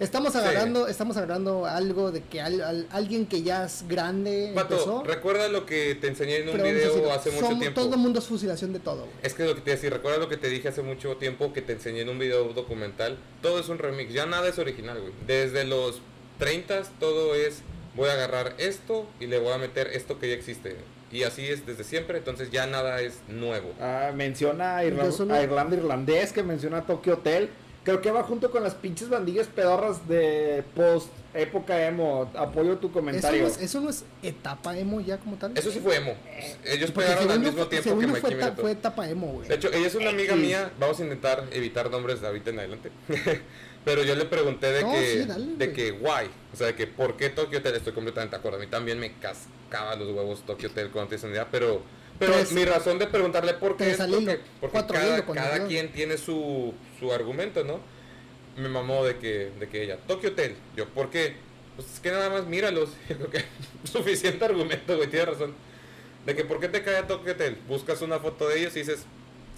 Estamos 0.00 0.34
agarrando, 0.34 0.88
estamos 0.88 1.16
agarrando 1.18 1.66
algo 1.66 2.10
de 2.10 2.22
que 2.22 2.40
al- 2.40 2.62
al- 2.62 2.86
alguien 2.90 3.26
que 3.26 3.42
ya 3.42 3.66
es 3.66 3.84
grande 3.86 4.48
empezó. 4.48 5.04
recuerda 5.04 5.48
lo 5.48 5.66
que 5.66 5.94
te 5.94 6.08
enseñé 6.08 6.38
en 6.38 6.48
un 6.48 6.56
video 6.56 6.94
decir, 6.94 7.10
hace 7.10 7.30
mucho 7.30 7.44
somos- 7.46 7.60
tiempo. 7.60 7.80
Todo 7.82 7.94
el 7.94 8.00
mundo 8.00 8.18
es 8.18 8.24
fusilación 8.26 8.72
de 8.72 8.80
todo, 8.80 9.02
güey. 9.02 9.10
Es 9.22 9.34
que 9.34 9.44
lo 9.44 9.54
que 9.54 9.60
te 9.60 9.72
decía, 9.72 9.90
recuerda 9.90 10.18
lo 10.18 10.28
que 10.30 10.38
te 10.38 10.48
dije 10.48 10.68
hace 10.68 10.80
mucho 10.82 11.16
tiempo 11.18 11.52
que 11.52 11.60
te 11.62 11.74
enseñé 11.74 12.00
en 12.00 12.08
un 12.08 12.18
video 12.18 12.44
documental. 12.54 13.18
Todo 13.42 13.60
es 13.60 13.68
un 13.68 13.78
remix, 13.78 14.12
ya 14.12 14.24
nada 14.26 14.48
es 14.48 14.58
original, 14.58 14.98
güey. 15.00 15.12
Desde 15.26 15.64
los 15.64 16.00
30 16.38 16.82
todo 16.98 17.34
es 17.34 17.60
voy 17.94 18.08
a 18.08 18.12
agarrar 18.14 18.54
esto 18.56 19.06
y 19.20 19.26
le 19.26 19.38
voy 19.38 19.52
a 19.52 19.58
meter 19.58 19.88
esto 19.88 20.18
que 20.18 20.28
ya 20.28 20.34
existe. 20.34 20.76
Y 21.12 21.24
así 21.24 21.44
es 21.46 21.66
desde 21.66 21.84
siempre, 21.84 22.18
entonces 22.18 22.50
ya 22.50 22.66
nada 22.66 23.00
es 23.02 23.18
nuevo. 23.28 23.72
Ah, 23.80 24.12
menciona 24.14 24.82
Irla- 24.84 25.34
a 25.34 25.42
Irlanda 25.42 25.76
Irlandés, 25.76 26.32
que 26.32 26.42
menciona 26.42 26.86
Tokyo 26.86 27.14
Hotel. 27.14 27.50
Creo 27.82 28.02
que 28.02 28.10
va 28.10 28.22
junto 28.22 28.50
con 28.50 28.62
las 28.62 28.74
pinches 28.74 29.08
bandillas 29.08 29.46
pedorras 29.46 30.06
de 30.06 30.62
post 30.76 31.08
época 31.32 31.86
emo. 31.86 32.30
Apoyo 32.34 32.76
tu 32.76 32.88
Eso 32.88 32.92
comentario. 32.92 33.42
no, 33.42 33.48
es, 33.48 33.58
eso 33.60 33.80
no 33.80 33.88
es 33.88 34.04
etapa 34.22 34.76
emo 34.76 35.00
ya 35.00 35.16
como 35.18 35.36
tal. 35.36 35.56
Eso 35.56 35.70
sí 35.70 35.80
fue 35.80 35.96
emo. 35.96 36.14
Ellos 36.64 36.90
Porque 36.90 37.08
pegaron 37.08 37.30
al 37.30 37.40
mismo 37.40 37.64
fue- 37.64 37.80
tiempo 37.80 37.98
que 37.98 38.06
fue, 38.20 38.32
eta- 38.34 38.52
fue 38.56 38.70
etapa 38.72 39.08
emo, 39.08 39.28
güey. 39.28 39.48
De 39.48 39.54
hecho, 39.54 39.72
ella 39.72 39.86
es 39.86 39.94
una 39.94 40.10
amiga 40.10 40.36
mía. 40.36 40.70
Vamos 40.78 41.00
a 41.00 41.04
intentar 41.04 41.46
evitar 41.52 41.90
nombres 41.90 42.20
de 42.20 42.26
ahorita 42.26 42.50
en 42.50 42.58
adelante. 42.58 42.90
Pero 43.84 44.02
yo 44.04 44.14
le 44.14 44.26
pregunté 44.26 44.70
de 44.72 44.82
No, 44.82 44.92
que, 44.92 45.12
sí, 45.22 45.24
dale, 45.26 45.56
de 45.56 45.72
que, 45.72 45.92
why. 45.92 46.28
O 46.52 46.56
sea, 46.56 46.66
de 46.66 46.74
que, 46.74 46.86
¿por 46.86 47.16
qué 47.16 47.30
Tokyo 47.30 47.60
Hotel? 47.60 47.76
Estoy 47.76 47.94
completamente 47.94 48.36
de 48.36 48.38
acuerdo. 48.40 48.58
A 48.58 48.60
mí 48.60 48.66
también 48.66 48.98
me 49.00 49.14
cascaba 49.14 49.94
los 49.96 50.08
huevos 50.14 50.44
Tokyo 50.44 50.68
Hotel 50.68 50.90
cuando 50.90 51.08
tienes 51.08 51.24
idea. 51.30 51.48
Pero, 51.50 51.80
pero 52.20 52.34
Tres- 52.34 52.52
mi 52.52 52.64
razón 52.64 53.00
de 53.00 53.08
preguntarle 53.08 53.54
por 53.54 53.76
qué 53.76 53.90
es 53.90 53.96
porque, 53.98 54.40
porque 54.60 54.78
cada, 54.92 55.24
cada 55.26 55.66
quien 55.66 55.90
tiene 55.90 56.16
su, 56.18 56.72
su 57.00 57.12
argumento, 57.12 57.64
¿no? 57.64 57.80
Me 58.56 58.68
mamó 58.68 59.04
de 59.04 59.16
que, 59.18 59.50
de 59.58 59.68
que 59.68 59.82
ella, 59.82 59.96
Tokyo 60.06 60.28
Hotel. 60.30 60.54
Yo, 60.76 60.86
¿por 60.90 61.10
qué? 61.10 61.34
Pues 61.74 61.90
es 61.94 61.98
que 62.00 62.10
nada 62.12 62.30
más 62.30 62.46
míralos. 62.46 62.90
Yo 63.08 63.16
creo 63.16 63.30
que 63.30 63.44
suficiente 63.90 64.44
argumento, 64.44 64.96
güey. 64.96 65.08
Tienes 65.08 65.28
razón. 65.30 65.54
De 66.26 66.36
que, 66.36 66.44
¿por 66.44 66.60
qué 66.60 66.68
te 66.68 66.82
cae 66.84 67.02
Tokyo 67.04 67.32
Hotel? 67.32 67.56
Buscas 67.66 68.02
una 68.02 68.18
foto 68.20 68.46
de 68.48 68.60
ellos 68.60 68.76
y 68.76 68.80
dices, 68.80 69.04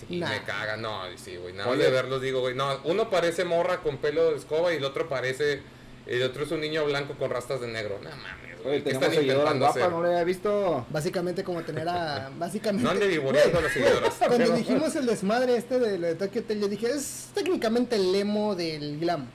Sí, 0.09 0.19
Nah. 0.19 0.29
me 0.31 0.43
caga, 0.43 0.77
no, 0.77 1.11
y 1.13 1.17
sí, 1.17 1.37
güey, 1.37 1.53
nada 1.55 1.69
más 1.71 1.79
de 1.79 1.89
verlos 1.89 2.21
digo, 2.21 2.41
güey, 2.41 2.57
no, 2.57 2.81
uno 2.85 3.09
parece 3.09 3.45
morra 3.45 3.83
con 3.83 3.99
pelo 3.99 4.31
de 4.33 4.37
escoba 4.39 4.73
y 4.75 4.79
el 4.79 4.85
otro 4.85 5.09
parece, 5.09 5.63
el 6.07 6.23
otro 6.25 6.43
es 6.43 6.51
un 6.51 6.61
niño 6.61 6.85
blanco 6.85 7.15
con 7.15 7.31
rastas 7.31 7.61
de 7.61 7.69
negro, 7.69 8.01
no 8.03 8.11
mames, 8.11 8.42
Oye, 8.65 8.69
güey, 8.71 8.79
¿qué 8.79 8.85
tenemos 8.85 9.09
están 9.09 9.25
seguidoras 9.25 9.59
guapas, 9.59 9.91
no 9.91 10.03
le 10.03 10.09
había 10.09 10.25
visto. 10.25 10.87
Básicamente 10.91 11.45
como 11.45 11.63
tener 11.63 11.89
a... 11.89 12.31
Básicamente... 12.39 12.85
No 12.85 12.91
ande 12.91 13.07
vivoreando 13.09 13.61
las 13.61 13.73
seguidoras. 13.73 14.15
Cuando 14.19 14.57
dijimos 14.57 14.95
el 14.97 15.07
desmadre 15.07 15.57
este 15.57 15.79
de 15.79 15.99
lo 15.99 16.07
de 16.07 16.15
Tokyo 16.15 16.41
Hotel, 16.43 16.61
yo 16.61 16.69
dije, 16.69 16.87
es 16.91 17.31
técnicamente 17.35 17.97
el 17.97 18.15
emo 18.15 18.55
del 18.55 18.99
glam. 19.01 19.27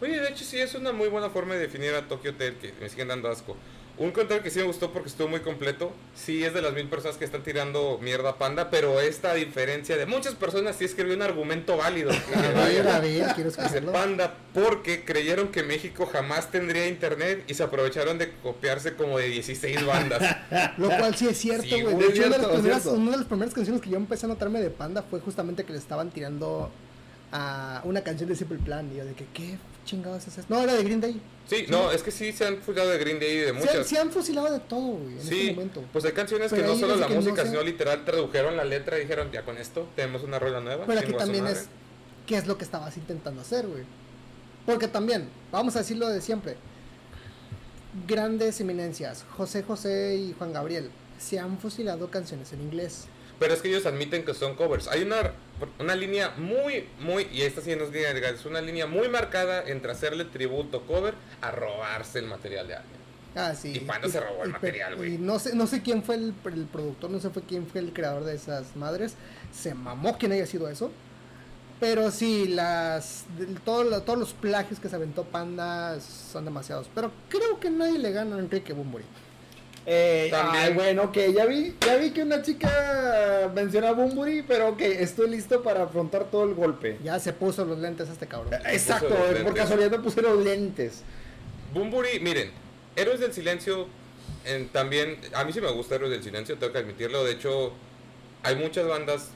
Oye, 0.00 0.20
de 0.20 0.28
hecho 0.28 0.44
sí 0.44 0.58
es 0.58 0.74
una 0.74 0.92
muy 0.92 1.08
buena 1.08 1.30
forma 1.30 1.54
de 1.54 1.60
definir 1.60 1.94
a 1.94 2.06
Tokyo 2.08 2.32
Hotel, 2.32 2.56
que 2.56 2.72
me 2.80 2.88
siguen 2.88 3.08
dando 3.08 3.30
asco. 3.30 3.56
Un 3.98 4.10
comentario 4.10 4.42
que 4.42 4.50
sí 4.50 4.58
me 4.58 4.64
gustó 4.64 4.90
porque 4.90 5.08
estuvo 5.10 5.28
muy 5.28 5.40
completo, 5.40 5.92
sí 6.14 6.42
es 6.44 6.54
de 6.54 6.62
las 6.62 6.72
mil 6.72 6.88
personas 6.88 7.18
que 7.18 7.26
están 7.26 7.42
tirando 7.42 7.98
mierda 8.00 8.30
a 8.30 8.38
Panda, 8.38 8.70
pero 8.70 9.00
esta 9.00 9.34
diferencia 9.34 9.96
de 9.96 10.06
muchas 10.06 10.34
personas 10.34 10.76
sí 10.76 10.86
escribió 10.86 11.14
un 11.14 11.22
argumento 11.22 11.76
válido. 11.76 12.10
A 12.10 12.64
ver, 12.64 12.88
a 12.88 13.00
ver, 13.00 13.34
quiero 13.34 13.50
Dice. 13.50 13.82
Panda 13.82 14.34
porque 14.54 15.04
creyeron 15.04 15.48
que 15.48 15.62
México 15.62 16.06
jamás 16.06 16.50
tendría 16.50 16.88
internet 16.88 17.44
y 17.46 17.54
se 17.54 17.62
aprovecharon 17.62 18.16
de 18.16 18.32
copiarse 18.42 18.94
como 18.94 19.18
de 19.18 19.28
16 19.28 19.86
bandas. 19.86 20.36
Lo 20.78 20.88
cual 20.88 21.14
sí 21.14 21.28
es 21.28 21.36
cierto, 21.36 21.68
güey. 21.68 21.96
de 21.96 22.06
hecho, 22.06 22.26
una, 22.26 22.36
de 22.36 22.36
cierto, 22.36 22.38
las 22.38 22.46
primeras, 22.52 22.82
cierto. 22.82 22.98
una 22.98 23.10
de 23.10 23.16
las 23.18 23.26
primeras 23.26 23.54
canciones 23.54 23.82
que 23.82 23.90
yo 23.90 23.96
empecé 23.96 24.26
a 24.26 24.28
notarme 24.30 24.60
de 24.60 24.70
Panda 24.70 25.02
fue 25.02 25.20
justamente 25.20 25.64
que 25.64 25.72
le 25.72 25.78
estaban 25.78 26.10
tirando 26.10 26.70
a 27.30 27.82
una 27.84 28.02
canción 28.02 28.28
de 28.28 28.36
Simple 28.36 28.58
Plan. 28.58 28.90
Y 28.92 28.96
yo 28.96 29.04
de 29.04 29.14
que, 29.14 29.26
¿qué 29.34 29.58
chingados 29.84 30.26
es 30.26 30.38
eso? 30.38 30.46
No, 30.48 30.60
era 30.60 30.74
de 30.74 30.82
Green 30.82 31.00
Day. 31.00 31.20
Sí, 31.48 31.66
no, 31.68 31.90
es 31.90 32.02
que 32.02 32.10
sí 32.10 32.32
se 32.32 32.46
han 32.46 32.58
fugado 32.62 32.88
de 32.90 32.98
Green 32.98 33.18
Day 33.18 33.30
y 33.32 33.38
de 33.38 33.52
muchas. 33.52 33.86
se 33.86 33.98
han 33.98 34.10
fusilado 34.10 34.50
de 34.52 34.60
todo, 34.60 34.80
güey, 34.96 35.12
en 35.12 35.18
este 35.18 35.34
Sí, 35.34 35.50
momento. 35.50 35.84
pues 35.92 36.04
hay 36.04 36.12
canciones 36.12 36.52
que 36.52 36.62
no 36.62 36.76
solo 36.76 36.96
la 36.96 37.08
que 37.08 37.14
música, 37.14 37.44
sino 37.44 37.62
literal 37.62 38.04
tradujeron 38.04 38.56
la 38.56 38.64
letra 38.64 38.96
y 38.98 39.02
dijeron, 39.02 39.30
ya 39.32 39.44
con 39.44 39.58
esto 39.58 39.88
tenemos 39.96 40.22
una 40.22 40.38
rola 40.38 40.60
nueva. 40.60 40.86
Pero 40.86 41.00
aquí 41.00 41.12
también 41.12 41.44
madre". 41.44 41.58
es, 41.58 41.66
¿qué 42.26 42.36
es 42.36 42.46
lo 42.46 42.56
que 42.56 42.64
estabas 42.64 42.96
intentando 42.96 43.42
hacer, 43.42 43.66
güey? 43.66 43.82
Porque 44.64 44.88
también, 44.88 45.28
vamos 45.50 45.74
a 45.76 45.80
decirlo 45.80 46.08
de 46.08 46.20
siempre, 46.20 46.56
grandes 48.06 48.60
eminencias, 48.60 49.24
José 49.36 49.62
José 49.62 50.16
y 50.16 50.34
Juan 50.38 50.52
Gabriel, 50.52 50.90
se 51.18 51.38
han 51.38 51.58
fusilado 51.58 52.10
canciones 52.10 52.52
en 52.52 52.62
inglés. 52.62 53.04
Pero 53.42 53.54
es 53.54 53.60
que 53.60 53.68
ellos 53.68 53.86
admiten 53.86 54.24
que 54.24 54.34
son 54.34 54.54
covers. 54.54 54.86
Hay 54.86 55.02
una, 55.02 55.32
una 55.80 55.96
línea 55.96 56.30
muy, 56.36 56.86
muy, 57.00 57.26
y 57.32 57.42
esta 57.42 57.60
sí 57.60 57.74
no 57.74 57.84
es 57.84 57.90
línea 57.92 58.10
es 58.10 58.46
una 58.46 58.60
línea 58.60 58.86
muy 58.86 59.08
marcada 59.08 59.64
entre 59.66 59.90
hacerle 59.90 60.24
tributo 60.26 60.86
cover 60.86 61.14
a 61.40 61.50
robarse 61.50 62.20
el 62.20 62.26
material 62.26 62.68
de 62.68 62.74
alguien. 62.76 63.02
Ah, 63.34 63.54
sí. 63.54 63.72
¿Y 63.74 63.80
cuándo 63.80 64.08
se 64.08 64.20
robó 64.20 64.44
el 64.44 64.50
material, 64.50 64.94
güey? 64.94 65.14
Y 65.14 65.18
no 65.18 65.40
sé, 65.40 65.56
no 65.56 65.66
sé 65.66 65.82
quién 65.82 66.04
fue 66.04 66.14
el, 66.14 66.34
el 66.44 66.66
productor, 66.66 67.10
no 67.10 67.18
sé 67.18 67.30
fue 67.30 67.42
quién 67.42 67.66
fue 67.66 67.80
el 67.80 67.92
creador 67.92 68.24
de 68.24 68.34
esas 68.36 68.76
madres. 68.76 69.14
Se 69.52 69.74
mamó 69.74 70.18
quien 70.18 70.30
haya 70.32 70.46
sido 70.46 70.68
eso. 70.68 70.92
Pero 71.80 72.12
sí, 72.12 72.46
las 72.46 73.24
todo 73.64 74.02
todos 74.02 74.16
los 74.16 74.34
plagios 74.34 74.78
que 74.78 74.88
se 74.88 74.94
aventó 74.94 75.24
Panda 75.24 75.98
son 76.00 76.44
demasiados. 76.44 76.88
Pero 76.94 77.10
creo 77.28 77.58
que 77.58 77.70
nadie 77.70 77.98
le 77.98 78.12
gana 78.12 78.36
a 78.36 78.38
Enrique 78.38 78.72
Bumburi. 78.72 79.04
Eh, 79.84 80.28
También. 80.30 80.64
ay, 80.64 80.72
bueno, 80.74 81.02
ok, 81.04 81.16
ya 81.34 81.44
vi, 81.46 81.74
ya 81.84 81.96
vi 81.96 82.10
que 82.12 82.22
una 82.22 82.40
chica 82.42 83.50
menciona 83.54 83.88
a 83.88 83.92
Bumburi, 83.92 84.42
pero 84.42 84.68
ok, 84.68 84.80
estoy 84.80 85.28
listo 85.30 85.62
para 85.62 85.82
afrontar 85.84 86.24
todo 86.30 86.44
el 86.44 86.54
golpe. 86.54 86.98
Ya 87.02 87.18
se 87.18 87.32
puso 87.32 87.64
los 87.64 87.78
lentes 87.78 88.08
a 88.08 88.12
este 88.12 88.26
cabrón. 88.28 88.54
Exacto, 88.66 89.08
puso 89.08 89.32
los 89.32 89.42
por 89.42 89.54
casualidad 89.54 89.90
me 89.90 89.98
puse 89.98 90.22
los 90.22 90.44
lentes. 90.44 91.02
Bumburi, 91.74 92.20
miren, 92.20 92.50
Héroes 92.94 93.18
del 93.20 93.32
Silencio, 93.32 93.88
en- 94.44 94.68
también, 94.68 95.18
a 95.34 95.44
mí 95.44 95.52
sí 95.52 95.60
me 95.60 95.70
gusta 95.72 95.96
Héroes 95.96 96.12
del 96.12 96.22
Silencio, 96.22 96.56
tengo 96.58 96.72
que 96.72 96.78
admitirlo. 96.78 97.24
De 97.24 97.32
hecho, 97.32 97.72
hay 98.44 98.54
muchas 98.54 98.86
bandas 98.86 99.30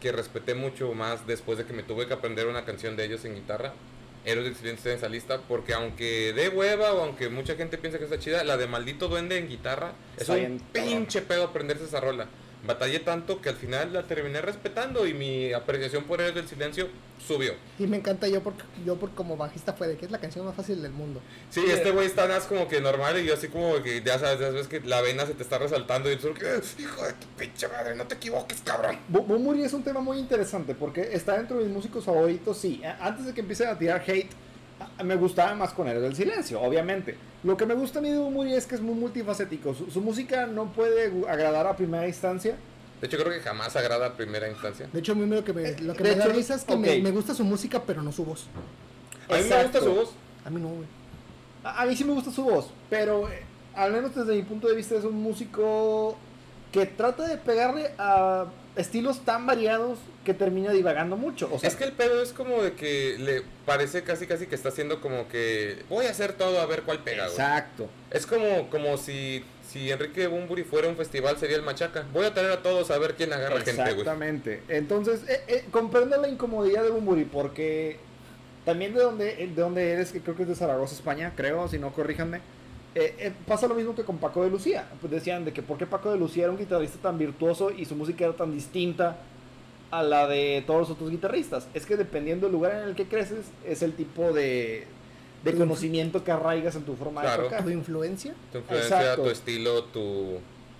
que 0.00 0.12
respeté 0.12 0.54
mucho 0.54 0.92
más 0.92 1.26
después 1.26 1.56
de 1.56 1.64
que 1.64 1.72
me 1.72 1.82
tuve 1.82 2.06
que 2.06 2.12
aprender 2.12 2.46
una 2.48 2.66
canción 2.66 2.96
de 2.96 3.04
ellos 3.06 3.24
en 3.24 3.34
guitarra. 3.34 3.72
Héroes 4.26 4.46
del 4.46 4.56
Silencio 4.56 4.90
en 4.90 4.98
esa 4.98 5.08
lista, 5.08 5.40
porque 5.48 5.72
aunque 5.72 6.32
de 6.34 6.48
hueva 6.48 6.92
o 6.92 7.02
aunque 7.02 7.28
mucha 7.28 7.54
gente 7.54 7.78
piensa 7.78 7.98
que 7.98 8.04
está 8.04 8.18
chida, 8.18 8.44
la 8.44 8.56
de 8.56 8.66
Maldito 8.66 9.08
Duende 9.08 9.38
en 9.38 9.48
guitarra 9.48 9.92
es 10.18 10.28
un 10.28 10.36
bien, 10.36 10.60
pinche 10.72 11.22
pedo 11.22 11.44
aprenderse 11.44 11.84
esa 11.84 12.00
rola. 12.00 12.26
Batallé 12.66 13.00
tanto 13.00 13.40
que 13.40 13.48
al 13.48 13.56
final 13.56 13.92
la 13.92 14.02
terminé 14.02 14.40
respetando 14.40 15.06
y 15.06 15.14
mi 15.14 15.52
apreciación 15.52 16.04
por 16.04 16.20
él 16.20 16.34
del 16.34 16.48
silencio 16.48 16.88
subió. 17.26 17.54
Y 17.78 17.86
me 17.86 17.96
encanta 17.96 18.28
yo 18.28 18.42
por, 18.42 18.54
yo 18.84 18.96
por 18.96 19.10
como 19.12 19.36
bajista 19.36 19.72
fue 19.72 19.88
de 19.88 19.96
que 19.96 20.04
es 20.06 20.10
la 20.10 20.18
canción 20.18 20.44
más 20.44 20.54
fácil 20.54 20.82
del 20.82 20.92
mundo. 20.92 21.20
Sí, 21.50 21.64
este 21.68 21.90
güey 21.90 22.06
está 22.06 22.26
más 22.26 22.44
como 22.44 22.68
que 22.68 22.80
normal 22.80 23.18
y 23.20 23.26
yo 23.26 23.34
así 23.34 23.48
como 23.48 23.82
que 23.82 24.02
ya 24.02 24.18
sabes, 24.18 24.40
ya 24.40 24.46
sabes 24.46 24.68
que 24.68 24.80
la 24.80 25.00
vena 25.00 25.26
se 25.26 25.34
te 25.34 25.42
está 25.42 25.58
resaltando 25.58 26.10
y 26.10 26.16
tú 26.16 26.34
que 26.34 26.60
hijo 26.80 27.04
de 27.04 27.12
tu 27.14 27.26
pinche 27.38 27.68
madre, 27.68 27.94
no 27.94 28.06
te 28.06 28.14
equivoques, 28.14 28.60
cabrón. 28.64 28.98
Bumuri 29.08 29.62
es 29.62 29.72
un 29.72 29.82
tema 29.82 30.00
muy 30.00 30.18
interesante 30.18 30.74
porque 30.74 31.08
está 31.12 31.36
dentro 31.36 31.58
de 31.58 31.64
mis 31.64 31.74
músicos 31.74 32.04
favoritos, 32.04 32.58
sí. 32.58 32.82
Antes 33.00 33.26
de 33.26 33.34
que 33.34 33.40
empiecen 33.40 33.68
a 33.68 33.78
tirar 33.78 34.02
hate, 34.06 34.30
me 35.04 35.16
gustaba 35.16 35.54
más 35.54 35.72
con 35.72 35.88
él 35.88 36.00
del 36.00 36.14
silencio, 36.14 36.60
obviamente. 36.60 37.16
Lo 37.44 37.56
que 37.56 37.66
me 37.66 37.74
gusta 37.74 37.98
a 37.98 38.02
mí 38.02 38.10
de 38.10 38.18
Bumuri 38.18 38.54
es 38.54 38.66
que 38.66 38.74
es 38.74 38.80
muy 38.80 38.94
multifacético. 38.94 39.74
Su, 39.74 40.00
música 40.00 40.46
no 40.46 40.72
puede 40.72 41.12
agradar 41.28 41.66
a 41.66 41.76
primera 41.76 42.06
instancia. 42.06 42.56
De 43.00 43.06
hecho, 43.06 43.18
creo 43.18 43.30
que 43.30 43.40
jamás 43.40 43.76
agrada 43.76 44.06
a 44.06 44.12
primera 44.16 44.48
instancia. 44.48 44.88
De 44.92 45.00
hecho, 45.00 45.12
a 45.12 45.14
mí 45.14 45.26
lo 45.26 45.44
que 45.44 45.52
me, 45.52 45.78
lo 45.80 45.94
que 45.94 46.02
me 46.02 46.14
da 46.14 46.26
risa 46.26 46.54
es 46.54 46.64
que 46.64 46.76
me, 46.76 47.10
gusta 47.10 47.34
su 47.34 47.44
música, 47.44 47.82
pero 47.86 48.02
no 48.02 48.10
su 48.10 48.24
voz. 48.24 48.46
A 49.28 49.36
mí 49.36 49.44
me 49.48 49.62
gusta 49.62 49.80
su 49.80 49.94
voz. 49.94 50.12
A 50.44 50.50
mí 50.50 50.60
no, 50.60 50.68
güey. 50.68 50.86
A, 51.62 51.84
mí 51.84 51.96
sí 51.96 52.04
me 52.04 52.12
gusta 52.12 52.30
su 52.30 52.44
voz, 52.44 52.70
pero 52.88 53.28
eh, 53.28 53.42
al 53.74 53.92
menos 53.92 54.14
desde 54.14 54.34
mi 54.34 54.42
punto 54.42 54.68
de 54.68 54.76
vista 54.76 54.94
es 54.94 55.04
un 55.04 55.20
músico 55.20 56.16
que 56.70 56.86
trata 56.86 57.26
de 57.26 57.36
pegarle 57.36 57.90
a 57.98 58.46
estilos 58.76 59.24
tan 59.24 59.46
variados 59.46 59.98
que 60.24 60.34
termina 60.34 60.70
divagando 60.72 61.16
mucho. 61.16 61.48
O 61.52 61.58
sea, 61.58 61.68
es 61.68 61.76
que 61.76 61.84
el 61.84 61.92
pedo 61.92 62.22
es 62.22 62.32
como 62.32 62.62
de 62.62 62.72
que 62.72 63.16
le 63.18 63.42
parece 63.64 64.02
casi 64.02 64.26
casi 64.26 64.46
que 64.46 64.54
está 64.54 64.68
haciendo 64.68 65.00
como 65.00 65.28
que 65.28 65.82
voy 65.88 66.06
a 66.06 66.10
hacer 66.10 66.34
todo 66.34 66.60
a 66.60 66.66
ver 66.66 66.82
cuál 66.82 67.00
pega. 67.00 67.26
Exacto. 67.26 67.88
Es 68.10 68.26
como, 68.26 68.68
como 68.68 68.98
si, 68.98 69.44
si 69.68 69.90
Enrique 69.90 70.26
Bumburi 70.26 70.62
fuera 70.64 70.88
un 70.88 70.96
festival 70.96 71.38
sería 71.38 71.56
el 71.56 71.62
Machaca. 71.62 72.06
Voy 72.12 72.26
a 72.26 72.34
traer 72.34 72.52
a 72.52 72.62
todos 72.62 72.90
a 72.90 72.98
ver 72.98 73.14
quién 73.14 73.32
agarra 73.32 73.56
gente, 73.60 73.72
güey. 73.72 73.90
Exactamente. 73.90 74.62
Entonces, 74.68 75.22
eh, 75.28 75.40
eh, 75.48 75.64
comprendo 75.70 76.16
la 76.20 76.28
incomodidad 76.28 76.82
de 76.82 76.90
Bumburi 76.90 77.24
porque 77.24 77.98
también 78.64 78.92
de 78.94 79.00
donde, 79.00 79.36
de 79.36 79.54
donde 79.54 79.92
eres, 79.92 80.12
que 80.12 80.20
creo 80.20 80.36
que 80.36 80.42
es 80.42 80.48
de 80.48 80.54
Zaragoza, 80.54 80.94
España, 80.94 81.32
creo, 81.34 81.68
si 81.68 81.78
no 81.78 81.92
corríjanme 81.92 82.40
eh, 82.98 83.14
eh, 83.18 83.32
pasa 83.46 83.68
lo 83.68 83.74
mismo 83.74 83.94
que 83.94 84.04
con 84.04 84.16
Paco 84.16 84.42
de 84.42 84.48
Lucía. 84.48 84.88
Pues 85.02 85.10
decían 85.10 85.44
de 85.44 85.52
que 85.52 85.62
por 85.62 85.76
qué 85.76 85.84
Paco 85.84 86.10
de 86.10 86.16
Lucía 86.16 86.44
era 86.44 86.52
un 86.52 86.58
guitarrista 86.58 86.98
tan 87.02 87.18
virtuoso 87.18 87.70
y 87.70 87.84
su 87.84 87.94
música 87.94 88.24
era 88.24 88.34
tan 88.34 88.52
distinta 88.52 89.18
a 89.90 90.02
la 90.02 90.26
de 90.26 90.64
todos 90.66 90.80
los 90.80 90.90
otros 90.90 91.10
guitarristas. 91.10 91.68
Es 91.74 91.84
que 91.84 91.96
dependiendo 91.96 92.46
del 92.46 92.54
lugar 92.54 92.72
en 92.72 92.88
el 92.88 92.94
que 92.94 93.06
creces, 93.06 93.44
es 93.66 93.82
el 93.82 93.92
tipo 93.92 94.32
de, 94.32 94.86
de 95.44 95.54
conocimiento 95.54 96.24
que 96.24 96.32
arraigas 96.32 96.74
en 96.74 96.84
tu 96.84 96.96
forma 96.96 97.22
de 97.22 97.36
tocar. 97.36 97.64
¿Tu 97.64 97.70
influencia? 97.70 98.34
Tu 98.50 98.58
influencia, 98.58 99.14
tu 99.14 99.28
estilo, 99.28 99.84
tu, 99.84 100.38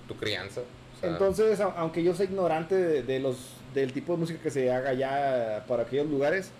tu 0.08 0.16
crianza. 0.16 0.62
Entonces, 1.02 1.60
aunque 1.60 2.02
yo 2.02 2.14
soy 2.14 2.26
ignorante 2.26 3.02
de, 3.02 3.20
los, 3.20 3.36
del 3.74 3.92
tipo 3.92 4.14
de 4.14 4.20
música 4.20 4.40
que 4.42 4.50
se 4.50 4.72
haga 4.72 4.94
ya 4.94 5.66
para 5.68 5.82
aquellos 5.82 6.06
lugares, 6.06 6.50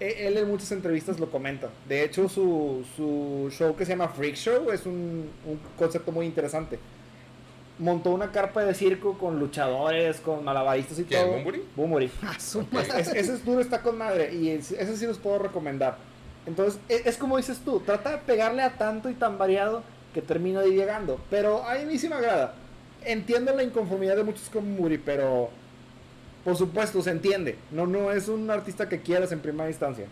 él 0.00 0.36
en 0.36 0.48
muchas 0.48 0.72
entrevistas 0.72 1.18
lo 1.18 1.30
comenta. 1.30 1.70
De 1.88 2.04
hecho, 2.04 2.28
su, 2.28 2.84
su 2.96 3.48
show 3.50 3.74
que 3.76 3.84
se 3.84 3.92
llama 3.92 4.08
Freak 4.08 4.34
Show 4.36 4.70
es 4.70 4.86
un, 4.86 5.30
un 5.46 5.60
concepto 5.78 6.12
muy 6.12 6.26
interesante. 6.26 6.78
Montó 7.78 8.10
una 8.10 8.32
carpa 8.32 8.64
de 8.64 8.74
circo 8.74 9.18
con 9.18 9.38
luchadores, 9.38 10.20
con 10.20 10.44
malabaristas 10.44 10.98
y 10.98 11.04
todo. 11.04 11.32
¿Bumburi? 11.32 11.62
Bumburi. 11.74 12.10
Ah, 12.22 12.36
ese 12.98 13.18
es 13.18 13.44
duro, 13.44 13.60
está 13.60 13.82
con 13.82 13.98
madre. 13.98 14.34
Y 14.34 14.50
ese 14.50 14.96
sí 14.96 15.06
los 15.06 15.18
puedo 15.18 15.38
recomendar. 15.38 15.98
Entonces, 16.46 16.80
es, 16.88 17.06
es, 17.06 17.16
como 17.16 17.36
dices 17.36 17.60
tú, 17.64 17.80
trata 17.80 18.12
de 18.12 18.18
pegarle 18.18 18.62
a 18.62 18.78
tanto 18.78 19.10
y 19.10 19.14
tan 19.14 19.36
variado 19.36 19.82
que 20.14 20.22
termina 20.22 20.62
llegando. 20.62 21.20
Pero 21.28 21.64
a 21.64 21.74
mí 21.74 21.98
sí 21.98 22.08
me 22.08 22.14
agrada. 22.14 22.54
Entiendo 23.04 23.54
la 23.54 23.62
inconformidad 23.62 24.16
de 24.16 24.24
muchos 24.24 24.48
con 24.48 24.64
Bumburi, 24.64 24.98
pero 24.98 25.50
por 26.46 26.56
supuesto, 26.56 27.02
se 27.02 27.10
entiende. 27.10 27.58
No, 27.72 27.88
no 27.88 28.12
es 28.12 28.28
un 28.28 28.48
artista 28.52 28.88
que 28.88 29.02
quieras 29.02 29.32
en 29.32 29.40
primera 29.40 29.68
instancia. 29.68 30.06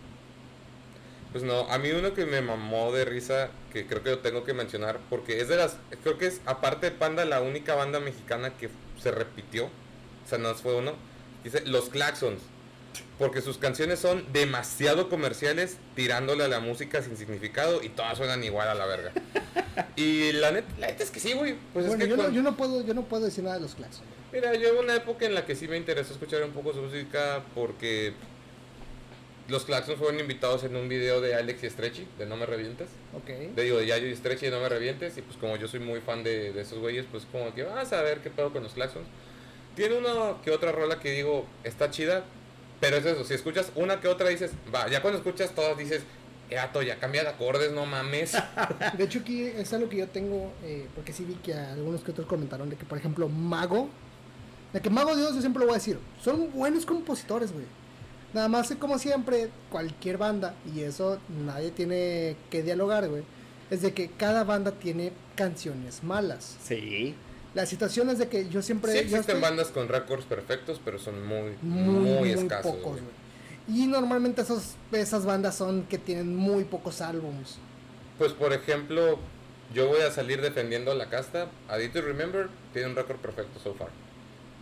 Pues 1.31 1.45
no, 1.45 1.61
a 1.69 1.77
mí 1.77 1.91
uno 1.91 2.13
que 2.13 2.25
me 2.25 2.41
mamó 2.41 2.91
de 2.91 3.05
risa, 3.05 3.51
que 3.71 3.87
creo 3.87 4.03
que 4.03 4.09
lo 4.09 4.19
tengo 4.19 4.43
que 4.43 4.53
mencionar, 4.53 4.99
porque 5.09 5.39
es 5.39 5.47
de 5.47 5.55
las, 5.55 5.77
creo 6.03 6.17
que 6.17 6.27
es, 6.27 6.41
aparte 6.45 6.87
de 6.87 6.91
Panda, 6.91 7.23
la 7.23 7.39
única 7.39 7.73
banda 7.75 8.01
mexicana 8.01 8.49
que 8.57 8.69
se 9.01 9.11
repitió, 9.11 9.67
o 9.67 10.27
sea, 10.27 10.37
no 10.37 10.53
fue 10.55 10.75
uno, 10.75 10.95
dice 11.45 11.61
Los 11.67 11.87
Claxons, 11.87 12.41
porque 13.17 13.41
sus 13.41 13.57
canciones 13.57 13.99
son 13.99 14.25
demasiado 14.33 15.07
comerciales, 15.07 15.77
tirándole 15.95 16.43
a 16.43 16.49
la 16.49 16.59
música 16.59 17.01
sin 17.01 17.15
significado, 17.15 17.81
y 17.81 17.87
todas 17.87 18.17
suenan 18.17 18.43
igual 18.43 18.67
a 18.67 18.75
la 18.75 18.85
verga. 18.85 19.13
y 19.95 20.33
la 20.33 20.51
neta, 20.51 20.67
la 20.81 20.87
neta 20.87 21.01
es 21.01 21.11
que 21.11 21.21
sí, 21.21 21.31
güey. 21.31 21.55
Pues 21.71 21.87
bueno, 21.87 22.03
yo, 22.03 22.17
no, 22.17 22.29
yo, 22.29 22.41
no, 22.41 22.57
puedo, 22.57 22.85
yo 22.85 22.93
no 22.93 23.03
puedo 23.03 23.23
decir 23.23 23.45
nada 23.45 23.55
de 23.55 23.61
Los 23.61 23.75
Claxons. 23.75 24.14
Mira, 24.35 24.53
yo 24.53 24.73
hubo 24.73 24.81
una 24.81 24.97
época 24.97 25.25
en 25.25 25.33
la 25.33 25.45
que 25.45 25.55
sí 25.55 25.65
me 25.65 25.77
interesó 25.77 26.11
escuchar 26.11 26.43
un 26.43 26.51
poco 26.51 26.73
su 26.73 26.81
música 26.81 27.41
porque 27.55 28.11
los 29.47 29.63
Claxons 29.63 29.97
fueron 29.97 30.19
invitados 30.19 30.65
en 30.65 30.75
un 30.75 30.89
video 30.89 31.21
de 31.21 31.35
Alex 31.35 31.63
y 31.63 31.69
Stretchy, 31.69 32.05
de 32.19 32.25
No 32.25 32.35
Me 32.35 32.45
Revientes. 32.45 32.89
Ok. 33.13 33.27
De, 33.55 33.63
digo, 33.63 33.77
de 33.77 33.85
Yayo 33.85 34.07
y 34.07 34.13
Stretchy 34.13 34.47
de 34.47 34.51
No 34.51 34.59
Me 34.59 34.67
Revientes. 34.67 35.17
Y 35.17 35.21
pues 35.21 35.37
como 35.37 35.55
yo 35.55 35.69
soy 35.69 35.79
muy 35.79 36.01
fan 36.01 36.21
de, 36.25 36.49
esos 36.59 36.79
güeyes, 36.79 37.05
pues 37.09 37.25
como 37.31 37.55
que 37.55 37.63
vas 37.63 37.93
a 37.93 38.01
ver 38.01 38.19
qué 38.19 38.29
pedo 38.29 38.51
con 38.51 38.61
los 38.61 38.73
Claxons. 38.73 39.07
Tiene 39.73 39.95
una 39.97 40.41
que 40.43 40.51
otra 40.51 40.73
rola 40.73 40.99
que 40.99 41.11
digo, 41.11 41.45
está 41.63 41.89
chida, 41.89 42.25
pero 42.81 42.97
es 42.97 43.05
eso, 43.05 43.23
si 43.23 43.35
escuchas 43.35 43.71
una 43.75 44.01
que 44.01 44.09
otra 44.09 44.27
dices, 44.27 44.51
va, 44.73 44.89
ya 44.89 45.01
cuando 45.01 45.19
escuchas 45.19 45.55
todas 45.55 45.77
dices, 45.77 46.03
gato, 46.49 46.81
ya 46.81 46.97
cambia 46.97 47.23
de 47.23 47.29
acordes, 47.29 47.71
no 47.71 47.85
mames. 47.85 48.33
De 48.97 49.05
hecho 49.05 49.19
aquí 49.19 49.43
es 49.43 49.71
algo 49.71 49.87
que 49.87 49.95
yo 49.95 50.07
tengo, 50.07 50.51
eh, 50.61 50.87
porque 50.93 51.13
sí 51.13 51.23
vi 51.23 51.35
que 51.35 51.53
algunos 51.53 52.03
que 52.03 52.11
otros 52.11 52.27
comentaron 52.27 52.69
de 52.69 52.75
que, 52.75 52.83
por 52.83 52.97
ejemplo, 52.97 53.29
Mago 53.29 53.89
de 54.75 54.81
que 54.81 54.89
Mago 54.89 55.15
Dios, 55.15 55.33
yo 55.33 55.39
siempre 55.39 55.61
lo 55.61 55.67
voy 55.67 55.75
a 55.75 55.77
decir, 55.77 55.97
son 56.21 56.51
buenos 56.51 56.85
compositores, 56.85 57.53
güey. 57.53 57.63
Nada 58.33 58.49
más, 58.49 58.75
como 58.77 58.99
siempre, 58.99 59.49
cualquier 59.71 60.17
banda, 60.17 60.53
y 60.75 60.81
eso 60.81 61.17
nadie 61.45 61.71
tiene 61.71 62.35
que 62.49 62.61
dialogar, 62.61 63.07
güey, 63.07 63.23
es 63.69 63.81
de 63.81 63.93
que 63.93 64.09
cada 64.09 64.43
banda 64.43 64.71
tiene 64.71 65.13
canciones 65.35 66.03
malas. 66.03 66.57
Sí. 66.61 67.15
La 67.53 67.65
situación 67.65 68.09
es 68.09 68.17
de 68.17 68.27
que 68.27 68.49
yo 68.49 68.61
siempre... 68.61 68.91
Sí 68.91 68.97
existen 68.97 69.39
bandas 69.39 69.69
con 69.69 69.87
récords 69.87 70.25
perfectos, 70.25 70.81
pero 70.83 70.99
son 70.99 71.25
muy, 71.25 71.55
muy, 71.61 72.31
escasos. 72.31 72.75
Pocos, 72.75 72.99
güey. 72.99 73.79
Y 73.79 73.87
normalmente 73.87 74.41
esos, 74.41 74.75
esas 74.91 75.25
bandas 75.25 75.55
son 75.55 75.83
que 75.83 75.97
tienen 75.97 76.35
muy 76.35 76.65
pocos 76.65 76.99
álbums. 76.99 77.59
Pues 78.17 78.33
por 78.33 78.51
ejemplo, 78.51 79.19
yo 79.73 79.87
voy 79.87 80.01
a 80.01 80.11
salir 80.11 80.41
defendiendo 80.41 80.93
la 80.95 81.09
casta. 81.09 81.47
A 81.69 81.77
Remember 81.77 82.49
tiene 82.73 82.89
un 82.89 82.95
récord 82.97 83.19
perfecto 83.19 83.57
so 83.63 83.73
far. 83.73 83.87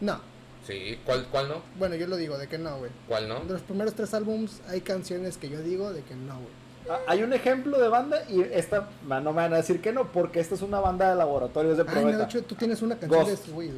No. 0.01 0.19
Sí, 0.65 0.99
¿cuál, 1.05 1.27
cuál 1.29 1.49
no? 1.49 1.61
Bueno, 1.77 1.95
yo 1.95 2.07
lo 2.07 2.15
digo, 2.15 2.37
de 2.37 2.47
que 2.47 2.57
no, 2.57 2.77
güey. 2.77 2.91
¿Cuál 3.07 3.27
no? 3.27 3.41
De 3.41 3.53
los 3.53 3.61
primeros 3.61 3.93
tres 3.95 4.13
álbums 4.13 4.61
hay 4.69 4.81
canciones 4.81 5.37
que 5.37 5.49
yo 5.49 5.61
digo 5.61 5.91
de 5.91 6.01
que 6.03 6.15
no, 6.15 6.35
güey. 6.35 6.63
Ah, 6.89 6.99
hay 7.07 7.23
un 7.23 7.33
ejemplo 7.33 7.79
de 7.79 7.87
banda 7.87 8.23
y 8.29 8.41
esta 8.41 8.89
no 9.07 9.21
me 9.21 9.31
van 9.31 9.53
a 9.53 9.57
decir 9.57 9.81
que 9.81 9.93
no, 9.93 10.11
porque 10.11 10.39
esta 10.39 10.55
es 10.55 10.61
una 10.61 10.79
banda 10.79 11.09
de 11.09 11.15
laboratorios 11.15 11.77
de 11.77 11.85
prueba. 11.85 12.11
de 12.11 12.23
hecho, 12.23 12.43
tú 12.43 12.55
tienes 12.55 12.81
una 12.81 12.97
canción 12.97 13.25
de 13.25 13.51
güey, 13.51 13.71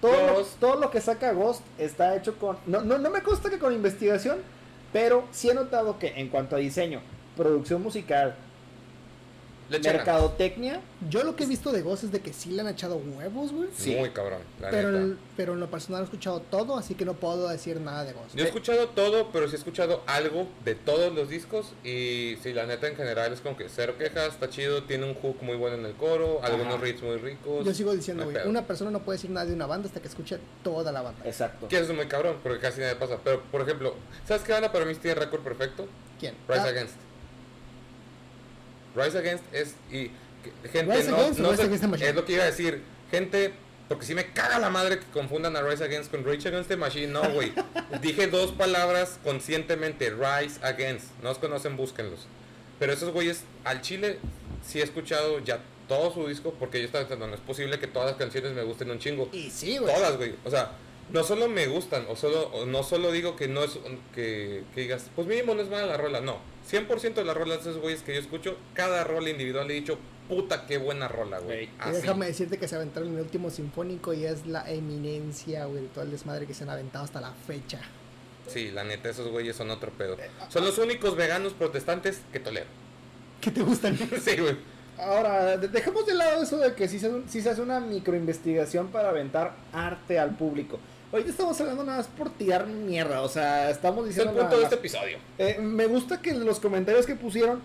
Todo 0.00 0.12
lo, 0.12 0.42
todo 0.60 0.80
lo 0.80 0.90
que 0.90 1.00
saca 1.00 1.32
Ghost 1.32 1.62
está 1.78 2.16
hecho 2.16 2.36
con... 2.36 2.56
No, 2.66 2.82
no, 2.82 2.98
no 2.98 3.10
me 3.10 3.22
consta 3.22 3.48
que 3.48 3.58
con 3.58 3.72
investigación, 3.72 4.38
pero 4.92 5.24
sí 5.30 5.50
he 5.50 5.54
notado 5.54 5.98
que 5.98 6.08
en 6.20 6.28
cuanto 6.28 6.56
a 6.56 6.58
diseño, 6.58 7.00
producción 7.36 7.82
musical, 7.82 8.34
mercadotecnia. 9.70 10.80
Yo 11.08 11.24
lo 11.24 11.36
que 11.36 11.44
he 11.44 11.46
visto 11.46 11.72
de 11.72 11.82
Ghost 11.82 12.04
es 12.04 12.12
de 12.12 12.20
que 12.20 12.32
sí 12.32 12.50
le 12.50 12.62
han 12.62 12.68
echado 12.68 12.96
huevos, 12.96 13.52
güey. 13.52 13.68
Sí. 13.76 13.94
Muy 13.96 14.10
cabrón. 14.10 14.40
pero, 14.70 15.16
pero 15.36 15.52
en 15.54 15.60
lo 15.60 15.70
personal 15.70 16.02
he 16.02 16.04
escuchado 16.04 16.40
todo, 16.40 16.76
así 16.76 16.94
que 16.94 17.04
no 17.04 17.14
puedo 17.14 17.48
decir 17.48 17.80
nada 17.80 18.04
de 18.04 18.12
Ghost. 18.12 18.34
Yo 18.34 18.44
he 18.44 18.46
escuchado 18.46 18.88
todo, 18.88 19.30
pero 19.32 19.48
sí 19.48 19.54
he 19.54 19.58
escuchado 19.58 20.02
algo 20.06 20.48
de 20.64 20.74
todos 20.74 21.14
los 21.14 21.28
discos. 21.28 21.72
Y 21.84 22.36
sí, 22.42 22.52
la 22.52 22.66
neta 22.66 22.88
en 22.88 22.96
general 22.96 23.32
es 23.32 23.40
como 23.40 23.56
que 23.56 23.68
cero 23.68 23.94
quejas, 23.98 24.34
está 24.34 24.48
chido, 24.48 24.84
tiene 24.84 25.04
un 25.04 25.14
hook 25.14 25.42
muy 25.42 25.56
bueno 25.56 25.76
en 25.76 25.86
el 25.86 25.94
coro, 25.94 26.40
algunos 26.42 26.80
riffs 26.80 27.02
muy 27.02 27.16
ricos. 27.16 27.64
Yo 27.64 27.74
sigo 27.74 27.94
diciendo, 27.94 28.24
güey, 28.24 28.36
una 28.46 28.66
persona 28.66 28.90
no 28.90 29.00
puede 29.00 29.18
decir 29.18 29.30
nada 29.30 29.46
de 29.46 29.54
una 29.54 29.66
banda 29.66 29.88
hasta 29.88 30.00
que 30.00 30.08
escuche 30.08 30.38
toda 30.62 30.92
la 30.92 31.02
banda. 31.02 31.22
Exacto. 31.24 31.68
Que 31.68 31.76
eso 31.76 31.90
es 31.92 31.96
muy 31.96 32.06
cabrón, 32.06 32.38
porque 32.42 32.60
casi 32.60 32.80
nada 32.80 32.98
pasa. 32.98 33.18
Pero, 33.22 33.42
por 33.50 33.62
ejemplo, 33.62 33.94
¿sabes 34.26 34.42
qué 34.42 34.52
banda 34.52 34.72
para 34.72 34.84
mí 34.84 34.94
tiene 34.94 35.14
récord 35.16 35.42
perfecto? 35.42 35.86
¿Quién? 36.18 36.34
Rise 36.48 36.60
ah. 36.60 36.68
Against. 36.68 37.05
Rise 38.96 39.18
Against 39.18 39.44
es. 39.52 39.74
Y, 39.92 40.10
gente, 40.72 41.04
no, 41.10 41.30
no 41.30 41.52
es 41.52 42.14
lo 42.14 42.24
que 42.24 42.32
iba 42.32 42.42
a 42.42 42.46
decir. 42.46 42.82
Gente, 43.10 43.52
porque 43.88 44.04
si 44.04 44.14
me 44.14 44.32
caga 44.32 44.58
la 44.58 44.70
madre 44.70 44.98
que 44.98 45.06
confundan 45.06 45.54
a 45.56 45.62
Rise 45.62 45.84
Against 45.84 46.10
con 46.10 46.24
Rage 46.24 46.48
Against 46.48 46.68
the 46.68 46.76
Machine. 46.76 47.08
No, 47.08 47.30
güey. 47.30 47.52
Dije 48.02 48.26
dos 48.26 48.52
palabras 48.52 49.20
conscientemente. 49.22 50.10
Rise 50.10 50.58
Against. 50.62 51.06
No 51.22 51.30
os 51.30 51.38
conocen, 51.38 51.76
búsquenlos. 51.76 52.26
Pero 52.78 52.92
esos 52.92 53.12
güeyes, 53.12 53.44
al 53.64 53.80
chile, 53.82 54.18
sí 54.66 54.80
he 54.80 54.82
escuchado 54.82 55.38
ya 55.40 55.60
todo 55.88 56.12
su 56.12 56.26
disco. 56.26 56.54
Porque 56.58 56.78
yo 56.78 56.86
estaba 56.86 57.04
pensando, 57.04 57.28
no 57.28 57.34
es 57.34 57.40
posible 57.40 57.78
que 57.78 57.86
todas 57.86 58.10
las 58.10 58.18
canciones 58.18 58.52
me 58.52 58.62
gusten 58.62 58.90
un 58.90 58.98
chingo. 58.98 59.28
Y 59.32 59.50
sí, 59.50 59.78
güey. 59.78 59.94
Todas, 59.94 60.16
güey. 60.16 60.34
O 60.44 60.50
sea, 60.50 60.72
no 61.12 61.22
solo 61.22 61.48
me 61.48 61.66
gustan, 61.68 62.06
o 62.08 62.16
solo, 62.16 62.66
no 62.66 62.82
solo 62.82 63.12
digo 63.12 63.36
que 63.36 63.46
no 63.46 63.62
es, 63.62 63.78
que, 64.12 64.64
que 64.74 64.80
digas, 64.80 65.08
pues 65.14 65.28
mínimo 65.28 65.54
no 65.54 65.62
es 65.62 65.68
mala 65.68 65.86
la 65.86 65.96
rola, 65.96 66.20
no 66.20 66.55
100% 66.70 67.14
de 67.14 67.24
las 67.24 67.36
rolas 67.36 67.64
de 67.64 67.70
esos 67.70 67.80
güeyes 67.82 68.02
que 68.02 68.14
yo 68.14 68.20
escucho, 68.20 68.56
cada 68.74 69.04
rola 69.04 69.30
individual 69.30 69.70
he 69.70 69.74
dicho, 69.74 69.98
puta, 70.28 70.66
qué 70.66 70.78
buena 70.78 71.06
rola, 71.08 71.38
güey. 71.38 71.68
Déjame 71.92 72.26
decirte 72.26 72.58
que 72.58 72.66
se 72.68 72.74
aventaron 72.76 73.08
en 73.10 73.14
el 73.16 73.20
último 73.22 73.50
sinfónico 73.50 74.12
y 74.12 74.24
es 74.24 74.46
la 74.46 74.68
eminencia, 74.70 75.66
güey, 75.66 75.82
de 75.82 75.88
todo 75.88 76.04
el 76.04 76.10
desmadre 76.10 76.46
que 76.46 76.54
se 76.54 76.64
han 76.64 76.70
aventado 76.70 77.04
hasta 77.04 77.20
la 77.20 77.32
fecha. 77.32 77.80
Sí, 78.48 78.70
la 78.70 78.84
neta, 78.84 79.08
esos 79.08 79.28
güeyes 79.30 79.56
son 79.56 79.70
otro 79.70 79.90
pedo. 79.92 80.16
Son 80.48 80.64
los 80.64 80.78
únicos 80.78 81.16
veganos 81.16 81.52
protestantes 81.52 82.20
que 82.32 82.40
tolero. 82.40 82.66
¿Qué 83.40 83.50
te 83.50 83.62
gustan? 83.62 83.96
sí, 84.24 84.36
güey. 84.36 84.56
Ahora, 84.98 85.56
de- 85.58 85.68
dejemos 85.68 86.06
de 86.06 86.14
lado 86.14 86.42
eso 86.42 86.56
de 86.58 86.74
que 86.74 86.88
si 86.88 86.98
se, 86.98 87.10
si 87.28 87.42
se 87.42 87.50
hace 87.50 87.60
una 87.60 87.80
microinvestigación 87.80 88.88
para 88.88 89.10
aventar 89.10 89.54
arte 89.72 90.18
al 90.18 90.36
público. 90.36 90.78
Ahorita 91.12 91.30
estamos 91.30 91.60
hablando 91.60 91.84
nada 91.84 91.98
más 91.98 92.08
por 92.08 92.30
tirar 92.30 92.66
mierda, 92.66 93.22
o 93.22 93.28
sea, 93.28 93.70
estamos 93.70 94.00
Es 94.08 94.16
el 94.18 94.24
diciendo... 94.24 94.32
punto 94.32 94.46
nada 94.48 94.56
de 94.58 94.64
este 94.64 94.74
episodio. 94.76 95.18
Eh, 95.38 95.58
me 95.60 95.86
gusta 95.86 96.20
que 96.20 96.30
en 96.30 96.44
los 96.44 96.58
comentarios 96.60 97.06
que 97.06 97.14
pusieron 97.14 97.60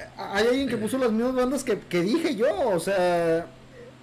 eh, 0.00 0.04
hay 0.16 0.46
alguien 0.48 0.68
que 0.68 0.76
puso 0.76 0.96
las 0.98 1.12
mismas 1.12 1.34
bandas 1.34 1.62
que, 1.62 1.78
que 1.78 2.00
dije 2.00 2.34
yo, 2.36 2.48
o 2.70 2.80
sea, 2.80 3.46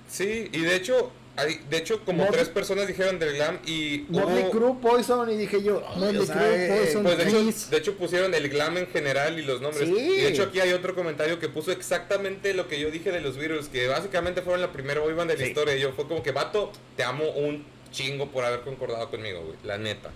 Sí, 0.07 0.49
y 0.51 0.59
de 0.61 0.75
hecho, 0.75 1.09
hay, 1.37 1.59
de 1.69 1.77
hecho, 1.77 2.03
como 2.05 2.25
tres 2.27 2.49
personas 2.49 2.85
dijeron 2.85 3.17
del 3.17 3.33
glam 3.35 3.59
y 3.65 4.05
Motley 4.09 4.43
hubo- 4.43 4.51
Crue, 4.51 4.75
Poison 4.81 5.29
y 5.31 5.37
dije 5.37 5.63
yo, 5.63 5.81
Motley 5.97 6.27
Crue, 6.27 6.65
eh, 6.65 6.77
Poison, 6.77 7.03
Pues 7.03 7.17
de 7.17 7.23
hecho, 7.29 7.69
de 7.71 7.77
hecho 7.77 7.95
pusieron 7.97 8.33
el 8.35 8.47
glam 8.49 8.77
en 8.77 8.87
general 8.87 9.39
y 9.39 9.43
los 9.43 9.59
nombres. 9.61 9.87
Sí. 9.89 9.95
Y 9.95 10.21
de 10.21 10.27
hecho 10.27 10.43
aquí 10.43 10.59
hay 10.59 10.73
otro 10.73 10.93
comentario 10.95 11.39
que 11.39 11.47
puso 11.49 11.71
exactamente 11.71 12.53
lo 12.53 12.67
que 12.67 12.79
yo 12.79 12.91
dije 12.91 13.11
de 13.11 13.21
los 13.21 13.37
Beatles, 13.37 13.69
que 13.69 13.87
básicamente 13.87 14.41
fueron 14.41 14.61
la 14.61 14.71
primera 14.73 14.99
boy 14.99 15.13
band 15.13 15.31
de 15.31 15.37
la 15.37 15.43
Sí. 15.45 15.49
historia. 15.49 15.75
Y 15.77 15.79
yo 15.79 15.93
fue 15.93 16.05
como 16.07 16.21
que, 16.21 16.31
vato, 16.31 16.71
te 16.97 17.03
amo 17.03 17.23
un 17.31 17.65
chingo 17.91 18.31
por 18.31 18.43
haber 18.43 18.61
concordado 18.61 19.09
conmigo, 19.09 19.41
güey. 19.41 19.57
La 19.63 19.77
neta. 19.77 20.11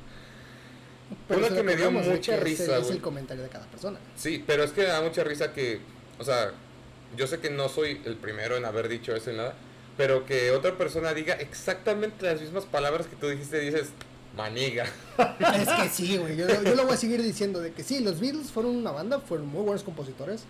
Una 1.29 1.47
eso 1.47 1.55
que 1.55 1.63
me 1.63 1.75
dio 1.75 1.91
mucha 1.91 2.37
risa, 2.37 2.77
Es 2.77 2.89
el 2.89 3.01
comentario 3.01 3.43
de 3.43 3.49
cada 3.49 3.65
persona. 3.67 3.99
Sí, 4.15 4.43
pero 4.45 4.63
es 4.63 4.71
que 4.71 4.81
me 4.81 4.87
da 4.87 5.01
mucha 5.01 5.23
risa 5.23 5.53
que, 5.53 5.79
o 6.19 6.23
sea, 6.23 6.51
yo 7.15 7.27
sé 7.27 7.39
que 7.39 7.49
no 7.49 7.69
soy 7.69 8.01
el 8.05 8.15
primero 8.15 8.57
en 8.57 8.65
haber 8.65 8.89
dicho 8.89 9.15
eso 9.15 9.31
y 9.31 9.35
nada, 9.35 9.53
pero 9.97 10.25
que 10.25 10.51
otra 10.51 10.77
persona 10.77 11.13
diga 11.13 11.35
exactamente 11.35 12.25
las 12.25 12.41
mismas 12.41 12.65
palabras 12.65 13.07
que 13.07 13.15
tú 13.15 13.27
dijiste, 13.27 13.59
dices, 13.59 13.89
maniga. 14.35 14.85
Es 15.57 15.69
que 15.69 15.89
sí, 15.89 16.17
güey. 16.17 16.35
Yo, 16.35 16.47
yo 16.47 16.75
lo 16.75 16.83
voy 16.85 16.93
a 16.93 16.97
seguir 16.97 17.21
diciendo 17.21 17.61
de 17.61 17.71
que 17.71 17.83
sí, 17.83 17.99
los 17.99 18.19
Beatles 18.19 18.51
fueron 18.51 18.75
una 18.75 18.91
banda, 18.91 19.19
fueron 19.19 19.47
muy 19.47 19.61
buenos 19.61 19.83
compositores. 19.83 20.43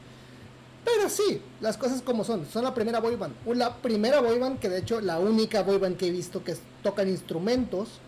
Pero 0.86 1.10
sí, 1.10 1.42
las 1.62 1.76
cosas 1.78 2.02
como 2.04 2.24
son. 2.24 2.46
Son 2.46 2.64
la 2.64 2.74
primera 2.74 3.00
boy 3.00 3.16
band. 3.16 3.34
La 3.56 3.76
primera 3.76 4.22
boy 4.22 4.38
band, 4.40 4.60
que 4.60 4.70
de 4.70 4.78
hecho 4.80 5.02
la 5.02 5.20
única 5.20 5.64
boy 5.64 5.78
band 5.80 5.98
que 5.98 6.08
he 6.08 6.12
visto 6.12 6.44
que 6.44 6.56
tocan 6.84 7.10
instrumentos. 7.10 8.00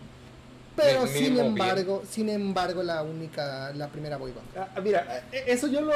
Pero 0.76 1.08
sin 1.08 1.36
embargo, 1.38 2.02
sin 2.08 2.28
embargo, 2.28 2.84
la 2.84 3.02
única, 3.02 3.72
la 3.74 3.88
primera 3.88 4.16
boy 4.16 4.30
band. 4.32 4.46
Ah, 4.76 4.80
mira, 4.80 5.24
eh, 5.32 5.44
eso 5.48 5.66
yo 5.66 5.80
lo... 5.80 5.92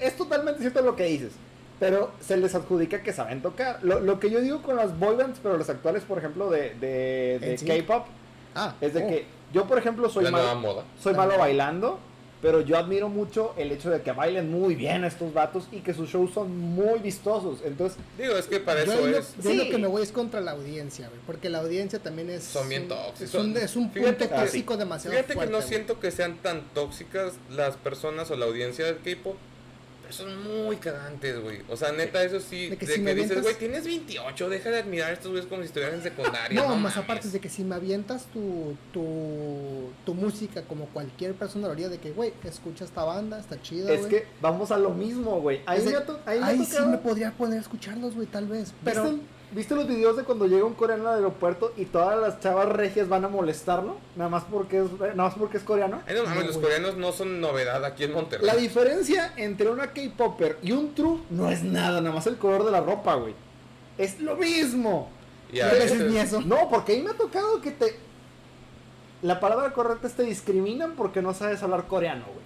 Es 0.00 0.16
totalmente 0.16 0.60
cierto 0.60 0.82
lo 0.82 0.96
que 0.96 1.04
dices, 1.04 1.32
pero 1.78 2.10
se 2.20 2.36
les 2.36 2.54
adjudica 2.56 3.02
que 3.04 3.12
saben 3.12 3.40
tocar. 3.40 3.78
Lo, 3.82 4.00
lo 4.00 4.18
que 4.18 4.30
yo 4.30 4.40
digo 4.40 4.62
con 4.62 4.74
las 4.76 4.98
boy 4.98 5.14
bands, 5.16 5.38
pero 5.42 5.56
las 5.56 5.70
actuales, 5.70 6.02
por 6.02 6.18
ejemplo, 6.18 6.50
de, 6.50 6.74
de. 6.80 7.56
K-pop, 7.84 8.06
Ah, 8.54 8.74
es 8.80 8.94
de 8.94 9.04
oh, 9.04 9.08
que 9.08 9.26
yo, 9.52 9.66
por 9.66 9.78
ejemplo, 9.78 10.08
soy 10.08 10.24
la 10.24 10.30
malo, 10.32 10.54
moda. 10.56 10.84
soy 11.00 11.12
La 11.12 11.18
malo 11.18 11.30
nueva. 11.30 11.44
bailando, 11.44 11.98
pero 12.40 12.60
yo 12.60 12.78
admiro 12.78 13.08
mucho 13.08 13.52
el 13.56 13.72
hecho 13.72 13.90
de 13.90 14.00
que 14.02 14.12
bailen 14.12 14.50
muy 14.50 14.74
bien 14.74 15.04
estos 15.04 15.32
vatos 15.34 15.64
y 15.72 15.78
que 15.80 15.92
sus 15.94 16.08
shows 16.08 16.32
son 16.32 16.56
muy 16.56 16.98
vistosos. 17.00 17.60
Entonces, 17.64 17.98
Digo, 18.16 18.36
es 18.36 18.46
que 18.46 18.60
para 18.60 18.84
yo 18.84 18.92
eso 18.92 19.06
lo, 19.06 19.18
es. 19.18 19.34
yo 19.42 19.54
lo 19.54 19.68
que 19.68 19.78
me 19.78 19.86
voy 19.88 20.02
es 20.02 20.12
contra 20.12 20.40
la 20.40 20.52
audiencia, 20.52 21.08
güey, 21.08 21.20
porque 21.26 21.48
la 21.48 21.58
audiencia 21.58 21.98
también 21.98 22.30
es 22.30 22.44
Son 22.44 22.68
bien 22.68 22.82
un- 22.82 22.88
tóxicos. 22.88 23.22
Es 23.22 23.34
un, 23.34 23.56
es 23.56 23.76
un 23.76 23.90
punto 23.90 24.16
que- 24.18 24.26
tóxico 24.28 24.76
demasiado 24.76 25.16
Fíjate 25.16 25.34
fuerte. 25.34 25.48
que 25.48 25.52
no 25.52 25.58
güey. 25.58 25.68
siento 25.68 26.00
que 26.00 26.10
sean 26.10 26.36
tan 26.38 26.62
tóxicas 26.74 27.34
las 27.50 27.76
personas 27.76 28.30
o 28.30 28.36
la 28.36 28.46
audiencia 28.46 28.84
del 28.86 28.98
K-pop. 28.98 29.36
Pero 30.08 30.12
son 30.30 30.42
muy 30.42 30.76
cagantes, 30.76 31.38
güey. 31.40 31.58
O 31.68 31.76
sea, 31.76 31.92
neta, 31.92 32.22
eso 32.22 32.40
sí. 32.40 32.64
De 32.64 32.70
De 32.70 32.76
que 32.78 32.86
que, 32.86 32.94
si 32.94 33.00
me 33.00 33.14
dices, 33.14 33.32
avientas- 33.32 33.42
güey, 33.42 33.54
tienes 33.58 33.84
28, 33.84 34.48
deja 34.48 34.70
de 34.70 34.78
admirar 34.78 35.10
a 35.10 35.12
estos 35.12 35.30
güeyes 35.30 35.46
como 35.48 35.60
si 35.62 35.66
estuvieran 35.68 35.96
en 35.96 36.02
secundaria. 36.02 36.58
No, 36.62 36.68
No, 36.68 36.76
más 36.76 36.94
mames. 36.94 36.96
aparte 36.96 37.28
de 37.28 37.40
que 37.40 37.48
si 37.48 37.62
me 37.64 37.74
avientas 37.74 38.24
tu, 38.32 38.74
tu, 38.92 39.90
tu 40.06 40.14
música 40.14 40.62
como 40.62 40.86
cualquier 40.86 41.34
persona 41.34 41.66
lo 41.66 41.72
haría 41.74 41.88
de 41.88 41.98
que, 41.98 42.10
güey, 42.12 42.32
escucha 42.44 42.84
esta 42.84 43.04
banda, 43.04 43.38
está 43.38 43.60
chida, 43.60 43.92
es 43.92 44.06
que 44.06 44.26
vamos 44.40 44.70
a 44.70 44.78
lo 44.78 44.90
mismo, 44.90 45.40
güey. 45.40 45.60
Ahí 45.66 45.78
Es 45.78 45.84
me 45.84 45.92
ahí 46.26 46.40
me 46.40 46.44
Ahí 46.46 46.64
sí 46.64 46.78
me 46.86 46.98
podría 46.98 47.32
poner 47.32 47.58
a 47.58 47.62
escucharlos, 47.62 48.14
güey, 48.14 48.26
tal 48.26 48.46
vez. 48.46 48.72
Pero 48.84 49.04
¿Viste, 49.04 49.18
viste 49.52 49.74
los 49.74 49.86
videos 49.86 50.16
de 50.16 50.24
cuando 50.24 50.46
llega 50.46 50.64
un 50.64 50.74
coreano 50.74 51.08
al 51.08 51.16
aeropuerto 51.16 51.72
y 51.76 51.84
todas 51.86 52.18
las 52.20 52.40
chavas 52.40 52.68
regias 52.68 53.08
van 53.08 53.24
a 53.24 53.28
molestarlo? 53.28 53.96
Nada 54.16 54.30
más 54.30 54.44
porque 54.50 54.78
es, 54.80 54.92
nada 54.92 55.14
más 55.14 55.34
porque 55.34 55.56
es 55.58 55.62
coreano. 55.62 56.02
Ay, 56.06 56.14
no 56.16 56.24
mames, 56.24 56.38
No, 56.40 56.46
los 56.46 56.58
coreanos 56.58 56.96
no 56.96 57.12
son 57.12 57.40
novedad 57.40 57.84
aquí 57.84 58.04
en 58.04 58.12
Monterrey. 58.12 58.46
La 58.46 58.56
diferencia 58.56 59.32
entre 59.36 59.68
una 59.70 59.88
K-Popper 59.92 60.58
y 60.62 60.72
un 60.72 60.94
true 60.94 61.20
no 61.30 61.48
es 61.50 61.62
nada, 61.62 62.00
nada 62.00 62.14
más 62.14 62.26
el 62.26 62.36
color 62.36 62.64
de 62.64 62.70
la 62.70 62.80
ropa, 62.80 63.14
güey. 63.14 63.34
Es 63.96 64.20
lo 64.20 64.36
mismo. 64.36 65.10
Y 65.52 65.60
a 65.60 65.68
veces- 65.68 66.00
ni 66.10 66.18
eso. 66.18 66.40
No, 66.42 66.68
porque 66.68 66.92
ahí 66.92 67.02
me 67.02 67.10
ha 67.10 67.14
tocado 67.14 67.60
que 67.60 67.70
te... 67.70 67.96
La 69.22 69.40
palabra 69.40 69.72
correcta 69.72 70.06
es 70.06 70.14
te 70.14 70.22
discriminan 70.22 70.92
porque 70.92 71.22
no 71.22 71.34
sabes 71.34 71.62
hablar 71.62 71.86
coreano, 71.88 72.24
güey. 72.26 72.38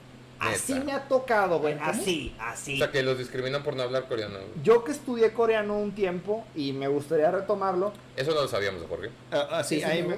Así 0.48 0.74
me 0.74 0.92
ha 0.92 1.08
tocado, 1.08 1.58
güey. 1.60 1.76
¿Cómo? 1.78 1.90
Así, 1.90 2.34
O 2.38 2.42
así. 2.42 2.78
sea, 2.78 2.90
que 2.90 3.02
los 3.02 3.18
discriminan 3.18 3.62
por 3.62 3.76
no 3.76 3.82
hablar 3.82 4.06
coreano. 4.08 4.34
güey. 4.38 4.50
Yo 4.62 4.84
que 4.84 4.92
estudié 4.92 5.32
coreano 5.32 5.78
un 5.78 5.92
tiempo 5.92 6.44
y 6.54 6.72
me 6.72 6.88
gustaría 6.88 7.30
retomarlo. 7.30 7.92
Eso 8.16 8.34
no 8.34 8.42
lo 8.42 8.48
sabíamos 8.48 8.82
Jorge. 8.88 9.10
sí, 9.64 9.76
Eso 9.78 9.86
ahí 9.88 10.02
no. 10.02 10.08
me... 10.10 10.16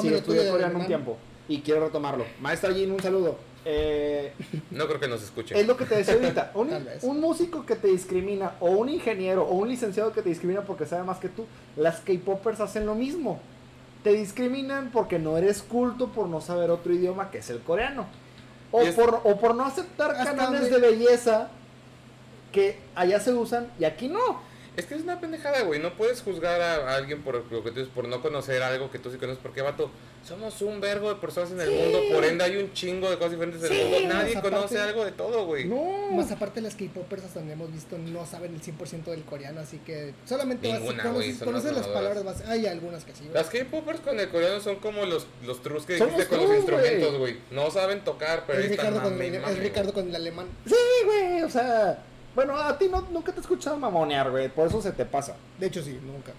Sí, 0.00 0.08
estudié 0.14 0.48
coreano 0.50 0.78
un 0.78 0.86
tiempo 0.86 1.18
y 1.48 1.60
quiero 1.60 1.84
retomarlo. 1.84 2.24
Maestra 2.40 2.70
Jean, 2.72 2.90
un 2.92 3.00
saludo. 3.00 3.36
Eh, 3.64 4.32
No 4.72 4.88
creo 4.88 4.98
que 4.98 5.06
nos 5.06 5.22
escuche. 5.22 5.58
es 5.58 5.66
lo 5.66 5.76
que 5.76 5.84
te 5.84 5.94
decía 5.96 6.14
ahorita. 6.14 6.50
Un, 6.54 6.70
un 7.02 7.20
músico 7.20 7.64
que 7.64 7.76
te 7.76 7.86
discrimina, 7.88 8.54
o 8.58 8.70
un 8.70 8.88
ingeniero, 8.88 9.44
o 9.44 9.54
un 9.54 9.68
licenciado 9.68 10.12
que 10.12 10.20
te 10.22 10.30
discrimina 10.30 10.62
porque 10.62 10.84
sabe 10.86 11.04
más 11.04 11.18
que 11.18 11.28
tú, 11.28 11.46
las 11.76 12.00
K-Poppers 12.00 12.58
hacen 12.60 12.86
lo 12.86 12.94
mismo. 12.96 13.38
Te 14.02 14.14
discriminan 14.14 14.90
porque 14.92 15.20
no 15.20 15.38
eres 15.38 15.62
culto 15.62 16.08
por 16.08 16.26
no 16.26 16.40
saber 16.40 16.70
otro 16.70 16.92
idioma 16.92 17.30
que 17.30 17.38
es 17.38 17.50
el 17.50 17.60
coreano. 17.60 18.06
O, 18.72 18.82
es- 18.82 18.94
por, 18.94 19.20
o 19.24 19.36
por 19.38 19.54
no 19.54 19.64
aceptar 19.64 20.16
cánones 20.16 20.62
donde- 20.70 20.70
de 20.70 20.78
belleza 20.90 21.48
que 22.50 22.78
allá 22.94 23.20
se 23.20 23.32
usan 23.32 23.68
y 23.78 23.84
aquí 23.84 24.08
no. 24.08 24.40
Es 24.76 24.86
que 24.86 24.94
es 24.94 25.02
una 25.02 25.20
pendejada, 25.20 25.62
güey. 25.62 25.80
No 25.80 25.94
puedes 25.96 26.22
juzgar 26.22 26.60
a, 26.60 26.74
a 26.90 26.96
alguien 26.96 27.22
por 27.22 27.34
lo 27.52 27.62
que 27.62 27.70
tú 27.72 27.80
dices, 27.80 27.92
por 27.94 28.08
no 28.08 28.22
conocer 28.22 28.62
algo 28.62 28.90
que 28.90 28.98
tú 28.98 29.10
sí 29.10 29.18
conoces. 29.18 29.38
Porque, 29.42 29.60
vato, 29.60 29.90
somos 30.26 30.62
un 30.62 30.80
vergo 30.80 31.10
de 31.12 31.16
personas 31.20 31.50
en 31.50 31.60
el 31.60 31.68
Sí. 31.68 31.74
mundo. 31.74 32.00
Por 32.14 32.24
ende, 32.24 32.42
hay 32.44 32.56
un 32.56 32.72
chingo 32.72 33.10
de 33.10 33.16
cosas 33.18 33.32
diferentes 33.32 33.62
en 33.64 33.68
Sí, 33.68 33.80
el 33.80 33.90
mundo. 33.90 34.14
Nadie 34.14 34.40
conoce 34.40 34.78
algo 34.78 35.04
de 35.04 35.12
todo, 35.12 35.44
güey. 35.44 35.66
No. 35.66 36.12
Más 36.12 36.30
aparte 36.32 36.62
las 36.62 36.74
K-popers 36.74 37.22
hasta 37.24 37.40
donde 37.40 37.52
hemos 37.52 37.70
visto 37.70 37.98
no 37.98 38.24
saben 38.24 38.54
el 38.54 38.62
100% 38.62 39.10
del 39.10 39.24
coreano, 39.24 39.60
así 39.60 39.76
que 39.78 40.14
solamente 40.26 40.68
vas- 40.68 40.78
Ninguna, 40.80 41.02
conoces, 41.02 41.14
güey, 41.26 41.32
son 41.36 41.46
conoces 41.48 41.72
las 41.76 41.86
palabras. 41.88 42.42
Hay 42.46 42.66
algunas 42.66 43.04
que 43.04 43.14
sí. 43.14 43.28
Las 43.34 43.48
K-popers 43.50 44.00
con 44.00 44.18
el 44.18 44.30
coreano 44.30 44.58
son 44.60 44.76
como 44.76 45.04
los, 45.04 45.26
los 45.44 45.60
trus 45.62 45.84
que 45.84 45.98
Son 45.98 46.08
dijiste 46.08 46.28
con 46.34 46.46
los 46.48 46.56
instrumentos, 46.56 47.18
güey. 47.18 47.36
No 47.50 47.70
saben 47.70 48.02
tocar, 48.04 48.44
pero 48.46 48.58
Es 48.60 48.64
ahí 48.66 48.70
están 48.70 48.86
Ricardo, 48.94 49.10
con 49.10 49.20
el, 49.22 49.32
mame, 49.40 49.52
es 49.52 49.58
Ricardo 49.58 49.92
con 49.92 50.08
el 50.08 50.16
alemán. 50.16 50.46
Sí, 50.64 50.74
güey, 51.04 51.42
o 51.42 51.50
sea. 51.50 52.04
Bueno, 52.34 52.56
a 52.56 52.78
ti 52.78 52.88
no, 52.88 53.02
nunca 53.10 53.32
te 53.32 53.38
he 53.38 53.40
escuchado 53.42 53.76
mamonear, 53.76 54.30
güey. 54.30 54.48
Por 54.48 54.66
eso 54.68 54.80
se 54.80 54.92
te 54.92 55.04
pasa. 55.04 55.36
De 55.58 55.66
hecho, 55.66 55.82
sí, 55.82 55.98
nunca. 56.02 56.32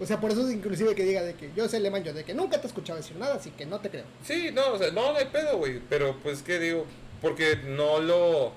O 0.00 0.06
sea, 0.06 0.20
por 0.20 0.30
eso 0.30 0.46
es 0.46 0.52
inclusive 0.52 0.94
que 0.94 1.04
diga 1.04 1.22
de 1.22 1.34
que 1.34 1.52
yo 1.54 1.68
sé 1.68 1.76
alemán, 1.76 2.02
yo 2.02 2.12
de 2.12 2.24
que 2.24 2.34
nunca 2.34 2.58
te 2.58 2.66
he 2.66 2.68
escuchado 2.68 2.96
decir 2.96 3.16
nada, 3.16 3.36
así 3.36 3.50
que 3.50 3.64
no 3.64 3.80
te 3.80 3.90
creo. 3.90 4.04
Sí, 4.24 4.50
no, 4.52 4.72
o 4.72 4.78
sea, 4.78 4.90
no, 4.90 5.12
no 5.12 5.18
hay 5.18 5.26
pedo, 5.26 5.58
güey. 5.58 5.80
Pero 5.88 6.16
pues, 6.22 6.42
¿qué 6.42 6.58
digo? 6.58 6.86
Porque 7.20 7.56
no 7.56 8.00
lo. 8.00 8.52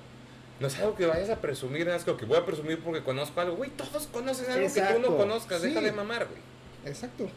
No 0.60 0.66
es 0.66 0.76
algo 0.80 0.96
que 0.96 1.06
vayas 1.06 1.30
a 1.30 1.40
presumir, 1.40 1.86
no 1.86 1.94
es 1.94 2.04
algo 2.04 2.16
que 2.16 2.24
voy 2.24 2.36
a 2.36 2.44
presumir 2.44 2.82
porque 2.82 3.04
conozco 3.04 3.40
algo. 3.40 3.56
Güey, 3.56 3.70
todos 3.70 4.08
conocen 4.08 4.50
algo 4.50 4.72
que 4.72 4.80
tú 4.80 4.98
no 4.98 5.16
conozcas. 5.16 5.62
Deja 5.62 5.78
sí. 5.78 5.84
de 5.84 5.92
mamar, 5.92 6.26
güey. 6.26 6.40
Exacto. 6.84 7.28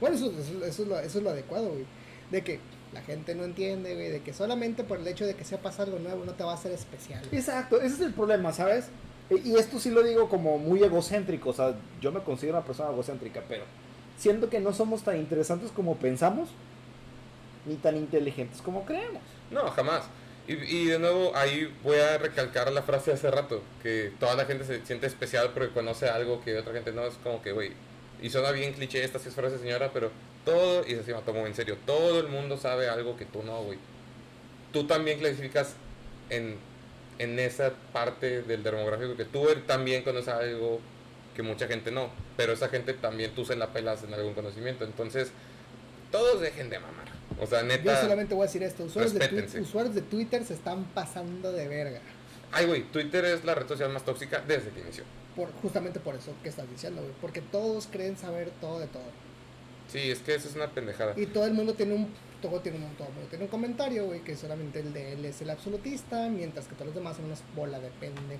Bueno, 0.00 0.16
eso, 0.16 0.26
eso, 0.30 0.64
eso 0.64 0.82
es, 0.82 0.88
lo, 0.88 0.98
eso 0.98 1.18
es 1.18 1.24
lo 1.24 1.30
adecuado, 1.30 1.70
güey. 1.70 1.84
De 2.30 2.44
que 2.44 2.60
la 2.92 3.02
gente 3.02 3.34
no 3.34 3.44
entiende, 3.44 3.94
güey, 3.94 4.08
de 4.10 4.20
que 4.22 4.32
solamente 4.32 4.82
por 4.84 4.98
el 4.98 5.06
hecho 5.06 5.24
de 5.26 5.34
que 5.34 5.44
sepas 5.44 5.78
algo 5.80 5.98
nuevo 5.98 6.24
no 6.24 6.32
te 6.32 6.42
va 6.44 6.52
a 6.52 6.54
hacer 6.54 6.72
especial. 6.72 7.20
güey. 7.26 7.38
Exacto, 7.40 7.76
ese 7.80 7.94
es 7.94 8.00
el 8.00 8.12
problema, 8.14 8.52
¿sabes? 8.52 8.86
E- 9.30 9.40
Y 9.44 9.54
esto 9.56 9.78
sí 9.78 9.90
lo 9.90 10.02
digo 10.02 10.28
como 10.28 10.58
muy 10.58 10.82
egocéntrico, 10.82 11.50
o 11.50 11.52
sea, 11.52 11.74
yo 12.00 12.10
me 12.12 12.20
considero 12.20 12.58
una 12.58 12.66
persona 12.66 12.90
egocéntrica, 12.90 13.42
pero 13.48 13.62
siento 14.18 14.50
que 14.50 14.58
no 14.60 14.72
somos 14.72 15.02
tan 15.02 15.16
interesantes 15.18 15.70
como 15.70 15.96
pensamos, 15.96 16.48
ni 17.66 17.76
tan 17.76 17.96
inteligentes 17.96 18.60
como 18.62 18.84
creemos. 18.84 19.22
No, 19.50 19.70
jamás. 19.70 20.04
Y, 20.48 20.54
y 20.54 20.86
de 20.86 20.98
nuevo, 20.98 21.30
ahí 21.36 21.72
voy 21.84 21.98
a 21.98 22.18
recalcar 22.18 22.72
la 22.72 22.82
frase 22.82 23.10
de 23.12 23.16
hace 23.18 23.30
rato, 23.30 23.62
que 23.82 24.12
toda 24.18 24.34
la 24.34 24.46
gente 24.46 24.64
se 24.64 24.84
siente 24.84 25.06
especial 25.06 25.50
porque 25.54 25.72
conoce 25.72 26.08
algo 26.08 26.40
que 26.40 26.58
otra 26.58 26.72
gente 26.72 26.90
no, 26.92 27.04
es 27.06 27.14
como 27.22 27.40
que, 27.42 27.52
güey, 27.52 27.70
y 28.22 28.30
suena 28.30 28.50
bien 28.50 28.72
cliché 28.72 29.04
esta 29.04 29.18
sí 29.18 29.28
es 29.28 29.34
frase 29.34 29.58
señora, 29.58 29.90
pero 29.92 30.10
todo, 30.44 30.86
y 30.86 30.94
así 30.94 31.12
me 31.12 31.20
tomo 31.22 31.46
en 31.46 31.54
serio, 31.54 31.76
todo 31.86 32.20
el 32.20 32.28
mundo 32.28 32.56
sabe 32.56 32.88
algo 32.88 33.16
que 33.16 33.24
tú 33.24 33.42
no, 33.42 33.62
güey. 33.62 33.78
Tú 34.72 34.86
también 34.86 35.18
clasificas 35.18 35.74
en, 36.28 36.56
en 37.18 37.38
esa 37.38 37.72
parte 37.92 38.42
del 38.42 38.62
demográfico 38.62 39.16
que 39.16 39.24
tú 39.24 39.46
también 39.66 40.02
conoces 40.02 40.28
algo 40.28 40.80
que 41.34 41.42
mucha 41.42 41.66
gente 41.66 41.90
no, 41.90 42.10
pero 42.36 42.52
esa 42.52 42.68
gente 42.68 42.94
también 42.94 43.32
tú 43.34 43.44
se 43.44 43.56
la 43.56 43.72
pelas 43.72 44.02
en 44.02 44.14
algún 44.14 44.34
conocimiento, 44.34 44.84
entonces 44.84 45.30
todos 46.10 46.40
dejen 46.40 46.70
de 46.70 46.78
mamar. 46.78 47.08
O 47.40 47.46
sea, 47.46 47.60
Yo 47.60 47.66
neta... 47.66 48.00
solamente 48.00 48.34
voy 48.34 48.44
a 48.44 48.46
decir 48.46 48.62
esto, 48.62 48.84
usuarios 48.84 49.14
de, 49.14 49.60
usuarios 49.60 49.94
de 49.94 50.02
Twitter 50.02 50.44
se 50.44 50.54
están 50.54 50.84
pasando 50.86 51.52
de 51.52 51.68
verga. 51.68 52.00
Ay, 52.52 52.66
güey, 52.66 52.82
Twitter 52.82 53.24
es 53.24 53.44
la 53.44 53.54
red 53.54 53.68
social 53.68 53.90
más 53.90 54.04
tóxica 54.04 54.42
desde 54.46 54.70
que 54.70 54.80
inició. 54.80 55.04
Por, 55.40 55.52
justamente 55.62 56.00
por 56.00 56.14
eso 56.14 56.32
que 56.42 56.48
estás 56.48 56.68
diciendo, 56.70 57.00
güey. 57.02 57.12
Porque 57.20 57.40
todos 57.40 57.86
creen 57.90 58.16
saber 58.16 58.50
todo 58.60 58.78
de 58.80 58.86
todo. 58.86 59.02
Sí, 59.88 59.98
es 60.10 60.20
que 60.20 60.34
eso 60.34 60.48
es 60.48 60.54
una 60.54 60.68
pendejada. 60.70 61.14
Y 61.16 61.26
todo 61.26 61.46
el 61.46 61.52
mundo 61.54 61.74
tiene 61.74 61.94
un, 61.94 62.08
todo 62.40 62.60
tiene 62.60 62.78
un, 62.78 62.94
todo 62.94 63.08
el 63.08 63.14
mundo 63.14 63.28
tiene 63.28 63.44
un 63.46 63.50
comentario, 63.50 64.04
güey, 64.06 64.20
que 64.22 64.36
solamente 64.36 64.80
el 64.80 64.92
de 64.92 65.12
él 65.14 65.24
es 65.24 65.40
el 65.42 65.50
absolutista, 65.50 66.28
mientras 66.28 66.66
que 66.66 66.74
todos 66.74 66.86
los 66.86 66.94
demás 66.94 67.16
son 67.16 67.24
unas 67.26 67.42
bola 67.56 67.80
de 67.80 67.88
pendejos, 67.98 68.38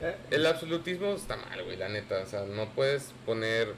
güey. 0.00 0.10
Eh, 0.12 0.16
El 0.30 0.46
absolutismo 0.46 1.12
está 1.14 1.36
mal, 1.36 1.62
güey, 1.64 1.76
la 1.76 1.88
neta. 1.88 2.20
O 2.22 2.26
sea, 2.26 2.44
no 2.46 2.70
puedes 2.74 3.12
poner. 3.26 3.74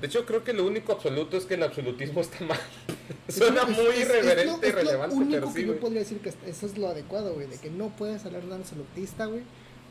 De 0.00 0.06
hecho, 0.06 0.24
creo 0.24 0.44
que 0.44 0.52
lo 0.52 0.64
único 0.64 0.92
absoluto 0.92 1.36
es 1.36 1.44
que 1.44 1.54
el 1.54 1.62
absolutismo 1.64 2.20
está 2.20 2.44
mal. 2.44 2.58
Suena 3.28 3.62
Es- 3.62 3.68
muy 3.68 3.86
es- 3.88 3.98
es 3.98 4.00
irreverente 4.08 4.66
y 4.66 4.68
es 4.70 4.74
lo 4.74 4.80
relevante, 4.80 5.16
único 5.16 5.30
pero 5.32 5.46
que 5.52 5.60
sí, 5.60 5.66
yo 5.66 5.80
podría 5.80 6.00
decir 6.00 6.18
que 6.20 6.28
eso 6.46 6.66
es 6.66 6.78
lo 6.78 6.88
adecuado, 6.88 7.34
güey, 7.34 7.46
de 7.46 7.56
que 7.58 7.68
no 7.70 7.88
puedes 7.90 8.24
hablar 8.24 8.42
de 8.42 8.46
un 8.48 8.52
absolutista, 8.54 9.26
güey, 9.26 9.42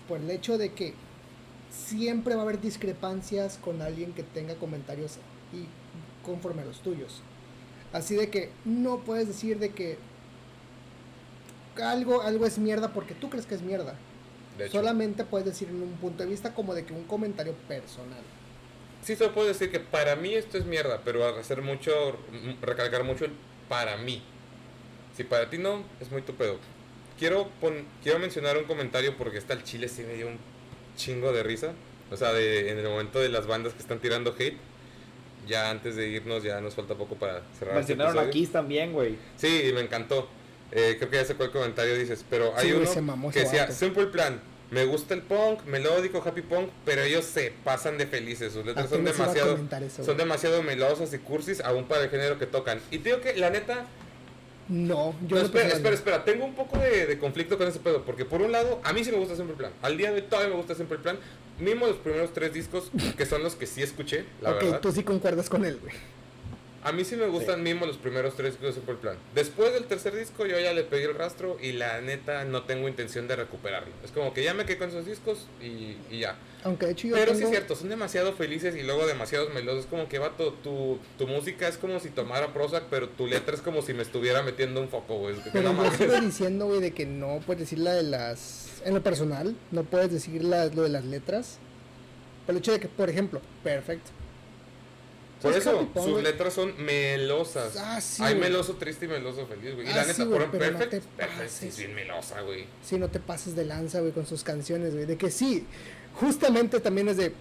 por 0.07 0.19
el 0.19 0.29
hecho 0.31 0.57
de 0.57 0.71
que 0.73 0.93
siempre 1.71 2.35
va 2.35 2.41
a 2.41 2.43
haber 2.43 2.59
discrepancias 2.61 3.57
con 3.57 3.81
alguien 3.81 4.13
que 4.13 4.23
tenga 4.23 4.55
comentarios 4.55 5.17
y 5.53 5.65
conforme 6.25 6.61
a 6.61 6.65
los 6.65 6.79
tuyos. 6.81 7.21
Así 7.93 8.15
de 8.15 8.29
que 8.29 8.51
no 8.65 8.99
puedes 8.99 9.27
decir 9.27 9.59
de 9.59 9.69
que 9.69 9.97
algo, 11.81 12.21
algo 12.21 12.45
es 12.45 12.57
mierda 12.57 12.93
porque 12.93 13.13
tú 13.13 13.29
crees 13.29 13.45
que 13.45 13.55
es 13.55 13.61
mierda. 13.61 13.95
Solamente 14.71 15.23
puedes 15.23 15.45
decir 15.45 15.69
en 15.69 15.83
un 15.83 15.93
punto 15.93 16.23
de 16.23 16.29
vista 16.29 16.53
como 16.55 16.73
de 16.73 16.83
que 16.83 16.91
un 16.93 17.03
comentario 17.03 17.53
personal. 17.67 18.21
sí, 19.03 19.15
solo 19.15 19.33
puedo 19.33 19.47
decir 19.47 19.71
que 19.71 19.79
para 19.79 20.15
mí 20.15 20.33
esto 20.33 20.57
es 20.57 20.65
mierda, 20.65 21.01
pero 21.05 21.23
hacer 21.37 21.61
mucho, 21.61 22.17
recalcar 22.61 23.03
mucho 23.03 23.25
el 23.25 23.31
para 23.69 23.97
mí. 23.97 24.23
Si 25.15 25.23
para 25.23 25.49
ti 25.49 25.59
no, 25.59 25.83
es 26.01 26.11
muy 26.11 26.23
tu 26.23 26.33
pedo. 26.33 26.57
Quiero, 27.19 27.49
pon- 27.61 27.85
quiero 28.03 28.17
mencionar 28.19 28.57
un 28.57 28.63
comentario 28.65 29.15
porque 29.17 29.37
está 29.37 29.53
el 29.53 29.63
chile 29.63 29.87
sí 29.87 30.01
me 30.03 30.13
dio 30.15 30.27
un 30.27 30.37
chingo 30.97 31.31
de 31.31 31.43
risa. 31.43 31.71
O 32.11 32.17
sea, 32.17 32.33
de, 32.33 32.69
en 32.71 32.77
el 32.77 32.89
momento 32.89 33.19
de 33.19 33.29
las 33.29 33.47
bandas 33.47 33.73
que 33.73 33.79
están 33.79 33.99
tirando 33.99 34.35
hate. 34.37 34.57
Ya 35.47 35.69
antes 35.69 35.95
de 35.95 36.09
irnos, 36.09 36.43
ya 36.43 36.59
nos 36.59 36.75
falta 36.75 36.95
poco 36.95 37.15
para 37.15 37.41
cerrar. 37.57 37.77
este 37.77 37.93
mencionaron 37.95 38.17
a 38.17 38.23
episodio. 38.23 38.33
Kiss 38.33 38.51
también, 38.51 38.91
güey. 38.91 39.15
Sí, 39.37 39.71
me 39.73 39.79
encantó. 39.79 40.27
Eh, 40.73 40.95
creo 40.97 41.09
que 41.09 41.15
ya 41.15 41.23
sé 41.23 41.35
cuál 41.35 41.51
comentario 41.51 41.97
dices, 41.97 42.25
pero 42.29 42.53
hay 42.57 42.67
Sí, 42.67 42.73
uno 42.73 42.85
se 42.85 43.01
mamó 43.01 43.31
que 43.31 43.39
decía. 43.39 43.71
Simple 43.71 44.07
Plan, 44.07 44.41
me 44.69 44.83
gusta 44.85 45.13
el 45.13 45.21
punk, 45.21 45.63
melódico, 45.65 46.21
happy 46.25 46.41
punk, 46.41 46.69
pero 46.83 47.03
ellos 47.03 47.23
se 47.23 47.53
pasan 47.63 47.97
de 47.97 48.05
felices, 48.05 48.51
sus 48.51 48.65
letras 48.65 48.89
son 48.89 49.07
a 49.07 49.11
demasiado, 49.11 49.57
eso, 49.85 50.03
son 50.03 50.17
demasiado 50.17 50.61
melosas 50.61 51.13
y 51.13 51.19
cursis 51.19 51.61
aún 51.61 51.85
para 51.85 52.03
el 52.03 52.09
género 52.09 52.37
que 52.37 52.47
tocan. 52.47 52.81
Y 52.91 52.97
te 52.97 53.09
digo 53.09 53.21
que 53.21 53.35
la 53.37 53.49
neta, 53.49 53.85
No, 54.69 55.15
yo 55.27 55.37
no, 55.37 55.43
espera, 55.43 55.69
espera, 55.69 55.95
espera, 55.95 56.25
tengo 56.25 56.43
un 56.43 56.53
poco 56.53 56.77
de, 56.77 57.05
de 57.05 57.17
conflicto 57.17 57.57
con 57.57 57.67
ese 57.67 57.79
pedo, 57.79 58.03
porque 58.03 58.25
por 58.25 58.41
un 58.41 58.51
lado, 58.51 58.81
a 58.83 58.91
mí 58.91 59.03
sí 59.03 59.11
me 59.11 59.17
gusta 59.17 59.35
Simple 59.35 59.55
Plan, 59.55 59.71
al 59.81 59.95
día 59.97 60.11
de 60.11 60.17
hoy 60.17 60.27
todavía 60.29 60.49
me 60.49 60.57
gusta 60.57 60.75
Simple 60.75 60.97
Plan, 60.97 61.17
mismo 61.59 61.87
los 61.87 61.97
primeros 61.97 62.33
tres 62.33 62.53
discos, 62.53 62.91
que 63.17 63.25
son 63.25 63.43
los 63.43 63.55
que 63.55 63.65
sí 63.65 63.81
escuché, 63.81 64.25
la 64.41 64.51
ok, 64.51 64.61
verdad. 64.63 64.79
tú 64.81 64.91
sí 64.91 65.03
concuerdas 65.03 65.49
con 65.49 65.63
él, 65.63 65.79
güey. 65.81 65.93
A 66.87 66.93
mí 66.93 67.03
sí 67.03 67.17
me 67.17 67.27
gustan 67.27 67.63
mismo 67.63 67.85
los 67.85 67.97
primeros 67.97 68.35
tres 68.35 68.51
discos 68.53 68.67
de 68.69 68.73
Simple 68.75 68.95
Plan. 68.95 69.17
Después 69.35 69.73
del 69.73 69.83
tercer 69.87 70.15
disco 70.15 70.45
yo 70.45 70.57
ya 70.57 70.71
le 70.71 70.83
pedí 70.83 71.03
el 71.03 71.15
rastro 71.15 71.57
y 71.61 71.73
la 71.73 71.99
neta 71.99 72.45
no 72.45 72.63
tengo 72.63 72.87
intención 72.87 73.27
de 73.27 73.35
recuperarlo. 73.35 73.91
Es 74.05 74.11
como 74.11 74.33
que 74.33 74.41
ya 74.41 74.53
me 74.53 74.63
quedé 74.65 74.77
con 74.77 74.87
esos 74.87 75.05
discos 75.05 75.47
y, 75.61 75.97
y 76.09 76.19
ya. 76.21 76.37
Aunque 76.63 76.85
de 76.85 76.91
hecho 76.93 77.07
yo 77.09 77.15
Pero 77.15 77.35
sí 77.35 77.43
es 77.43 77.49
cierto, 77.49 77.75
son 77.75 77.89
demasiado 77.89 78.31
felices 78.31 78.73
y 78.77 78.83
luego 78.83 79.05
demasiados 79.05 79.53
melosos. 79.53 79.81
Es 79.81 79.85
como 79.87 80.07
que, 80.07 80.17
vato, 80.17 80.53
tu, 80.63 80.97
tu 81.17 81.27
música 81.27 81.67
es 81.67 81.77
como 81.77 81.99
si 81.99 82.09
tomara 82.09 82.53
Prozac, 82.53 82.85
pero 82.89 83.09
tu 83.09 83.27
letra 83.27 83.53
es 83.53 83.61
como 83.61 83.81
si 83.81 83.93
me 83.93 84.03
estuviera 84.03 84.41
metiendo 84.41 84.79
un 84.79 84.87
foco, 84.87 85.17
güey. 85.19 85.35
Pero 85.51 85.73
no 85.73 85.83
yo 85.83 85.91
sigo 85.91 86.21
diciendo, 86.21 86.67
güey, 86.67 86.79
de 86.79 86.91
que 86.93 87.05
no 87.05 87.41
puedes 87.45 87.59
decir 87.59 87.79
la 87.79 87.93
de 87.95 88.03
las... 88.03 88.81
En 88.85 88.93
lo 88.93 89.03
personal, 89.03 89.57
no 89.71 89.83
puedes 89.83 90.09
decir 90.09 90.41
la- 90.41 90.67
lo 90.67 90.83
de 90.83 90.89
las 90.89 91.03
letras. 91.03 91.57
Por 92.45 92.55
el 92.55 92.59
hecho 92.59 92.71
de 92.71 92.79
que, 92.79 92.87
por 92.87 93.09
ejemplo, 93.09 93.41
perfecto. 93.61 94.11
Por 95.41 95.51
¿Sabes 95.53 95.67
eso, 95.67 95.87
sus 95.93 96.11
güey? 96.13 96.23
letras 96.23 96.53
son 96.53 96.73
melosas. 96.83 97.75
Ah, 97.77 98.01
sí, 98.01 98.23
Hay 98.23 98.33
güey. 98.35 98.49
meloso 98.49 98.73
triste 98.75 99.05
y 99.05 99.07
meloso 99.07 99.45
feliz, 99.45 99.75
güey. 99.75 99.87
Y 99.87 99.91
Ah, 99.91 99.97
la 99.97 100.03
sí, 100.05 100.09
neta, 100.09 100.23
güey, 100.25 100.39
por 100.39 100.51
pero 100.51 100.71
no 100.71 100.79
Perfect, 100.79 100.91
te 101.05 101.09
Perfect 101.15 101.49
sí 101.49 101.65
pases. 101.65 101.69
es 101.73 101.77
bien 101.77 101.95
melosa, 101.95 102.41
güey. 102.41 102.65
Sí, 102.83 102.97
no 102.97 103.07
te 103.09 103.19
pases 103.19 103.55
de 103.55 103.65
lanza, 103.65 103.99
güey, 103.99 104.11
con 104.13 104.25
sus 104.25 104.43
canciones, 104.43 104.93
güey. 104.93 105.05
De 105.05 105.15
que 105.17 105.29
sí, 105.29 105.65
justamente 106.15 106.79
también 106.79 107.07
es 107.09 107.17
de... 107.17 107.33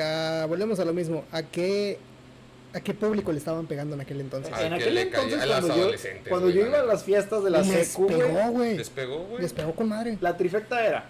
ah, 0.00 0.46
volvemos 0.48 0.80
a 0.80 0.84
lo 0.84 0.92
mismo. 0.92 1.24
¿A 1.30 1.42
qué, 1.44 1.98
¿A 2.74 2.80
qué 2.80 2.94
público 2.94 3.30
le 3.30 3.38
estaban 3.38 3.66
pegando 3.66 3.94
en 3.94 4.00
aquel 4.00 4.20
entonces? 4.20 4.52
En 4.58 4.68
que 4.70 4.74
aquel 4.74 4.98
entonces, 4.98 5.40
a 5.40 5.46
las 5.46 5.60
cuando 5.60 5.76
yo, 5.76 5.82
adolescentes, 5.82 6.28
cuando 6.28 6.46
güey, 6.48 6.56
yo 6.56 6.62
la 6.62 6.68
iba 6.68 6.80
a 6.80 6.84
las 6.84 7.04
fiestas 7.04 7.44
de 7.44 7.50
la 7.50 7.58
les 7.62 7.88
secu, 7.88 8.06
güey, 8.08 8.18
pegó, 8.18 8.50
güey. 8.50 8.76
Les 8.76 8.90
pegó, 8.90 9.18
güey. 9.24 9.42
Les 9.42 9.52
pegó 9.52 9.74
con 9.74 9.88
madre. 9.88 10.18
la 10.20 10.36
trifecta 10.36 10.84
era 10.84 11.04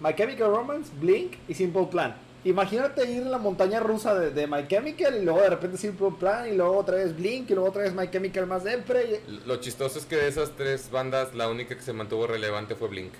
My 0.00 0.14
Chemical 0.14 0.48
Romance, 0.50 0.90
Blink 1.00 1.32
y 1.48 1.54
Simple 1.54 1.86
Plan. 1.90 2.14
Imagínate 2.44 3.08
ir 3.08 3.22
en 3.22 3.30
la 3.30 3.38
montaña 3.38 3.78
rusa 3.78 4.14
de, 4.18 4.30
de 4.30 4.46
My 4.48 4.66
Chemical 4.66 5.16
y 5.16 5.24
luego 5.24 5.40
de 5.40 5.50
repente 5.50 5.76
Simple 5.78 6.10
Plan 6.18 6.48
y 6.52 6.56
luego 6.56 6.76
otra 6.76 6.96
vez 6.96 7.16
Blink 7.16 7.48
y 7.50 7.54
luego 7.54 7.68
otra 7.68 7.82
vez 7.82 7.94
My 7.94 8.10
Chemical 8.10 8.46
más 8.48 8.64
y- 8.64 9.46
Lo 9.46 9.56
chistoso 9.56 9.98
es 10.00 10.06
que 10.06 10.16
de 10.16 10.28
esas 10.28 10.50
tres 10.56 10.90
bandas, 10.90 11.34
la 11.34 11.48
única 11.48 11.76
que 11.76 11.82
se 11.82 11.92
mantuvo 11.92 12.26
relevante 12.26 12.74
fue 12.74 12.88
Blink. 12.88 13.12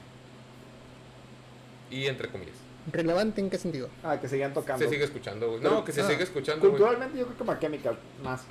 Y 1.91 2.07
entre 2.07 2.29
comillas. 2.29 2.57
¿Relevante 2.91 3.41
en 3.41 3.49
qué 3.49 3.59
sentido? 3.59 3.89
Ah, 4.03 4.19
que 4.21 4.29
seguían 4.29 4.53
tocando. 4.53 4.85
Se 4.85 4.91
sigue 4.91 5.05
escuchando, 5.05 5.51
güey. 5.51 5.63
No, 5.63 5.85
que 5.85 5.93
se 5.93 6.01
ah, 6.01 6.09
sigue 6.09 6.25
escuchando. 6.25 6.69
Culturalmente 6.69 7.17
yo 7.19 7.27
creo 7.27 7.39
que 7.39 7.45
My 7.45 7.59
Chemical 7.61 7.99
más. 8.25 8.45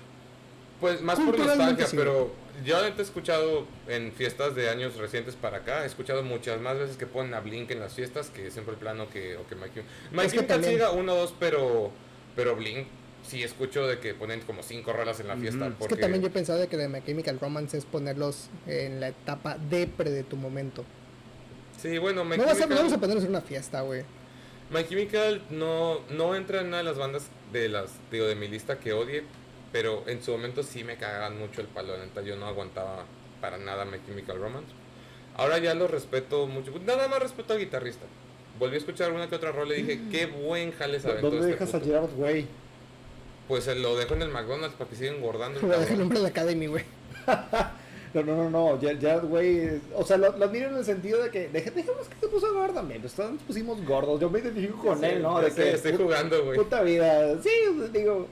Pues 0.82 1.02
más 1.02 1.20
por 1.20 1.38
nostalgia, 1.38 1.86
sí. 1.88 1.96
pero 1.96 2.34
yo 2.66 2.84
he 2.84 3.02
escuchado 3.02 3.66
en 3.88 4.12
fiestas 4.12 4.56
de 4.56 4.70
años 4.70 4.98
recientes 4.98 5.36
para 5.36 5.58
acá, 5.58 5.84
he 5.84 5.86
escuchado 5.86 6.24
muchas 6.24 6.60
más 6.60 6.78
veces 6.78 6.98
que 6.98 7.06
ponen 7.06 7.34
a 7.34 7.40
Blink 7.40 7.72
en 7.72 7.80
las 7.80 7.94
fiestas 7.94 8.30
que 8.30 8.52
siempre 8.52 8.74
el 8.74 8.80
plano 8.80 9.08
que, 9.10 9.38
o 9.38 9.48
que 9.48 9.56
Chemical. 9.56 9.84
My 10.12 10.26
Es 10.26 10.34
que 10.34 10.64
siga 10.64 10.92
uno 10.92 11.14
o 11.14 11.18
dos, 11.18 11.34
pero, 11.40 11.92
pero 12.36 12.56
Blink 12.56 12.88
sí 13.28 13.44
escucho 13.44 13.86
de 13.88 14.00
que 14.00 14.14
ponen 14.14 14.42
como 14.42 14.64
cinco 14.64 14.94
rolas 14.94 15.20
en 15.20 15.28
la 15.28 15.38
fiesta. 15.38 15.70
Porque... 15.70 15.84
Es 15.86 15.90
que 15.90 16.02
también 16.02 16.22
yo 16.22 16.28
he 16.30 16.32
pensado 16.32 16.60
de 16.60 16.68
que 16.68 16.78
de 16.78 16.88
My 16.90 17.04
Chemical 17.04 17.40
Romance 17.40 17.78
es 17.78 17.86
ponerlos 17.86 18.50
en 18.68 19.00
la 19.00 19.10
etapa 19.10 19.58
depre 19.70 20.10
de 20.10 20.24
tu 20.24 20.36
momento. 20.36 20.84
Sí, 21.80 21.98
bueno, 21.98 22.26
My 22.26 22.38
No 22.38 22.46
vas 22.46 22.58
a, 22.58 22.64
Chemical- 22.64 22.78
vamos 22.78 22.94
a 22.94 22.98
ponerlos 23.00 23.24
en 23.24 23.30
una 23.30 23.42
fiesta, 23.42 23.82
güey. 23.82 24.04
My 24.72 24.84
Chemical 24.84 25.44
no, 25.50 26.00
no 26.10 26.36
entra 26.36 26.62
en 26.62 26.68
una 26.68 26.78
de 26.78 26.84
las 26.84 26.98
bandas 26.98 27.28
de 27.52 27.70
las 27.70 27.92
digo, 28.12 28.26
de 28.26 28.36
mi 28.36 28.48
lista 28.48 28.80
que 28.80 28.94
odie, 28.94 29.24
pero 29.72 30.03
en 30.07 30.22
su 30.24 30.32
momento 30.32 30.63
sí 30.63 30.84
me 30.84 30.97
cagaban 30.97 31.38
mucho 31.39 31.61
el 31.61 31.67
palo, 31.67 31.97
neta 31.97 32.22
yo 32.22 32.36
no 32.36 32.47
aguantaba 32.47 33.05
para 33.39 33.57
nada 33.57 33.86
My 33.86 33.97
Chemical 34.05 34.39
Romance. 34.39 34.69
Ahora 35.38 35.57
ya 35.59 35.74
lo 35.74 35.88
respeto 35.88 36.45
mucho, 36.47 36.72
nada 36.86 37.07
más 37.07 37.19
respeto 37.19 37.53
al 37.53 37.59
guitarrista. 37.59 38.05
Volví 38.59 38.76
a 38.76 38.80
escuchar 38.80 39.11
una 39.13 39.28
que 39.30 39.36
otra 39.36 39.51
rola 39.51 39.76
y 39.76 39.82
dije, 39.84 40.01
qué 40.11 40.26
buen 40.28 40.72
jale 40.74 40.99
se 40.99 41.07
aventó 41.07 41.32
¿Dónde 41.32 41.39
este 41.51 41.51
dejas 41.53 41.69
a 41.74 41.80
puto". 41.80 41.86
Gerard 41.91 42.09
Way? 42.19 42.47
Pues 43.47 43.67
eh, 43.67 43.76
lo 43.76 43.95
dejo 43.97 44.13
en 44.13 44.22
el 44.22 44.30
McDonald's 44.30 44.76
para 44.76 44.89
que 44.89 44.95
siga 44.95 45.11
engordando. 45.11 45.59
el 45.59 45.84
el 45.91 45.99
nombre 45.99 46.19
de 46.19 46.24
la 46.24 46.30
Academy, 46.30 46.67
güey. 46.67 46.84
No, 48.13 48.22
no, 48.24 48.36
no, 48.36 48.49
no. 48.49 48.78
Ger- 48.82 48.99
Gerard 48.99 49.24
Way. 49.24 49.82
O 49.95 50.05
sea, 50.05 50.17
lo, 50.17 50.38
lo 50.38 50.43
admiro 50.43 50.67
en 50.67 50.76
el 50.76 50.84
sentido 50.84 51.24
de 51.24 51.30
que. 51.30 51.49
deje- 51.49 51.72
Dejemos 51.72 52.09
que 52.09 52.15
se 52.19 52.28
puso 52.28 52.53
gordo 52.53 52.74
también. 52.74 52.99
Pues 52.99 53.13
todos 53.13 53.32
nos 53.32 53.41
pusimos 53.43 53.82
gordos. 53.86 54.19
Yo 54.19 54.30
me 54.30 54.39
identifico 54.39 54.84
con 54.86 55.01
él, 55.05 55.22
¿no? 55.22 55.39
ya 55.39 55.45
De 55.45 55.51
sé, 55.51 55.63
que. 55.63 55.72
estoy 55.76 55.95
jugando, 55.95 56.43
güey. 56.43 56.57
Puta 56.57 56.82
vida. 56.84 57.41
Sí, 57.41 57.49
digo. 57.93 58.28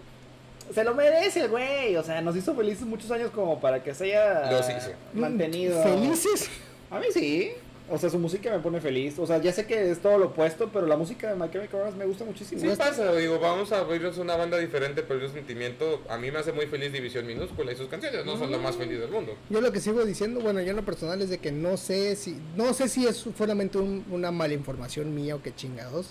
Se 0.73 0.83
lo 0.83 0.93
merece 0.93 1.41
el 1.41 1.49
güey. 1.49 1.95
O 1.95 2.03
sea, 2.03 2.21
nos 2.21 2.35
hizo 2.35 2.55
felices 2.55 2.83
muchos 2.85 3.09
años 3.11 3.31
como 3.31 3.59
para 3.59 3.83
que 3.83 3.93
se 3.93 4.05
haya 4.05 4.51
Los 4.51 4.67
hizo. 4.69 4.91
mantenido. 5.13 5.81
¿Felices? 5.83 6.49
A 6.89 6.99
mí 6.99 7.05
sí. 7.13 7.51
O 7.91 7.97
sea, 7.97 8.07
su 8.11 8.19
música 8.19 8.51
me 8.51 8.59
pone 8.59 8.79
feliz. 8.79 9.17
O 9.17 9.25
sea, 9.25 9.39
ya 9.41 9.51
sé 9.51 9.65
que 9.65 9.89
es 9.89 9.97
todo 9.99 10.19
lo 10.19 10.27
opuesto, 10.27 10.69
pero 10.71 10.85
la 10.85 10.95
música 10.95 11.27
de 11.27 11.33
My 11.35 11.49
Chemical 11.49 11.79
Romance 11.79 11.97
me 11.97 12.05
gusta 12.05 12.23
muchísimo. 12.23 12.61
Sí 12.61 12.67
pasa, 12.77 13.11
digo, 13.15 13.39
vamos 13.39 13.71
a 13.71 13.79
abrirnos 13.79 14.19
una 14.19 14.35
banda 14.35 14.59
diferente, 14.59 15.01
pero 15.01 15.25
el 15.25 15.31
sentimiento, 15.31 15.99
a 16.07 16.17
mí 16.19 16.29
me 16.29 16.37
hace 16.37 16.51
muy 16.51 16.67
feliz 16.67 16.93
División 16.93 17.25
Minúscula 17.25 17.71
y 17.71 17.75
sus 17.75 17.87
canciones 17.87 18.23
no 18.27 18.37
son 18.37 18.51
lo 18.51 18.59
más 18.59 18.75
feliz 18.75 18.99
del 18.99 19.09
mundo. 19.09 19.33
Yo 19.49 19.59
lo 19.59 19.71
que 19.71 19.79
sigo 19.79 20.05
diciendo, 20.05 20.39
bueno, 20.39 20.61
yo 20.61 20.69
en 20.69 20.75
lo 20.75 20.85
personal 20.85 21.19
es 21.23 21.31
de 21.31 21.39
que 21.39 21.51
no 21.51 21.77
sé 21.77 22.15
si, 22.15 22.37
no 22.55 22.75
sé 22.75 22.89
si 22.89 23.07
es 23.07 23.25
solamente 23.35 23.79
un- 23.79 24.05
una 24.11 24.29
mala 24.29 24.53
información 24.53 25.15
mía 25.15 25.35
o 25.35 25.41
que 25.41 25.55
chingados, 25.55 26.09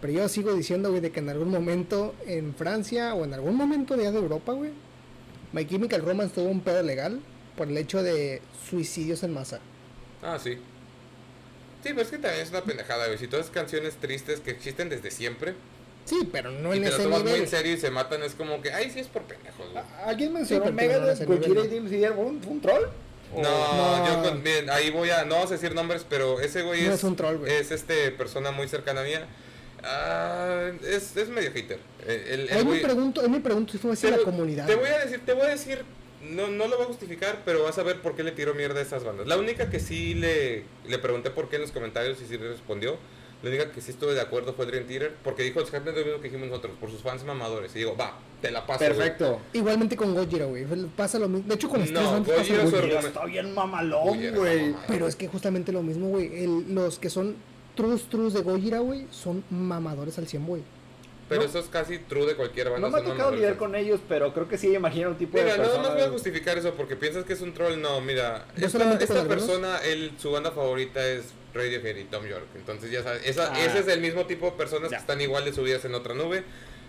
pero 0.00 0.12
yo 0.12 0.28
sigo 0.28 0.54
diciendo, 0.54 0.90
güey, 0.90 1.00
de 1.00 1.10
que 1.10 1.20
en 1.20 1.28
algún 1.28 1.50
momento 1.50 2.14
en 2.26 2.54
Francia 2.54 3.14
o 3.14 3.24
en 3.24 3.34
algún 3.34 3.56
momento 3.56 3.96
de 3.96 4.02
allá 4.02 4.12
de 4.12 4.18
Europa, 4.18 4.52
güey, 4.52 4.70
My 5.52 5.66
Chemical 5.66 6.02
Romance 6.02 6.34
tuvo 6.34 6.48
un 6.50 6.60
pedo 6.60 6.82
legal 6.82 7.20
por 7.56 7.68
el 7.68 7.76
hecho 7.78 8.02
de 8.02 8.42
suicidios 8.68 9.22
en 9.22 9.32
masa. 9.34 9.60
Ah, 10.22 10.38
sí. 10.42 10.54
Sí, 11.82 11.90
pero 11.90 12.02
es 12.02 12.08
que 12.08 12.18
también 12.18 12.42
es 12.42 12.50
una 12.50 12.62
pendejada, 12.62 13.06
güey. 13.06 13.18
Si 13.18 13.28
todas 13.28 13.50
canciones 13.50 13.94
tristes 13.96 14.40
que 14.40 14.50
existen 14.50 14.88
desde 14.88 15.10
siempre 15.10 15.54
Sí, 16.04 16.28
pero 16.32 16.50
no 16.50 16.72
y 16.74 16.78
en 16.78 16.84
te 16.84 16.88
lo 16.90 16.94
ese 16.96 17.04
tomas 17.04 17.18
muy 17.20 17.26
nivel. 17.32 17.42
en 17.44 17.48
serio 17.50 17.72
y 17.72 17.76
se 17.76 17.90
matan, 17.90 18.22
es 18.22 18.34
como 18.34 18.62
que, 18.62 18.72
ay, 18.72 18.90
sí 18.90 18.98
es 19.00 19.08
por 19.08 19.22
pendejos, 19.24 19.66
güey. 19.72 19.84
¿A- 19.84 20.06
¿Alguien 20.08 20.32
mencionó 20.32 20.66
Sí, 20.66 20.72
Megadeth, 20.72 21.24
Gojira 21.26 21.64
y 21.66 21.88
Sider? 21.88 22.14
¿Fue 22.14 22.24
un, 22.24 22.60
troll? 22.62 22.84
¿O- 23.34 23.42
No, 23.42 23.98
No. 23.98 24.06
yo 24.06 24.22
con, 24.30 24.42
bien, 24.42 24.70
ahí 24.70 24.90
voy 24.90 25.10
a, 25.10 25.24
no 25.26 25.34
vamos 25.34 25.50
a 25.50 25.54
decir 25.54 25.74
nombres, 25.74 26.06
pero 26.08 26.40
ese 26.40 26.62
güey 26.62 26.82
No 26.82 26.88
es, 26.92 26.94
es 27.00 27.04
un 27.04 27.14
troll, 27.14 27.36
güey. 27.36 27.52
es 27.52 27.70
este 27.70 28.10
persona 28.12 28.50
muy 28.52 28.68
cercana 28.68 29.02
mía. 29.02 29.26
Ah, 29.84 30.70
es, 30.82 31.16
es 31.16 31.28
medio 31.28 31.52
hater. 31.52 31.78
Eh, 32.06 32.26
El, 32.30 32.40
el 32.48 32.58
Ahí 32.58 32.64
me 32.64 32.78
pregunto, 32.80 33.28
me 33.28 33.40
pregunto 33.40 33.72
si 33.72 33.78
fue 33.78 33.92
así 33.92 34.02
te, 34.06 34.10
la 34.10 34.16
voy- 34.16 34.24
comunidad. 34.24 34.66
te 34.66 34.74
voy 34.74 34.88
a 34.88 34.98
decir, 34.98 35.20
te 35.24 35.32
voy 35.32 35.42
a 35.46 35.48
decir, 35.48 35.82
no, 36.30 36.48
no 36.48 36.66
lo 36.66 36.76
voy 36.76 36.84
a 36.84 36.88
justificar, 36.88 37.42
pero 37.44 37.62
vas 37.62 37.78
a 37.78 37.82
ver 37.82 38.00
por 38.02 38.14
qué 38.16 38.22
le 38.22 38.32
tiró 38.32 38.54
mierda 38.54 38.80
a 38.80 38.82
esas 38.82 39.04
bandas. 39.04 39.26
La 39.26 39.36
única 39.36 39.70
que 39.70 39.80
sí 39.80 40.14
le, 40.14 40.64
le 40.86 40.98
pregunté 40.98 41.30
por 41.30 41.48
qué 41.48 41.56
en 41.56 41.62
los 41.62 41.72
comentarios 41.72 42.20
y 42.20 42.26
sí 42.26 42.36
le 42.38 42.48
respondió 42.48 42.96
La 43.42 43.50
única 43.50 43.70
que 43.70 43.80
sí 43.80 43.92
estuve 43.92 44.14
de 44.14 44.20
acuerdo 44.20 44.52
fue 44.52 44.66
Dream 44.66 44.86
Theater, 44.86 45.14
porque 45.22 45.44
dijo 45.44 45.60
exactamente 45.60 46.00
lo 46.00 46.06
mismo 46.06 46.20
que 46.20 46.28
dijimos 46.28 46.48
nosotros, 46.48 46.74
por 46.80 46.90
sus 46.90 47.02
fans 47.02 47.22
mamadores. 47.24 47.70
Y 47.76 47.78
digo, 47.78 47.96
va, 47.96 48.18
te 48.42 48.50
la 48.50 48.66
paso. 48.66 48.84
güey". 48.84 48.96
Perfecto. 48.96 49.40
Igualmente 49.52 49.96
con 49.96 50.12
Gojira, 50.12 50.46
güey. 50.46 50.64
Pasa 50.96 51.20
lo 51.20 51.28
mismo. 51.28 51.46
De 51.48 51.54
hecho, 51.54 51.68
con 51.68 51.78
las 51.78 51.90
No, 51.92 52.00
tres 52.00 52.10
bandas 52.12 52.28
pasa 52.36 52.62
Gojira 52.64 52.80
lo 52.80 52.86
mismo. 52.94 53.08
Está 53.08 53.24
bien 53.26 53.54
mamalón, 53.54 54.34
güey. 54.34 54.74
Pero 54.88 55.06
es 55.06 55.14
que 55.14 55.28
justamente 55.28 55.70
lo 55.70 55.84
mismo, 55.84 56.08
güey. 56.08 56.42
El- 56.42 56.74
Los 56.74 56.98
que 56.98 57.10
son 57.10 57.36
trus 57.78 58.02
trus 58.10 58.34
de 58.34 58.42
Gojira, 58.42 58.80
güey, 58.80 59.06
son 59.12 59.44
mamadores 59.50 60.18
al 60.18 60.26
100, 60.26 60.44
güey. 60.46 60.62
Pero 61.28 61.42
No. 61.42 61.46
eso 61.48 61.58
es 61.60 61.66
casi 61.66 61.98
true 61.98 62.26
de 62.26 62.34
cualquier 62.34 62.70
banda. 62.70 62.88
No 62.88 62.96
me 62.96 63.00
ha 63.02 63.04
tocado 63.04 63.30
lidiar 63.30 63.56
con 63.56 63.74
ellos, 63.74 64.00
pero 64.08 64.32
creo 64.34 64.48
que 64.48 64.56
sí 64.58 64.74
imagino 64.74 65.10
un 65.10 65.16
tipo 65.18 65.36
Mira, 65.36 65.52
de 65.52 65.58
no, 65.58 65.64
persona. 65.64 65.88
no 65.88 65.94
voy 65.94 66.02
a 66.02 66.08
justificar 66.08 66.56
eso 66.58 66.72
porque 66.74 66.96
piensas 66.96 67.24
que 67.24 67.34
es 67.34 67.40
un 67.42 67.52
troll. 67.54 67.80
No, 67.80 68.00
mira, 68.00 68.46
¿No 68.56 68.66
esta, 68.66 68.94
esta 68.94 69.24
persona, 69.28 69.78
él, 69.84 70.12
su 70.18 70.30
banda 70.32 70.50
favorita 70.50 71.06
es 71.06 71.26
Radiohead 71.54 71.96
y 71.96 72.04
Tom 72.04 72.26
York. 72.26 72.46
Entonces 72.56 72.90
ya 72.90 73.02
sabes, 73.02 73.22
esa, 73.26 73.52
Ah. 73.54 73.60
ese 73.64 73.78
es 73.80 73.88
el 73.88 74.00
mismo 74.00 74.26
tipo 74.26 74.46
de 74.46 74.52
personas 74.52 74.90
Ya. 74.90 74.96
que 74.96 75.00
están 75.02 75.20
igual 75.20 75.44
de 75.44 75.52
subidas 75.52 75.84
en 75.84 75.94
otra 75.94 76.14
nube. 76.14 76.44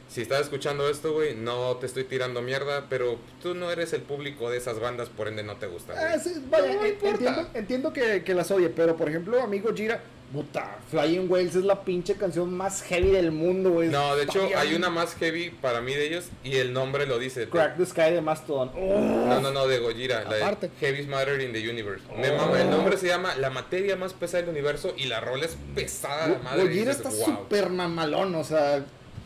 Si 0.09 0.21
estás 0.21 0.41
escuchando 0.41 0.89
esto, 0.89 1.13
güey, 1.13 1.35
no 1.35 1.75
te 1.77 1.85
estoy 1.85 2.03
tirando 2.03 2.41
mierda, 2.41 2.87
pero 2.89 3.17
tú 3.43 3.53
no 3.53 3.69
eres 3.71 3.93
el 3.93 4.01
público 4.01 4.49
de 4.49 4.57
esas 4.57 4.79
bandas, 4.79 5.07
por 5.09 5.27
ende 5.27 5.43
no 5.43 5.57
te 5.57 5.67
gusta. 5.67 5.93
Ah, 5.95 6.17
sí, 6.17 6.33
vaya, 6.49 6.73
No 6.73 6.81
en- 6.83 6.87
importa. 6.93 7.09
entiendo, 7.15 7.49
entiendo 7.53 7.93
que, 7.93 8.23
que 8.23 8.33
las 8.33 8.49
odie, 8.49 8.69
pero 8.69 8.97
por 8.97 9.07
ejemplo, 9.07 9.39
amigo 9.39 9.71
Gira, 9.75 10.01
puta, 10.33 10.77
Flying 10.89 11.29
Whales 11.29 11.55
es 11.55 11.63
la 11.63 11.83
pinche 11.83 12.15
canción 12.15 12.51
más 12.55 12.81
heavy 12.83 13.09
del 13.11 13.31
mundo, 13.31 13.69
güey. 13.69 13.89
No, 13.89 14.15
de 14.15 14.23
hecho, 14.23 14.47
hay 14.57 14.73
una 14.73 14.89
más 14.89 15.13
heavy 15.15 15.51
para 15.51 15.79
mí 15.81 15.93
de 15.93 16.07
ellos 16.07 16.25
y 16.43 16.55
el 16.55 16.73
nombre 16.73 17.05
lo 17.05 17.19
dice. 17.19 17.47
Crack 17.47 17.77
the 17.77 17.85
Sky 17.85 18.11
de 18.11 18.21
Mastodon. 18.21 18.71
Oh, 18.75 19.25
No, 19.27 19.41
no, 19.41 19.51
no, 19.51 19.67
de 19.67 19.77
Gojira, 19.77 20.23
la 20.23 20.37
Aparte. 20.37 20.69
de 20.69 20.87
Heavy's 20.87 21.07
Matter 21.07 21.39
in 21.41 21.53
the 21.53 21.69
Universe. 21.69 22.03
Me 22.17 22.31
mama, 22.31 22.59
el 22.59 22.69
nombre 22.71 22.97
se 22.97 23.05
llama 23.07 23.35
La 23.35 23.51
materia 23.51 23.95
más 23.95 24.13
pesada 24.13 24.41
del 24.41 24.49
universo 24.51 24.95
y 24.97 25.05
la 25.05 25.19
rola 25.19 25.45
es 25.45 25.55
pesada, 25.75 26.27
la 26.29 26.39
madre. 26.39 26.63
Gojira 26.63 26.91
dices, 26.93 26.97
está 27.05 27.09
"Wow". 27.09 27.37
súper 27.43 27.69
mamalón, 27.69 28.33
o 28.35 28.43
sea, 28.43 28.83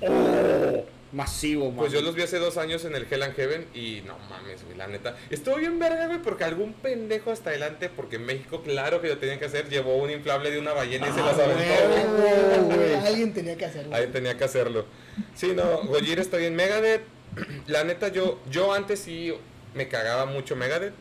oh, 0.10 0.86
masivo, 1.12 1.68
man. 1.70 1.78
Pues 1.78 1.92
yo 1.94 2.02
los 2.02 2.16
vi 2.16 2.24
hace 2.24 2.40
dos 2.40 2.58
años 2.58 2.84
en 2.86 2.96
el 2.96 3.06
Hell 3.10 3.24
and 3.24 3.36
Heaven 3.36 3.68
y 3.74 4.02
no 4.06 4.18
mames, 4.30 4.64
güey, 4.66 4.78
la 4.78 4.88
neta. 4.88 5.16
Estuvo 5.30 5.56
bien 5.58 5.78
verga, 5.80 6.08
güey, 6.08 6.20
porque 6.22 6.44
algún 6.44 6.74
pendejo 6.74 7.32
hasta 7.32 7.52
adelante, 7.52 7.90
porque 7.90 8.16
en 8.16 8.26
México, 8.26 8.62
claro 8.64 9.02
que 9.02 9.10
lo 9.10 9.18
tenían 9.18 9.40
que 9.40 9.46
hacer, 9.46 9.70
llevó 9.70 9.96
un 9.98 10.10
inflable 10.10 10.50
de 10.52 10.60
una 10.60 10.74
ballena 10.74 11.08
y 11.08 11.12
se 11.12 11.20
las 11.22 11.38
Ah, 11.38 11.44
aventó. 11.44 11.64
huevo, 11.64 12.66
güey. 12.68 12.78
güey. 12.78 12.94
Alguien 12.96 13.34
tenía 13.34 13.56
que 13.58 13.66
hacerlo. 13.66 13.96
Ahí 13.96 14.08
tenía 14.08 14.36
que 14.38 14.44
hacerlo. 14.44 14.86
Sí, 15.36 15.54
no, 15.56 15.84
Gojira 15.84 16.22
está 16.22 16.38
bien. 16.38 16.56
Megadeth, 16.56 17.02
la 17.68 17.84
neta, 17.84 18.08
yo, 18.10 18.40
yo 18.50 18.74
antes 18.74 19.00
sí 19.00 19.34
me 19.76 19.88
cagaba 19.88 20.26
mucho 20.26 20.56
Megadeth. 20.56 20.94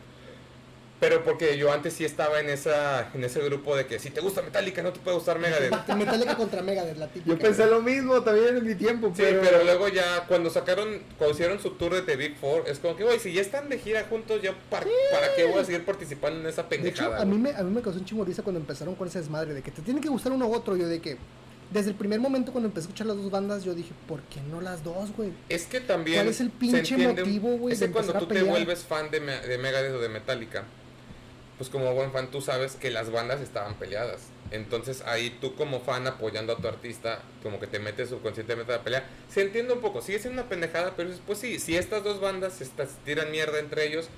Pero 1.03 1.23
porque 1.23 1.57
yo 1.57 1.71
antes 1.73 1.93
sí 1.93 2.05
estaba 2.05 2.39
en 2.39 2.49
esa 2.49 3.09
en 3.13 3.23
ese 3.25 3.41
grupo 3.41 3.75
de 3.75 3.85
que 3.85 3.99
si 3.99 4.09
te 4.09 4.21
gusta 4.21 4.41
Metallica 4.41 4.81
no 4.81 4.93
te 4.93 4.99
puede 5.01 5.17
gustar 5.17 5.37
Megadeth. 5.37 5.71
Metallica 5.97 6.35
contra 6.37 6.61
Megadeth, 6.61 6.97
la 6.97 7.07
típica. 7.07 7.29
Yo 7.35 7.37
pensé 7.37 7.65
lo 7.65 7.81
mismo 7.81 8.21
también 8.21 8.55
en 8.55 8.65
mi 8.65 8.75
tiempo, 8.75 9.07
Sí, 9.15 9.21
pero... 9.23 9.41
pero 9.41 9.63
luego 9.65 9.89
ya 9.89 10.25
cuando 10.27 10.49
sacaron, 10.49 11.01
cuando 11.17 11.33
hicieron 11.33 11.59
su 11.59 11.71
tour 11.71 11.93
de 11.93 12.03
The 12.03 12.15
Big 12.15 12.37
Four, 12.37 12.63
es 12.67 12.79
como 12.79 12.95
que, 12.95 13.03
güey, 13.03 13.19
si 13.19 13.33
ya 13.33 13.41
están 13.41 13.67
de 13.67 13.77
gira 13.79 14.05
juntos, 14.09 14.41
ya 14.41 14.53
para, 14.69 14.85
¿para 15.11 15.35
qué 15.35 15.43
voy 15.43 15.59
a 15.61 15.65
seguir 15.65 15.83
participando 15.85 16.39
en 16.39 16.47
esa 16.47 16.63
De 16.63 16.75
hecho, 16.75 16.83
pendejada? 16.83 17.21
a 17.21 17.25
mí, 17.25 17.37
me, 17.37 17.49
a 17.51 17.63
mí 17.63 17.71
me 17.71 17.81
causó 17.81 17.99
un 17.99 18.25
risa 18.25 18.41
cuando 18.41 18.59
empezaron 18.61 18.95
con 18.95 19.07
ese 19.07 19.19
desmadre 19.19 19.53
de 19.53 19.61
que 19.61 19.71
te 19.71 19.81
tiene 19.81 19.99
que 19.99 20.07
gustar 20.09 20.31
uno 20.31 20.47
u 20.47 20.53
otro. 20.53 20.77
Yo 20.77 20.87
de 20.87 21.01
que, 21.01 21.17
desde 21.71 21.89
el 21.89 21.95
primer 21.95 22.19
momento 22.19 22.51
cuando 22.51 22.67
empecé 22.67 22.85
a 22.85 22.87
escuchar 22.87 23.07
las 23.07 23.17
dos 23.17 23.29
bandas, 23.29 23.63
yo 23.63 23.73
dije, 23.73 23.91
¿por 24.07 24.21
qué 24.23 24.39
no 24.49 24.61
las 24.61 24.83
dos, 24.83 25.11
güey? 25.17 25.31
Es 25.49 25.65
que 25.65 25.79
también. 25.81 26.19
¿Cuál 26.19 26.29
es 26.29 26.39
el 26.41 26.49
pinche 26.49 26.77
entiende- 26.95 27.23
motivo, 27.23 27.57
güey, 27.57 27.73
Es 27.73 27.79
que 27.81 27.91
cuando 27.91 28.13
tú 28.13 28.25
te 28.27 28.43
vuelves 28.43 28.79
fan 28.85 29.11
de, 29.11 29.19
Me- 29.19 29.41
de 29.41 29.57
Megadeth 29.57 29.93
o 29.93 29.99
de 29.99 30.09
Metallica, 30.09 30.63
pues 31.63 31.71
como 31.71 31.93
buen 31.93 32.11
fan 32.11 32.29
tú 32.29 32.41
sabes 32.41 32.75
que 32.75 32.91
las 32.91 33.09
bandas 33.09 33.39
estaban 33.39 33.75
peleadas. 33.75 34.23
Entonces 34.51 35.01
ahí 35.05 35.29
tú 35.39 35.55
como 35.55 35.79
fan 35.79 36.05
apoyando 36.05 36.51
a 36.51 36.57
tu 36.57 36.67
artista, 36.67 37.21
como 37.41 37.57
que 37.57 37.67
te 37.67 37.79
metes 37.79 38.09
subconscientemente 38.09 38.73
a 38.73 38.77
la 38.79 38.83
pelea. 38.83 39.07
Se 39.29 39.43
entiende 39.43 39.71
un 39.71 39.79
poco, 39.79 40.01
sigue 40.01 40.19
siendo 40.19 40.41
una 40.41 40.49
pendejada, 40.49 40.91
pero 40.97 41.09
pues 41.25 41.39
sí, 41.39 41.59
si 41.59 41.77
estas 41.77 42.03
dos 42.03 42.19
bandas 42.19 42.55
se 42.55 42.65
tiran 43.05 43.31
mierda 43.31 43.59
entre 43.59 43.87
ellos, 43.87 44.09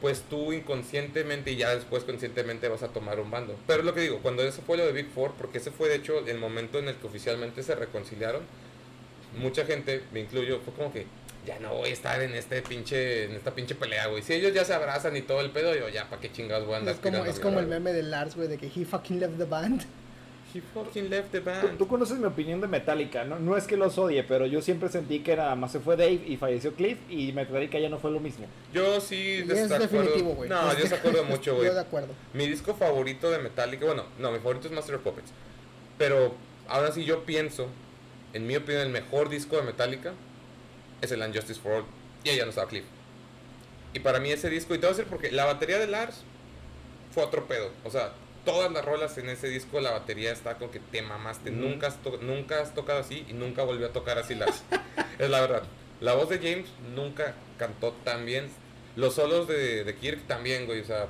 pues 0.00 0.22
tú 0.28 0.52
inconscientemente 0.52 1.52
y 1.52 1.56
ya 1.56 1.72
después 1.72 2.02
conscientemente 2.02 2.66
vas 2.66 2.82
a 2.82 2.88
tomar 2.88 3.20
un 3.20 3.30
bando. 3.30 3.54
Pero 3.68 3.78
es 3.78 3.86
lo 3.86 3.94
que 3.94 4.00
digo, 4.00 4.18
cuando 4.18 4.42
eso 4.42 4.60
fue 4.66 4.76
lo 4.76 4.84
de 4.84 4.90
Big 4.90 5.10
Four, 5.10 5.34
porque 5.38 5.58
ese 5.58 5.70
fue 5.70 5.88
de 5.88 5.94
hecho 5.94 6.26
el 6.26 6.38
momento 6.38 6.80
en 6.80 6.88
el 6.88 6.96
que 6.96 7.06
oficialmente 7.06 7.62
se 7.62 7.76
reconciliaron, 7.76 8.42
mucha 9.38 9.64
gente, 9.64 10.02
me 10.12 10.18
incluyo, 10.18 10.58
fue 10.64 10.74
como 10.74 10.92
que 10.92 11.06
ya 11.48 11.58
no 11.60 11.74
voy 11.74 11.90
a 11.90 11.92
estar 11.92 12.20
en 12.22 12.34
este 12.34 12.62
pinche, 12.62 13.24
en 13.24 13.32
esta 13.32 13.54
pinche 13.54 13.74
pelea, 13.74 14.06
güey. 14.06 14.22
Si 14.22 14.34
ellos 14.34 14.52
ya 14.54 14.64
se 14.64 14.74
abrazan 14.74 15.16
y 15.16 15.22
todo 15.22 15.40
el 15.40 15.50
pedo, 15.50 15.74
yo 15.74 15.88
ya, 15.88 16.08
¿para 16.08 16.20
qué 16.20 16.30
chingados 16.30 16.66
voy 16.66 16.74
a 16.74 16.78
andar 16.78 16.94
Es 16.94 17.00
como, 17.00 17.24
es 17.24 17.40
como 17.40 17.58
el 17.60 17.66
meme 17.66 17.92
de 17.92 18.02
Lars, 18.02 18.36
güey, 18.36 18.48
de 18.48 18.58
que 18.58 18.66
he 18.66 18.84
fucking 18.84 19.18
left 19.20 19.38
the 19.38 19.44
band. 19.44 19.82
He 20.54 20.60
fucking 20.62 21.10
left 21.10 21.30
the 21.30 21.40
band. 21.40 21.76
tú 21.76 21.86
conoces 21.86 22.16
mi 22.18 22.24
opinión 22.24 22.60
de 22.62 22.68
Metallica, 22.68 23.22
¿no? 23.24 23.38
no 23.38 23.56
es 23.56 23.64
que 23.66 23.76
los 23.76 23.98
odie, 23.98 24.22
pero 24.24 24.46
yo 24.46 24.62
siempre 24.62 24.88
sentí 24.88 25.20
que 25.20 25.36
nada 25.36 25.54
más 25.54 25.72
se 25.72 25.78
fue 25.80 25.94
Dave 25.96 26.22
y 26.26 26.38
falleció 26.38 26.72
Cliff 26.72 26.98
y 27.10 27.32
Metallica 27.32 27.78
ya 27.78 27.88
no 27.90 27.98
fue 27.98 28.10
lo 28.10 28.18
mismo. 28.20 28.46
Yo 28.72 28.98
sí 29.00 29.14
Y 29.16 29.42
de- 29.42 29.60
es 29.62 29.68
de 29.68 29.74
acuerdo- 29.76 29.98
definitivo, 30.04 30.34
güey. 30.34 30.48
No, 30.48 30.78
yo 30.78 30.86
se 30.86 30.94
acuerdo 30.94 31.24
mucho, 31.24 31.54
güey. 31.56 31.66
Yo 31.66 31.74
de 31.74 31.80
acuerdo. 31.80 32.08
Mi 32.32 32.46
disco 32.46 32.74
favorito 32.74 33.30
de 33.30 33.38
Metallica, 33.40 33.84
bueno, 33.84 34.04
no, 34.18 34.30
mi 34.32 34.38
favorito 34.38 34.68
es 34.68 34.72
Master 34.72 34.94
of 34.94 35.02
Puppets. 35.02 35.30
Pero 35.98 36.34
ahora 36.66 36.92
sí 36.92 37.04
yo 37.04 37.24
pienso, 37.24 37.68
en 38.32 38.46
mi 38.46 38.56
opinión, 38.56 38.82
el 38.82 38.90
mejor 38.90 39.28
disco 39.28 39.56
de 39.56 39.62
Metallica 39.62 40.12
es 41.00 41.10
el 41.12 41.20
Unjustice 41.22 41.60
for 41.60 41.72
All. 41.72 41.84
Y 42.24 42.30
ahí 42.30 42.36
ya 42.36 42.44
no 42.44 42.50
estaba 42.50 42.68
Cliff. 42.68 42.84
Y 43.94 44.00
para 44.00 44.20
mí 44.20 44.30
ese 44.30 44.50
disco, 44.50 44.74
y 44.74 44.78
te 44.78 44.86
voy 44.86 44.94
a 44.94 44.96
decir 44.96 45.08
porque 45.10 45.30
la 45.30 45.44
batería 45.46 45.78
de 45.78 45.86
Lars 45.86 46.22
fue 47.14 47.22
otro 47.22 47.46
pedo. 47.46 47.70
O 47.84 47.90
sea, 47.90 48.12
todas 48.44 48.70
las 48.70 48.84
rolas 48.84 49.16
en 49.18 49.28
ese 49.28 49.48
disco, 49.48 49.80
la 49.80 49.90
batería 49.92 50.32
está 50.32 50.54
como 50.58 50.70
que 50.70 50.80
te 50.80 51.00
mamaste. 51.02 51.50
Nunca, 51.50 51.86
has 51.88 51.96
nunca 52.20 52.60
has 52.60 52.74
tocado 52.74 53.00
así 53.00 53.24
y 53.28 53.32
nunca 53.32 53.62
volvió 53.62 53.86
a 53.86 53.90
tocar 53.92 54.18
así 54.18 54.34
Lars. 54.34 54.62
es 55.18 55.30
la 55.30 55.40
verdad. 55.40 55.62
La 56.00 56.14
voz 56.14 56.28
de 56.28 56.38
James 56.38 56.68
nunca 56.94 57.34
cantó 57.58 57.92
tan 58.04 58.24
bien. 58.26 58.48
Los 58.94 59.14
solos 59.14 59.48
de, 59.48 59.84
de 59.84 59.94
Kirk 59.96 60.26
también, 60.26 60.66
güey. 60.66 60.80
O 60.80 60.84
sea, 60.84 61.06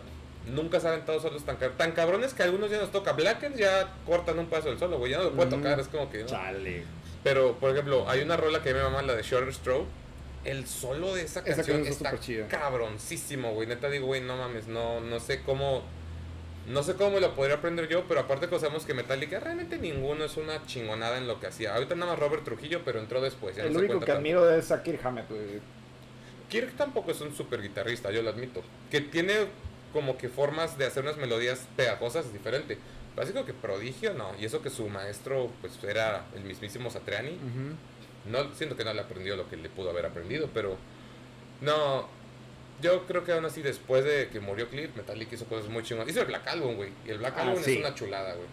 nunca 0.46 0.78
se 0.80 0.86
han 0.86 0.94
aventado 0.94 1.20
solos 1.20 1.44
tan, 1.44 1.58
cab- 1.58 1.76
tan 1.76 1.92
cabrones 1.92 2.32
que 2.32 2.42
algunos 2.42 2.70
ya 2.70 2.78
nos 2.78 2.92
toca. 2.92 3.12
Blackens 3.12 3.56
ya 3.58 3.92
cortan 4.06 4.38
un 4.38 4.46
paso 4.46 4.68
del 4.68 4.78
solo, 4.78 4.98
güey. 4.98 5.12
Ya 5.12 5.18
no 5.18 5.24
lo 5.24 5.32
puede 5.32 5.50
tocar. 5.50 5.78
Es 5.80 5.88
como 5.88 6.08
que. 6.10 6.20
¿no? 6.20 6.26
Chale. 6.26 6.84
Pero, 7.24 7.58
por 7.58 7.70
ejemplo, 7.70 8.08
hay 8.08 8.20
una 8.20 8.36
rola 8.36 8.62
que 8.62 8.72
me 8.74 8.82
mama, 8.82 9.02
la 9.02 9.14
de 9.14 9.22
Shorter 9.22 9.52
Stroke. 9.52 9.86
El 10.44 10.66
solo 10.66 11.14
de 11.14 11.22
esa 11.22 11.40
Esa 11.40 11.56
canción 11.56 11.84
canción 11.84 12.08
está 12.10 12.42
está 12.42 12.58
cabroncísimo, 12.58 13.52
güey. 13.52 13.66
Neta 13.66 13.90
digo, 13.90 14.06
güey, 14.06 14.20
no 14.20 14.36
mames, 14.36 14.68
no, 14.68 15.00
no 15.00 15.20
sé 15.20 15.42
cómo. 15.42 15.82
No 16.68 16.82
sé 16.82 16.94
cómo 16.94 17.12
me 17.12 17.20
lo 17.20 17.34
podría 17.34 17.56
aprender 17.56 17.88
yo, 17.88 18.04
pero 18.06 18.20
aparte 18.20 18.46
que 18.46 18.58
sabemos 18.58 18.84
que 18.84 18.92
Metallica 18.92 19.40
realmente 19.40 19.78
ninguno 19.78 20.24
es 20.24 20.36
una 20.36 20.64
chingonada 20.66 21.16
en 21.16 21.26
lo 21.26 21.40
que 21.40 21.46
hacía. 21.46 21.74
Ahorita 21.74 21.94
nada 21.94 22.12
más 22.12 22.20
Robert 22.20 22.44
Trujillo, 22.44 22.82
pero 22.84 23.00
entró 23.00 23.22
después. 23.22 23.56
Ya 23.56 23.64
El 23.64 23.72
no 23.72 23.78
único 23.78 23.94
que 24.00 24.06
tanto. 24.06 24.18
admiro 24.18 24.50
es 24.54 24.70
a 24.70 24.82
Kirk 24.82 25.04
Hammett, 25.04 25.30
güey. 25.30 25.60
Kirk 26.50 26.76
tampoco 26.76 27.10
es 27.10 27.20
un 27.22 27.34
super 27.34 27.62
guitarrista, 27.62 28.10
yo 28.10 28.22
lo 28.22 28.30
admito. 28.30 28.62
Que 28.90 29.00
tiene 29.00 29.46
como 29.94 30.18
que 30.18 30.28
formas 30.28 30.76
de 30.76 30.84
hacer 30.84 31.02
unas 31.04 31.16
melodías 31.16 31.66
pegajosas 31.74 32.26
es 32.26 32.32
diferente. 32.34 32.78
Como 33.26 33.44
que 33.44 33.52
prodigio, 33.54 34.14
no. 34.14 34.32
Y 34.38 34.44
eso 34.44 34.62
que 34.62 34.70
su 34.70 34.88
maestro, 34.88 35.50
pues 35.60 35.72
era 35.84 36.24
el 36.34 36.42
mismísimo 36.44 36.90
Satriani. 36.90 37.36
No, 38.26 38.52
siento 38.54 38.76
que 38.76 38.84
no 38.84 38.92
le 38.92 39.00
aprendió 39.00 39.36
lo 39.36 39.48
que 39.48 39.56
le 39.56 39.68
pudo 39.68 39.90
haber 39.90 40.06
aprendido, 40.06 40.48
pero 40.52 40.76
no. 41.60 42.06
Yo 42.80 43.06
creo 43.06 43.24
que 43.24 43.32
aún 43.32 43.44
así, 43.44 43.60
después 43.62 44.04
de 44.04 44.28
que 44.28 44.38
murió 44.38 44.68
Cliff, 44.68 44.94
Metallica 44.94 45.34
hizo 45.34 45.46
cosas 45.46 45.68
muy 45.68 45.82
chingonas. 45.82 46.08
Hizo 46.10 46.20
el 46.20 46.26
Black 46.28 46.46
Album, 46.46 46.76
güey. 46.76 46.90
Y 47.06 47.10
el 47.10 47.18
Black 47.18 47.34
Ah, 47.36 47.42
Album 47.42 47.62
sí. 47.64 47.72
es 47.72 47.78
una 47.80 47.94
chulada, 47.94 48.34
güey. 48.34 48.46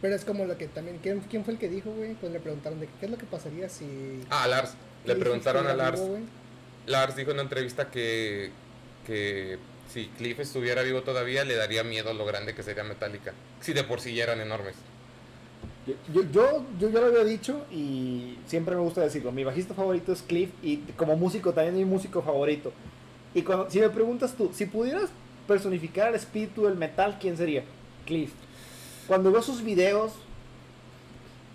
Pero 0.00 0.14
es 0.14 0.24
como 0.24 0.44
lo 0.44 0.56
que 0.56 0.68
también. 0.68 0.98
¿Quién, 1.02 1.20
quién 1.20 1.44
fue 1.44 1.54
el 1.54 1.58
que 1.58 1.68
dijo, 1.68 1.90
güey? 1.90 2.14
Cuando 2.14 2.38
le 2.38 2.42
preguntaron 2.42 2.78
de 2.78 2.86
qué 3.00 3.06
es 3.06 3.10
lo 3.10 3.18
que 3.18 3.26
pasaría 3.26 3.68
si. 3.68 4.20
Ah, 4.30 4.46
Lars. 4.46 4.74
Le 5.04 5.16
preguntaron 5.16 5.66
a 5.66 5.74
Lars. 5.74 6.00
Lars 6.86 7.16
dijo 7.16 7.30
en 7.30 7.36
una 7.36 7.42
entrevista 7.42 7.90
que, 7.90 8.50
que 9.06 9.58
si 9.92 10.06
Cliff 10.06 10.38
estuviera 10.40 10.82
vivo 10.82 11.02
todavía, 11.02 11.44
le 11.44 11.56
daría 11.56 11.82
miedo 11.82 12.14
lo 12.14 12.24
grande 12.24 12.54
que 12.54 12.62
sería 12.62 12.84
Metallica. 12.84 13.32
Si 13.60 13.72
de 13.72 13.84
por 13.84 14.00
sí 14.00 14.14
ya 14.14 14.24
eran 14.24 14.40
enormes. 14.40 14.76
Yo, 15.86 15.94
yo, 16.12 16.30
yo, 16.30 16.64
yo 16.78 16.90
ya 16.90 17.00
lo 17.00 17.06
había 17.06 17.24
dicho 17.24 17.64
y 17.72 18.38
siempre 18.46 18.76
me 18.76 18.82
gusta 18.82 19.00
decirlo. 19.00 19.32
Mi 19.32 19.44
bajista 19.44 19.74
favorito 19.74 20.12
es 20.12 20.22
Cliff 20.22 20.50
y 20.62 20.78
como 20.96 21.16
músico 21.16 21.52
también 21.52 21.74
es 21.74 21.80
mi 21.80 21.86
músico 21.86 22.22
favorito. 22.22 22.72
Y 23.34 23.42
cuando, 23.42 23.70
si 23.70 23.80
me 23.80 23.88
preguntas 23.90 24.34
tú, 24.34 24.50
si 24.54 24.66
pudieras 24.66 25.10
personificar 25.46 26.08
el 26.08 26.14
espíritu 26.14 26.64
del 26.64 26.76
metal, 26.76 27.18
¿quién 27.20 27.36
sería? 27.36 27.64
Cliff. 28.06 28.32
Cuando 29.08 29.32
veo 29.32 29.42
sus 29.42 29.62
videos, 29.62 30.12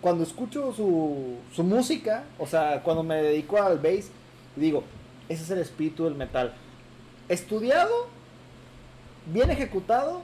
cuando 0.02 0.24
escucho 0.24 0.74
su, 0.74 1.38
su 1.54 1.64
música, 1.64 2.26
o 2.38 2.46
sea, 2.46 2.82
cuando 2.84 3.04
me 3.04 3.16
dedico 3.22 3.62
al 3.62 3.80
bass, 3.80 4.10
digo, 4.56 4.84
ese 5.30 5.44
es 5.44 5.50
el 5.52 5.60
espíritu 5.60 6.04
del 6.04 6.16
metal. 6.16 6.54
Estudiado, 7.30 8.08
bien 9.28 9.50
ejecutado, 9.52 10.22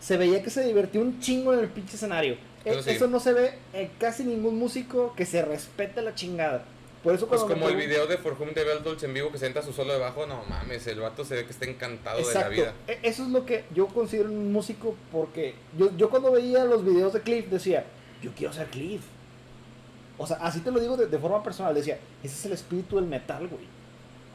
se 0.00 0.16
veía 0.16 0.42
que 0.42 0.50
se 0.50 0.64
divertió 0.64 1.00
un 1.00 1.20
chingo 1.20 1.52
en 1.54 1.60
el 1.60 1.68
pinche 1.68 1.96
escenario. 1.96 2.36
E- 2.64 2.72
Eso 2.86 3.06
no 3.06 3.20
se 3.20 3.32
ve 3.32 3.54
en 3.72 3.88
casi 3.98 4.24
ningún 4.24 4.58
músico 4.58 5.14
que 5.16 5.24
se 5.26 5.42
respete 5.42 6.02
la 6.02 6.14
chingada. 6.14 6.64
Por 7.02 7.14
eso 7.14 7.26
Pues 7.28 7.40
como 7.40 7.68
el 7.68 7.76
video 7.76 8.06
de 8.06 8.18
For 8.18 8.36
Whom 8.38 8.52
the 8.52 8.62
Bell 8.62 8.82
Tolls 8.82 9.02
en 9.04 9.14
vivo 9.14 9.32
que 9.32 9.38
se 9.38 9.46
entra 9.46 9.62
su 9.62 9.72
solo 9.72 9.94
debajo, 9.94 10.26
no 10.26 10.44
mames, 10.44 10.86
el 10.86 11.00
vato 11.00 11.24
se 11.24 11.34
ve 11.34 11.44
que 11.46 11.52
está 11.52 11.64
encantado 11.64 12.18
de 12.18 12.24
la 12.34 12.48
vida. 12.50 12.74
E- 12.86 12.98
Eso 13.02 13.22
es 13.24 13.30
lo 13.30 13.46
que 13.46 13.64
yo 13.74 13.86
considero 13.86 14.28
un 14.30 14.52
músico 14.52 14.94
porque 15.10 15.54
yo, 15.78 15.96
yo 15.96 16.10
cuando 16.10 16.30
veía 16.32 16.64
los 16.66 16.84
videos 16.84 17.14
de 17.14 17.22
Cliff 17.22 17.46
decía, 17.48 17.86
yo 18.22 18.32
quiero 18.36 18.52
ser 18.52 18.66
Cliff. 18.66 19.00
O 20.18 20.26
sea, 20.26 20.36
así 20.42 20.60
te 20.60 20.70
lo 20.70 20.78
digo 20.78 20.98
de, 20.98 21.06
de 21.06 21.18
forma 21.18 21.42
personal. 21.42 21.74
Decía, 21.74 21.98
ese 22.22 22.34
es 22.34 22.44
el 22.44 22.52
espíritu 22.52 22.96
del 22.96 23.06
metal, 23.06 23.48
güey. 23.48 23.64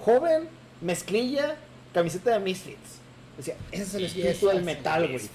Joven, 0.03 0.49
mezclilla, 0.81 1.57
camiseta 1.93 2.31
de 2.31 2.39
Misfits. 2.39 2.99
Decía, 3.37 3.55
ese 3.71 3.83
es 3.83 3.93
el 3.95 4.05
espíritu 4.05 4.47
del 4.47 4.63
metal, 4.63 5.07
güey. 5.09 5.29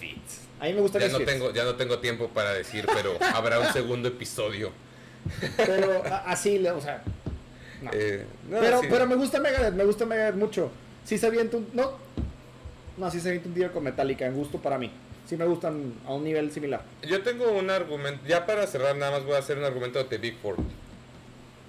A 0.60 0.64
mí 0.64 0.72
me 0.74 0.81
gusta 0.81 0.98
Ya 0.98 1.09
no, 1.09 1.20
tengo, 1.20 1.52
ya 1.52 1.64
no 1.64 1.74
tengo 1.77 1.98
tiempo 1.98 2.28
para 2.28 2.52
decir, 2.52 2.86
pero 2.94 3.16
habrá 3.35 3.60
un 3.60 3.72
segundo 3.72 4.09
episodio. 4.09 4.72
Pero 5.56 6.05
a- 6.05 6.31
así, 6.31 6.66
o 6.66 6.81
sea. 6.81 7.02
no. 7.82 7.90
Eh, 7.93 8.27
no, 8.48 8.60
pero, 8.60 8.81
sí. 8.81 8.86
pero 8.90 9.06
me 9.06 9.14
gusta 9.16 9.40
Megadeth, 9.40 9.74
me 9.74 9.85
gusta 9.85 10.06
Megadeth 10.06 10.35
mucho. 10.35 10.70
Sí 11.05 11.18
se 11.18 11.27
avienta 11.27 11.56
un. 11.56 11.68
No. 11.72 11.93
No, 12.97 13.10
sí 13.10 13.20
se 13.20 13.28
avienta 13.28 13.48
un 13.48 13.55
tiro 13.55 13.72
con 13.72 13.85
Metallica, 13.85 14.27
en 14.27 14.35
gusto 14.35 14.59
para 14.59 14.78
mí. 14.78 14.90
Sí 15.27 15.36
me 15.36 15.44
gustan 15.47 15.94
a 16.06 16.12
un 16.12 16.24
nivel 16.24 16.51
similar. 16.52 16.82
Yo 17.06 17.22
tengo 17.22 17.52
un 17.52 17.70
argumento, 17.70 18.27
ya 18.27 18.47
para 18.47 18.66
cerrar 18.66 18.97
nada 18.97 19.12
más 19.12 19.24
voy 19.24 19.35
a 19.35 19.39
hacer 19.39 19.56
un 19.59 19.64
argumento 19.64 19.98
de 19.98 20.05
The 20.06 20.18
Big 20.18 20.36
Four. 20.39 20.56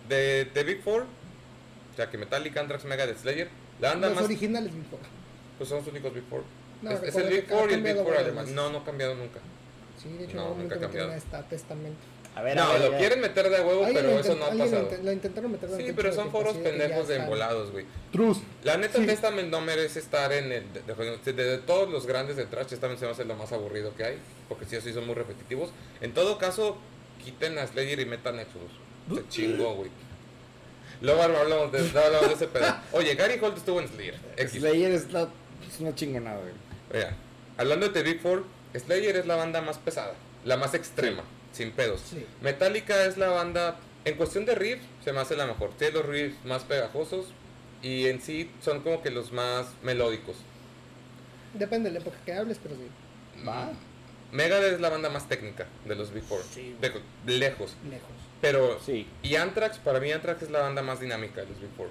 De 0.10 0.49
The 0.53 0.64
Big 0.64 0.82
Four, 0.82 1.03
o 1.03 1.95
sea 1.95 2.10
que 2.10 2.18
Metallica, 2.18 2.60
Anthrax, 2.60 2.84
Megadeth, 2.86 3.20
Slayer, 3.20 3.49
la 3.80 3.90
banda 3.91 4.08
Los 4.08 4.16
más... 4.16 4.26
originales. 4.26 4.72
Pues 5.62 5.70
son 5.70 5.78
los 5.78 5.88
únicos 5.90 6.12
Big 6.12 6.24
Four. 6.28 6.42
No, 6.82 6.90
es, 6.90 7.16
el 7.16 7.30
Big 7.30 7.48
Four 7.48 7.70
y 7.70 7.74
el 7.76 7.84
Big 7.84 7.96
Four 7.98 8.18
alemán. 8.18 8.56
No, 8.56 8.72
no 8.72 8.80
ha 8.80 8.84
cambiado 8.84 9.14
nunca. 9.14 9.40
Sí, 10.02 10.10
de 10.10 10.24
hecho, 10.26 10.38
No, 10.38 10.50
no, 10.50 10.56
nunca 10.56 10.74
ha 10.76 10.80
cambiado. 10.80 11.10
metieron 11.10 11.14
esta 11.14 11.48
testamento. 11.48 12.00
A 12.34 12.42
ver, 12.42 12.56
No, 12.58 12.64
a 12.64 12.72
ver, 12.74 12.82
lo 12.82 12.92
ya. 12.94 12.98
quieren 12.98 13.22
meter 13.22 13.48
de 13.48 13.62
huevo, 13.62 13.86
Alguien 13.86 14.04
pero 14.06 14.20
eso 14.20 14.36
no 14.36 14.46
ha 14.46 14.54
lo 14.56 14.58
pasado. 14.64 14.90
Lo 15.04 15.12
intentaron 15.12 15.52
meter 15.52 15.70
durante 15.70 15.88
Sí, 15.88 15.94
pero 15.96 16.12
son 16.14 16.32
foros 16.32 16.56
de 16.56 16.62
pendejos 16.64 17.08
de 17.10 17.18
embolados, 17.18 17.72
güey. 17.72 17.86
Trus. 18.12 18.40
La 18.64 18.78
neta, 18.78 18.98
Sí. 18.98 19.06
Testament 19.06 19.50
no 19.52 19.62
merece 19.62 20.00
estar 20.00 20.32
en 20.34 20.52
el. 20.52 20.64
De, 20.74 20.82
de- 20.82 21.34
de- 21.34 21.44
de 21.44 21.58
todos 21.60 21.88
los 21.92 22.08
grandes 22.08 22.38
de 22.38 22.46
Trash, 22.48 22.70
Testament 22.70 23.00
se 23.00 23.06
me 23.06 23.12
hace 23.12 23.24
lo 23.26 23.36
más 23.36 23.52
aburrido 23.52 23.94
que 23.96 24.04
hay. 24.04 24.18
Porque 24.50 24.66
sí, 24.66 24.76
así 24.78 24.92
son 24.94 25.06
muy 25.06 25.14
repetitivos. 25.14 25.70
En 26.00 26.16
todo 26.16 26.40
caso, 26.40 26.78
quiten 27.24 27.60
a 27.60 27.68
Slayer 27.68 28.00
y 28.00 28.06
metan 28.06 28.40
a 28.40 28.42
Exodus. 28.42 28.72
Se 29.14 29.28
chingó, 29.30 29.76
güey. 29.76 29.92
Luego 31.02 31.22
hablamos 31.24 31.72
de, 31.72 31.80
hablamos 32.00 32.30
de 32.30 32.34
ese 32.36 32.48
pedo. 32.48 32.66
Oye, 32.94 33.16
Gary 33.16 33.40
Holt 33.42 33.58
estuvo 33.58 33.80
en 33.82 33.88
Slayer. 33.88 34.16
X. 34.38 34.52
Slayer 34.62 34.92
es, 34.92 35.12
la, 35.12 35.28
es 35.73 35.80
una 35.80 35.95
chingonada, 35.95 36.39
güey. 36.39 36.53
Mira, 36.93 37.15
hablando 37.57 37.88
de 37.89 37.93
The 37.93 38.03
Big 38.03 38.22
Four, 38.22 38.43
Slayer 38.77 39.15
es 39.18 39.26
la 39.26 39.35
banda 39.35 39.61
más 39.61 39.77
pesada, 39.77 40.14
la 40.45 40.57
más 40.57 40.73
extrema, 40.73 41.23
sin 41.53 41.72
pedos. 41.72 42.02
Sí. 42.10 42.26
Metallica 42.41 43.06
es 43.06 43.18
la 43.18 43.30
banda, 43.30 43.77
en 44.06 44.15
cuestión 44.15 44.45
de 44.45 44.56
riff, 44.56 44.80
se 45.03 45.11
me 45.14 45.19
hace 45.19 45.35
la 45.35 45.45
mejor. 45.45 45.72
Tiene 45.77 45.93
los 45.95 46.06
riffs 46.06 46.43
más 46.45 46.64
pegajosos 46.64 47.27
y 47.81 48.07
en 48.07 48.22
sí 48.22 48.49
son 48.64 48.81
como 48.81 49.02
que 49.02 49.10
los 49.11 49.31
más 49.31 49.68
melódicos. 49.84 50.38
Depende 51.53 51.89
de 51.89 51.95
la 51.95 51.99
época 51.99 52.18
que 52.26 52.34
hables, 52.34 52.60
pero 52.61 52.76
sí. 52.76 53.43
Va. 53.48 53.69
Megadeth 54.31 54.73
es 54.76 54.80
la 54.80 54.89
banda 54.89 55.10
más 55.10 55.27
técnica 55.27 55.68
de 55.85 55.95
los 55.95 56.14
Big 56.14 56.23
Four, 56.23 56.41
Sí, 56.53 56.76
de, 56.80 56.89
lejos. 57.26 57.76
Lejos. 57.89 58.10
Pero, 58.39 58.80
Sí. 58.80 59.06
y 59.22 59.35
Anthrax, 59.35 59.77
para 59.80 59.99
mí 59.99 60.11
Anthrax 60.11 60.43
es 60.43 60.49
la 60.52 60.60
banda 60.61 60.81
más 60.81 60.99
dinámica 61.02 61.41
de 61.41 61.48
los 61.48 61.60
Big 61.60 61.69
Four. 61.76 61.89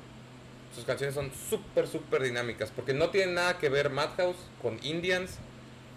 Sus 0.74 0.84
canciones 0.84 1.14
son 1.14 1.30
súper, 1.48 1.86
súper 1.88 2.22
dinámicas, 2.22 2.70
porque 2.74 2.94
no 2.94 3.10
tienen 3.10 3.34
nada 3.34 3.58
que 3.58 3.68
ver 3.68 3.90
Madhouse 3.90 4.36
con 4.62 4.78
Indians, 4.84 5.38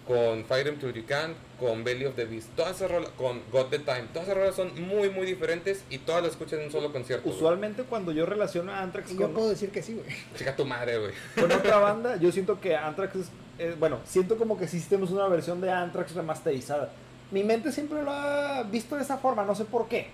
con 0.06 0.44
Fire 0.44 0.66
Em 0.68 0.78
to 0.78 0.90
You 0.90 1.04
Can, 1.06 1.34
con 1.58 1.82
Belly 1.84 2.04
of 2.06 2.14
the 2.16 2.24
Beast, 2.26 2.48
todas 2.56 2.76
esas 2.76 2.90
rolas, 2.90 3.10
con 3.16 3.40
God 3.50 3.66
the 3.70 3.78
Time, 3.78 4.04
todas 4.12 4.28
esas 4.28 4.36
rolas 4.36 4.54
son 4.54 4.78
muy, 4.86 5.08
muy 5.10 5.24
diferentes 5.26 5.82
y 5.88 5.98
todas 5.98 6.22
las 6.22 6.32
escuchas 6.32 6.58
en 6.58 6.66
un 6.66 6.72
solo 6.72 6.92
concierto. 6.92 7.24
güey. 7.24 7.36
Usualmente 7.36 7.84
cuando 7.84 8.12
yo 8.12 8.26
relaciono 8.26 8.72
a 8.72 8.80
Anthrax 8.82 9.12
Y 9.12 9.14
yo 9.14 9.22
con, 9.22 9.32
puedo 9.34 9.48
decir 9.48 9.70
que 9.70 9.82
sí, 9.82 9.94
güey. 9.94 10.06
Chica 10.36 10.54
tu 10.56 10.66
madre, 10.66 10.98
güey. 10.98 11.12
con 11.40 11.50
otra 11.50 11.78
banda, 11.78 12.16
yo 12.16 12.30
siento 12.32 12.60
que 12.60 12.76
Anthrax 12.76 13.16
es, 13.16 13.26
eh, 13.58 13.74
bueno, 13.78 14.00
siento 14.04 14.36
como 14.36 14.58
que 14.58 14.68
sí 14.68 14.78
tenemos 14.88 15.10
una 15.10 15.26
versión 15.28 15.60
de 15.62 15.70
Anthrax 15.70 16.14
remasterizada. 16.14 16.90
Mi 17.30 17.42
mente 17.44 17.72
siempre 17.72 18.02
lo 18.02 18.10
ha 18.12 18.64
visto 18.64 18.96
de 18.96 19.02
esa 19.02 19.16
forma, 19.18 19.44
no 19.44 19.54
sé 19.54 19.64
por 19.64 19.88
qué. 19.88 20.08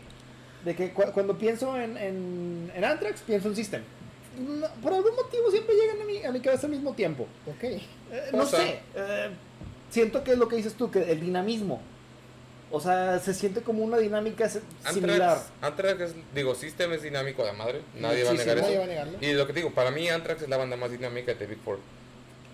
De 0.64 0.76
que 0.76 0.92
cu- 0.92 1.10
cuando 1.12 1.36
pienso 1.36 1.76
en, 1.76 1.96
en, 1.96 2.70
en 2.74 2.84
Anthrax, 2.84 3.22
pienso 3.22 3.48
en 3.48 3.56
System. 3.56 3.82
No, 4.40 4.66
por 4.82 4.92
algún 4.94 5.14
motivo 5.14 5.50
siempre 5.50 5.74
llegan 5.74 6.00
a 6.00 6.04
mi, 6.04 6.24
a 6.24 6.32
mi 6.32 6.40
cabeza 6.40 6.66
al 6.66 6.72
mismo 6.72 6.94
tiempo. 6.94 7.26
Ok. 7.46 7.62
Eh, 7.64 7.80
no 8.32 8.46
sé. 8.46 8.80
eh, 8.94 9.30
siento 9.90 10.24
que 10.24 10.32
es 10.32 10.38
lo 10.38 10.48
que 10.48 10.56
dices 10.56 10.74
tú, 10.74 10.90
que 10.90 11.10
el 11.12 11.20
dinamismo. 11.20 11.80
O 12.72 12.80
sea, 12.80 13.18
se 13.18 13.34
siente 13.34 13.62
como 13.62 13.82
una 13.82 13.98
dinámica 13.98 14.48
similar. 14.48 15.38
Anthrax, 15.38 15.50
Anthrax 15.60 16.00
es, 16.02 16.14
digo, 16.34 16.54
System 16.54 16.92
es 16.92 17.02
dinámico 17.02 17.44
de 17.44 17.52
madre, 17.52 17.80
nadie 17.96 18.22
va 18.22 18.30
a 18.30 18.32
sí, 18.32 18.38
negar 18.38 18.56
Nadie 18.58 18.70
eso. 18.70 18.78
va 18.78 18.84
a 18.84 18.88
negarlo. 18.88 19.18
Y 19.20 19.32
lo 19.32 19.46
que 19.46 19.52
te 19.52 19.58
digo, 19.58 19.74
para 19.74 19.90
mí 19.90 20.08
Anthrax 20.08 20.42
es 20.42 20.48
la 20.48 20.56
banda 20.56 20.76
más 20.76 20.90
dinámica 20.92 21.32
de 21.32 21.34
The 21.38 21.46
Big 21.46 21.58
Four. 21.58 21.78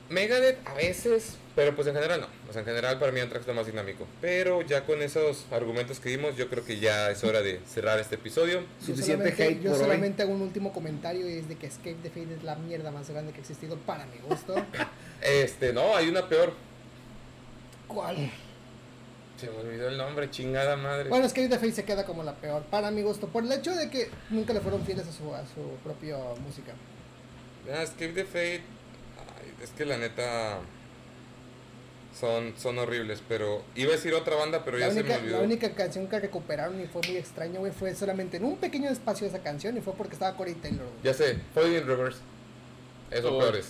Megadeth 0.08 0.58
a 0.66 0.74
veces, 0.74 1.36
pero 1.56 1.74
pues 1.74 1.88
en 1.88 1.94
general 1.94 2.20
no. 2.20 2.28
O 2.48 2.52
sea, 2.52 2.60
en 2.60 2.66
general 2.66 2.98
para 2.98 3.10
mí 3.10 3.18
Anthrax 3.20 3.42
es 3.42 3.48
lo 3.48 3.54
más 3.54 3.66
dinámico. 3.66 4.06
Pero 4.20 4.62
ya 4.62 4.84
con 4.84 5.02
esos 5.02 5.46
argumentos 5.50 5.98
que 5.98 6.10
dimos, 6.10 6.36
yo 6.36 6.48
creo 6.48 6.64
que 6.64 6.78
ya 6.78 7.10
es 7.10 7.24
hora 7.24 7.42
de 7.42 7.60
cerrar 7.66 7.98
este 7.98 8.14
episodio. 8.14 8.60
Yo 8.80 8.86
Suficiente 8.86 9.30
hate 9.30 9.60
yo 9.60 9.70
por 9.70 9.78
hoy. 9.80 9.84
solamente 9.84 10.22
hago 10.22 10.32
un 10.32 10.42
último 10.42 10.72
comentario 10.72 11.28
y 11.28 11.38
es 11.38 11.48
de 11.48 11.56
que 11.56 11.66
Escape 11.66 11.96
the 12.02 12.10
Fate 12.10 12.34
es 12.34 12.44
la 12.44 12.54
mierda 12.56 12.90
más 12.92 13.10
grande 13.10 13.32
que 13.32 13.38
ha 13.38 13.40
existido 13.40 13.76
para 13.78 14.06
mi 14.06 14.18
gusto. 14.18 14.54
Este, 15.22 15.72
no, 15.72 15.96
hay 15.96 16.08
una 16.08 16.28
peor. 16.28 16.52
¿Cuál? 17.88 18.30
Se 19.40 19.50
me 19.50 19.56
olvidó 19.58 19.88
el 19.88 19.96
nombre, 19.96 20.30
chingada 20.30 20.76
madre. 20.76 21.08
Bueno, 21.08 21.26
Escape 21.26 21.48
the 21.48 21.56
Fate 21.56 21.72
se 21.72 21.84
queda 21.84 22.04
como 22.04 22.22
la 22.22 22.34
peor 22.36 22.62
para 22.64 22.90
mi 22.90 23.02
gusto 23.02 23.26
por 23.28 23.42
el 23.42 23.50
hecho 23.50 23.74
de 23.74 23.90
que 23.90 24.10
nunca 24.30 24.52
le 24.52 24.60
fueron 24.60 24.84
fieles 24.84 25.06
a 25.08 25.12
su, 25.12 25.34
a 25.34 25.40
su 25.46 25.76
propia 25.82 26.16
música. 26.46 26.72
Ah, 27.74 27.82
Escape 27.82 28.12
the 28.12 28.24
Fate. 28.24 28.75
Es 29.62 29.70
que 29.70 29.84
la 29.84 29.96
neta. 29.98 30.58
Son, 32.18 32.54
son 32.56 32.78
horribles, 32.78 33.22
pero. 33.28 33.62
Iba 33.74 33.90
a 33.92 33.96
decir 33.96 34.14
otra 34.14 34.36
banda, 34.36 34.64
pero 34.64 34.78
La 34.78 34.86
ya 34.88 34.92
se 34.94 35.00
única, 35.00 35.14
me 35.16 35.20
olvidó. 35.22 35.38
la 35.38 35.44
única 35.44 35.70
canción 35.74 36.06
que 36.08 36.18
recuperaron 36.18 36.80
y 36.80 36.86
fue 36.86 37.02
muy 37.06 37.16
extraño, 37.18 37.60
güey, 37.60 37.72
fue 37.72 37.94
solamente 37.94 38.38
en 38.38 38.44
un 38.44 38.56
pequeño 38.56 38.88
espacio 38.88 39.26
de 39.28 39.34
esa 39.34 39.42
canción 39.44 39.76
y 39.76 39.82
fue 39.82 39.92
porque 39.92 40.14
estaba 40.14 40.34
Corey 40.34 40.54
Taylor, 40.54 40.80
güey. 40.86 41.02
Ya 41.04 41.12
sé, 41.12 41.38
Falling 41.54 41.74
in 41.76 41.86
Reverse. 41.86 42.20
Eso 43.10 43.36
Oh. 43.36 43.38
peores. 43.38 43.66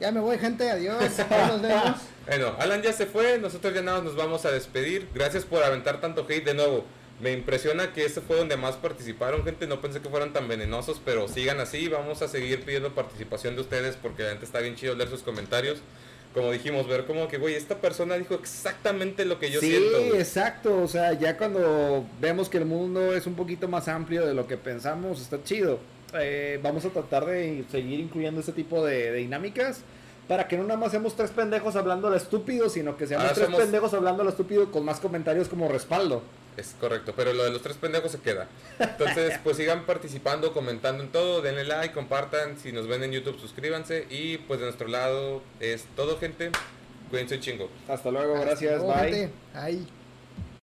Ya 0.00 0.10
me 0.12 0.20
voy, 0.20 0.38
gente, 0.38 0.68
adiós. 0.70 1.00
Nos 1.30 1.62
vemos. 1.62 1.96
Bueno, 2.28 2.54
Alan 2.58 2.82
ya 2.82 2.92
se 2.92 3.06
fue, 3.06 3.38
nosotros 3.38 3.72
ya 3.72 3.80
nada 3.80 3.98
más 3.98 4.04
nos 4.08 4.16
vamos 4.16 4.44
a 4.44 4.50
despedir. 4.50 5.08
Gracias 5.14 5.44
por 5.46 5.62
aventar 5.62 5.98
tanto 6.00 6.26
hate 6.28 6.44
de 6.44 6.52
nuevo. 6.54 6.84
Me 7.20 7.32
impresiona 7.32 7.92
que 7.92 8.04
ese 8.04 8.20
fue 8.20 8.36
donde 8.36 8.56
más 8.56 8.76
participaron, 8.76 9.44
gente. 9.44 9.66
No 9.66 9.80
pensé 9.80 10.00
que 10.00 10.08
fueran 10.08 10.32
tan 10.32 10.46
venenosos, 10.46 11.00
pero 11.04 11.26
sigan 11.26 11.58
así. 11.58 11.88
Vamos 11.88 12.22
a 12.22 12.28
seguir 12.28 12.62
pidiendo 12.64 12.94
participación 12.94 13.56
de 13.56 13.62
ustedes 13.62 13.96
porque 13.96 14.22
la 14.22 14.30
gente 14.30 14.44
está 14.44 14.60
bien 14.60 14.76
chido 14.76 14.94
leer 14.94 15.10
sus 15.10 15.22
comentarios. 15.22 15.78
Como 16.32 16.52
dijimos, 16.52 16.86
ver 16.86 17.06
como 17.06 17.26
que, 17.26 17.38
güey, 17.38 17.54
esta 17.54 17.78
persona 17.78 18.16
dijo 18.16 18.34
exactamente 18.34 19.24
lo 19.24 19.40
que 19.40 19.50
yo 19.50 19.58
sí, 19.60 19.68
siento. 19.70 19.98
güey. 19.98 20.20
exacto. 20.20 20.80
O 20.82 20.86
sea, 20.86 21.12
ya 21.14 21.36
cuando 21.36 22.04
vemos 22.20 22.48
que 22.48 22.58
el 22.58 22.66
mundo 22.66 23.14
es 23.14 23.26
un 23.26 23.34
poquito 23.34 23.66
más 23.66 23.88
amplio 23.88 24.24
de 24.24 24.34
lo 24.34 24.46
que 24.46 24.56
pensamos, 24.56 25.20
está 25.20 25.42
chido. 25.42 25.80
Eh, 26.20 26.60
vamos 26.62 26.84
a 26.84 26.90
tratar 26.90 27.26
de 27.26 27.64
seguir 27.70 27.98
incluyendo 27.98 28.40
ese 28.40 28.52
tipo 28.52 28.84
de, 28.84 29.10
de 29.10 29.18
dinámicas 29.18 29.80
para 30.28 30.46
que 30.46 30.56
no 30.56 30.62
nada 30.64 30.78
más 30.78 30.90
seamos 30.90 31.16
tres 31.16 31.30
pendejos 31.30 31.74
hablando 31.76 32.06
a 32.08 32.10
lo 32.10 32.16
estúpido, 32.16 32.68
sino 32.68 32.96
que 32.96 33.06
seamos 33.06 33.24
Ahora 33.24 33.34
tres 33.34 33.46
somos- 33.46 33.60
pendejos 33.60 33.94
hablando 33.94 34.22
a 34.22 34.24
lo 34.24 34.30
estúpido 34.30 34.70
con 34.70 34.84
más 34.84 35.00
comentarios 35.00 35.48
como 35.48 35.68
respaldo. 35.68 36.22
Es 36.58 36.74
correcto, 36.80 37.12
pero 37.16 37.32
lo 37.32 37.44
de 37.44 37.50
los 37.50 37.62
tres 37.62 37.76
pendejos 37.76 38.10
se 38.10 38.18
queda. 38.18 38.48
Entonces, 38.80 39.38
pues 39.44 39.56
sigan 39.56 39.86
participando, 39.86 40.52
comentando 40.52 41.04
en 41.04 41.10
todo, 41.12 41.40
denle 41.40 41.62
like, 41.62 41.94
compartan, 41.94 42.58
si 42.58 42.72
nos 42.72 42.88
ven 42.88 43.04
en 43.04 43.12
YouTube, 43.12 43.38
suscríbanse 43.38 44.06
y 44.10 44.38
pues 44.38 44.58
de 44.58 44.66
nuestro 44.66 44.88
lado 44.88 45.40
es 45.60 45.84
todo, 45.94 46.18
gente. 46.18 46.50
Cuídense 47.10 47.36
un 47.36 47.40
chingo. 47.40 47.70
Hasta 47.88 48.10
luego, 48.10 48.34
Hasta 48.34 48.46
gracias, 48.46 48.82
luego, 48.82 48.92
bye. 48.92 49.30
gente. 49.54 49.97